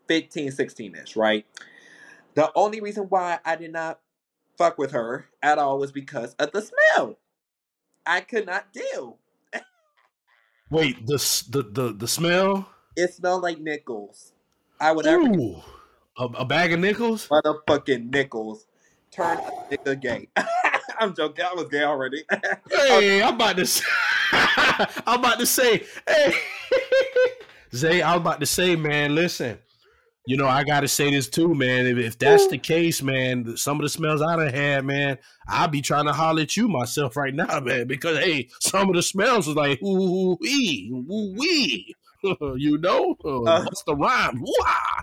15, 0.08 0.52
16 0.52 0.96
ish, 0.96 1.18
right? 1.18 1.46
The 2.36 2.50
only 2.56 2.80
reason 2.80 3.04
why 3.04 3.40
I 3.44 3.58
did 3.58 3.74
not 3.74 4.00
fuck 4.58 4.78
with 4.78 4.92
her 4.92 5.26
at 5.44 5.58
all 5.58 5.78
was 5.78 5.92
because 5.92 6.36
of 6.36 6.54
the 6.54 6.62
smell. 6.62 7.20
I 8.06 8.22
could 8.22 8.46
not 8.46 8.72
deal. 8.72 9.18
Wait, 10.70 11.06
the 11.06 11.18
the 11.50 11.64
the, 11.64 11.94
the 11.94 12.08
smell. 12.08 12.70
It 13.00 13.14
smelled 13.14 13.44
like 13.44 13.62
nickels. 13.62 14.34
I 14.78 14.92
would 14.92 15.06
never 15.06 15.24
Ooh, 15.24 15.62
a, 16.18 16.26
a 16.26 16.46
bag 16.46 16.74
of 16.74 16.82
nickels. 16.82 17.30
motherfucking 17.30 18.12
nickels 18.12 18.66
turn 19.10 19.38
a 19.38 19.76
nigga 19.78 20.02
gay. 20.02 20.28
I'm 21.00 21.16
joking. 21.16 21.46
I 21.46 21.54
was 21.54 21.70
gay 21.70 21.84
already. 21.84 22.26
Hey, 22.70 23.24
I'm 23.24 23.36
about 23.36 23.56
to. 23.56 23.66
Say, 23.66 23.86
I'm 24.34 25.20
about 25.20 25.40
to 25.40 25.46
say. 25.46 25.86
Hey, 26.06 26.34
Zay, 27.74 28.04
I'm 28.04 28.18
about 28.20 28.42
to 28.42 28.46
say, 28.46 28.76
man, 28.76 29.16
listen, 29.16 29.58
you 30.26 30.36
know, 30.36 30.48
I 30.48 30.64
got 30.66 30.82
to 30.82 30.88
say 30.90 31.10
this 31.10 31.30
too, 31.30 31.56
man. 31.56 31.86
If, 31.88 31.98
if 31.98 32.20
that's 32.20 32.48
the 32.48 32.58
case, 32.58 33.02
man, 33.02 33.56
some 33.56 33.78
of 33.78 33.84
the 33.84 33.90
smells 33.90 34.22
I 34.22 34.36
done 34.36 34.54
had, 34.54 34.86
man, 34.86 35.18
I'll 35.48 35.70
be 35.70 35.82
trying 35.82 36.06
to 36.06 36.14
holler 36.14 36.42
at 36.42 36.58
you 36.58 36.68
myself 36.68 37.16
right 37.16 37.34
now, 37.34 37.62
man, 37.62 37.88
because 37.88 38.18
hey, 38.20 38.50
some 38.60 38.90
of 38.90 38.96
the 38.96 39.02
smells 39.04 39.48
was 39.48 39.56
like 39.56 39.82
ooh 39.82 40.38
wee, 40.42 40.92
ooh 40.94 41.34
wee, 41.38 41.96
you 42.58 42.78
know, 42.78 43.16
uh, 43.24 43.64
what's 43.64 43.84
the 43.84 43.96
rhyme? 43.96 44.42
Wah! 44.42 45.02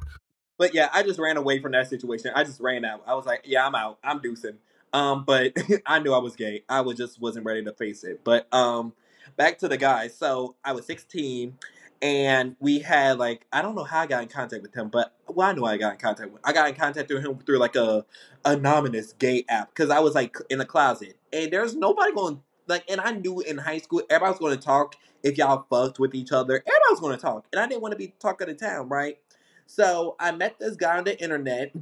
But 0.58 0.74
yeah, 0.74 0.88
I 0.92 1.02
just 1.02 1.18
ran 1.18 1.36
away 1.36 1.60
from 1.60 1.72
that 1.72 1.88
situation. 1.88 2.32
I 2.34 2.44
just 2.44 2.60
ran 2.60 2.84
out. 2.84 3.02
I 3.06 3.14
was 3.14 3.26
like, 3.26 3.42
yeah, 3.44 3.66
I'm 3.66 3.74
out. 3.74 3.98
I'm 4.02 4.20
deucing. 4.20 4.56
Um, 4.92 5.24
but 5.24 5.54
I 5.86 5.98
knew 5.98 6.12
I 6.12 6.18
was 6.18 6.36
gay. 6.36 6.64
I 6.68 6.80
was 6.80 6.96
just 6.96 7.20
wasn't 7.20 7.44
ready 7.44 7.62
to 7.64 7.72
face 7.72 8.04
it. 8.04 8.22
But 8.24 8.52
um, 8.54 8.94
back 9.36 9.58
to 9.58 9.68
the 9.68 9.76
guy. 9.76 10.08
So 10.08 10.56
I 10.64 10.72
was 10.72 10.86
16 10.86 11.58
and 12.02 12.56
we 12.60 12.78
had 12.80 13.18
like 13.18 13.46
I 13.52 13.62
don't 13.62 13.74
know 13.74 13.84
how 13.84 14.00
I 14.00 14.06
got 14.06 14.22
in 14.22 14.28
contact 14.28 14.62
with 14.62 14.74
him, 14.74 14.88
but 14.88 15.14
well 15.28 15.48
I 15.48 15.52
know 15.52 15.64
I 15.64 15.76
got 15.76 15.94
in 15.94 15.98
contact 15.98 16.30
with. 16.30 16.42
I 16.44 16.52
got 16.52 16.68
in 16.68 16.74
contact 16.74 17.10
with 17.10 17.24
him 17.24 17.38
through 17.38 17.58
like 17.58 17.76
a 17.76 18.04
anonymous 18.44 19.12
gay 19.14 19.44
app 19.48 19.70
because 19.70 19.90
I 19.90 20.00
was 20.00 20.14
like 20.14 20.36
in 20.50 20.58
the 20.58 20.64
closet 20.64 21.18
and 21.32 21.52
there's 21.52 21.74
nobody 21.74 22.12
going 22.12 22.42
like 22.66 22.84
and 22.88 23.00
I 23.00 23.12
knew 23.12 23.40
in 23.40 23.58
high 23.58 23.78
school 23.78 24.02
everybody 24.10 24.44
was 24.44 24.56
to 24.56 24.62
talk 24.62 24.96
if 25.22 25.38
y'all 25.38 25.66
fucked 25.70 25.98
with 25.98 26.14
each 26.14 26.32
other. 26.32 26.54
Everybody 26.54 27.00
was 27.00 27.18
to 27.18 27.22
talk 27.22 27.46
and 27.52 27.60
I 27.60 27.66
didn't 27.66 27.82
want 27.82 27.92
to 27.92 27.98
be 27.98 28.14
talk 28.18 28.40
of 28.40 28.48
the 28.48 28.54
town, 28.54 28.88
right? 28.88 29.18
So 29.66 30.16
I 30.20 30.32
met 30.32 30.58
this 30.58 30.76
guy 30.76 30.98
on 30.98 31.04
the 31.04 31.20
internet 31.20 31.72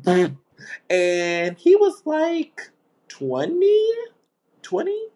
and 0.90 1.58
he 1.58 1.76
was 1.76 2.02
like 2.04 2.70
20, 3.08 3.90
20, 4.62 5.06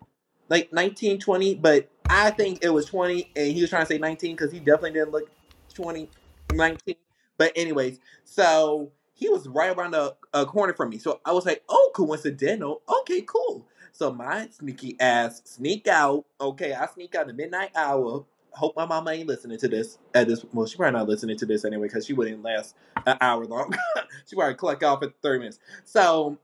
like 0.48 0.72
19, 0.72 1.18
20, 1.18 1.54
but 1.56 1.90
I 2.08 2.30
think 2.30 2.60
it 2.62 2.70
was 2.70 2.86
20, 2.86 3.32
and 3.36 3.52
he 3.52 3.60
was 3.60 3.70
trying 3.70 3.82
to 3.82 3.86
say 3.86 3.98
19 3.98 4.36
because 4.36 4.52
he 4.52 4.58
definitely 4.60 4.92
didn't 4.92 5.12
look 5.12 5.30
20, 5.74 6.08
19. 6.52 6.94
But 7.36 7.52
anyways, 7.54 8.00
so 8.24 8.90
he 9.14 9.28
was 9.28 9.46
right 9.48 9.76
around 9.76 9.92
the 9.92 10.14
uh, 10.32 10.44
corner 10.44 10.72
from 10.72 10.90
me. 10.90 10.98
So 10.98 11.20
I 11.24 11.32
was 11.32 11.44
like, 11.44 11.62
oh, 11.68 11.90
coincidental. 11.94 12.82
Okay, 13.00 13.22
cool. 13.22 13.66
So 13.92 14.12
my 14.12 14.48
sneaky 14.48 14.96
ass 15.00 15.42
sneak 15.44 15.88
out. 15.88 16.24
Okay, 16.40 16.72
I 16.72 16.86
sneak 16.86 17.14
out 17.14 17.26
the 17.26 17.32
midnight 17.32 17.70
hour. 17.74 18.24
Hope 18.52 18.76
my 18.76 18.86
mama 18.86 19.10
ain't 19.12 19.28
listening 19.28 19.58
to 19.58 19.68
this 19.68 19.98
at 20.14 20.26
this. 20.26 20.44
Well, 20.52 20.66
she 20.66 20.76
probably 20.76 20.98
not 20.98 21.08
listening 21.08 21.36
to 21.38 21.46
this 21.46 21.64
anyway 21.64 21.88
because 21.88 22.06
she 22.06 22.12
wouldn't 22.12 22.42
last 22.42 22.74
an 23.06 23.16
hour 23.20 23.44
long. 23.44 23.74
she 24.26 24.36
probably 24.36 24.54
collect 24.54 24.82
off 24.82 25.02
at 25.02 25.12
30 25.22 25.38
minutes. 25.38 25.58
So 25.84 26.38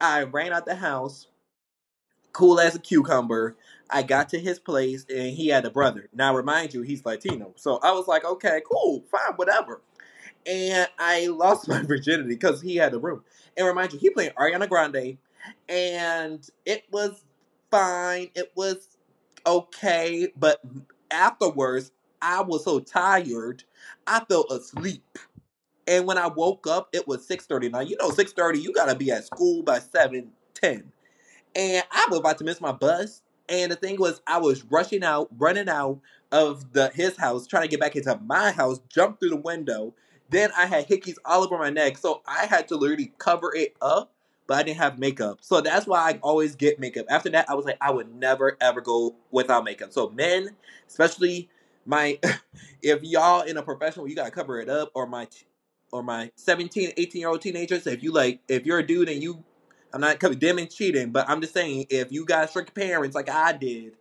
I 0.00 0.24
ran 0.24 0.52
out 0.52 0.66
the 0.66 0.74
house, 0.74 1.28
cool 2.32 2.58
as 2.58 2.74
a 2.74 2.78
cucumber. 2.78 3.56
I 3.88 4.02
got 4.02 4.30
to 4.30 4.38
his 4.40 4.58
place 4.58 5.04
and 5.08 5.34
he 5.36 5.48
had 5.48 5.64
a 5.64 5.70
brother. 5.70 6.08
Now, 6.12 6.34
remind 6.34 6.74
you, 6.74 6.82
he's 6.82 7.04
Latino. 7.04 7.52
So 7.56 7.78
I 7.82 7.92
was 7.92 8.08
like, 8.08 8.24
okay, 8.24 8.62
cool, 8.70 9.04
fine, 9.10 9.34
whatever. 9.36 9.82
And 10.46 10.88
I 10.98 11.26
lost 11.28 11.68
my 11.68 11.82
virginity 11.82 12.30
because 12.30 12.60
he 12.62 12.76
had 12.76 12.94
a 12.94 12.98
room. 12.98 13.22
And 13.56 13.66
remind 13.66 13.92
you, 13.92 13.98
he 13.98 14.10
played 14.10 14.34
Ariana 14.34 14.68
Grande, 14.68 15.18
and 15.68 16.48
it 16.64 16.84
was 16.90 17.24
fine. 17.70 18.30
It 18.34 18.52
was 18.56 18.96
okay, 19.46 20.28
but 20.36 20.60
afterwards, 21.10 21.92
I 22.20 22.40
was 22.42 22.64
so 22.64 22.80
tired, 22.80 23.64
I 24.06 24.24
fell 24.24 24.46
asleep. 24.50 25.18
And 25.86 26.06
when 26.06 26.16
I 26.16 26.28
woke 26.28 26.66
up, 26.68 26.88
it 26.92 27.08
was 27.08 27.26
6.30. 27.26 27.72
Now, 27.72 27.80
you 27.80 27.96
know 27.96 28.10
6.30, 28.10 28.62
you 28.62 28.72
got 28.72 28.86
to 28.86 28.94
be 28.94 29.10
at 29.10 29.26
school 29.26 29.62
by 29.62 29.80
7.10. 29.80 30.84
And 31.54 31.84
I 31.90 32.06
was 32.08 32.20
about 32.20 32.38
to 32.38 32.44
miss 32.44 32.60
my 32.60 32.72
bus. 32.72 33.22
And 33.48 33.72
the 33.72 33.76
thing 33.76 33.98
was, 33.98 34.22
I 34.26 34.38
was 34.38 34.62
rushing 34.64 35.02
out, 35.02 35.28
running 35.36 35.68
out 35.68 36.00
of 36.30 36.72
the 36.72 36.90
his 36.94 37.16
house, 37.16 37.46
trying 37.46 37.64
to 37.64 37.68
get 37.68 37.80
back 37.80 37.96
into 37.96 38.18
my 38.24 38.52
house, 38.52 38.80
jump 38.88 39.18
through 39.18 39.30
the 39.30 39.36
window. 39.36 39.94
Then 40.30 40.50
I 40.56 40.66
had 40.66 40.88
hickeys 40.88 41.16
all 41.24 41.42
over 41.42 41.58
my 41.58 41.68
neck, 41.68 41.98
so 41.98 42.22
I 42.26 42.46
had 42.46 42.68
to 42.68 42.76
literally 42.76 43.12
cover 43.18 43.54
it 43.54 43.76
up, 43.82 44.14
but 44.46 44.58
I 44.58 44.62
didn't 44.62 44.78
have 44.78 44.98
makeup. 44.98 45.38
So 45.40 45.60
that's 45.60 45.86
why 45.86 46.10
I 46.10 46.18
always 46.22 46.56
get 46.56 46.80
makeup. 46.80 47.06
After 47.08 47.30
that, 47.30 47.48
I 47.48 47.54
was 47.54 47.64
like, 47.64 47.78
I 47.80 47.90
would 47.90 48.14
never 48.14 48.56
ever 48.60 48.80
go 48.80 49.16
without 49.30 49.64
makeup. 49.64 49.92
So 49.92 50.10
men, 50.10 50.50
especially 50.88 51.48
my, 51.86 52.18
if 52.82 53.02
y'all 53.02 53.42
in 53.42 53.56
a 53.56 53.62
professional, 53.62 54.08
you 54.08 54.16
gotta 54.16 54.30
cover 54.30 54.60
it 54.60 54.68
up, 54.68 54.90
or 54.94 55.06
my 55.06 55.28
or 55.92 56.02
my 56.02 56.30
17, 56.36 56.92
18 56.96 57.20
year 57.20 57.28
old 57.28 57.42
teenagers, 57.42 57.86
if 57.86 58.02
you 58.02 58.12
like, 58.12 58.40
if 58.48 58.66
you're 58.66 58.78
a 58.78 58.86
dude 58.86 59.08
and 59.08 59.22
you 59.22 59.44
I'm 59.92 60.00
not 60.00 60.20
condemning 60.20 60.68
cheating, 60.68 61.10
but 61.10 61.28
I'm 61.28 61.40
just 61.40 61.52
saying 61.52 61.86
if 61.90 62.10
you 62.12 62.24
got 62.24 62.48
strict 62.48 62.74
parents 62.74 63.14
like 63.14 63.28
I 63.28 63.52
did, 63.52 63.92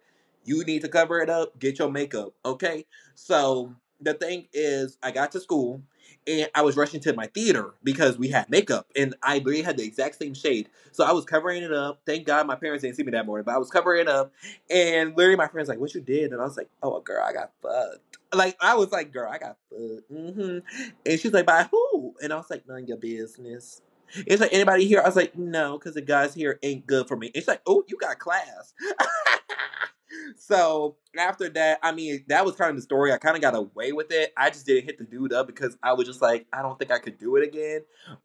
you 0.46 0.64
need 0.64 0.82
to 0.84 0.90
cover 0.90 1.20
it 1.20 1.30
up, 1.30 1.60
get 1.60 1.80
your 1.80 1.92
makeup, 1.92 2.34
okay? 2.46 2.86
So 3.16 3.76
the 4.00 4.14
thing 4.14 4.48
is, 4.54 4.98
I 5.04 5.12
got 5.12 5.32
to 5.34 5.40
school 5.40 5.82
and 6.28 6.50
I 6.54 6.62
was 6.62 6.78
rushing 6.78 7.00
to 7.02 7.14
my 7.14 7.28
theater 7.28 7.74
because 7.84 8.18
we 8.18 8.30
had 8.30 8.50
makeup 8.50 8.88
and 8.96 9.16
I 9.24 9.40
really 9.40 9.62
had 9.62 9.78
the 9.78 9.84
exact 9.84 10.16
same 10.16 10.34
shade. 10.34 10.70
So 10.92 11.04
I 11.04 11.12
was 11.12 11.26
covering 11.26 11.64
it 11.64 11.74
up. 11.74 12.02
Thank 12.06 12.28
God 12.28 12.48
my 12.48 12.56
parents 12.56 12.84
didn't 12.84 12.96
see 12.98 13.04
me 13.04 13.12
that 13.12 13.26
morning, 13.26 13.44
but 13.46 13.56
I 13.56 13.58
was 13.58 13.70
covering 13.70 14.02
it 14.02 14.08
up. 14.08 14.32
And 14.70 15.16
literally 15.18 15.36
my 15.36 15.48
friend's 15.48 15.70
like, 15.70 15.80
What 15.80 15.94
you 15.94 16.02
did? 16.02 16.32
And 16.32 16.42
I 16.42 16.44
was 16.44 16.58
like, 16.58 16.70
Oh, 16.84 17.00
girl, 17.02 17.24
I 17.24 17.34
got 17.34 17.52
fucked. 17.62 18.18
Like, 18.34 18.56
I 18.62 18.76
was 18.76 18.92
like, 18.92 19.12
Girl, 19.12 19.30
I 19.32 19.38
got 19.38 19.58
fucked. 19.70 20.12
Mm-hmm. 20.12 20.60
And 21.06 21.20
she's 21.20 21.34
like, 21.34 21.46
By 21.46 21.68
who? 21.72 22.16
And 22.22 22.32
I 22.32 22.36
was 22.38 22.50
like, 22.50 22.68
None 22.68 22.84
of 22.84 22.88
your 22.88 22.98
business. 22.98 23.82
It's 24.28 24.42
like 24.42 24.54
anybody 24.54 24.86
here. 24.88 25.00
I 25.00 25.06
was 25.06 25.16
like, 25.16 25.38
no, 25.38 25.78
because 25.78 25.94
the 25.94 26.02
guys 26.02 26.34
here 26.34 26.60
ain't 26.64 26.86
good 26.86 27.08
for 27.08 27.16
me. 27.16 27.32
It's 27.34 27.48
like, 27.48 27.62
oh, 27.66 27.86
you 27.88 27.96
got 27.98 28.20
class. 28.20 28.74
so 30.38 30.98
after 31.18 31.50
that, 31.50 31.80
I 31.82 31.92
mean, 31.92 32.24
that 32.28 32.46
was 32.46 32.56
kind 32.56 32.70
of 32.70 32.76
the 32.76 32.82
story. 32.82 33.12
I 33.12 33.18
kind 33.18 33.36
of 33.36 33.42
got 33.42 33.56
away 33.56 33.92
with 33.92 34.12
it. 34.12 34.34
I 34.38 34.50
just 34.50 34.66
didn't 34.66 34.86
hit 34.86 34.98
the 34.98 35.04
dude 35.04 35.34
up 35.34 35.48
because 35.48 35.78
I 35.84 35.94
was 35.94 36.08
just 36.08 36.22
like, 36.22 36.46
I 36.52 36.62
don't 36.62 36.78
think 36.78 36.92
I 36.92 37.00
could 37.00 37.18
do 37.18 37.36
it 37.36 37.44
again. 37.48 37.82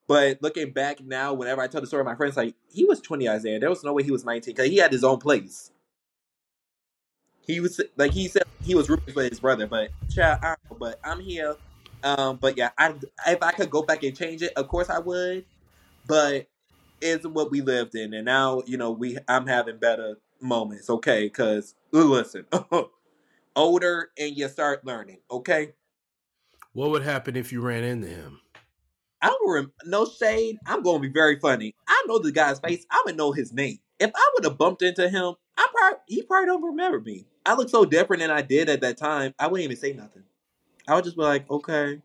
But 0.06 0.42
looking 0.42 0.72
back 0.72 1.00
now, 1.00 1.34
whenever 1.34 1.60
I 1.60 1.68
tell 1.68 1.80
the 1.80 1.86
story, 1.86 2.04
my 2.04 2.14
friends 2.14 2.36
like, 2.36 2.54
he 2.68 2.84
was 2.84 3.00
20 3.00 3.28
Isaiah. 3.28 3.58
There 3.58 3.70
was 3.70 3.84
no 3.84 3.92
way 3.92 4.02
he 4.02 4.10
was 4.10 4.24
19 4.24 4.54
because 4.54 4.70
he 4.70 4.78
had 4.78 4.92
his 4.92 5.04
own 5.04 5.18
place. 5.18 5.70
He 7.46 7.60
was 7.60 7.80
like 7.96 8.12
he 8.12 8.26
said 8.26 8.42
he 8.64 8.74
was 8.74 8.88
rooting 8.88 9.14
for 9.14 9.22
his 9.22 9.38
brother, 9.38 9.68
but 9.68 9.90
child, 10.12 10.40
I 10.42 10.56
but 10.80 10.98
I'm 11.04 11.20
here. 11.20 11.54
Um, 12.02 12.38
but 12.40 12.56
yeah, 12.56 12.70
I 12.76 12.94
if 13.28 13.40
I 13.40 13.52
could 13.52 13.70
go 13.70 13.82
back 13.82 14.02
and 14.02 14.16
change 14.16 14.42
it, 14.42 14.52
of 14.56 14.66
course 14.66 14.90
I 14.90 14.98
would 14.98 15.44
but 16.06 16.46
it's 17.00 17.26
what 17.26 17.50
we 17.50 17.60
lived 17.60 17.94
in, 17.94 18.14
and 18.14 18.24
now 18.24 18.62
you 18.66 18.76
know 18.76 18.90
we 18.90 19.18
I'm 19.28 19.46
having 19.46 19.78
better 19.78 20.16
moments. 20.46 20.88
Okay, 20.88 21.24
because 21.24 21.74
listen, 21.92 22.46
older 23.56 24.10
and 24.18 24.36
you 24.36 24.48
start 24.48 24.84
learning. 24.84 25.18
Okay. 25.30 25.72
What 26.72 26.90
would 26.90 27.02
happen 27.02 27.36
if 27.36 27.52
you 27.52 27.60
ran 27.62 27.84
into 27.84 28.08
him? 28.08 28.40
I 29.22 29.28
don't 29.28 29.50
rem- 29.50 29.72
no 29.86 30.06
shade. 30.06 30.58
I'm 30.66 30.82
going 30.82 31.00
to 31.02 31.08
be 31.08 31.12
very 31.12 31.38
funny. 31.38 31.74
I 31.88 32.04
know 32.06 32.18
the 32.18 32.32
guy's 32.32 32.58
face. 32.58 32.86
I 32.90 33.02
would 33.06 33.16
know 33.16 33.32
his 33.32 33.52
name. 33.52 33.78
If 33.98 34.10
I 34.14 34.30
would 34.34 34.44
have 34.44 34.58
bumped 34.58 34.82
into 34.82 35.08
him, 35.08 35.34
I 35.56 35.66
probably 35.74 35.98
he 36.06 36.22
probably 36.22 36.46
don't 36.46 36.62
remember 36.62 37.00
me. 37.00 37.26
I 37.46 37.54
look 37.54 37.70
so 37.70 37.84
different 37.84 38.20
than 38.20 38.30
I 38.30 38.42
did 38.42 38.68
at 38.68 38.82
that 38.82 38.98
time. 38.98 39.34
I 39.38 39.46
wouldn't 39.46 39.64
even 39.64 39.76
say 39.76 39.92
nothing. 39.92 40.24
I 40.86 40.94
would 40.94 41.04
just 41.04 41.16
be 41.16 41.22
like, 41.22 41.50
okay, 41.50 42.00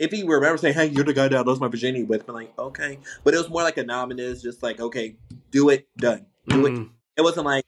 if 0.00 0.10
he 0.10 0.22
remember 0.22 0.56
saying, 0.56 0.74
"Hey, 0.74 0.86
you're 0.86 1.04
the 1.04 1.12
guy 1.12 1.28
that 1.28 1.36
I 1.36 1.42
lost 1.42 1.60
my 1.60 1.68
virginity 1.68 2.04
with," 2.04 2.26
I'm 2.26 2.34
like, 2.34 2.58
okay, 2.58 2.98
but 3.22 3.34
it 3.34 3.36
was 3.36 3.50
more 3.50 3.62
like 3.62 3.76
a 3.76 3.82
anonymous, 3.82 4.42
just 4.42 4.62
like, 4.62 4.80
okay, 4.80 5.14
do 5.50 5.68
it, 5.68 5.86
done, 5.98 6.24
do 6.39 6.39
mm. 6.50 6.82
it. 6.82 6.88
It 7.18 7.22
wasn't 7.22 7.46
like 7.46 7.64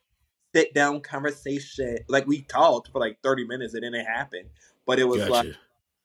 sit 0.54 0.74
down 0.74 1.00
conversation. 1.00 1.98
Like 2.08 2.26
we 2.26 2.42
talked 2.42 2.90
for 2.90 3.00
like 3.00 3.18
30 3.22 3.46
minutes 3.46 3.74
and 3.74 3.84
then 3.84 3.94
it 3.94 4.06
happened, 4.06 4.48
but 4.86 4.98
it 4.98 5.04
was 5.04 5.18
gotcha. 5.18 5.30
like, 5.30 5.46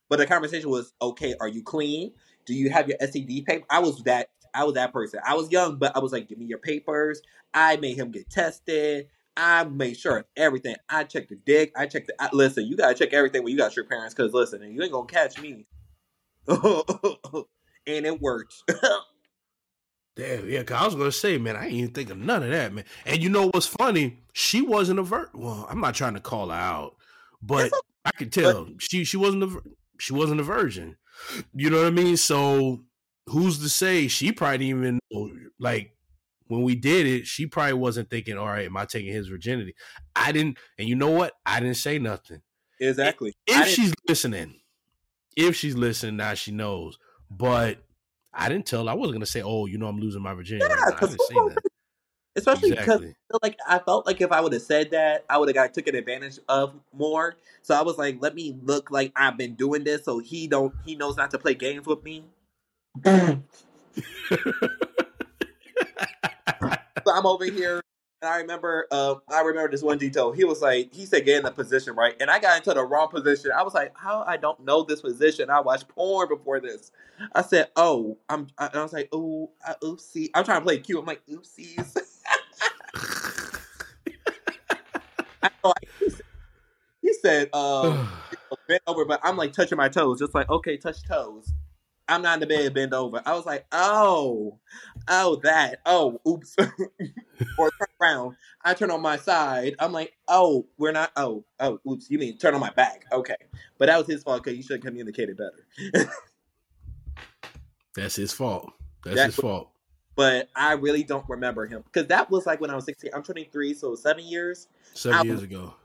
but 0.10 0.20
the 0.20 0.26
conversation 0.26 0.70
was, 0.70 0.94
okay, 1.02 1.36
are 1.40 1.48
you 1.48 1.64
clean? 1.64 2.12
Do 2.46 2.54
you 2.54 2.70
have 2.70 2.88
your 2.88 2.98
STD 3.00 3.46
paper? 3.46 3.66
I 3.70 3.80
was 3.80 4.02
that. 4.04 4.30
I 4.54 4.64
was 4.64 4.76
that 4.76 4.94
person. 4.94 5.20
I 5.26 5.36
was 5.36 5.52
young, 5.52 5.76
but 5.76 5.96
I 5.96 6.00
was 6.00 6.12
like, 6.12 6.30
give 6.30 6.38
me 6.38 6.46
your 6.46 6.58
papers. 6.58 7.22
I 7.54 7.76
made 7.78 7.98
him 7.98 8.12
get 8.12 8.30
tested. 8.30 9.08
I 9.36 9.66
made 9.66 9.98
sure 9.98 10.20
of 10.20 10.26
everything. 10.36 10.76
I 10.90 11.04
checked 11.04 11.30
the 11.30 11.36
dick. 11.36 11.72
I 11.76 11.86
checked 11.86 12.08
the. 12.08 12.16
I, 12.20 12.30
listen, 12.32 12.66
you 12.66 12.76
gotta 12.76 12.96
check 12.96 13.14
everything 13.14 13.44
when 13.44 13.52
you 13.52 13.58
got 13.58 13.76
your 13.76 13.86
parents, 13.86 14.16
because 14.16 14.34
listen, 14.34 14.64
you 14.74 14.82
ain't 14.82 14.92
gonna 14.92 15.06
catch 15.06 15.40
me 15.40 15.68
and 16.48 17.46
it 17.86 18.22
works. 18.22 18.64
Damn, 20.18 20.50
yeah, 20.50 20.64
cause 20.64 20.82
I 20.82 20.86
was 20.86 20.96
gonna 20.96 21.12
say, 21.12 21.38
man, 21.38 21.56
I 21.56 21.66
ain't 21.66 21.74
even 21.74 21.92
think 21.92 22.10
of 22.10 22.18
none 22.18 22.42
of 22.42 22.50
that, 22.50 22.74
man. 22.74 22.86
And 23.06 23.22
you 23.22 23.30
know 23.30 23.50
what's 23.50 23.68
funny? 23.68 24.24
She 24.34 24.62
wasn't 24.62 25.00
a 25.00 25.04
vir. 25.04 25.30
Well, 25.34 25.68
I'm 25.70 25.80
not 25.80 25.94
trying 25.94 26.16
to 26.16 26.20
call 26.20 26.50
her 26.50 26.56
out, 26.56 26.96
but 27.42 27.72
I 28.04 28.12
could 28.12 28.32
tell 28.32 28.66
but, 28.66 28.82
she 28.82 29.04
she 29.04 29.16
wasn't 29.16 29.44
a 29.44 29.62
she 30.00 30.14
wasn't 30.14 30.40
a 30.40 30.44
virgin. 30.44 30.98
You 31.54 31.70
know 31.70 31.78
what 31.78 31.88
I 31.88 31.92
mean? 31.92 32.18
So 32.18 32.82
who's 33.28 33.60
to 33.60 33.70
say 33.70 34.08
she 34.08 34.32
probably 34.32 34.58
didn't 34.70 35.00
even 35.12 35.50
like 35.60 35.96
when 36.48 36.64
we 36.64 36.76
did 36.76 37.06
it, 37.06 37.28
she 37.28 37.46
probably 37.46 37.74
wasn't 37.74 38.10
thinking, 38.10 38.38
all 38.38 38.48
right, 38.48 38.66
am 38.66 38.78
I 38.78 38.86
taking 38.86 39.14
his 39.14 39.28
virginity? 39.28 39.76
I 40.16 40.32
didn't, 40.32 40.58
and 40.80 40.88
you 40.88 40.96
know 40.96 41.12
what? 41.12 41.34
I 41.46 41.60
didn't 41.60 41.76
say 41.76 42.00
nothing. 42.00 42.42
Exactly. 42.80 43.34
If, 43.46 43.62
if 43.62 43.68
she's 43.68 43.94
listening, 44.08 44.56
if 45.36 45.56
she's 45.56 45.76
listening 45.76 46.18
now, 46.18 46.34
she 46.34 46.52
knows. 46.52 46.98
But 47.30 47.84
I 48.38 48.50
didn't 48.50 48.68
tell. 48.68 48.88
I 48.88 48.94
wasn't 48.94 49.16
gonna 49.16 49.26
say, 49.26 49.42
"Oh, 49.42 49.66
you 49.66 49.78
know, 49.78 49.88
I'm 49.88 50.00
losing 50.00 50.22
my 50.22 50.34
virginity." 50.34 50.66
Yeah, 50.70 50.76
I 50.86 51.00
didn't 51.00 51.22
say 51.22 51.34
that. 51.34 51.58
Especially 52.36 52.70
because 52.70 53.02
exactly. 53.02 53.16
like 53.42 53.58
I 53.68 53.80
felt 53.80 54.06
like 54.06 54.22
if 54.22 54.32
I 54.32 54.42
would 54.42 54.54
have 54.54 54.62
said 54.62 54.92
that, 54.92 55.26
I 55.28 55.40
would 55.40 55.50
have 55.50 55.56
got 55.56 55.74
taken 55.74 55.96
advantage 55.96 56.38
of 56.48 56.76
more. 56.94 57.36
So 57.64 57.74
I 57.74 57.82
was 57.82 57.98
like, 57.98 58.18
let 58.22 58.36
me 58.36 58.56
look 58.62 58.92
like 58.92 59.12
I've 59.16 59.38
been 59.38 59.56
doing 59.56 59.84
this, 59.84 60.06
so 60.06 60.20
he 60.20 60.48
don't 60.48 60.72
he 60.86 60.96
knows 60.96 61.18
not 61.18 61.32
to 61.32 61.40
play 61.40 61.56
games 61.56 61.88
with 61.88 62.04
me. 62.04 62.26
so 63.06 63.42
I'm 67.08 67.26
over 67.26 67.46
here 67.46 67.82
and 68.22 68.30
I 68.32 68.38
remember, 68.38 68.88
uh, 68.92 69.16
I 69.30 69.42
remember 69.42 69.70
this 69.70 69.84
one 69.84 70.00
detail. 70.00 70.32
He 70.32 70.44
was 70.44 70.62
like, 70.62 70.94
he 70.94 71.06
said, 71.06 71.26
get 71.26 71.38
in 71.38 71.44
the 71.44 71.52
position, 71.52 71.94
right? 71.94 72.16
And 72.20 72.32
I 72.32 72.40
got 72.40 72.58
into 72.58 72.74
the 72.74 72.84
wrong 72.84 73.10
position. 73.10 73.52
I 73.56 73.62
was 73.62 73.76
like, 73.76 73.92
how 73.96 74.24
I 74.28 74.38
don't 74.38 74.60
know 74.66 74.84
this 74.84 75.02
position? 75.02 75.50
I 75.52 75.60
watched 75.60 75.88
porn 75.88 76.28
before 76.28 76.60
this. 76.60 76.92
I 77.36 77.44
said, 77.44 77.68
oh, 77.76 78.18
I'm. 78.28 78.48
I, 78.58 78.70
I 78.74 78.82
was 78.82 78.94
like, 78.94 79.10
oh, 79.12 79.52
uh, 79.68 79.76
oopsie. 79.84 80.30
I'm 80.34 80.44
trying 80.46 80.62
to 80.62 80.66
play 80.66 80.80
cute. 80.80 81.00
I'm 81.00 81.06
like, 81.06 81.22
oopsies. 81.28 81.96
I 85.44 85.50
know, 85.64 85.74
he 86.00 86.10
said, 86.10 86.26
he 87.02 87.14
said 87.14 87.50
um, 87.54 88.10
bend 88.68 88.82
over, 88.88 89.06
but 89.06 89.20
I'm 89.24 89.38
like 89.38 89.54
touching 89.54 89.78
my 89.78 89.90
toes, 89.90 90.20
just 90.20 90.34
like, 90.34 90.50
okay, 90.50 90.78
touch 90.78 91.04
toes. 91.04 91.52
I'm 92.10 92.22
not 92.22 92.36
in 92.36 92.40
the 92.42 92.48
bed, 92.48 92.74
bend 92.74 92.94
over. 92.94 93.22
I 93.26 93.34
was 93.34 93.46
like, 93.46 93.66
oh, 93.72 94.60
oh, 95.08 95.36
that, 95.44 95.82
oh, 95.86 96.20
oops. 96.28 96.56
or 97.58 97.72
turn 97.72 97.88
around. 98.02 98.36
I 98.64 98.74
turn 98.74 98.92
on 98.92 99.02
my 99.02 99.18
side. 99.18 99.76
I'm 99.80 99.92
like, 99.92 100.14
oh, 100.28 100.66
we're 100.78 100.92
not, 100.92 101.12
oh, 101.18 101.44
oh, 101.60 101.80
oops. 101.90 102.10
You 102.10 102.18
mean 102.18 102.38
turn 102.38 102.54
on 102.54 102.62
my 102.62 102.72
back. 102.72 103.06
Okay. 103.12 103.36
But 103.78 103.88
that 103.88 103.98
was 103.98 104.08
his 104.08 104.24
fault 104.24 104.44
because 104.44 104.58
you 104.58 104.64
should 104.64 104.78
have 104.78 104.86
communicated 104.86 105.38
better. 105.38 106.12
That's 107.96 108.16
his 108.16 108.32
fault. 108.32 108.72
That's, 109.04 109.16
That's 109.16 109.36
his 109.36 109.44
fault. 109.44 109.72
But 110.16 110.50
I 110.56 110.74
really 110.74 111.04
don't 111.04 111.28
remember 111.28 111.68
him 111.68 111.84
because 111.84 112.08
that 112.08 112.32
was 112.32 112.46
like 112.46 112.60
when 112.60 112.70
I 112.70 112.76
was 112.76 112.86
16. 112.86 113.12
I'm 113.14 113.24
23, 113.24 113.74
so 113.74 113.96
seven 113.96 114.26
years. 114.26 114.68
Seven 114.94 115.20
I, 115.20 115.22
years 115.24 115.44
ago. 115.44 115.76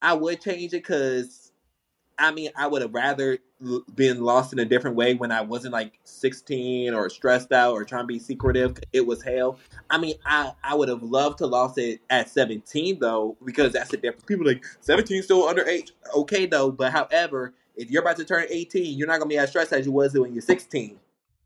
I 0.00 0.14
would 0.14 0.40
change 0.40 0.72
it 0.72 0.82
because 0.82 1.52
I 2.18 2.32
mean, 2.32 2.50
I 2.56 2.66
would 2.66 2.82
have 2.82 2.94
rather 2.94 3.38
been 3.94 4.22
lost 4.22 4.52
in 4.52 4.58
a 4.58 4.64
different 4.64 4.96
way 4.96 5.14
when 5.14 5.32
I 5.32 5.40
wasn't 5.40 5.72
like 5.72 5.98
16 6.04 6.94
or 6.94 7.08
stressed 7.08 7.52
out 7.52 7.72
or 7.72 7.84
trying 7.84 8.04
to 8.04 8.06
be 8.06 8.18
secretive. 8.18 8.78
It 8.92 9.06
was 9.06 9.22
hell. 9.22 9.58
I 9.90 9.98
mean, 9.98 10.14
I, 10.24 10.52
I 10.62 10.74
would 10.74 10.88
have 10.88 11.02
loved 11.02 11.38
to 11.38 11.46
lost 11.46 11.78
it 11.78 12.00
at 12.10 12.28
17 12.28 13.00
though, 13.00 13.36
because 13.44 13.72
that's 13.72 13.90
the 13.90 13.96
different. 13.96 14.26
People 14.26 14.46
like 14.46 14.64
17 14.80 15.22
still 15.22 15.42
underage. 15.42 15.90
Okay 16.14 16.46
though, 16.46 16.70
but 16.70 16.92
however, 16.92 17.54
if 17.76 17.90
you're 17.90 18.02
about 18.02 18.16
to 18.16 18.24
turn 18.24 18.46
18, 18.48 18.96
you're 18.96 19.08
not 19.08 19.18
gonna 19.18 19.28
be 19.28 19.38
as 19.38 19.50
stressed 19.50 19.72
as 19.72 19.86
you 19.86 19.92
was 19.92 20.14
when 20.14 20.32
you're 20.32 20.42
16. 20.42 20.98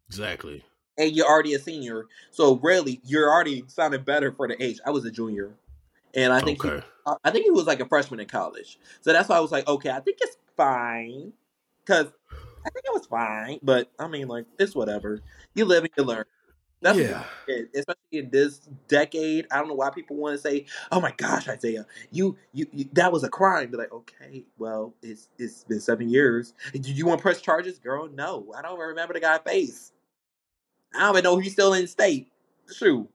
Exactly. 0.09 0.65
And 0.99 1.15
you're 1.15 1.27
already 1.27 1.55
a 1.55 1.61
senior, 1.61 2.07
so 2.33 2.57
really, 2.57 3.01
you're 3.05 3.31
already 3.31 3.63
sounding 3.69 4.03
better 4.03 4.33
for 4.33 4.49
the 4.49 4.61
age. 4.61 4.81
I 4.85 4.91
was 4.91 5.05
a 5.05 5.13
junior, 5.13 5.53
and 6.13 6.33
I 6.33 6.41
think 6.41 6.65
okay. 6.65 6.79
he, 6.79 6.83
I 7.25 7.31
think 7.31 7.45
he 7.45 7.51
was 7.51 7.67
like 7.67 7.81
a 7.81 7.87
freshman 7.87 8.21
in 8.21 8.27
college. 8.27 8.79
So 9.01 9.13
that's 9.13 9.29
why 9.29 9.37
I 9.37 9.41
was 9.41 9.53
like, 9.53 9.67
okay, 9.69 9.91
I 9.91 10.01
think 10.01 10.19
it's 10.21 10.37
fine. 10.57 11.33
Because 11.85 12.07
I 12.65 12.71
think 12.71 12.85
it 12.85 12.93
was 12.93 13.07
fine. 13.07 13.59
But 13.63 13.91
I 13.99 14.09
mean, 14.09 14.29
like, 14.29 14.47
it's 14.59 14.75
whatever. 14.75 15.21
You 15.55 15.65
live 15.65 15.85
and 15.85 15.93
you 15.97 16.05
learn. 16.05 16.25
That's 16.81 16.99
yeah. 16.99 17.25
Especially 17.75 17.97
in 18.13 18.31
this 18.31 18.59
decade. 18.87 19.47
I 19.51 19.59
don't 19.59 19.69
know 19.69 19.75
why 19.75 19.91
people 19.91 20.17
want 20.17 20.37
to 20.37 20.39
say, 20.41 20.67
"Oh 20.93 21.01
my 21.01 21.13
gosh, 21.17 21.49
Isaiah, 21.49 21.87
you, 22.13 22.37
you, 22.53 22.67
you 22.73 22.89
that 22.93 23.11
was 23.11 23.25
a 23.25 23.29
crime." 23.29 23.73
Be 23.73 23.77
like, 23.77 23.93
okay, 23.93 24.45
well, 24.59 24.95
it's 25.03 25.29
it's 25.39 25.65
been 25.65 25.81
seven 25.81 26.09
years. 26.09 26.55
Did 26.73 26.87
you 26.87 27.05
want 27.05 27.19
to 27.19 27.23
press 27.23 27.41
charges, 27.41 27.81
girl? 27.81 28.09
No, 28.09 28.53
I 28.57 28.63
don't 28.63 28.79
remember 28.79 29.15
the 29.15 29.21
guy's 29.21 29.41
face. 29.41 29.93
I 30.95 31.01
don't 31.01 31.11
even 31.11 31.25
know 31.25 31.39
he's 31.39 31.53
still 31.53 31.75
in 31.75 31.89
state. 31.89 32.31
Shoot. 32.73 33.09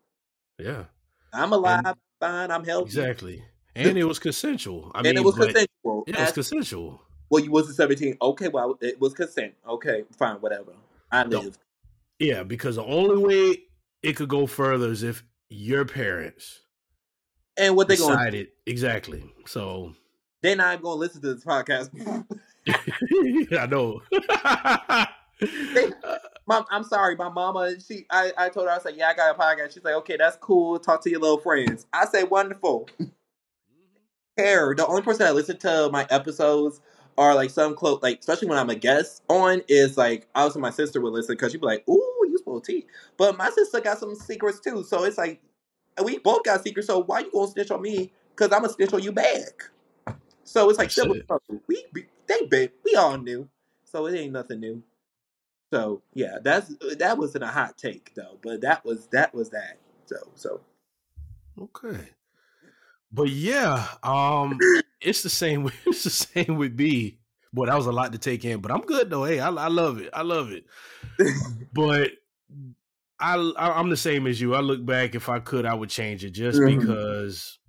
Yeah. 0.60 0.86
I'm 1.32 1.54
alive. 1.54 1.84
And, 1.86 1.98
fine. 2.20 2.52
I'm 2.52 2.66
healthy. 2.66 2.86
Exactly. 2.86 3.44
And 3.76 3.98
it 3.98 4.04
was 4.04 4.20
consensual. 4.20 4.92
I 4.94 5.00
and 5.00 5.06
mean, 5.06 5.18
it 5.18 5.24
was 5.24 5.36
consensual. 5.36 6.04
Yeah, 6.08 6.18
It 6.18 6.20
was 6.22 6.32
consensual. 6.32 7.02
Well, 7.30 7.44
you 7.44 7.52
wasn't 7.52 7.78
17. 7.78 8.18
Okay, 8.22 8.48
well, 8.48 8.78
it 8.82 9.00
was 9.02 9.14
consent. 9.14 9.54
Okay, 9.68 10.04
fine, 10.18 10.36
whatever. 10.36 10.74
I 11.12 11.24
lived. 11.24 11.58
Yeah, 12.20 12.44
because 12.44 12.76
the 12.76 12.84
only 12.84 13.18
way 13.18 13.58
it 14.04 14.14
could 14.14 14.30
go 14.30 14.46
further 14.46 14.92
is 14.92 15.02
if 15.04 15.24
your 15.50 15.86
parents 15.86 16.62
and 17.58 17.76
what 17.76 17.88
they 17.88 17.96
decided 17.96 18.48
going 18.48 18.48
exactly. 18.66 19.24
So 19.46 19.96
they're 20.42 20.56
not 20.56 20.82
going 20.82 20.96
to 20.96 21.00
listen 21.00 21.22
to 21.22 21.34
this 21.34 21.44
podcast. 21.44 21.90
I 23.60 23.66
know. 23.66 24.02
they, 25.74 25.92
Mom, 26.48 26.66
I'm 26.70 26.84
sorry, 26.84 27.16
my 27.16 27.30
mama. 27.30 27.80
She, 27.80 28.06
I, 28.10 28.32
I 28.38 28.50
told 28.50 28.68
her 28.68 28.74
I 28.74 28.80
said, 28.80 28.96
yeah, 28.96 29.10
I 29.10 29.14
got 29.14 29.36
a 29.36 29.40
podcast. 29.40 29.74
She's 29.74 29.84
like, 29.84 29.96
okay, 29.96 30.18
that's 30.18 30.38
cool. 30.38 30.78
Talk 30.80 31.02
to 31.04 31.10
your 31.10 31.22
little 31.22 31.38
friends. 31.38 31.86
I 31.94 32.06
say, 32.06 32.24
wonderful. 32.24 32.90
Care. 34.38 34.74
The 34.76 34.88
only 34.88 35.02
person 35.02 35.26
that 35.26 35.36
listen 35.36 35.58
to 35.60 35.90
my 35.92 36.08
episodes 36.10 36.82
are 37.18 37.36
like 37.36 37.50
some 37.50 37.76
close, 37.76 38.02
like 38.02 38.20
especially 38.20 38.48
when 38.48 38.58
I'm 38.58 38.70
a 38.70 38.76
guest 38.76 39.22
on, 39.30 39.62
is 39.68 39.98
like 39.98 40.28
obviously 40.36 40.62
my 40.62 40.72
sister 40.72 41.00
would 41.02 41.14
listen 41.14 41.34
because 41.34 41.52
she'd 41.52 41.62
be 41.62 41.68
like, 41.68 41.88
"Ooh, 41.88 42.28
you 42.28 42.38
spill 42.40 42.62
tea," 42.62 42.86
but 43.18 43.38
my 43.38 43.50
sister 43.52 43.80
got 43.80 44.00
some 44.00 44.16
secrets 44.16 44.60
too. 44.60 44.84
So 44.84 45.04
it's 45.04 45.18
like 45.18 45.42
we 46.04 46.18
both 46.18 46.44
got 46.44 46.64
secrets. 46.64 46.88
So 46.88 47.04
why 47.04 47.20
you 47.20 47.32
gonna 47.32 47.48
snitch 47.48 47.72
on 47.72 47.82
me? 47.82 48.12
Because 48.36 48.52
I'm 48.52 48.62
gonna 48.62 48.74
snitch 48.74 48.94
on 48.94 49.04
you 49.04 49.12
back. 49.12 49.70
So 50.44 50.70
it's 50.70 50.80
like 50.80 50.92
we 51.68 51.86
they 52.28 52.46
been 52.48 52.70
we 52.84 52.96
all 52.96 53.18
knew, 53.18 53.48
so 53.84 54.08
it 54.08 54.18
ain't 54.18 54.34
nothing 54.34 54.60
new. 54.60 54.84
So 55.72 56.02
yeah, 56.14 56.38
that's 56.42 56.74
that 56.98 57.18
wasn't 57.18 57.44
a 57.44 57.48
hot 57.48 57.78
take 57.78 58.14
though, 58.16 58.38
but 58.42 58.62
that 58.62 58.84
was 58.84 59.08
that 59.08 59.34
was 59.34 59.50
that. 59.52 59.78
So 60.06 60.18
so 60.36 60.62
okay. 61.62 62.10
But 63.14 63.30
yeah, 63.30 63.88
um, 64.02 64.58
it's 65.02 65.22
the 65.22 65.30
same. 65.30 65.72
It's 65.86 66.04
the 66.04 66.10
same 66.10 66.58
with 66.58 66.76
B. 66.76 67.20
Boy, 67.54 67.68
that 67.68 67.76
was 67.76 67.86
a 67.86 67.92
lot 67.92 68.12
to 68.14 68.18
take 68.18 68.44
in, 68.46 68.62
but 68.62 68.72
I'm 68.72 68.82
good 68.82 69.12
though. 69.12 69.26
Hey, 69.26 69.40
I, 69.40 69.50
I 69.50 69.68
love 69.68 70.02
it. 70.02 70.10
I 70.12 70.24
love 70.24 70.52
it. 70.52 70.66
but 71.74 72.10
I, 73.20 73.36
I 73.36 73.80
am 73.80 73.92
the 73.92 73.98
same 73.98 74.26
as 74.26 74.42
you. 74.42 74.56
I 74.56 74.62
look 74.62 74.84
back. 74.84 75.14
If 75.14 75.30
I 75.30 75.40
could, 75.40 75.68
I 75.68 75.76
would 75.76 75.90
change 75.90 76.26
it 76.26 76.32
just 76.32 76.60
mm-hmm. 76.60 76.80
because 76.80 77.60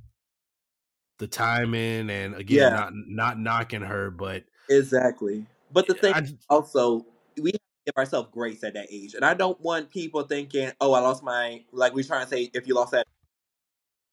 the 1.19 1.27
timing 1.27 2.09
and 2.09 2.35
again, 2.35 2.59
yeah. 2.59 2.71
not 2.71 2.93
not 2.95 3.39
knocking 3.39 3.83
her, 3.83 4.11
but 4.11 4.45
exactly. 4.71 5.47
But 5.71 5.87
the 5.87 5.95
thing 5.95 6.15
I, 6.15 6.23
also, 6.49 7.05
we 7.37 7.53
give 7.85 7.95
ourselves 7.99 8.31
grace 8.33 8.65
at 8.65 8.73
that 8.75 8.87
age, 8.91 9.13
and 9.13 9.25
I 9.25 9.35
don't 9.35 9.61
want 9.61 9.91
people 9.91 10.23
thinking, 10.23 10.73
"Oh, 10.81 10.95
I 10.95 11.01
lost 11.01 11.23
my 11.23 11.63
like." 11.73 11.93
We 11.93 12.03
trying 12.05 12.25
to 12.25 12.31
say, 12.31 12.51
if 12.55 12.67
you 12.67 12.75
lost 12.75 12.93
that 12.93 13.07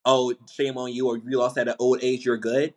oh, 0.05 0.33
shame 0.51 0.77
on 0.77 0.93
you, 0.93 1.07
or 1.07 1.17
you 1.17 1.37
lost 1.37 1.57
at 1.57 1.67
an 1.67 1.75
old 1.79 1.99
age, 2.01 2.25
you're 2.25 2.37
good. 2.37 2.73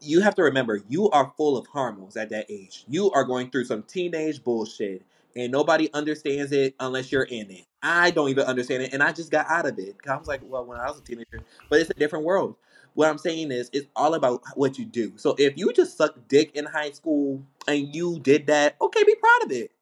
You 0.00 0.20
have 0.20 0.34
to 0.36 0.42
remember, 0.42 0.82
you 0.88 1.08
are 1.10 1.32
full 1.36 1.56
of 1.56 1.66
hormones 1.66 2.16
at 2.16 2.30
that 2.30 2.46
age. 2.50 2.84
You 2.88 3.10
are 3.12 3.24
going 3.24 3.50
through 3.50 3.64
some 3.64 3.82
teenage 3.84 4.42
bullshit, 4.44 5.02
and 5.36 5.50
nobody 5.50 5.88
understands 5.92 6.52
it 6.52 6.74
unless 6.80 7.10
you're 7.10 7.22
in 7.22 7.50
it. 7.50 7.64
I 7.82 8.10
don't 8.10 8.28
even 8.28 8.44
understand 8.44 8.82
it, 8.82 8.92
and 8.92 9.02
I 9.02 9.12
just 9.12 9.30
got 9.30 9.46
out 9.48 9.66
of 9.66 9.78
it. 9.78 9.96
I 10.08 10.16
was 10.16 10.28
like, 10.28 10.40
well, 10.44 10.64
when 10.64 10.78
I 10.78 10.88
was 10.88 10.98
a 10.98 11.02
teenager, 11.02 11.40
but 11.68 11.80
it's 11.80 11.90
a 11.90 11.94
different 11.94 12.24
world. 12.24 12.56
What 12.94 13.08
I'm 13.08 13.18
saying 13.18 13.50
is, 13.50 13.70
it's 13.72 13.88
all 13.96 14.14
about 14.14 14.42
what 14.54 14.78
you 14.78 14.84
do. 14.84 15.14
So 15.16 15.34
if 15.38 15.56
you 15.56 15.72
just 15.72 15.96
suck 15.96 16.16
dick 16.28 16.54
in 16.54 16.64
high 16.64 16.92
school 16.92 17.42
and 17.66 17.92
you 17.94 18.20
did 18.20 18.46
that, 18.46 18.76
okay, 18.80 19.02
be 19.02 19.16
proud 19.16 19.44
of 19.44 19.50
it 19.50 19.72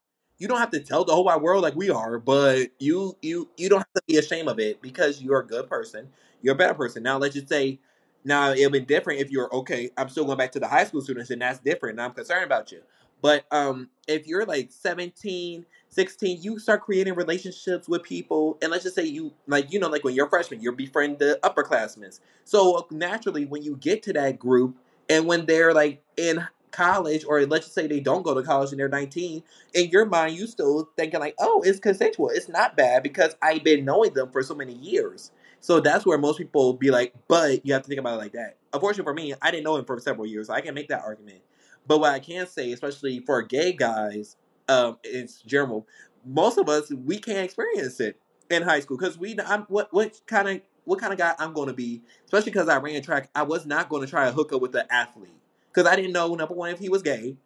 you 0.42 0.48
don't 0.48 0.58
have 0.58 0.72
to 0.72 0.80
tell 0.80 1.04
the 1.04 1.14
whole 1.14 1.22
wide 1.22 1.40
world 1.40 1.62
like 1.62 1.76
we 1.76 1.88
are, 1.88 2.18
but 2.18 2.70
you 2.80 3.16
you 3.22 3.48
you 3.56 3.68
don't 3.68 3.78
have 3.78 3.92
to 3.94 4.02
be 4.08 4.16
ashamed 4.16 4.48
of 4.48 4.58
it 4.58 4.82
because 4.82 5.22
you're 5.22 5.38
a 5.38 5.46
good 5.46 5.68
person. 5.68 6.08
You're 6.42 6.54
a 6.54 6.58
better 6.58 6.74
person. 6.74 7.04
Now 7.04 7.16
let's 7.18 7.34
just 7.34 7.48
say 7.48 7.78
now 8.24 8.50
it'd 8.50 8.72
be 8.72 8.80
different 8.80 9.20
if 9.20 9.30
you're 9.30 9.54
okay, 9.54 9.90
I'm 9.96 10.08
still 10.08 10.24
going 10.24 10.38
back 10.38 10.50
to 10.52 10.58
the 10.58 10.66
high 10.66 10.82
school 10.82 11.00
students 11.00 11.30
and 11.30 11.40
that's 11.40 11.60
different. 11.60 12.00
I'm 12.00 12.10
concerned 12.10 12.44
about 12.44 12.72
you. 12.72 12.80
But 13.20 13.44
um 13.52 13.88
if 14.08 14.26
you're 14.26 14.44
like 14.44 14.72
17, 14.72 15.64
16, 15.90 16.42
you 16.42 16.58
start 16.58 16.80
creating 16.80 17.14
relationships 17.14 17.88
with 17.88 18.02
people 18.02 18.58
and 18.62 18.72
let's 18.72 18.82
just 18.82 18.96
say 18.96 19.04
you 19.04 19.32
like 19.46 19.72
you 19.72 19.78
know 19.78 19.88
like 19.88 20.02
when 20.02 20.16
you're 20.16 20.26
a 20.26 20.30
freshman, 20.30 20.60
you're 20.60 20.72
befriend 20.72 21.20
the 21.20 21.38
upperclassmen. 21.44 22.18
So 22.42 22.88
naturally 22.90 23.44
when 23.44 23.62
you 23.62 23.76
get 23.76 24.02
to 24.02 24.12
that 24.14 24.40
group 24.40 24.76
and 25.08 25.24
when 25.24 25.46
they're 25.46 25.72
like 25.72 26.02
in 26.16 26.44
college, 26.72 27.24
or 27.26 27.46
let's 27.46 27.66
just 27.66 27.74
say 27.74 27.86
they 27.86 28.00
don't 28.00 28.22
go 28.22 28.34
to 28.34 28.42
college 28.42 28.70
and 28.70 28.80
they're 28.80 28.88
19, 28.88 29.42
in 29.74 29.90
your 29.90 30.06
mind, 30.06 30.36
you 30.36 30.46
still 30.46 30.90
thinking 30.96 31.20
like, 31.20 31.34
oh, 31.38 31.62
it's 31.64 31.78
consensual. 31.78 32.30
It's 32.30 32.48
not 32.48 32.76
bad 32.76 33.02
because 33.02 33.36
I've 33.40 33.62
been 33.62 33.84
knowing 33.84 34.14
them 34.14 34.30
for 34.32 34.42
so 34.42 34.54
many 34.54 34.74
years. 34.74 35.30
So 35.60 35.78
that's 35.78 36.04
where 36.04 36.18
most 36.18 36.38
people 36.38 36.72
be 36.72 36.90
like, 36.90 37.14
but 37.28 37.64
you 37.64 37.72
have 37.72 37.82
to 37.82 37.88
think 37.88 38.00
about 38.00 38.14
it 38.14 38.22
like 38.22 38.32
that. 38.32 38.56
Unfortunately 38.72 39.08
for 39.08 39.14
me, 39.14 39.34
I 39.40 39.50
didn't 39.50 39.64
know 39.64 39.76
him 39.76 39.84
for 39.84 39.98
several 40.00 40.26
years, 40.26 40.48
so 40.48 40.54
I 40.54 40.60
can 40.60 40.74
make 40.74 40.88
that 40.88 41.04
argument. 41.04 41.40
But 41.86 41.98
what 41.98 42.12
I 42.12 42.18
can 42.18 42.46
say, 42.46 42.72
especially 42.72 43.20
for 43.20 43.42
gay 43.42 43.72
guys, 43.72 44.36
um, 44.68 44.98
it's 45.04 45.40
general, 45.42 45.86
most 46.24 46.58
of 46.58 46.68
us 46.68 46.90
we 46.90 47.18
can't 47.18 47.44
experience 47.44 48.00
it 48.00 48.18
in 48.50 48.62
high 48.62 48.80
school 48.80 48.96
because 48.96 49.18
we, 49.18 49.36
I'm 49.44 49.62
what 49.62 49.92
what 49.92 50.20
kind 50.26 50.48
of 50.48 50.60
what 50.84 50.98
kind 50.98 51.12
of 51.12 51.18
guy 51.18 51.34
I'm 51.38 51.52
going 51.52 51.68
to 51.68 51.74
be, 51.74 52.02
especially 52.24 52.50
because 52.50 52.68
I 52.68 52.78
ran 52.78 53.00
track. 53.02 53.30
I 53.34 53.42
was 53.42 53.66
not 53.66 53.88
going 53.88 54.04
to 54.04 54.10
try 54.10 54.26
to 54.26 54.32
hook 54.32 54.52
up 54.52 54.60
with 54.60 54.74
an 54.74 54.86
athlete 54.90 55.30
because 55.72 55.90
I 55.90 55.96
didn't 55.96 56.12
know 56.12 56.34
number 56.34 56.54
one 56.54 56.70
if 56.70 56.78
he 56.78 56.88
was 56.88 57.02
gay. 57.02 57.36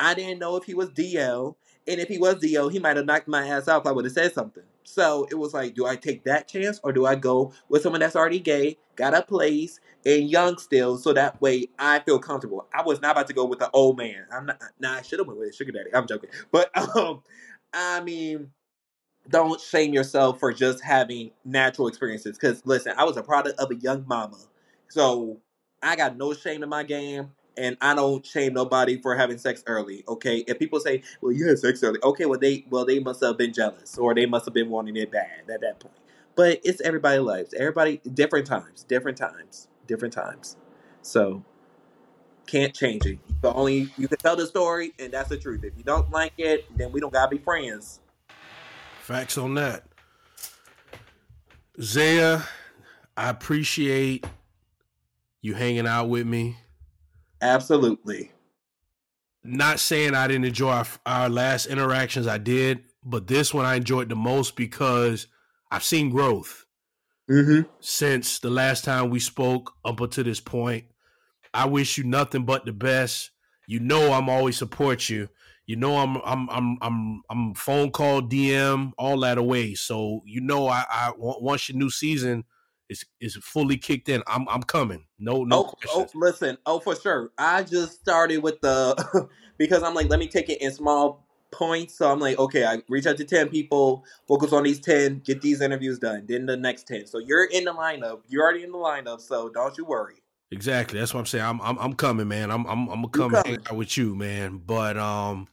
I 0.00 0.14
didn't 0.14 0.38
know 0.38 0.56
if 0.56 0.64
he 0.64 0.74
was 0.74 0.90
DL, 0.90 1.54
and 1.86 2.00
if 2.00 2.08
he 2.08 2.18
was 2.18 2.36
DL, 2.36 2.70
he 2.72 2.78
might 2.78 2.96
have 2.96 3.06
knocked 3.06 3.28
my 3.28 3.46
ass 3.46 3.68
out 3.68 3.82
if 3.82 3.86
I 3.86 3.92
would 3.92 4.04
have 4.04 4.14
said 4.14 4.32
something. 4.32 4.64
So 4.84 5.26
it 5.30 5.36
was 5.36 5.54
like, 5.54 5.74
do 5.74 5.86
I 5.86 5.96
take 5.96 6.24
that 6.24 6.46
chance 6.48 6.80
or 6.82 6.92
do 6.92 7.06
I 7.06 7.14
go 7.14 7.52
with 7.68 7.82
someone 7.82 8.00
that's 8.00 8.16
already 8.16 8.38
gay, 8.38 8.76
got 8.96 9.14
a 9.14 9.22
place, 9.22 9.80
and 10.04 10.28
young 10.28 10.58
still, 10.58 10.98
so 10.98 11.12
that 11.14 11.40
way 11.40 11.68
I 11.78 12.00
feel 12.00 12.18
comfortable. 12.18 12.66
I 12.74 12.82
was 12.82 13.00
not 13.00 13.12
about 13.12 13.26
to 13.28 13.32
go 13.32 13.44
with 13.44 13.60
the 13.60 13.70
old 13.70 13.96
man. 13.96 14.26
I'm 14.32 14.46
not. 14.46 14.62
Nah, 14.78 14.94
I 14.94 15.02
should 15.02 15.18
have 15.18 15.28
went 15.28 15.40
with 15.40 15.50
a 15.50 15.52
sugar 15.52 15.72
daddy. 15.72 15.90
I'm 15.94 16.06
joking, 16.06 16.30
but 16.52 16.70
um, 16.96 17.22
I 17.72 18.02
mean, 18.02 18.50
don't 19.28 19.60
shame 19.60 19.94
yourself 19.94 20.38
for 20.38 20.52
just 20.52 20.82
having 20.82 21.30
natural 21.44 21.88
experiences. 21.88 22.36
Because 22.36 22.62
listen, 22.66 22.92
I 22.98 23.04
was 23.04 23.16
a 23.16 23.22
product 23.22 23.58
of 23.58 23.70
a 23.70 23.76
young 23.76 24.04
mama, 24.06 24.38
so 24.88 25.40
I 25.82 25.96
got 25.96 26.18
no 26.18 26.34
shame 26.34 26.62
in 26.62 26.68
my 26.68 26.82
game 26.82 27.30
and 27.56 27.76
I 27.80 27.94
don't 27.94 28.24
shame 28.24 28.54
nobody 28.54 29.00
for 29.00 29.14
having 29.16 29.38
sex 29.38 29.62
early. 29.66 30.04
Okay, 30.08 30.38
if 30.46 30.58
people 30.58 30.80
say, 30.80 31.02
"Well, 31.20 31.32
you 31.32 31.46
had 31.48 31.58
sex 31.58 31.82
early," 31.82 32.00
okay, 32.02 32.26
well 32.26 32.38
they 32.38 32.64
well 32.70 32.84
they 32.84 33.00
must 33.00 33.22
have 33.22 33.36
been 33.36 33.52
jealous 33.52 33.96
or 33.98 34.14
they 34.14 34.26
must 34.26 34.44
have 34.44 34.54
been 34.54 34.70
wanting 34.70 34.96
it 34.96 35.10
bad 35.10 35.50
at 35.52 35.60
that 35.60 35.80
point. 35.80 35.94
But 36.36 36.60
it's 36.64 36.80
everybody 36.80 37.18
lives. 37.18 37.54
Everybody 37.54 38.00
different 38.12 38.46
times, 38.46 38.82
different 38.84 39.16
times, 39.16 39.68
different 39.86 40.14
times. 40.14 40.56
So 41.02 41.44
can't 42.46 42.74
change 42.74 43.06
it. 43.06 43.18
The 43.42 43.52
only 43.52 43.90
you 43.96 44.08
can 44.08 44.18
tell 44.18 44.36
the 44.36 44.46
story, 44.46 44.92
and 44.98 45.12
that's 45.12 45.28
the 45.28 45.36
truth. 45.36 45.64
If 45.64 45.76
you 45.76 45.84
don't 45.84 46.10
like 46.10 46.32
it, 46.38 46.64
then 46.76 46.92
we 46.92 47.00
don't 47.00 47.12
gotta 47.12 47.30
be 47.30 47.38
friends. 47.38 48.00
Facts 49.00 49.38
on 49.38 49.54
that. 49.54 49.84
Zaya, 51.80 52.40
I 53.16 53.28
appreciate 53.28 54.24
you 55.40 55.54
hanging 55.54 55.86
out 55.86 56.08
with 56.08 56.26
me. 56.26 56.56
Absolutely. 57.44 58.32
Not 59.44 59.78
saying 59.78 60.14
I 60.14 60.26
didn't 60.26 60.46
enjoy 60.46 60.70
our, 60.70 60.86
our 61.04 61.28
last 61.28 61.66
interactions, 61.66 62.26
I 62.26 62.38
did, 62.38 62.84
but 63.04 63.26
this 63.26 63.52
one 63.52 63.66
I 63.66 63.74
enjoyed 63.74 64.08
the 64.08 64.16
most 64.16 64.56
because 64.56 65.26
I've 65.70 65.84
seen 65.84 66.10
growth 66.10 66.64
Mm-hmm. 67.30 67.68
since 67.80 68.38
the 68.38 68.50
last 68.50 68.84
time 68.84 69.08
we 69.10 69.18
spoke 69.18 69.72
up 69.84 70.00
until 70.00 70.24
this 70.24 70.40
point. 70.40 70.84
I 71.54 71.66
wish 71.66 71.96
you 71.96 72.04
nothing 72.04 72.44
but 72.44 72.66
the 72.66 72.72
best. 72.72 73.30
You 73.66 73.80
know 73.80 74.12
I'm 74.12 74.28
always 74.28 74.58
support 74.58 75.08
you. 75.08 75.28
You 75.66 75.76
know 75.76 75.96
I'm 75.96 76.16
I'm 76.24 76.50
I'm 76.50 76.78
I'm 76.82 77.22
I'm 77.30 77.54
phone 77.54 77.90
call, 77.92 78.20
DM, 78.20 78.92
all 78.98 79.20
that 79.20 79.38
away. 79.38 79.74
So 79.74 80.20
you 80.26 80.42
know 80.42 80.68
I, 80.68 80.84
I 80.90 81.12
once 81.16 81.68
your 81.70 81.78
new 81.78 81.88
season 81.90 82.44
is 82.88 83.04
is 83.20 83.36
fully 83.36 83.76
kicked 83.76 84.08
in, 84.08 84.22
I'm 84.26 84.48
I'm 84.48 84.62
coming. 84.62 85.04
No 85.18 85.44
no 85.44 85.64
Oh, 85.64 85.74
oh, 85.88 86.06
listen. 86.14 86.58
Oh, 86.66 86.78
for 86.78 86.96
sure. 86.96 87.30
I 87.38 87.62
just 87.62 88.00
started 88.00 88.38
with 88.38 88.60
the 88.60 89.28
because 89.58 89.82
I'm 89.82 89.94
like, 89.94 90.08
let 90.08 90.18
me 90.18 90.28
take 90.28 90.48
it 90.48 90.60
in 90.60 90.72
small 90.72 91.26
points. 91.50 91.96
So 91.96 92.10
I'm 92.10 92.20
like, 92.20 92.38
okay, 92.38 92.64
I 92.64 92.82
reach 92.88 93.06
out 93.06 93.16
to 93.18 93.24
ten 93.24 93.48
people, 93.48 94.04
focus 94.28 94.52
on 94.52 94.64
these 94.64 94.80
ten, 94.80 95.20
get 95.24 95.40
these 95.40 95.60
interviews 95.60 95.98
done. 95.98 96.24
Then 96.28 96.46
the 96.46 96.56
next 96.56 96.86
ten. 96.86 97.06
So 97.06 97.18
you're 97.18 97.44
in 97.44 97.64
the 97.64 97.72
lineup. 97.72 98.20
You're 98.28 98.42
already 98.42 98.64
in 98.64 98.72
the 98.72 98.78
lineup. 98.78 99.20
So 99.20 99.48
don't 99.48 99.76
you 99.78 99.84
worry. 99.84 100.16
Exactly. 100.50 100.98
That's 100.98 101.14
what 101.14 101.20
I'm 101.20 101.26
saying. 101.26 101.44
I'm 101.44 101.60
I'm, 101.62 101.78
I'm 101.78 101.94
coming, 101.94 102.28
man. 102.28 102.50
I'm 102.50 102.66
I'm 102.66 102.88
I'm 102.88 103.02
gonna 103.02 103.08
come 103.08 103.32
hang 103.32 103.42
coming? 103.42 103.60
out 103.70 103.76
with 103.76 103.96
you, 103.96 104.14
man. 104.14 104.60
But 104.64 104.96
um, 104.96 105.48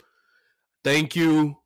thank 0.84 1.16
you 1.16 1.58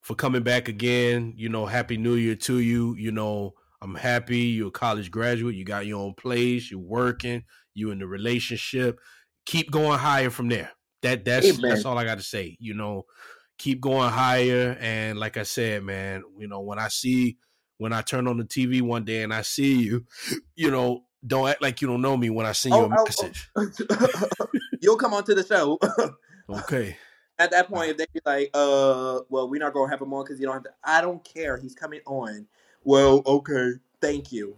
for 0.00 0.14
coming 0.14 0.42
back 0.42 0.68
again. 0.68 1.34
You 1.36 1.48
know, 1.48 1.66
happy 1.66 1.96
New 1.96 2.14
Year 2.14 2.34
to 2.36 2.58
you. 2.58 2.94
You 2.96 3.12
know, 3.12 3.54
I'm 3.82 3.94
happy 3.94 4.38
you're 4.38 4.68
a 4.68 4.72
college 4.72 5.10
graduate. 5.10 5.54
You 5.54 5.64
got 5.64 5.86
your 5.86 6.00
own 6.00 6.14
place. 6.14 6.70
You're 6.70 6.80
working. 6.80 7.44
You 7.74 7.90
in 7.90 7.98
the 7.98 8.06
relationship. 8.06 9.00
Keep 9.46 9.70
going 9.70 9.98
higher 9.98 10.30
from 10.30 10.48
there. 10.48 10.70
That 11.02 11.24
that's 11.24 11.46
Amen. 11.48 11.70
that's 11.70 11.84
all 11.84 11.96
I 11.96 12.04
got 12.04 12.18
to 12.18 12.24
say. 12.24 12.56
You 12.60 12.74
know, 12.74 13.04
keep 13.58 13.80
going 13.80 14.10
higher. 14.10 14.76
And 14.80 15.18
like 15.18 15.36
I 15.36 15.44
said, 15.44 15.82
man, 15.82 16.22
you 16.38 16.46
know, 16.46 16.60
when 16.60 16.78
I 16.78 16.88
see 16.88 17.38
when 17.78 17.94
I 17.94 18.02
turn 18.02 18.28
on 18.28 18.36
the 18.36 18.44
TV 18.44 18.82
one 18.82 19.04
day 19.04 19.22
and 19.22 19.32
I 19.32 19.40
see 19.42 19.76
you, 19.82 20.04
you 20.54 20.70
know, 20.70 21.04
don't 21.26 21.48
act 21.48 21.62
like 21.62 21.80
you 21.80 21.88
don't 21.88 22.02
know 22.02 22.16
me 22.16 22.28
when 22.28 22.44
I 22.44 22.52
send 22.52 22.74
you 22.74 22.80
Oh, 22.82 22.84
a 22.84 22.94
oh, 22.98 23.04
message. 23.04 23.50
oh. 23.56 24.46
You'll 24.82 24.96
come 24.96 25.14
onto 25.14 25.34
the 25.34 25.44
show. 25.44 25.78
Okay. 26.50 26.96
At 27.38 27.52
that 27.52 27.68
point, 27.68 27.90
if 27.90 27.96
they 27.96 28.06
be 28.12 28.18
like, 28.26 28.50
uh, 28.54 29.20
well, 29.28 29.48
we're 29.48 29.60
not 29.60 29.72
gonna 29.72 29.88
have 29.88 30.00
him 30.02 30.12
on 30.12 30.24
because 30.24 30.40
you 30.40 30.46
don't 30.46 30.54
have 30.56 30.64
to. 30.64 30.70
I 30.82 31.00
don't 31.00 31.22
care. 31.22 31.56
He's 31.56 31.76
coming 31.76 32.00
on. 32.04 32.48
Well, 32.84 33.22
okay. 33.26 33.72
Thank 34.00 34.32
you. 34.32 34.56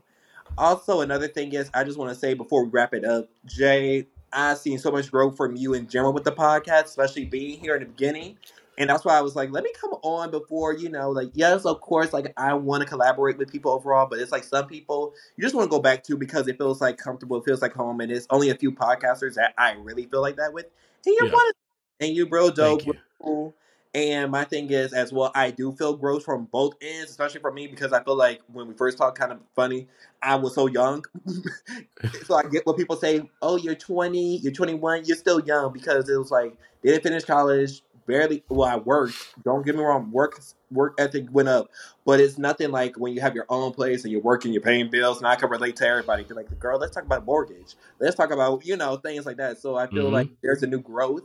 Also, 0.58 1.00
another 1.00 1.28
thing 1.28 1.52
is, 1.54 1.70
I 1.74 1.84
just 1.84 1.98
want 1.98 2.12
to 2.12 2.18
say 2.18 2.34
before 2.34 2.64
we 2.64 2.70
wrap 2.70 2.94
it 2.94 3.04
up, 3.04 3.28
Jay, 3.46 4.06
I've 4.32 4.58
seen 4.58 4.78
so 4.78 4.90
much 4.90 5.10
growth 5.10 5.36
from 5.36 5.56
you 5.56 5.74
in 5.74 5.88
general 5.88 6.12
with 6.12 6.24
the 6.24 6.32
podcast, 6.32 6.84
especially 6.84 7.24
being 7.24 7.58
here 7.60 7.74
in 7.74 7.80
the 7.80 7.86
beginning. 7.88 8.38
And 8.78 8.90
that's 8.90 9.04
why 9.04 9.18
I 9.18 9.20
was 9.22 9.36
like, 9.36 9.50
let 9.52 9.64
me 9.64 9.72
come 9.80 9.92
on 10.02 10.30
before, 10.30 10.74
you 10.74 10.88
know, 10.88 11.10
like, 11.10 11.30
yes, 11.34 11.64
of 11.66 11.80
course, 11.80 12.12
like, 12.12 12.32
I 12.36 12.54
want 12.54 12.82
to 12.82 12.88
collaborate 12.88 13.38
with 13.38 13.52
people 13.52 13.72
overall, 13.72 14.06
but 14.08 14.18
it's 14.18 14.32
like 14.32 14.44
some 14.44 14.66
people 14.66 15.14
you 15.36 15.42
just 15.42 15.54
want 15.54 15.66
to 15.66 15.70
go 15.70 15.80
back 15.80 16.04
to 16.04 16.16
because 16.16 16.48
it 16.48 16.58
feels 16.58 16.80
like 16.80 16.98
comfortable, 16.98 17.36
it 17.38 17.44
feels 17.44 17.62
like 17.62 17.74
home, 17.74 18.00
and 18.00 18.10
it's 18.10 18.26
only 18.30 18.50
a 18.50 18.54
few 18.54 18.72
podcasters 18.72 19.34
that 19.34 19.54
I 19.58 19.72
really 19.72 20.06
feel 20.06 20.22
like 20.22 20.36
that 20.36 20.52
with. 20.54 20.66
And 21.06 21.14
you're 21.16 21.26
Yeah. 21.26 21.32
one 21.32 21.46
of 21.48 21.54
them. 21.54 22.08
And 22.08 22.16
you 22.16 22.26
real 22.30 22.50
dope, 22.50 22.80
Thank 22.80 22.86
you. 22.86 22.92
real 22.94 23.02
cool. 23.22 23.54
And 23.94 24.30
my 24.30 24.44
thing 24.44 24.70
is, 24.70 24.94
as 24.94 25.12
well, 25.12 25.30
I 25.34 25.50
do 25.50 25.72
feel 25.72 25.96
growth 25.96 26.24
from 26.24 26.46
both 26.46 26.74
ends, 26.80 27.10
especially 27.10 27.40
for 27.40 27.52
me 27.52 27.66
because 27.66 27.92
I 27.92 28.02
feel 28.02 28.16
like 28.16 28.40
when 28.50 28.66
we 28.66 28.74
first 28.74 28.96
talked, 28.96 29.18
kind 29.18 29.32
of 29.32 29.40
funny, 29.54 29.86
I 30.22 30.36
was 30.36 30.54
so 30.54 30.66
young. 30.66 31.04
so 32.24 32.34
I 32.34 32.42
get 32.44 32.66
what 32.66 32.76
people 32.76 32.96
say, 32.96 33.28
oh, 33.42 33.56
you're 33.56 33.74
20, 33.74 34.38
you're 34.38 34.52
21, 34.52 35.04
you're 35.04 35.16
still 35.16 35.40
young 35.40 35.72
because 35.72 36.08
it 36.08 36.16
was 36.16 36.30
like, 36.30 36.56
they 36.82 36.90
didn't 36.90 37.02
finish 37.02 37.24
college, 37.24 37.82
barely, 38.06 38.42
well, 38.48 38.68
I 38.68 38.76
worked. 38.76 39.16
Don't 39.44 39.64
get 39.64 39.76
me 39.76 39.82
wrong, 39.82 40.10
work 40.10 40.40
work 40.70 40.94
ethic 40.98 41.26
went 41.30 41.48
up, 41.48 41.68
but 42.06 42.18
it's 42.18 42.38
nothing 42.38 42.70
like 42.70 42.96
when 42.98 43.12
you 43.12 43.20
have 43.20 43.34
your 43.34 43.46
own 43.50 43.72
place 43.72 44.04
and 44.04 44.12
you're 44.12 44.22
working, 44.22 44.52
you're 44.52 44.62
paying 44.62 44.90
bills, 44.90 45.18
and 45.18 45.26
I 45.26 45.36
can 45.36 45.50
relate 45.50 45.76
to 45.76 45.86
everybody. 45.86 46.24
You're 46.28 46.36
like, 46.36 46.58
girl, 46.58 46.78
let's 46.78 46.94
talk 46.94 47.04
about 47.04 47.26
mortgage. 47.26 47.74
Let's 48.00 48.16
talk 48.16 48.30
about, 48.30 48.64
you 48.64 48.76
know, 48.76 48.96
things 48.96 49.26
like 49.26 49.36
that. 49.36 49.58
So 49.58 49.76
I 49.76 49.86
feel 49.86 50.08
Mhm. 50.08 50.12
like 50.12 50.28
there's 50.42 50.62
a 50.62 50.66
new 50.66 50.80
growth 50.80 51.24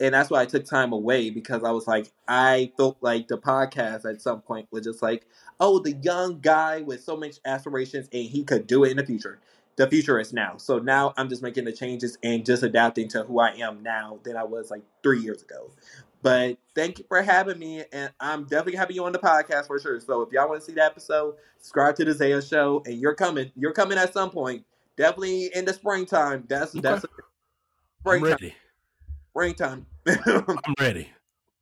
and 0.00 0.14
that's 0.14 0.30
why 0.30 0.42
I 0.42 0.46
took 0.46 0.64
time 0.64 0.92
away 0.92 1.30
because 1.30 1.64
I 1.64 1.70
was 1.70 1.86
like, 1.86 2.10
I 2.28 2.72
felt 2.76 2.98
like 3.00 3.28
the 3.28 3.38
podcast 3.38 4.04
at 4.04 4.20
some 4.20 4.40
point 4.42 4.68
was 4.70 4.84
just 4.84 5.02
like, 5.02 5.26
oh, 5.60 5.78
the 5.78 5.92
young 5.92 6.40
guy 6.40 6.82
with 6.82 7.02
so 7.02 7.16
much 7.16 7.36
aspirations 7.44 8.08
and 8.12 8.24
he 8.24 8.44
could 8.44 8.66
do 8.66 8.84
it 8.84 8.90
in 8.90 8.96
the 8.98 9.06
future. 9.06 9.40
The 9.76 9.88
future 9.88 10.18
is 10.18 10.32
now. 10.32 10.56
So 10.56 10.78
now 10.78 11.12
I'm 11.16 11.28
just 11.28 11.42
making 11.42 11.64
the 11.64 11.72
changes 11.72 12.16
and 12.22 12.46
just 12.46 12.62
adapting 12.62 13.08
to 13.08 13.24
who 13.24 13.40
I 13.40 13.50
am 13.52 13.82
now 13.82 14.18
than 14.22 14.36
I 14.36 14.44
was 14.44 14.70
like 14.70 14.82
three 15.02 15.20
years 15.20 15.42
ago. 15.42 15.70
But 16.22 16.56
thank 16.74 16.98
you 16.98 17.04
for 17.08 17.22
having 17.22 17.58
me, 17.58 17.84
and 17.92 18.10
I'm 18.18 18.44
definitely 18.44 18.76
having 18.76 18.96
you 18.96 19.04
on 19.04 19.12
the 19.12 19.18
podcast 19.18 19.66
for 19.66 19.78
sure. 19.78 20.00
So 20.00 20.22
if 20.22 20.32
y'all 20.32 20.48
want 20.48 20.60
to 20.60 20.66
see 20.66 20.72
the 20.72 20.82
episode, 20.82 21.36
subscribe 21.58 21.94
to 21.96 22.04
the 22.04 22.14
Zaya 22.14 22.42
Show, 22.42 22.82
and 22.86 22.98
you're 22.98 23.14
coming. 23.14 23.52
You're 23.54 23.72
coming 23.74 23.98
at 23.98 24.12
some 24.12 24.30
point. 24.30 24.64
Definitely 24.96 25.50
in 25.54 25.66
the 25.66 25.74
springtime. 25.74 26.44
That's 26.48 26.74
Okay. 26.74 26.80
that's 26.80 27.04
I'm 27.04 27.10
springtime. 28.00 28.52
Ready. 29.36 29.54
Springtime. 29.54 29.86
I'm 30.66 30.74
ready. 30.80 31.08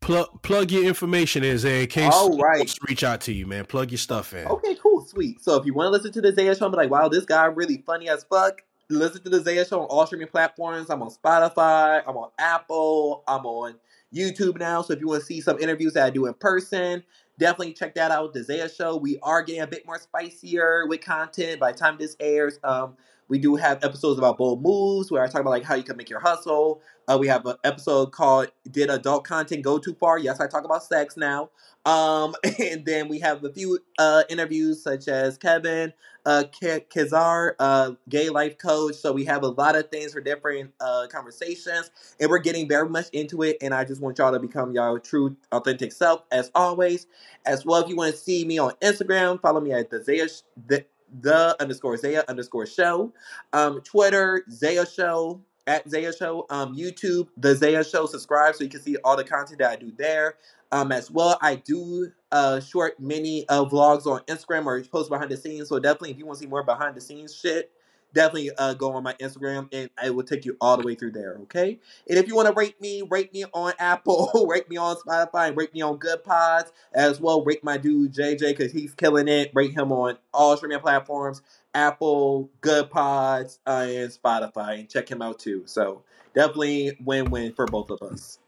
Plug 0.00 0.42
plug 0.42 0.70
your 0.70 0.84
information 0.84 1.42
in, 1.44 1.56
Zay, 1.56 1.82
in 1.84 1.88
case 1.88 2.12
All 2.12 2.36
right. 2.36 2.70
reach 2.88 3.02
out 3.02 3.22
to 3.22 3.32
you, 3.32 3.46
man. 3.46 3.64
Plug 3.64 3.90
your 3.90 3.98
stuff 3.98 4.34
in. 4.34 4.46
Okay, 4.46 4.76
cool, 4.82 5.02
sweet. 5.04 5.42
So 5.42 5.56
if 5.56 5.64
you 5.64 5.72
want 5.72 5.86
to 5.86 5.90
listen 5.90 6.12
to 6.12 6.20
the 6.20 6.30
Zaya 6.30 6.54
Show 6.54 6.66
and 6.66 6.72
be 6.72 6.76
like, 6.76 6.90
wow, 6.90 7.08
this 7.08 7.24
guy 7.24 7.46
really 7.46 7.82
funny 7.86 8.10
as 8.10 8.22
fuck, 8.24 8.60
listen 8.90 9.22
to 9.22 9.30
the 9.30 9.40
Zaya 9.40 9.64
Show 9.64 9.80
on 9.80 9.86
all 9.86 10.06
streaming 10.06 10.28
platforms. 10.28 10.90
I'm 10.90 11.02
on 11.02 11.10
Spotify, 11.10 12.02
I'm 12.06 12.18
on 12.18 12.30
Apple, 12.38 13.24
I'm 13.26 13.46
on 13.46 13.76
YouTube 14.14 14.58
now. 14.58 14.82
So 14.82 14.92
if 14.92 15.00
you 15.00 15.08
want 15.08 15.20
to 15.20 15.26
see 15.26 15.40
some 15.40 15.58
interviews 15.58 15.94
that 15.94 16.04
I 16.04 16.10
do 16.10 16.26
in 16.26 16.34
person, 16.34 17.02
definitely 17.38 17.72
check 17.72 17.94
that 17.94 18.10
out. 18.10 18.34
The 18.34 18.44
Zaya 18.44 18.68
Show. 18.68 18.96
We 18.96 19.18
are 19.22 19.42
getting 19.42 19.62
a 19.62 19.66
bit 19.66 19.86
more 19.86 19.98
spicier 19.98 20.86
with 20.86 21.00
content 21.00 21.60
by 21.60 21.72
the 21.72 21.78
time 21.78 21.96
this 21.98 22.14
airs. 22.20 22.58
Um, 22.62 22.98
we 23.28 23.38
do 23.38 23.56
have 23.56 23.82
episodes 23.82 24.18
about 24.18 24.38
bold 24.38 24.62
moves 24.62 25.10
where 25.10 25.22
I 25.22 25.26
talk 25.26 25.40
about 25.40 25.50
like 25.50 25.64
how 25.64 25.74
you 25.74 25.82
can 25.82 25.96
make 25.96 26.10
your 26.10 26.20
hustle. 26.20 26.80
Uh, 27.06 27.18
we 27.20 27.26
have 27.28 27.44
an 27.46 27.56
episode 27.64 28.12
called 28.12 28.50
"Did 28.70 28.90
Adult 28.90 29.24
Content 29.24 29.62
Go 29.62 29.78
Too 29.78 29.94
Far?" 29.94 30.18
Yes, 30.18 30.40
I 30.40 30.46
talk 30.46 30.64
about 30.64 30.82
sex 30.82 31.16
now. 31.16 31.50
Um, 31.84 32.34
and 32.58 32.84
then 32.84 33.08
we 33.08 33.20
have 33.20 33.44
a 33.44 33.52
few 33.52 33.78
uh, 33.98 34.24
interviews 34.28 34.82
such 34.82 35.08
as 35.08 35.36
Kevin, 35.36 35.92
uh, 36.24 36.44
Kazar, 36.62 37.54
uh, 37.58 37.92
gay 38.08 38.30
life 38.30 38.56
coach. 38.56 38.94
So 38.94 39.12
we 39.12 39.24
have 39.26 39.42
a 39.42 39.48
lot 39.48 39.76
of 39.76 39.90
things 39.90 40.12
for 40.12 40.20
different 40.20 40.72
uh, 40.80 41.06
conversations, 41.10 41.90
and 42.20 42.30
we're 42.30 42.38
getting 42.38 42.68
very 42.68 42.88
much 42.88 43.08
into 43.12 43.42
it. 43.42 43.58
And 43.60 43.74
I 43.74 43.84
just 43.84 44.00
want 44.00 44.18
y'all 44.18 44.32
to 44.32 44.38
become 44.38 44.72
y'all 44.72 44.98
true, 44.98 45.36
authentic 45.52 45.92
self 45.92 46.22
as 46.32 46.50
always. 46.54 47.06
As 47.46 47.66
well, 47.66 47.82
if 47.82 47.88
you 47.88 47.96
want 47.96 48.14
to 48.14 48.18
see 48.18 48.44
me 48.44 48.58
on 48.58 48.72
Instagram, 48.82 49.40
follow 49.40 49.60
me 49.60 49.72
at 49.72 49.90
the 49.90 50.02
Zaya 50.02 50.28
the, 50.66 50.84
the 51.20 51.56
underscore 51.60 51.96
Zaya 51.96 52.24
underscore 52.28 52.66
show. 52.66 53.12
Um, 53.52 53.80
Twitter 53.82 54.44
Zaya 54.50 54.86
Show 54.86 55.40
at 55.66 55.88
Zaya 55.88 56.12
Show. 56.12 56.46
Um, 56.50 56.76
YouTube 56.76 57.28
the 57.36 57.54
Zaya 57.54 57.84
Show. 57.84 58.06
Subscribe 58.06 58.54
so 58.54 58.64
you 58.64 58.70
can 58.70 58.80
see 58.80 58.96
all 59.04 59.16
the 59.16 59.24
content 59.24 59.58
that 59.60 59.70
I 59.70 59.76
do 59.76 59.92
there. 59.96 60.36
Um, 60.72 60.90
as 60.90 61.10
well, 61.10 61.38
I 61.40 61.56
do 61.56 62.10
uh 62.32 62.58
short 62.58 62.98
mini 62.98 63.48
uh 63.48 63.64
vlogs 63.64 64.06
on 64.06 64.20
Instagram 64.22 64.66
or 64.66 64.82
post 64.82 65.08
behind 65.08 65.30
the 65.30 65.36
scenes. 65.36 65.68
So 65.68 65.78
definitely, 65.78 66.10
if 66.10 66.18
you 66.18 66.26
want 66.26 66.38
to 66.38 66.44
see 66.44 66.48
more 66.50 66.64
behind 66.64 66.96
the 66.96 67.00
scenes 67.00 67.34
shit, 67.34 67.70
definitely 68.14 68.50
uh, 68.56 68.72
go 68.74 68.92
on 68.92 69.02
my 69.02 69.12
Instagram 69.14 69.68
and 69.72 69.90
I 70.00 70.10
will 70.10 70.22
take 70.22 70.44
you 70.44 70.56
all 70.60 70.76
the 70.76 70.86
way 70.86 70.94
through 70.94 71.12
there. 71.12 71.36
Okay. 71.42 71.78
And 72.08 72.18
if 72.18 72.26
you 72.26 72.34
want 72.34 72.48
to 72.48 72.54
rate 72.54 72.80
me, 72.80 73.02
rate 73.02 73.34
me 73.34 73.44
on 73.52 73.74
Apple, 73.78 74.46
rate 74.48 74.70
me 74.70 74.76
on 74.76 74.96
Spotify, 74.96 75.48
and 75.48 75.56
rate 75.56 75.74
me 75.74 75.82
on 75.82 75.98
Goodpods 75.98 76.72
as 76.94 77.20
well. 77.20 77.44
Rate 77.44 77.62
my 77.62 77.76
dude 77.76 78.14
JJ 78.14 78.40
because 78.40 78.72
he's 78.72 78.94
killing 78.94 79.28
it. 79.28 79.50
Rate 79.52 79.72
him 79.72 79.92
on 79.92 80.16
all 80.32 80.56
streaming 80.56 80.80
platforms. 80.80 81.42
Apple, 81.74 82.50
Goodpods, 82.62 83.58
uh, 83.66 83.86
and 83.88 84.10
Spotify, 84.10 84.78
and 84.78 84.88
check 84.88 85.10
him 85.10 85.20
out 85.20 85.40
too. 85.40 85.64
So 85.66 86.04
definitely 86.32 86.96
win-win 87.04 87.52
for 87.52 87.66
both 87.66 87.90
of 87.90 88.00
us. 88.00 88.38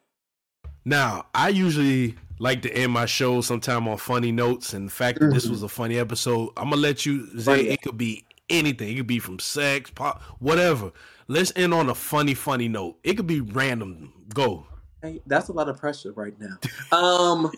Now, 0.85 1.27
I 1.35 1.49
usually 1.49 2.15
like 2.39 2.63
to 2.63 2.73
end 2.73 2.93
my 2.93 3.07
show 3.07 3.41
sometime 3.41 3.89
on 3.89 3.97
funny 3.97 4.31
notes, 4.31 4.73
and 4.73 4.87
the 4.87 4.93
fact 4.93 5.19
that 5.19 5.27
mm-hmm. 5.27 5.35
this 5.35 5.49
was 5.49 5.65
a 5.65 5.69
funny 5.69 5.99
episode, 5.99 6.51
I'm 6.57 6.71
gonna 6.71 6.81
let 6.81 7.05
you 7.05 7.41
say 7.41 7.63
it 7.63 7.83
could 7.83 7.99
be 7.99 8.25
anything. 8.51 8.89
It 8.91 8.97
could 8.97 9.07
be 9.07 9.19
from 9.19 9.39
sex, 9.39 9.91
pop, 9.91 10.23
whatever. 10.39 10.93
Let's 11.29 11.53
end 11.57 11.75
on 11.75 11.89
a 11.89 11.95
funny, 11.95 12.35
funny 12.35 12.69
note. 12.69 12.99
It 13.03 13.15
could 13.15 13.27
be 13.27 13.41
random. 13.41 14.13
Go. 14.33 14.67
Hey, 15.03 15.21
that's 15.27 15.49
a 15.49 15.53
lot 15.53 15.69
of 15.69 15.79
pressure 15.79 16.13
right 16.13 16.35
now. 16.39 16.59
um, 16.97 17.51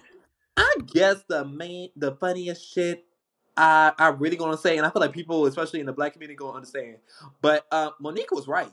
I 0.57 0.77
guess 0.87 1.23
the 1.29 1.45
main, 1.45 1.91
the 1.97 2.17
funniest 2.17 2.73
shit 2.73 3.05
I 3.59 3.93
I 3.99 4.09
really 4.09 4.37
gonna 4.37 4.57
say, 4.57 4.79
and 4.79 4.87
I 4.87 4.91
feel 4.91 5.01
like 5.01 5.13
people, 5.13 5.47
especially 5.47 5.81
in 5.81 5.87
the 5.87 5.93
black 5.93 6.13
community, 6.13 6.37
gonna 6.37 6.57
understand. 6.57 6.97
But 7.43 7.67
uh, 7.73 7.91
Mo'Nique 8.01 8.31
was 8.31 8.47
right. 8.47 8.73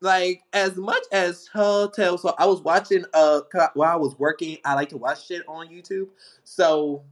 Like 0.00 0.42
as 0.52 0.76
much 0.76 1.04
as 1.12 1.46
Hotel, 1.46 2.18
so 2.18 2.34
I 2.36 2.44
was 2.44 2.60
watching 2.60 3.04
uh 3.14 3.42
while 3.74 3.92
I 3.92 3.96
was 3.96 4.18
working. 4.18 4.58
I 4.64 4.74
like 4.74 4.88
to 4.90 4.96
watch 4.96 5.26
shit 5.26 5.42
on 5.48 5.68
YouTube. 5.68 6.08
So 6.42 7.04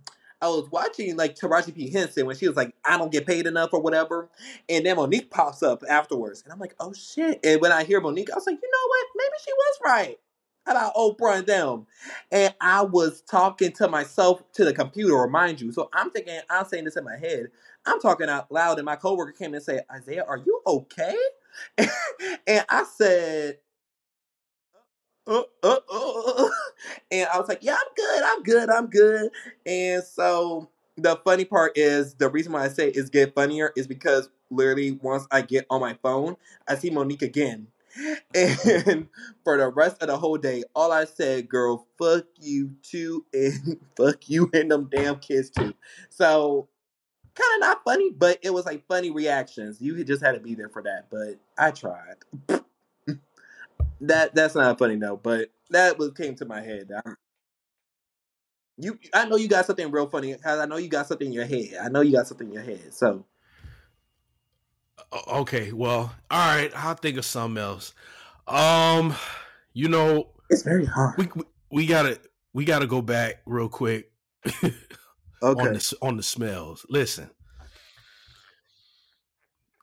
I 0.42 0.48
was 0.48 0.68
watching 0.70 1.16
like 1.16 1.36
Taraji 1.36 1.74
P 1.74 1.90
Henson 1.90 2.26
when 2.26 2.36
she 2.36 2.48
was 2.48 2.56
like, 2.56 2.74
"I 2.84 2.98
don't 2.98 3.12
get 3.12 3.26
paid 3.26 3.46
enough" 3.46 3.70
or 3.72 3.80
whatever, 3.80 4.28
and 4.68 4.84
then 4.84 4.96
Mo'Nique 4.96 5.30
pops 5.30 5.62
up 5.62 5.82
afterwards, 5.88 6.42
and 6.42 6.52
I'm 6.52 6.58
like, 6.58 6.74
"Oh 6.80 6.92
shit!" 6.92 7.40
And 7.44 7.60
when 7.60 7.72
I 7.72 7.84
hear 7.84 8.00
Mo'Nique, 8.00 8.30
I 8.30 8.34
was 8.34 8.46
like, 8.46 8.58
"You 8.62 8.70
know 8.70 8.88
what? 8.88 9.06
Maybe 9.16 9.36
she 9.44 9.52
was 9.52 9.78
right." 9.84 10.18
about 10.66 10.94
Oprah 10.94 11.38
and 11.38 11.46
them. 11.46 11.86
And 12.30 12.54
I 12.60 12.82
was 12.82 13.22
talking 13.22 13.72
to 13.72 13.88
myself 13.88 14.42
to 14.52 14.64
the 14.64 14.72
computer, 14.72 15.14
remind 15.14 15.60
you. 15.60 15.72
So 15.72 15.90
I'm 15.92 16.10
thinking, 16.10 16.38
I'm 16.50 16.66
saying 16.66 16.84
this 16.84 16.96
in 16.96 17.04
my 17.04 17.16
head. 17.16 17.48
I'm 17.86 18.00
talking 18.00 18.28
out 18.28 18.50
loud, 18.50 18.78
and 18.78 18.86
my 18.86 18.96
coworker 18.96 19.32
came 19.32 19.54
and 19.54 19.62
said, 19.62 19.84
Isaiah, 19.90 20.24
are 20.26 20.38
you 20.38 20.60
okay? 20.66 21.16
and 21.78 22.64
I 22.68 22.84
said, 22.96 23.58
uh, 25.26 25.42
uh, 25.62 25.76
uh, 25.92 26.48
and 27.10 27.28
I 27.32 27.38
was 27.38 27.48
like, 27.48 27.62
yeah, 27.62 27.74
I'm 27.74 27.94
good, 27.94 28.22
I'm 28.24 28.42
good, 28.42 28.70
I'm 28.70 28.86
good. 28.86 29.30
And 29.66 30.02
so 30.04 30.68
the 30.96 31.16
funny 31.24 31.44
part 31.44 31.72
is 31.76 32.14
the 32.14 32.28
reason 32.28 32.52
why 32.52 32.64
I 32.64 32.68
say 32.68 32.88
it's 32.88 33.10
get 33.10 33.34
funnier 33.34 33.72
is 33.76 33.86
because 33.86 34.28
literally 34.50 34.92
once 34.92 35.26
I 35.30 35.42
get 35.42 35.66
on 35.70 35.80
my 35.80 35.96
phone, 36.02 36.36
I 36.68 36.76
see 36.76 36.90
Mo'Nique 36.90 37.22
again. 37.22 37.68
And 38.34 39.08
for 39.44 39.58
the 39.58 39.68
rest 39.68 40.02
of 40.02 40.08
the 40.08 40.16
whole 40.16 40.38
day, 40.38 40.64
all 40.74 40.90
I 40.90 41.04
said, 41.04 41.46
girl, 41.46 41.86
fuck 41.98 42.24
you 42.40 42.74
too, 42.82 43.26
and 43.34 43.78
fuck 43.98 44.30
you 44.30 44.50
and 44.54 44.70
them 44.70 44.88
damn 44.90 45.18
kids 45.18 45.50
too. 45.50 45.74
So 46.08 46.68
kind 47.34 47.54
of 47.56 47.60
not 47.60 47.84
funny, 47.84 48.10
but 48.10 48.38
it 48.42 48.54
was 48.54 48.64
like 48.64 48.86
funny 48.88 49.10
reactions. 49.10 49.80
You 49.80 50.02
just 50.04 50.24
had 50.24 50.32
to 50.32 50.40
be 50.40 50.54
there 50.54 50.70
for 50.70 50.82
that, 50.82 51.08
but 51.10 51.38
I 51.58 51.70
tried. 51.70 52.16
That 54.02 54.34
that's 54.34 54.54
not 54.54 54.78
funny 54.78 54.96
though, 54.96 55.16
but 55.16 55.50
that 55.70 55.98
was 55.98 56.12
came 56.12 56.34
to 56.36 56.44
my 56.44 56.60
head. 56.60 56.90
I, 56.94 57.12
you, 58.78 58.98
I 59.14 59.26
know 59.26 59.36
you 59.36 59.48
got 59.48 59.66
something 59.66 59.90
real 59.90 60.08
funny. 60.08 60.36
I 60.44 60.66
know 60.66 60.76
you 60.76 60.88
got 60.88 61.06
something 61.06 61.26
in 61.26 61.32
your 61.32 61.44
head. 61.44 61.76
I 61.82 61.88
know 61.88 62.00
you 62.00 62.12
got 62.12 62.26
something 62.26 62.48
in 62.48 62.54
your 62.54 62.62
head. 62.62 62.92
So 62.92 63.24
Okay, 65.28 65.72
well, 65.72 66.14
all 66.30 66.56
right. 66.56 66.70
I'll 66.74 66.94
think 66.94 67.18
of 67.18 67.24
something 67.24 67.62
else. 67.62 67.92
Um, 68.46 69.14
you 69.74 69.88
know, 69.88 70.28
it's 70.50 70.62
very 70.62 70.86
hard. 70.86 71.18
We 71.18 71.28
we, 71.34 71.42
we 71.70 71.86
gotta 71.86 72.18
we 72.52 72.64
gotta 72.64 72.86
go 72.86 73.02
back 73.02 73.42
real 73.46 73.68
quick. 73.68 74.10
okay. 74.46 74.72
On 75.42 75.54
the 75.54 75.96
on 76.00 76.16
the 76.16 76.22
smells. 76.22 76.86
Listen, 76.88 77.30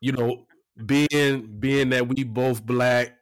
you 0.01 0.13
know, 0.13 0.47
being 0.84 1.59
being 1.59 1.89
that 1.89 2.07
we 2.07 2.23
both 2.23 2.65
black, 2.65 3.19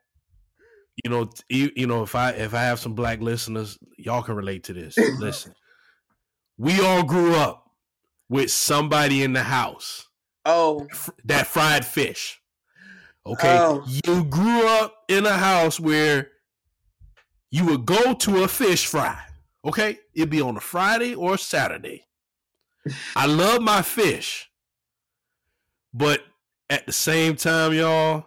you 1.04 1.12
know, 1.12 1.30
you, 1.50 1.72
you 1.76 1.88
know, 1.88 2.04
if 2.04 2.16
I 2.16 2.32
if 2.32 2.54
I 2.54 2.64
have 2.64 2.80
some 2.80 2.94
black 2.94 3.22
listeners, 3.22 3.78
y'all 3.98 4.24
can 4.24 4.36
relate 4.36 4.64
to 4.66 4.74
this. 4.74 4.98
Listen, 5.20 5.54
we 6.58 6.80
all 6.82 7.04
grew 7.04 7.36
up 7.36 7.72
with 8.30 8.52
somebody 8.52 9.24
in 9.24 9.34
the 9.34 9.44
house 9.44 10.08
Oh, 10.48 10.88
that 11.26 11.46
fried 11.46 11.86
fish. 11.86 12.40
Okay, 13.26 13.58
oh. 13.60 13.86
you 13.86 14.24
grew 14.24 14.66
up 14.66 14.96
in 15.10 15.26
a 15.26 15.34
house 15.34 15.78
where 15.78 16.30
you 17.52 17.66
would 17.66 17.86
go 17.86 18.14
to 18.14 18.44
a 18.44 18.48
fish 18.48 18.86
fry. 18.86 19.22
Okay, 19.66 20.00
it'd 20.16 20.30
be 20.30 20.40
on 20.40 20.56
a 20.56 20.62
Friday 20.62 21.14
or 21.14 21.34
a 21.34 21.38
Saturday. 21.38 22.06
I 23.14 23.26
love 23.26 23.62
my 23.62 23.82
fish, 23.82 24.50
but 25.94 26.22
at 26.70 26.86
the 26.86 26.94
same 26.94 27.36
time, 27.36 27.74
y'all, 27.74 28.26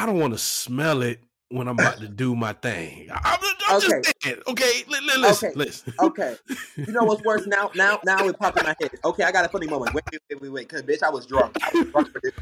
I 0.00 0.06
don't 0.06 0.18
want 0.18 0.32
to 0.32 0.38
smell 0.38 1.02
it 1.02 1.20
when 1.50 1.68
I'm 1.68 1.78
about 1.78 2.00
to 2.00 2.08
do 2.08 2.34
my 2.34 2.54
thing. 2.54 3.10
I'm, 3.12 3.38
I'm 3.68 3.76
okay. 3.76 4.00
just 4.00 4.14
saying. 4.24 4.38
Okay, 4.48 4.82
l- 4.90 5.20
listen, 5.20 5.48
okay. 5.50 5.58
listen. 5.58 5.92
okay. 6.00 6.36
You 6.86 6.94
know 6.94 7.04
what's 7.04 7.22
worse 7.22 7.46
now? 7.46 7.70
Now, 7.74 8.00
now 8.06 8.26
it 8.26 8.38
popped 8.38 8.56
in 8.56 8.62
my 8.62 8.74
head. 8.80 8.90
Okay, 9.04 9.22
I 9.22 9.30
got 9.30 9.44
a 9.44 9.48
funny 9.50 9.66
moment. 9.66 9.92
Wait, 9.92 10.02
wait, 10.10 10.40
wait, 10.40 10.50
wait. 10.50 10.68
Cause 10.70 10.80
bitch, 10.80 11.02
I 11.02 11.10
was 11.10 11.26
drunk. 11.26 11.54
I 11.62 11.68
was 11.68 11.86
drunk 11.92 12.10
for 12.10 12.20
this. 12.22 12.32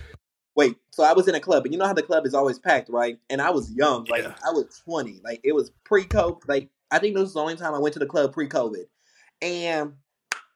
Wait, 0.54 0.76
so 0.92 1.02
I 1.02 1.12
was 1.12 1.26
in 1.26 1.34
a 1.34 1.40
club, 1.40 1.64
and 1.64 1.74
you 1.74 1.78
know 1.80 1.86
how 1.86 1.92
the 1.92 2.04
club 2.04 2.24
is 2.24 2.34
always 2.34 2.60
packed, 2.60 2.88
right? 2.88 3.18
And 3.28 3.42
I 3.42 3.50
was 3.50 3.72
young, 3.72 4.04
like 4.04 4.22
yeah. 4.22 4.34
I 4.46 4.52
was 4.52 4.80
20, 4.84 5.20
like 5.24 5.40
it 5.42 5.52
was 5.52 5.72
pre-COVID. 5.84 6.42
Like 6.46 6.70
I 6.92 7.00
think 7.00 7.16
this 7.16 7.22
was 7.22 7.34
the 7.34 7.40
only 7.40 7.56
time 7.56 7.74
I 7.74 7.80
went 7.80 7.94
to 7.94 7.98
the 7.98 8.06
club 8.06 8.32
pre-COVID, 8.32 8.84
and 9.42 9.94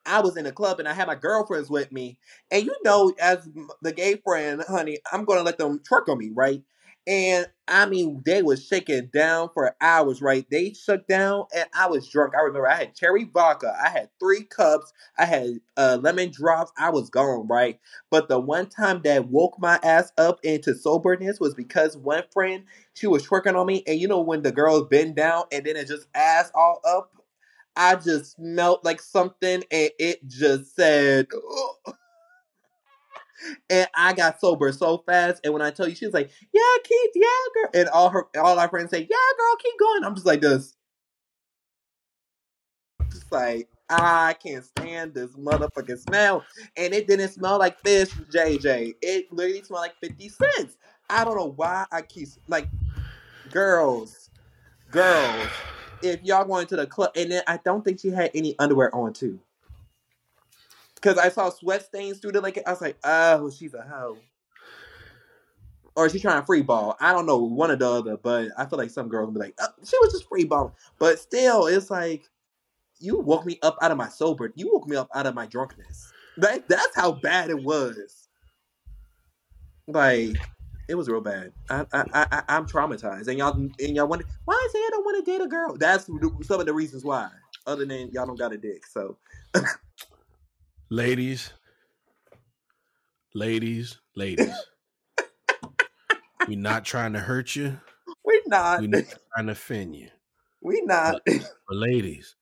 I 0.07 0.21
was 0.21 0.37
in 0.37 0.47
a 0.47 0.53
club 0.53 0.79
and 0.79 0.89
I 0.89 0.93
had 0.93 1.09
my 1.09 1.17
girlfriends 1.17 1.69
with 1.69 1.91
me. 1.91 2.19
And 2.53 2.65
you 2.65 2.77
know, 2.85 3.13
as 3.21 3.49
the 3.83 3.93
gay 3.93 4.15
friend, 4.25 4.63
honey, 4.69 4.99
I'm 5.13 5.25
gonna 5.25 5.43
let 5.43 5.59
them 5.59 5.81
twerk 5.81 6.09
on 6.09 6.19
me, 6.19 6.31
right? 6.33 6.63
And 7.07 7.47
I 7.67 7.87
mean, 7.87 8.23
they 8.25 8.43
was 8.43 8.65
shaking 8.65 9.07
down 9.13 9.51
for 9.55 9.75
hours, 9.81 10.23
right? 10.23 10.47
They 10.51 10.73
shook 10.73 11.07
down, 11.09 11.47
and 11.55 11.67
I 11.75 11.89
was 11.89 12.09
drunk. 12.09 12.35
I 12.37 12.43
remember 12.43 12.69
I 12.69 12.77
had 12.77 12.95
cherry 12.95 13.25
vodka, 13.25 13.77
I 13.85 13.89
had 13.91 14.09
three 14.21 14.45
cups, 14.45 14.93
I 15.19 15.25
had 15.25 15.49
uh, 15.77 15.99
lemon 16.01 16.31
drops. 16.31 16.73
I 16.79 16.91
was 16.91 17.11
gone, 17.11 17.49
right? 17.49 17.81
But 18.11 18.29
the 18.29 18.39
one 18.39 18.67
time 18.69 19.03
that 19.05 19.29
woke 19.29 19.59
my 19.59 19.81
ass 19.83 20.13
up 20.17 20.41
into 20.45 20.75
soberness 20.75 21.41
was 21.41 21.55
because 21.55 21.97
one 21.97 22.25
friend 22.33 22.65
she 22.95 23.09
was 23.09 23.27
twerking 23.27 23.57
on 23.59 23.67
me, 23.67 23.83
and 23.87 23.99
you 23.99 24.07
know 24.07 24.21
when 24.21 24.43
the 24.43 24.53
girls 24.53 24.87
bend 24.89 25.17
down 25.17 25.45
and 25.51 25.65
then 25.67 25.77
it 25.77 25.89
just 25.89 26.07
ass 26.15 26.53
all 26.55 26.81
up. 26.87 27.11
I 27.77 27.97
just 27.97 28.33
smelt 28.37 28.85
like 28.85 29.01
something, 29.01 29.65
and 29.71 29.91
it 29.99 30.27
just 30.29 30.77
said. 30.77 31.29
And 33.71 33.89
I 33.95 34.13
got 34.13 34.41
sober 34.41 34.73
so 34.73 34.99
fast. 34.99 35.41
And 35.45 35.53
when 35.53 35.63
I 35.63 35.71
tell 35.71 35.89
you, 35.89 35.95
she 35.95 36.07
was 36.07 36.15
like, 36.15 36.31
"Yeah, 36.53 36.63
keep, 36.85 37.11
yeah, 37.15 37.29
girl," 37.55 37.71
and 37.75 37.89
all 37.89 38.11
her, 38.11 38.27
all 38.37 38.59
our 38.59 38.69
friends 38.69 38.91
say, 38.91 39.01
"Yeah, 39.01 39.17
girl, 39.39 39.57
keep 39.63 39.79
going." 39.79 40.05
I'm 40.05 40.15
just 40.15 40.27
like 40.27 40.41
this, 40.41 40.77
just 43.11 43.31
like 43.33 43.69
I 43.89 44.35
can't 44.43 44.65
stand 44.65 45.15
this 45.15 45.33
motherfucking 45.33 45.99
smell, 45.99 46.45
and 46.77 46.95
it 46.95 47.07
didn't 47.07 47.29
smell 47.31 47.59
like 47.59 47.79
fish, 47.81 48.11
JJ. 48.33 48.95
It 49.03 49.33
literally 49.33 49.63
smelled 49.63 49.83
like 49.83 49.97
fifty 50.01 50.29
cents. 50.29 50.77
I 51.11 51.25
don't 51.25 51.37
know 51.37 51.53
why 51.57 51.87
I 51.93 52.03
keep 52.03 52.29
like 52.49 52.69
girls, 53.51 54.31
girls. 54.91 55.65
If 56.01 56.23
y'all 56.25 56.45
going 56.45 56.67
to 56.67 56.77
the 56.77 56.87
club, 56.87 57.13
and 57.15 57.31
then 57.31 57.45
I 57.47 57.59
don't 57.65 57.85
think 57.85 58.01
she 58.01 58.09
had 58.09 58.33
any 58.35 58.59
underwear 58.59 58.93
on 58.95 59.13
too 59.13 59.39
because 61.03 61.19
I 61.19 61.29
saw 61.29 61.51
sweat 61.51 61.85
stains 61.85 62.19
through 62.19 62.33
the 62.33 62.41
like. 62.41 62.63
I 62.67 62.71
was 62.71 62.81
like, 62.81 62.97
oh, 63.05 63.51
she's 63.51 63.75
a 63.75 63.83
hoe. 63.83 64.19
Or 65.95 66.09
she's 66.09 66.23
trying 66.23 66.41
to 66.41 66.47
free 66.47 66.63
ball. 66.63 66.97
I 67.01 67.13
don't 67.13 67.27
know, 67.27 67.37
one 67.37 67.71
or 67.71 67.77
the 67.77 67.89
other, 67.91 68.17
but 68.17 68.49
I 68.57 68.65
feel 68.65 68.79
like 68.79 68.89
some 68.89 69.09
girls 69.09 69.27
will 69.27 69.35
be 69.35 69.41
like, 69.41 69.55
oh, 69.61 69.69
she 69.85 69.99
was 70.01 70.13
just 70.13 70.27
free 70.27 70.45
balling. 70.45 70.73
But 70.99 71.19
still, 71.19 71.67
it's 71.67 71.91
like, 71.91 72.25
you 72.99 73.19
woke 73.19 73.45
me 73.45 73.59
up 73.63 73.77
out 73.83 73.91
of 73.91 73.99
my 73.99 74.09
sober. 74.09 74.53
You 74.55 74.71
woke 74.73 74.89
me 74.89 74.97
up 74.97 75.09
out 75.15 75.27
of 75.27 75.35
my 75.35 75.45
drunkenness. 75.45 76.13
That, 76.39 76.67
that's 76.67 76.97
how 76.97 77.13
bad 77.13 77.51
it 77.51 77.63
was. 77.63 78.29
Like, 79.87 80.31
it 80.89 80.95
was 80.95 81.11
real 81.11 81.21
bad. 81.21 81.53
I, 81.69 81.85
I, 81.93 82.05
I, 82.15 82.43
I'm 82.49 82.67
traumatized. 82.67 83.29
And 83.29 83.37
y'all, 83.39 83.55
and 83.55 83.77
y'all 83.79 84.07
wonder, 84.07 84.25
why 84.47 84.67
is 84.67 84.73
I 84.75 84.89
don't 84.93 85.05
want 85.05 85.23
to 85.23 85.31
date 85.31 85.45
a 85.45 85.47
girl? 85.47 85.77
That's 85.77 86.07
some 86.07 86.61
of 86.61 86.67
the 86.67 86.73
reasons 86.73 87.05
why. 87.05 87.29
Other 87.67 87.85
than 87.85 88.11
y'all 88.13 88.25
don't 88.25 88.39
got 88.39 88.55
a 88.55 88.57
dick. 88.57 88.87
So. 88.87 89.19
ladies, 90.93 91.51
ladies, 93.35 93.99
ladies. 94.15 94.53
We're 96.49 96.59
not 96.59 96.85
trying 96.85 97.15
to 97.15 97.19
hurt 97.19 97.57
you. 97.57 97.81
We're 98.25 98.43
not. 98.47 98.81
We're 98.81 98.89
not 98.89 99.05
trying 99.35 99.47
to 99.47 99.53
offend 99.53 99.97
you. 99.97 100.09
We 100.61 100.83
not. 100.85 101.23
But, 101.25 101.39
but 101.69 101.77
ladies, 101.77 102.37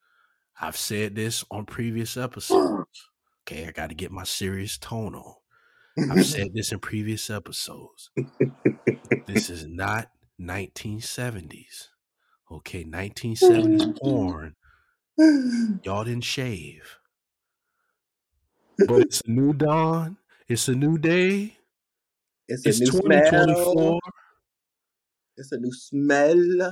I've 0.59 0.75
said 0.75 1.15
this 1.15 1.45
on 1.49 1.65
previous 1.65 2.17
episodes. 2.17 3.07
Okay, 3.47 3.67
I 3.67 3.71
got 3.71 3.89
to 3.89 3.95
get 3.95 4.11
my 4.11 4.23
serious 4.23 4.77
tone 4.77 5.15
on. 5.15 5.33
I've 6.11 6.27
said 6.27 6.53
this 6.53 6.71
in 6.71 6.77
previous 6.77 7.27
episodes. 7.31 8.11
this 9.25 9.49
is 9.49 9.65
not 9.65 10.09
1970s. 10.39 11.87
Okay, 12.51 12.85
1970s 12.85 13.99
porn. 14.01 14.55
Y'all 15.83 16.03
didn't 16.03 16.23
shave. 16.23 16.99
But 18.87 19.01
it's 19.03 19.21
a 19.21 19.31
new 19.31 19.53
dawn. 19.53 20.17
It's 20.47 20.67
a 20.67 20.75
new 20.75 20.97
day. 20.97 21.55
It's 22.47 22.65
a 22.65 22.69
It's 22.69 22.79
new 22.79 22.91
2024. 22.91 23.73
smell. 23.73 23.99
It's 25.37 25.51
a 25.51 25.57
new 25.57 25.71
smell. 25.71 26.71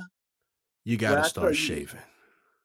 You 0.86 0.98
gotta 0.98 1.23
start 1.23 1.56
shaving. 1.56 1.99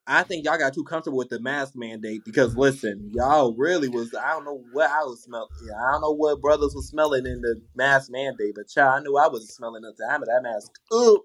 I 0.06 0.22
think 0.22 0.44
y'all 0.44 0.58
got 0.58 0.74
too 0.74 0.84
comfortable 0.84 1.16
with 1.16 1.30
the 1.30 1.40
mask 1.40 1.72
mandate 1.76 2.24
because 2.26 2.56
listen, 2.56 3.10
y'all 3.14 3.54
really 3.56 3.88
was 3.88 4.14
I 4.14 4.30
don't 4.32 4.44
know 4.44 4.62
what 4.72 4.90
I 4.90 5.02
was 5.04 5.22
smelling. 5.22 5.48
I 5.62 5.92
don't 5.92 6.02
know 6.02 6.12
what 6.12 6.42
brothers 6.42 6.74
was 6.74 6.88
smelling 6.88 7.24
in 7.26 7.40
the 7.40 7.60
mask 7.74 8.10
mandate, 8.10 8.54
but 8.54 8.68
child, 8.68 9.00
I 9.00 9.02
knew 9.02 9.16
I 9.16 9.28
was 9.28 9.48
smelling 9.54 9.82
at 9.88 9.96
the 9.96 10.06
time 10.06 10.22
of 10.22 10.28
that 10.28 10.42
mask. 10.42 10.72
Up. 10.92 11.22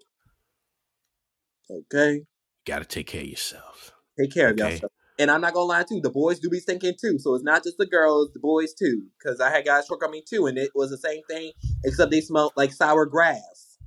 Okay. 1.70 2.24
gotta 2.66 2.86
take 2.86 3.08
care 3.08 3.22
of 3.22 3.28
yourself. 3.28 3.92
Take 4.20 4.34
care 4.34 4.50
of 4.50 4.60
Okay. 4.60 4.74
yourself. 4.74 4.92
And 5.20 5.30
I'm 5.30 5.42
not 5.42 5.54
gonna 5.54 5.66
lie 5.66 5.84
too, 5.84 6.00
the 6.00 6.10
boys 6.10 6.40
do 6.40 6.50
be 6.50 6.60
stinking 6.60 6.96
too. 7.00 7.20
So 7.20 7.36
it's 7.36 7.44
not 7.44 7.64
just 7.64 7.78
the 7.78 7.86
girls, 7.86 8.32
the 8.34 8.40
boys 8.40 8.74
too. 8.74 9.04
Cause 9.22 9.42
I 9.42 9.50
had 9.52 9.66
guys 9.66 9.90
work 9.90 10.04
on 10.04 10.12
me 10.12 10.24
too, 10.28 10.48
and 10.48 10.58
it 10.58 10.72
was 10.74 10.90
the 10.90 10.98
same 10.98 11.22
thing, 11.30 11.52
except 11.84 12.10
they 12.10 12.22
smelled 12.22 12.54
like 12.56 12.72
sour 12.72 13.06
grass. 13.06 13.78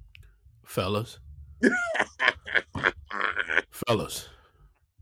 Fellas. 0.65 1.19
fellas. 3.71 4.29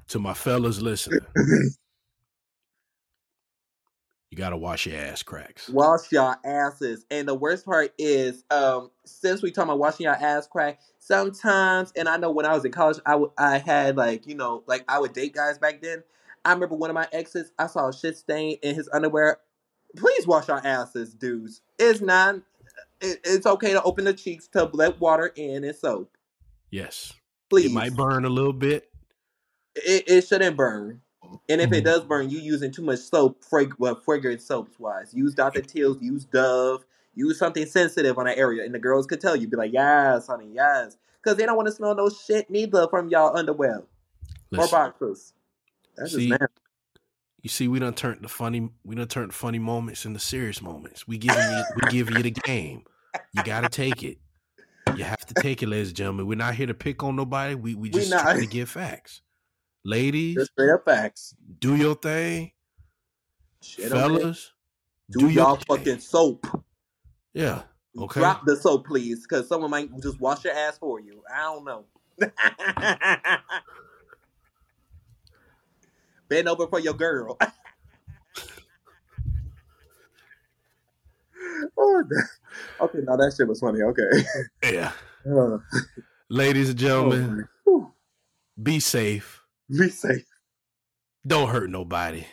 To 0.08 0.18
my 0.20 0.34
fellas 0.34 0.80
listening. 0.80 1.20
You 4.30 4.38
gotta 4.38 4.56
wash 4.56 4.86
your 4.86 4.96
ass 4.96 5.24
cracks. 5.24 5.68
Wash 5.68 6.12
your 6.12 6.36
asses. 6.44 7.04
And 7.10 7.26
the 7.26 7.34
worst 7.34 7.66
part 7.66 7.92
is, 7.98 8.44
um, 8.52 8.92
since 9.04 9.42
we 9.42 9.50
talking 9.50 9.70
about 9.70 9.80
washing 9.80 10.04
your 10.04 10.14
ass 10.14 10.46
crack, 10.46 10.78
sometimes, 11.00 11.92
and 11.96 12.08
I 12.08 12.16
know 12.16 12.30
when 12.30 12.46
I 12.46 12.54
was 12.54 12.64
in 12.64 12.70
college, 12.70 12.98
I 13.04 13.16
would 13.16 13.30
I 13.36 13.58
had 13.58 13.96
like 13.96 14.28
you 14.28 14.36
know 14.36 14.62
like 14.68 14.84
I 14.88 15.00
would 15.00 15.14
date 15.14 15.34
guys 15.34 15.58
back 15.58 15.82
then. 15.82 16.04
I 16.44 16.52
remember 16.52 16.74
one 16.76 16.90
of 16.90 16.94
my 16.94 17.08
exes, 17.12 17.52
I 17.58 17.66
saw 17.66 17.88
a 17.88 17.92
shit 17.94 18.16
stain 18.16 18.58
in 18.62 18.74
his 18.74 18.88
underwear. 18.92 19.38
Please 19.96 20.26
wash 20.26 20.48
your 20.48 20.64
asses, 20.66 21.14
dudes. 21.14 21.60
It's 21.78 22.00
not. 22.00 22.36
It, 23.00 23.20
it's 23.24 23.46
okay 23.46 23.72
to 23.72 23.82
open 23.82 24.04
the 24.04 24.12
cheeks 24.14 24.46
to 24.48 24.64
let 24.72 25.00
water 25.00 25.32
in 25.34 25.64
and 25.64 25.74
soap. 25.74 26.16
Yes. 26.70 27.12
Please, 27.48 27.66
It 27.66 27.72
might 27.72 27.94
burn 27.96 28.24
a 28.24 28.28
little 28.28 28.52
bit. 28.52 28.88
it, 29.74 30.04
it 30.08 30.26
shouldn't 30.26 30.56
burn. 30.56 31.00
And 31.48 31.60
if 31.60 31.72
it 31.72 31.82
Mhm. 31.82 31.84
does 31.84 32.04
burn, 32.04 32.30
you 32.30 32.38
using 32.40 32.70
too 32.72 32.82
much 32.82 32.98
soap, 33.00 33.44
frag- 33.44 33.74
well, 33.78 33.94
fragrant 33.94 34.42
soaps 34.42 34.78
wise. 34.78 35.12
Use 35.14 35.34
Dr. 35.34 35.60
Teal's, 35.62 36.00
use 36.02 36.24
Dove, 36.24 36.84
use 37.14 37.38
something 37.38 37.66
sensitive 37.66 38.18
on 38.18 38.24
that 38.26 38.38
area. 38.38 38.64
And 38.64 38.74
the 38.74 38.78
girls 38.78 39.06
could 39.06 39.20
tell 39.20 39.36
you, 39.36 39.46
be 39.48 39.56
like, 39.56 39.72
yes, 39.72 40.26
honey, 40.26 40.50
yes. 40.52 40.96
Because 41.22 41.36
they 41.36 41.46
don't 41.46 41.56
want 41.56 41.66
to 41.68 41.72
smell 41.74 41.94
no 41.94 42.08
shit 42.08 42.50
neither 42.50 42.88
from 42.88 43.08
y'all 43.10 43.36
underwear 43.36 43.78
or 43.78 43.84
Listen, 44.50 44.70
boxers. 44.70 45.32
That's 46.00 46.14
See, 46.14 46.32
you 47.42 47.48
see, 47.50 47.68
we 47.68 47.78
don't 47.78 47.96
turn 47.96 48.18
the 48.22 48.28
funny 48.28 48.70
we 48.84 48.96
done 48.96 49.06
turned 49.08 49.30
the 49.30 49.34
funny 49.34 49.58
moments 49.60 50.04
into 50.04 50.18
serious 50.18 50.60
moments. 50.60 51.06
We 51.06 51.18
give 51.18 51.36
you 51.36 51.64
we 51.76 51.90
give 51.90 52.10
you 52.10 52.22
the 52.22 52.30
game. 52.32 52.84
You 53.34 53.42
gotta 53.44 53.68
take 53.68 54.02
it. 54.02 54.18
You 54.96 55.04
have 55.04 55.24
to 55.26 55.34
take 55.34 55.62
it, 55.62 55.68
ladies 55.68 55.88
and 55.88 55.96
gentlemen. 55.96 56.26
We're 56.26 56.34
not 56.36 56.54
here 56.54 56.66
to 56.66 56.74
pick 56.74 57.02
on 57.04 57.16
nobody. 57.16 57.54
We 57.54 57.74
we 57.76 57.90
just 57.90 58.10
trying 58.10 58.40
to 58.40 58.46
give 58.46 58.68
facts. 58.70 59.22
Ladies, 59.84 60.36
Just 60.36 60.52
straight 60.52 60.70
up 60.70 60.84
facts. 60.84 61.34
do 61.60 61.76
your 61.76 61.94
thing. 61.94 62.52
Shit. 63.62 63.90
Fellas, 63.90 64.52
Do, 65.10 65.20
your 65.22 65.30
y'all 65.30 65.56
thing. 65.56 65.64
fucking 65.68 66.00
soap. 66.00 66.46
Yeah. 67.34 67.62
Okay. 67.98 68.20
Drop 68.20 68.44
the 68.44 68.56
soap, 68.56 68.86
please, 68.86 69.22
because 69.26 69.48
someone 69.48 69.70
might 69.70 69.90
just 70.02 70.20
wash 70.20 70.44
your 70.44 70.52
ass 70.54 70.78
for 70.78 71.00
you. 71.00 71.22
I 71.34 71.42
don't 71.42 71.64
know. 71.64 71.84
Bend 76.30 76.48
over 76.48 76.66
for 76.68 76.78
your 76.78 76.94
girl. 76.94 77.36
oh, 81.76 82.04
okay, 82.80 82.98
now 83.02 83.16
that 83.16 83.34
shit 83.36 83.48
was 83.48 83.58
funny. 83.60 83.82
Okay. 83.82 84.24
Yeah. 84.72 84.92
Uh, 85.30 85.58
Ladies 86.30 86.70
and 86.70 86.78
gentlemen, 86.78 87.46
oh, 87.68 87.92
be 88.62 88.80
safe. 88.80 89.42
be 89.68 89.90
safe. 89.90 90.24
Don't 91.26 91.50
hurt 91.50 91.68
nobody. 91.68 92.24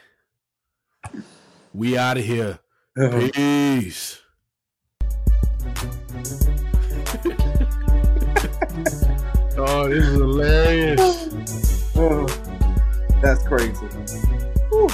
We 1.74 1.98
out 1.98 2.18
of 2.18 2.24
here. 2.24 2.60
Uh, 2.98 3.28
Peace. 3.34 4.22
oh, 9.57 9.90
this 9.90 10.06
is 10.06 10.14
hilarious. 10.14 11.98
uh, 11.98 12.47
that's 13.22 13.44
crazy. 13.48 13.88
Whew. 14.69 14.89